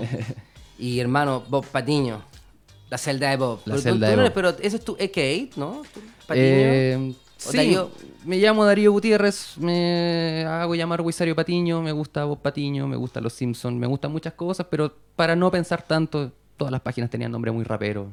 y 0.78 1.01
hermano, 1.01 1.43
Bob 1.49 1.66
Patiño. 1.66 2.22
La 2.91 2.99
celda 2.99 3.30
de 3.30 3.37
Bob. 3.39 3.59
La 3.64 3.74
pero, 3.74 3.76
tú- 3.76 3.83
celda 3.83 4.07
tú 4.07 4.11
de 4.11 4.16
no 4.16 4.22
eres- 4.22 4.30
Bob. 4.30 4.35
pero 4.35 4.49
ese 4.64 4.76
es 4.76 4.85
tu 4.85 4.97
EK, 5.01 5.57
¿no? 5.57 5.83
¿Tú, 5.93 6.01
Patiño? 6.28 6.45
Eh, 6.47 7.14
¿O 7.47 7.51
sí, 7.51 7.57
Darío? 7.57 7.90
me 8.24 8.38
llamo 8.38 8.64
Darío 8.64 8.93
Gutiérrez, 8.93 9.59
me 9.59 10.45
hago 10.47 10.74
llamar 10.74 11.01
Wisario 11.01 11.34
Patiño, 11.34 11.82
me 11.82 11.93
gusta 11.93 12.24
Bob 12.24 12.40
Patiño, 12.40 12.86
me 12.86 12.97
gusta 12.97 13.20
Los 13.20 13.32
Simpsons, 13.32 13.76
me 13.76 13.86
gustan 13.86 14.12
muchas 14.12 14.34
cosas, 14.34 14.66
pero 14.70 14.95
para 15.16 15.34
no 15.34 15.51
pensar 15.51 15.82
tanto, 15.82 16.32
todas 16.57 16.70
las 16.70 16.80
páginas 16.80 17.11
tenían 17.11 17.32
nombre 17.32 17.51
muy 17.51 17.64
rapero. 17.64 18.12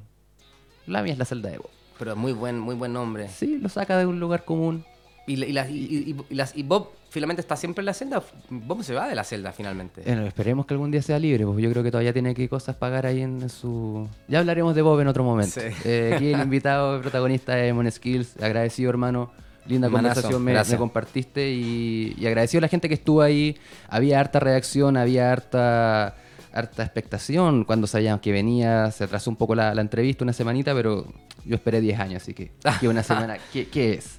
La 0.87 1.03
mía 1.03 1.13
es 1.13 1.19
la 1.19 1.25
celda 1.25 1.49
de 1.49 1.57
Bob. 1.57 1.69
Pero 1.99 2.15
muy 2.15 2.33
buen, 2.33 2.57
muy 2.59 2.75
buen 2.75 2.93
nombre. 2.93 3.29
Sí, 3.29 3.57
lo 3.57 3.69
saca 3.69 3.97
de 3.97 4.05
un 4.05 4.19
lugar 4.19 4.45
común. 4.45 4.85
Y, 5.29 5.35
la- 5.35 5.45
y, 5.45 5.51
las- 5.53 5.69
y- 5.69 6.15
las- 6.29 6.57
y 6.57 6.63
Bob 6.63 6.89
finalmente 7.11 7.41
está 7.41 7.55
siempre 7.55 7.81
en 7.81 7.85
la 7.87 7.93
celda. 7.93 8.23
Bob 8.49 8.83
se 8.83 8.93
va 8.93 9.07
de 9.07 9.15
la 9.15 9.23
celda 9.23 9.51
finalmente. 9.51 10.01
Bueno, 10.05 10.25
esperemos 10.25 10.65
que 10.65 10.73
algún 10.73 10.89
día 10.91 11.01
sea 11.01 11.19
libre, 11.19 11.45
porque 11.45 11.61
yo 11.61 11.69
creo 11.71 11.83
que 11.83 11.91
todavía 11.91 12.13
tiene 12.13 12.33
que 12.33 12.49
cosas 12.49 12.75
pagar 12.75 13.05
ahí 13.05 13.21
en 13.21 13.47
su... 13.49 14.07
Ya 14.27 14.39
hablaremos 14.39 14.73
de 14.75 14.81
Bob 14.81 14.99
en 15.01 15.07
otro 15.07 15.23
momento. 15.23 15.59
Sí. 15.59 15.67
Eh, 15.85 16.13
aquí 16.15 16.33
el 16.33 16.41
invitado, 16.41 16.95
el 16.95 17.01
protagonista 17.01 17.53
de 17.55 17.71
Mon 17.73 17.89
Skills, 17.91 18.41
agradecido 18.41 18.89
hermano, 18.89 19.31
linda 19.67 19.87
conversación 19.89 20.43
me, 20.43 20.53
me 20.53 20.77
compartiste 20.77 21.51
y, 21.51 22.15
y 22.17 22.25
agradecido 22.25 22.59
a 22.59 22.61
la 22.63 22.67
gente 22.69 22.87
que 22.87 22.95
estuvo 22.95 23.21
ahí. 23.21 23.55
Había 23.87 24.19
harta 24.19 24.39
reacción, 24.39 24.97
había 24.97 25.31
harta 25.31 26.15
harta 26.51 26.81
expectación 26.83 27.63
cuando 27.63 27.85
sabíamos 27.85 28.21
que 28.21 28.31
venía, 28.31 28.89
se 28.89 29.03
atrasó 29.03 29.29
un 29.29 29.35
poco 29.35 29.53
la, 29.53 29.75
la 29.75 29.81
entrevista, 29.81 30.23
una 30.23 30.33
semanita, 30.33 30.73
pero 30.73 31.05
yo 31.45 31.53
esperé 31.55 31.79
10 31.79 31.99
años, 31.99 32.23
así 32.23 32.33
que, 32.33 32.51
que 32.79 32.87
una 32.87 33.03
semana, 33.03 33.37
¿qué, 33.53 33.67
qué 33.67 33.93
es? 33.93 34.18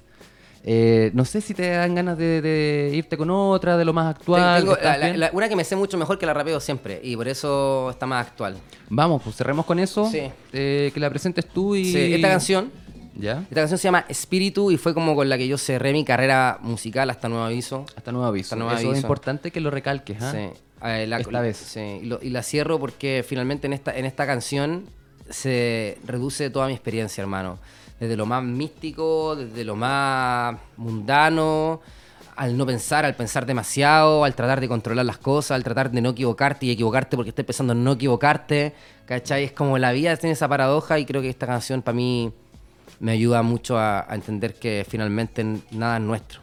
Eh, 0.63 1.09
no 1.15 1.25
sé 1.25 1.41
si 1.41 1.53
te 1.55 1.69
dan 1.71 1.95
ganas 1.95 2.17
de, 2.17 2.39
de 2.41 2.91
irte 2.93 3.17
con 3.17 3.29
otra, 3.31 3.77
de 3.77 3.85
lo 3.85 3.93
más 3.93 4.15
actual. 4.15 4.61
Tengo 4.61 4.77
la- 4.83 4.97
la- 4.97 5.17
la- 5.17 5.29
una 5.33 5.49
que 5.49 5.55
me 5.55 5.63
sé 5.63 5.75
mucho 5.75 5.97
mejor 5.97 6.19
que 6.19 6.25
la 6.27 6.33
rapeo 6.35 6.59
siempre. 6.59 6.99
Y 7.03 7.15
por 7.15 7.27
eso 7.27 7.89
está 7.89 8.05
más 8.05 8.27
actual. 8.27 8.57
Vamos, 8.89 9.21
pues 9.23 9.35
cerremos 9.35 9.65
con 9.65 9.79
eso. 9.79 10.07
Sí. 10.11 10.29
Eh, 10.53 10.91
que 10.93 10.99
la 10.99 11.09
presentes 11.09 11.47
tú 11.47 11.75
y. 11.75 11.85
Sí, 11.85 12.13
esta 12.13 12.29
canción. 12.29 12.71
¿Ya? 13.15 13.39
Esta 13.49 13.55
canción 13.55 13.77
se 13.77 13.83
llama 13.83 14.05
Espíritu 14.07 14.71
y 14.71 14.77
fue 14.77 14.93
como 14.93 15.15
con 15.15 15.27
la 15.29 15.37
que 15.37 15.47
yo 15.47 15.57
cerré 15.57 15.91
mi 15.93 16.05
carrera 16.05 16.59
musical 16.61 17.09
hasta 17.09 17.27
nuevo 17.27 17.43
aviso. 17.43 17.85
Hasta 17.97 18.11
nuevo 18.11 18.25
aviso. 18.27 18.45
Hasta 18.47 18.55
nuevo 18.55 18.71
eso 18.71 18.81
es 18.81 18.87
aviso. 18.87 19.01
importante 19.01 19.51
que 19.51 19.59
lo 19.61 19.69
recalques, 19.71 20.21
¿ah? 20.21 20.31
Sí. 20.31 20.49
Eh, 20.83 21.05
la- 21.07 21.19
Esta 21.19 21.41
vez. 21.41 21.57
sí, 21.57 21.99
Y, 22.03 22.05
lo- 22.05 22.19
y 22.21 22.29
la 22.29 22.41
cierro 22.41 22.79
porque 22.79 23.23
finalmente 23.27 23.67
en 23.67 23.73
esta, 23.73 23.95
en 23.97 24.05
esta 24.05 24.25
canción 24.25 24.85
se 25.29 25.97
reduce 26.05 26.49
toda 26.49 26.67
mi 26.67 26.73
experiencia, 26.73 27.21
hermano. 27.21 27.59
Desde 28.01 28.17
lo 28.17 28.25
más 28.25 28.43
místico, 28.43 29.35
desde 29.35 29.63
lo 29.63 29.75
más 29.75 30.57
mundano, 30.75 31.81
al 32.35 32.57
no 32.57 32.65
pensar, 32.65 33.05
al 33.05 33.15
pensar 33.15 33.45
demasiado, 33.45 34.23
al 34.23 34.33
tratar 34.33 34.59
de 34.59 34.67
controlar 34.67 35.05
las 35.05 35.19
cosas, 35.19 35.51
al 35.51 35.63
tratar 35.63 35.91
de 35.91 36.01
no 36.01 36.09
equivocarte 36.09 36.65
y 36.65 36.71
equivocarte 36.71 37.15
porque 37.15 37.29
estés 37.29 37.45
pensando 37.45 37.73
en 37.73 37.83
no 37.83 37.91
equivocarte. 37.91 38.73
¿Cachai? 39.05 39.43
Es 39.43 39.51
como 39.51 39.77
la 39.77 39.91
vida 39.91 40.15
tiene 40.17 40.33
esa 40.33 40.47
paradoja 40.47 40.97
y 40.97 41.05
creo 41.05 41.21
que 41.21 41.29
esta 41.29 41.45
canción 41.45 41.83
para 41.83 41.95
mí 41.95 42.31
me 42.99 43.11
ayuda 43.11 43.43
mucho 43.43 43.77
a, 43.77 44.11
a 44.11 44.15
entender 44.15 44.55
que 44.55 44.83
finalmente 44.89 45.45
nada 45.71 45.97
es 45.97 46.01
nuestro. 46.03 46.41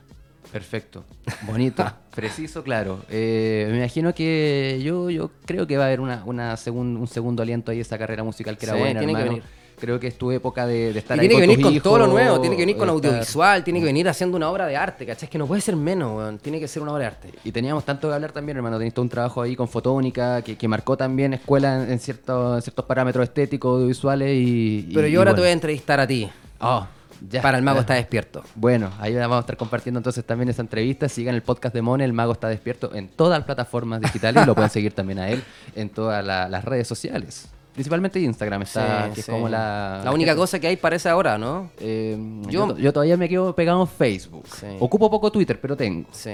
Perfecto. 0.53 1.05
Bonito. 1.43 1.85
Preciso, 2.15 2.63
claro. 2.63 3.01
Eh, 3.11 3.67
me 3.71 3.79
imagino 3.79 4.15
que 4.15 4.81
yo, 4.83 5.11
yo 5.11 5.31
creo 5.45 5.67
que 5.67 5.77
va 5.77 5.85
a 5.85 5.87
haber 5.89 6.01
una, 6.01 6.23
una 6.25 6.55
segun- 6.57 6.97
un 6.99 7.07
segundo 7.09 7.43
aliento 7.43 7.71
ahí 7.73 7.81
esa 7.81 7.99
carrera 7.99 8.23
musical 8.23 8.57
que 8.59 8.67
era 8.67 8.75
Sí, 8.75 8.79
buena, 8.81 9.01
tiene 9.01 9.13
que 9.17 9.23
venir. 9.25 9.43
Creo 9.79 9.99
que 10.01 10.09
es 10.09 10.19
tu 10.19 10.31
época 10.31 10.67
de, 10.67 10.93
de 10.93 10.99
estar 10.99 11.17
Y 11.17 11.21
ahí 11.21 11.29
tiene 11.29 11.41
que 11.43 11.47
venir 11.49 11.63
con 11.65 11.81
todo 11.81 11.99
lo 11.99 12.07
nuevo, 12.09 12.41
tiene 12.41 12.57
que 12.57 12.63
venir 12.63 12.77
con 12.77 12.89
estar- 12.89 13.11
audiovisual, 13.11 13.65
tiene 13.65 13.81
que 13.81 13.87
venir 13.87 14.09
haciendo 14.09 14.37
una 14.37 14.51
obra 14.51 14.67
de 14.67 14.77
arte, 14.77 15.07
¿cachai? 15.07 15.27
Es 15.27 15.31
que 15.31 15.39
no 15.39 15.47
puede 15.47 15.61
ser 15.61 15.77
menos, 15.77 16.17
weón. 16.17 16.39
Tiene 16.39 16.61
que 16.61 16.69
ser 16.69 16.83
una 16.83 16.93
obra 16.93 17.01
de 17.03 17.07
arte. 17.07 17.33
Y 17.45 17.53
teníamos 17.53 17.85
tanto 17.85 18.09
que 18.09 18.15
hablar 18.15 18.33
también, 18.33 18.57
hermano. 18.57 18.77
Tenías 18.79 18.95
todo 18.95 19.03
un 19.05 19.09
trabajo 19.09 19.43
ahí 19.43 19.55
con 19.57 19.69
fotónica 19.69 20.43
que, 20.43 20.57
que 20.57 20.69
marcó 20.69 20.97
también 20.97 21.35
escuela 21.35 21.83
en, 21.85 21.93
en 21.93 21.99
ciertos, 21.99 22.57
en 22.57 22.63
ciertos 22.63 22.85
parámetros 22.85 23.25
estéticos, 23.25 23.75
audiovisuales 23.75 24.29
y. 24.35 24.87
y- 24.89 24.95
Pero 24.95 25.07
y 25.07 25.13
yo 25.13 25.21
ahora 25.21 25.31
bueno. 25.31 25.37
te 25.37 25.41
voy 25.43 25.49
a 25.51 25.53
entrevistar 25.53 26.01
a 26.01 26.07
ti. 26.07 26.29
Oh, 26.61 26.87
ya. 27.31 27.43
Para 27.43 27.59
el 27.59 27.65
mago 27.65 27.79
Ya. 27.79 27.81
está 27.81 27.95
despierto. 27.95 28.43
Bueno, 28.55 28.91
ahí 29.01 29.13
vamos 29.15 29.39
a 29.39 29.41
estar 29.41 29.57
compartiendo 29.57 29.99
entonces 29.99 30.25
también 30.25 30.49
esa 30.51 30.63
entrevista. 30.63 31.09
Sigan 31.09 31.35
el 31.35 31.43
podcast 31.43 31.75
de 31.75 31.83
Mone, 31.83 32.05
El 32.05 32.13
Mago 32.13 32.33
está 32.33 32.49
despierto 32.49 32.95
en 32.95 33.09
todas 33.09 33.39
las 33.41 33.45
plataformas 33.47 34.01
digitales. 34.01 34.47
lo 34.47 34.55
pueden 34.55 34.71
seguir 34.71 34.93
también 34.93 35.19
a 35.19 35.29
él 35.29 35.43
en 35.75 35.89
todas 35.91 36.25
la- 36.25 36.49
las 36.49 36.65
redes 36.65 36.87
sociales. 36.87 37.49
Principalmente 37.79 38.19
Instagram 38.21 38.63
está, 38.63 39.07
Sí, 39.09 39.15
que 39.15 39.21
es 39.21 39.27
como 39.27 39.49
la... 39.49 40.01
La 40.05 40.11
única 40.13 40.35
cosa 40.35 40.59
que 40.59 40.67
hay 40.67 40.77
parece 40.77 41.09
ahora, 41.09 41.39
¿no? 41.39 41.71
Eh, 41.79 42.19
Yo- 42.49 42.69
yo, 42.71 42.77
yo 42.77 42.93
todavía 42.93 43.17
me 43.17 43.29
quedo 43.29 43.55
pegado 43.55 43.81
en 43.83 43.87
Facebook. 43.87 44.45
Sí. 44.53 44.67
Ocupo 44.81 45.09
poco 45.09 45.31
Twitter, 45.31 45.61
pero 45.61 45.77
tengo. 45.77 46.09
Sí. 46.11 46.33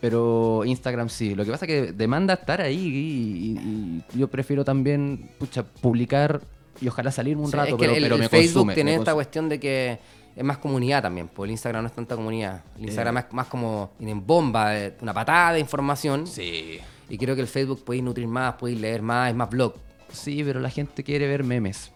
Pero 0.00 0.62
Instagram 0.66 1.08
sí. 1.08 1.34
Lo 1.34 1.44
que 1.44 1.50
pasa 1.50 1.64
es 1.64 1.70
que 1.70 1.92
demanda 1.92 2.34
estar 2.34 2.60
ahí 2.60 2.76
y, 2.76 3.58
y- 3.58 4.02
y 4.14 4.18
yo 4.18 4.28
prefiero 4.28 4.64
también 4.64 5.30
pucha, 5.38 5.62
publicar 5.64 6.40
y 6.80 6.88
ojalá 6.88 7.10
salirme 7.10 7.42
un 7.42 7.50
rato, 7.52 7.68
es 7.68 7.74
que 7.74 7.78
pero, 7.80 7.94
el, 7.94 8.02
pero 8.02 8.14
el 8.16 8.20
me 8.20 8.28
Facebook 8.28 8.52
consume, 8.54 8.74
tiene 8.74 8.90
me 8.92 8.98
esta 8.98 9.14
cuestión 9.14 9.48
de 9.48 9.58
que 9.58 9.98
es 10.36 10.44
más 10.44 10.58
comunidad 10.58 11.00
también, 11.02 11.28
porque 11.28 11.46
el 11.46 11.52
Instagram 11.52 11.82
no 11.84 11.88
es 11.88 11.94
tanta 11.94 12.14
comunidad. 12.14 12.62
El 12.76 12.84
Instagram 12.84 13.16
es 13.16 13.24
más 13.32 13.46
como 13.46 13.92
en 13.98 14.26
bomba, 14.26 14.70
de- 14.72 14.94
una 15.00 15.14
patada 15.14 15.54
de 15.54 15.60
información. 15.60 16.26
Sí. 16.26 16.78
Y 17.08 17.16
creo 17.16 17.34
que 17.34 17.40
el 17.40 17.46
Facebook 17.46 17.82
podéis 17.82 18.04
nutrir 18.04 18.26
más, 18.28 18.54
podéis 18.56 18.78
leer 18.78 19.00
más, 19.00 19.30
es 19.30 19.34
más 19.36 19.48
blog. 19.48 19.72
Sí, 20.16 20.42
pero 20.44 20.60
la 20.60 20.70
gente 20.70 21.04
quiere 21.04 21.26
ver 21.26 21.44
memes. 21.44 21.92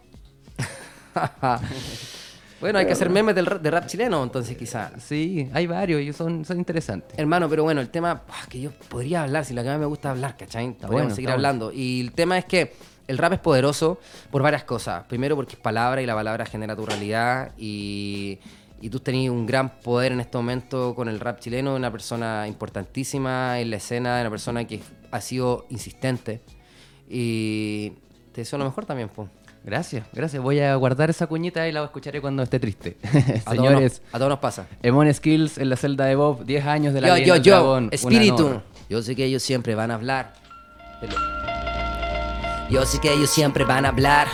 bueno, 2.61 2.79
hay 2.79 2.85
que 2.85 2.93
hacer 2.93 3.09
memes 3.09 3.35
del, 3.35 3.45
ra- 3.45 3.57
de 3.57 3.71
rap 3.71 3.87
chileno, 3.87 4.23
entonces 4.23 4.55
quizá. 4.55 4.91
Sí, 4.99 5.49
hay 5.53 5.67
varios 5.67 6.01
y 6.01 6.13
son, 6.13 6.45
son 6.45 6.57
interesantes. 6.57 7.17
Hermano, 7.17 7.49
pero 7.49 7.63
bueno, 7.63 7.81
el 7.81 7.89
tema 7.89 8.23
ah, 8.29 8.45
que 8.47 8.61
yo 8.61 8.71
podría 8.71 9.23
hablar, 9.23 9.45
si 9.45 9.53
lo 9.53 9.63
que 9.63 9.69
más 9.69 9.79
me 9.79 9.85
gusta 9.85 10.11
hablar, 10.11 10.37
¿cachai? 10.37 10.67
Podríamos 10.73 10.91
bueno, 10.91 11.15
seguir 11.15 11.31
hablando. 11.31 11.71
Y 11.71 12.01
el 12.01 12.11
tema 12.11 12.37
es 12.37 12.45
que 12.45 12.73
el 13.07 13.17
rap 13.17 13.33
es 13.33 13.39
poderoso 13.39 13.99
por 14.29 14.41
varias 14.41 14.63
cosas. 14.63 15.03
Primero 15.07 15.35
porque 15.35 15.55
es 15.55 15.59
palabra 15.59 16.01
y 16.01 16.05
la 16.05 16.15
palabra 16.15 16.45
genera 16.45 16.75
tu 16.75 16.85
realidad 16.85 17.51
y, 17.57 18.39
y 18.79 18.89
tú 18.89 18.99
tenés 18.99 19.29
un 19.29 19.45
gran 19.45 19.81
poder 19.81 20.11
en 20.11 20.21
este 20.21 20.37
momento 20.37 20.93
con 20.95 21.09
el 21.09 21.19
rap 21.19 21.39
chileno, 21.39 21.75
una 21.75 21.91
persona 21.91 22.47
importantísima 22.47 23.59
en 23.59 23.71
la 23.71 23.77
escena, 23.77 24.21
una 24.21 24.29
persona 24.29 24.65
que 24.65 24.79
ha 25.11 25.19
sido 25.19 25.65
insistente. 25.69 26.41
Y 27.09 27.93
te 28.33 28.41
deseo 28.41 28.57
lo 28.59 28.65
mejor 28.65 28.85
también, 28.85 29.09
pues. 29.09 29.29
Gracias, 29.63 30.05
gracias. 30.11 30.41
Voy 30.41 30.59
a 30.59 30.73
guardar 30.75 31.11
esa 31.11 31.27
cuñita 31.27 31.67
y 31.67 31.71
la 31.71 31.83
escucharé 31.83 32.19
cuando 32.19 32.41
esté 32.41 32.59
triste. 32.59 32.97
A 33.03 33.09
todos, 33.11 33.55
Señores, 33.55 34.01
nos, 34.05 34.15
a 34.15 34.17
todos 34.17 34.29
nos 34.29 34.39
pasa. 34.39 34.65
Emon 34.81 35.13
Skills 35.13 35.59
en 35.59 35.69
la 35.69 35.75
celda 35.75 36.05
de 36.05 36.15
Bob, 36.15 36.43
10 36.45 36.65
años 36.65 36.93
de 36.95 37.01
la 37.01 37.07
Yo, 37.09 37.13
leyenda 37.13 37.27
yo, 37.27 37.33
del 37.35 37.43
yo, 37.43 37.51
dragón. 37.53 37.83
Un 37.85 37.89
espíritu. 37.93 38.61
Yo 38.89 39.01
sé 39.03 39.15
que 39.15 39.23
ellos 39.25 39.43
siempre 39.43 39.75
van 39.75 39.91
a 39.91 39.95
hablar. 39.95 40.33
de 40.99 41.07
lo- 41.09 42.69
Yo 42.71 42.85
sé 42.85 42.99
que 42.99 43.13
ellos 43.13 43.29
siempre 43.29 43.63
van 43.65 43.85
a 43.85 43.89
hablar 43.89 44.27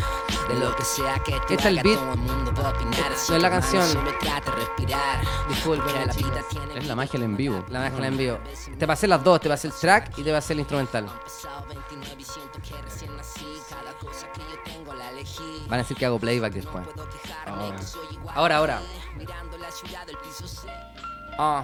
de 0.48 0.56
lo 0.60 0.74
que 0.76 0.84
sea 0.84 1.16
que 1.26 1.32
tú 1.34 1.38
Este 1.50 1.56
es 1.56 1.66
el 1.66 1.80
beat. 1.84 1.96
todo 2.00 2.14
el 2.14 2.20
mundo 2.20 2.54
va 2.58 2.70
a 2.70 2.72
opinar, 2.72 3.12
así 3.14 3.32
No 3.32 3.36
es 3.38 3.42
la 3.44 3.50
canción. 3.50 3.84
respirar. 3.84 5.20
La 5.66 6.14
vida 6.14 6.42
tiene 6.50 6.78
Es 6.80 6.88
la 6.88 6.96
magia 6.96 7.14
del 7.14 7.24
en 7.24 7.36
vivo. 7.38 7.66
la 7.70 7.82
mezcla 7.82 8.08
en 8.08 8.18
vivo. 8.18 8.38
Te 8.78 8.88
pasé 8.88 9.08
las 9.08 9.22
dos, 9.24 9.42
te 9.42 9.50
pasé 9.50 9.68
el 9.68 9.74
track 9.74 10.18
y 10.18 10.24
te 10.24 10.32
pasé 10.32 10.54
el 10.54 10.60
instrumental. 10.60 11.06
Van 15.68 15.80
a 15.80 15.84
decir 15.84 15.98
que 15.98 16.06
hago 16.06 16.20
playback 16.20 16.54
después. 16.54 16.86
Ahora, 18.34 18.58
ahora. 18.58 18.82
Ah. 21.38 21.64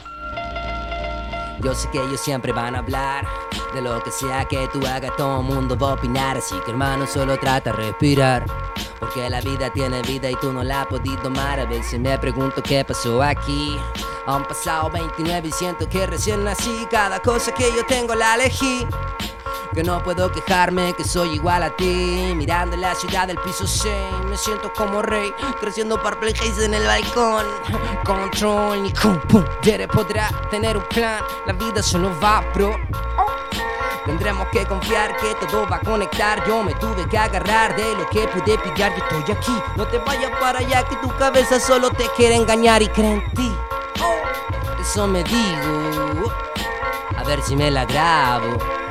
Yo 1.61 1.73
sé 1.73 1.89
que 1.91 1.99
ellos 1.99 2.19
siempre 2.19 2.51
van 2.51 2.75
a 2.75 2.79
hablar 2.79 3.25
de 3.73 3.81
lo 3.81 4.01
que 4.03 4.11
sea 4.11 4.45
que 4.45 4.67
tú 4.67 4.85
hagas, 4.85 5.15
todo 5.15 5.39
el 5.39 5.45
mundo 5.45 5.77
va 5.77 5.91
a 5.91 5.93
opinar. 5.93 6.37
Así 6.37 6.55
que 6.65 6.71
hermano, 6.71 7.07
solo 7.07 7.37
trata 7.39 7.71
de 7.71 7.77
respirar. 7.77 8.45
Porque 8.99 9.29
la 9.29 9.41
vida 9.41 9.71
tiene 9.71 10.01
vida 10.01 10.29
y 10.29 10.35
tú 10.35 10.51
no 10.53 10.63
la 10.63 10.81
has 10.81 10.87
podido 10.87 11.17
tomar. 11.21 11.59
A 11.59 11.65
veces 11.65 11.99
me 11.99 12.17
pregunto 12.17 12.61
qué 12.61 12.83
pasó 12.83 13.21
aquí. 13.21 13.77
Han 14.27 14.47
pasado 14.47 14.89
29 14.91 15.47
y 15.47 15.51
siento 15.51 15.87
que 15.89 16.05
recién 16.05 16.43
nací. 16.43 16.87
Cada 16.89 17.19
cosa 17.19 17.53
que 17.53 17.71
yo 17.75 17.85
tengo 17.85 18.15
la 18.15 18.35
elegí. 18.35 18.85
Que 19.73 19.83
no 19.83 20.03
puedo 20.03 20.31
quejarme, 20.31 20.93
que 20.93 21.03
soy 21.03 21.33
igual 21.33 21.63
a 21.63 21.75
ti. 21.75 22.33
Mirando 22.35 22.77
la 22.77 22.93
ciudad 22.93 23.27
del 23.27 23.39
piso 23.39 23.65
6, 23.65 23.91
me 24.29 24.37
siento 24.37 24.71
como 24.75 25.01
rey. 25.01 25.33
Creciendo 25.59 26.01
perplejas 26.01 26.59
en 26.59 26.75
el 26.75 26.85
balcón. 26.85 27.45
Control 28.05 28.83
ni 28.83 28.91
pum. 28.91 29.43
Jere 29.63 29.87
podrá 29.87 30.29
tener 30.51 30.77
un 30.77 30.83
plan, 30.83 31.23
la 31.47 31.53
vida 31.53 31.81
solo 31.81 32.11
va, 32.21 32.43
bro. 32.53 32.75
Tendremos 34.05 34.47
que 34.49 34.65
confiar 34.67 35.15
que 35.17 35.33
todo 35.47 35.67
va 35.67 35.77
a 35.77 35.79
conectar. 35.79 36.45
Yo 36.45 36.61
me 36.61 36.75
tuve 36.75 37.07
que 37.09 37.17
agarrar 37.17 37.75
de 37.75 37.95
lo 37.95 38.07
que 38.09 38.27
pude 38.27 38.57
pillar. 38.59 38.93
Yo 38.95 39.03
estoy 39.03 39.35
aquí. 39.35 39.63
No 39.75 39.87
te 39.87 39.97
vayas 39.99 40.31
para 40.39 40.59
allá, 40.59 40.83
que 40.83 40.97
tu 40.97 41.07
cabeza 41.17 41.59
solo 41.59 41.89
te 41.89 42.05
quiere 42.15 42.35
engañar 42.35 42.83
y 42.83 42.89
cree 42.89 43.13
en 43.13 43.33
ti. 43.33 43.51
Oh, 44.03 44.81
eso 44.81 45.07
me 45.07 45.23
digo. 45.23 46.31
A 47.17 47.23
ver 47.23 47.41
si 47.41 47.55
me 47.55 47.71
la 47.71 47.85
grabo. 47.85 48.82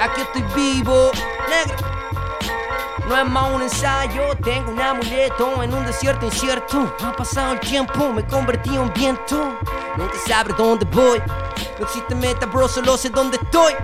Aquí 0.00 0.20
estoy 0.20 0.42
vivo, 0.54 1.10
negro. 1.48 1.76
No 3.08 3.16
es 3.16 3.28
más 3.28 3.50
un 3.52 3.62
ensayo, 3.62 4.36
tengo 4.42 4.72
un 4.72 4.80
amuleto 4.80 5.62
en 5.62 5.72
un 5.72 5.86
desierto 5.86 6.26
incierto. 6.26 6.94
Ha 7.02 7.12
pasado 7.12 7.52
el 7.52 7.60
tiempo, 7.60 8.12
me 8.12 8.26
convertí 8.26 8.74
en 8.74 8.92
viento. 8.92 9.58
Nunca 9.96 10.18
sabré 10.26 10.54
dónde 10.54 10.84
voy. 10.86 11.22
No 11.78 11.84
existe 11.84 12.14
meta, 12.14 12.46
bro, 12.46 12.68
solo 12.68 12.96
sé 12.96 13.10
dónde 13.10 13.38
estoy. 13.42 13.74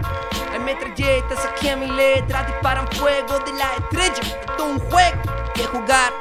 Hay 0.52 0.58
metralletas 0.58 1.44
aquí 1.46 1.68
en 1.68 1.80
mi 1.80 1.86
letra, 1.86 2.42
disparan 2.44 2.86
fuego 2.88 3.38
de 3.40 3.52
la 3.54 3.72
estrella. 3.74 4.38
Esto 4.40 4.56
es 4.56 4.62
un 4.62 4.78
juego, 4.90 5.22
que 5.54 5.64
jugar. 5.64 6.12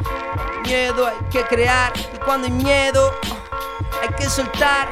Miedo 0.63 1.07
hay 1.07 1.17
que 1.31 1.43
crear, 1.45 1.91
y 1.97 2.17
cuando 2.19 2.47
hay 2.47 2.53
miedo, 2.53 3.13
hay 4.01 4.09
que 4.15 4.29
soltar, 4.29 4.89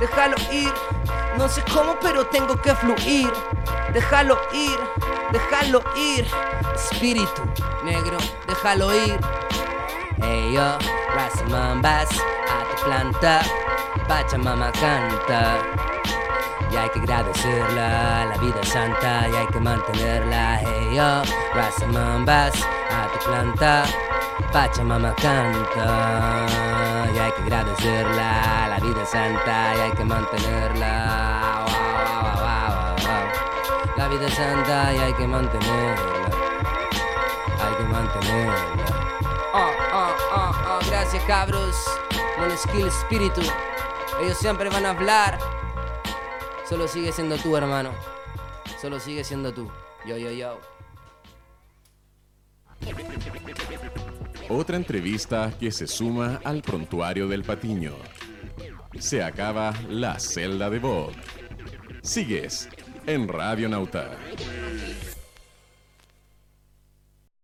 déjalo 0.00 0.36
ir. 0.50 0.72
No 1.38 1.48
sé 1.48 1.62
cómo, 1.72 1.96
pero 2.00 2.26
tengo 2.26 2.60
que 2.60 2.74
fluir. 2.74 3.32
Déjalo 3.94 4.36
ir, 4.52 4.76
déjalo 5.30 5.80
ir. 5.96 6.26
Espíritu 6.74 7.42
negro, 7.84 8.18
déjalo 8.48 8.92
ir. 8.92 9.20
Hey 10.20 10.52
yo, 10.52 10.78
Rasamambas, 11.14 12.08
a 12.10 12.74
tu 12.74 12.84
planta. 12.84 13.40
Pachamama 14.08 14.72
canta. 14.72 15.58
Y 16.72 16.76
hay 16.76 16.88
que 16.88 16.98
agradecerla, 16.98 18.26
la 18.26 18.36
vida 18.38 18.60
es 18.60 18.68
santa 18.68 19.28
y 19.28 19.34
hay 19.36 19.46
que 19.46 19.60
mantenerla. 19.60 20.58
Hey 20.58 20.96
yo, 20.96 21.22
Rasamambas, 21.54 22.54
a 22.90 23.06
tu 23.12 23.30
planta. 23.30 23.84
Pachamama 24.52 25.14
canta 25.14 26.46
y 27.14 27.18
hay 27.18 27.30
que 27.30 27.42
agradecerla, 27.42 28.68
la 28.70 28.78
vida 28.80 29.02
es 29.04 29.08
santa 29.08 29.74
y 29.76 29.80
hay 29.82 29.92
que 29.92 30.04
mantenerla. 30.04 31.43
La 34.04 34.10
vida 34.10 34.28
santa 34.28 34.92
y 34.92 34.98
hay 34.98 35.14
que 35.14 35.26
mantenerla, 35.26 36.28
hay 37.58 37.74
que 37.74 37.84
mantenerla. 37.84 38.86
Ah, 39.54 39.70
ah, 39.92 40.16
ah, 40.30 40.52
ah, 40.66 40.80
gracias 40.86 41.24
cabros, 41.24 41.74
un 42.36 42.54
skill 42.54 42.88
espíritu. 42.88 43.40
Ellos 44.20 44.36
siempre 44.36 44.68
van 44.68 44.84
a 44.84 44.90
hablar. 44.90 45.38
Solo 46.68 46.86
sigue 46.86 47.12
siendo 47.12 47.38
tú, 47.38 47.56
hermano. 47.56 47.92
Solo 48.78 49.00
sigue 49.00 49.24
siendo 49.24 49.54
tú. 49.54 49.70
Yo, 50.04 50.18
yo, 50.18 50.30
yo. 50.32 50.60
Otra 54.50 54.76
entrevista 54.76 55.50
que 55.58 55.72
se 55.72 55.86
suma 55.86 56.42
al 56.44 56.60
prontuario 56.60 57.26
del 57.26 57.42
Patiño. 57.42 57.94
Se 58.98 59.24
acaba 59.24 59.72
la 59.88 60.20
celda 60.20 60.68
de 60.68 60.78
Bob. 60.78 61.14
Sigues 62.02 62.68
en 63.06 63.28
Radio 63.28 63.68
Nauta. 63.68 64.10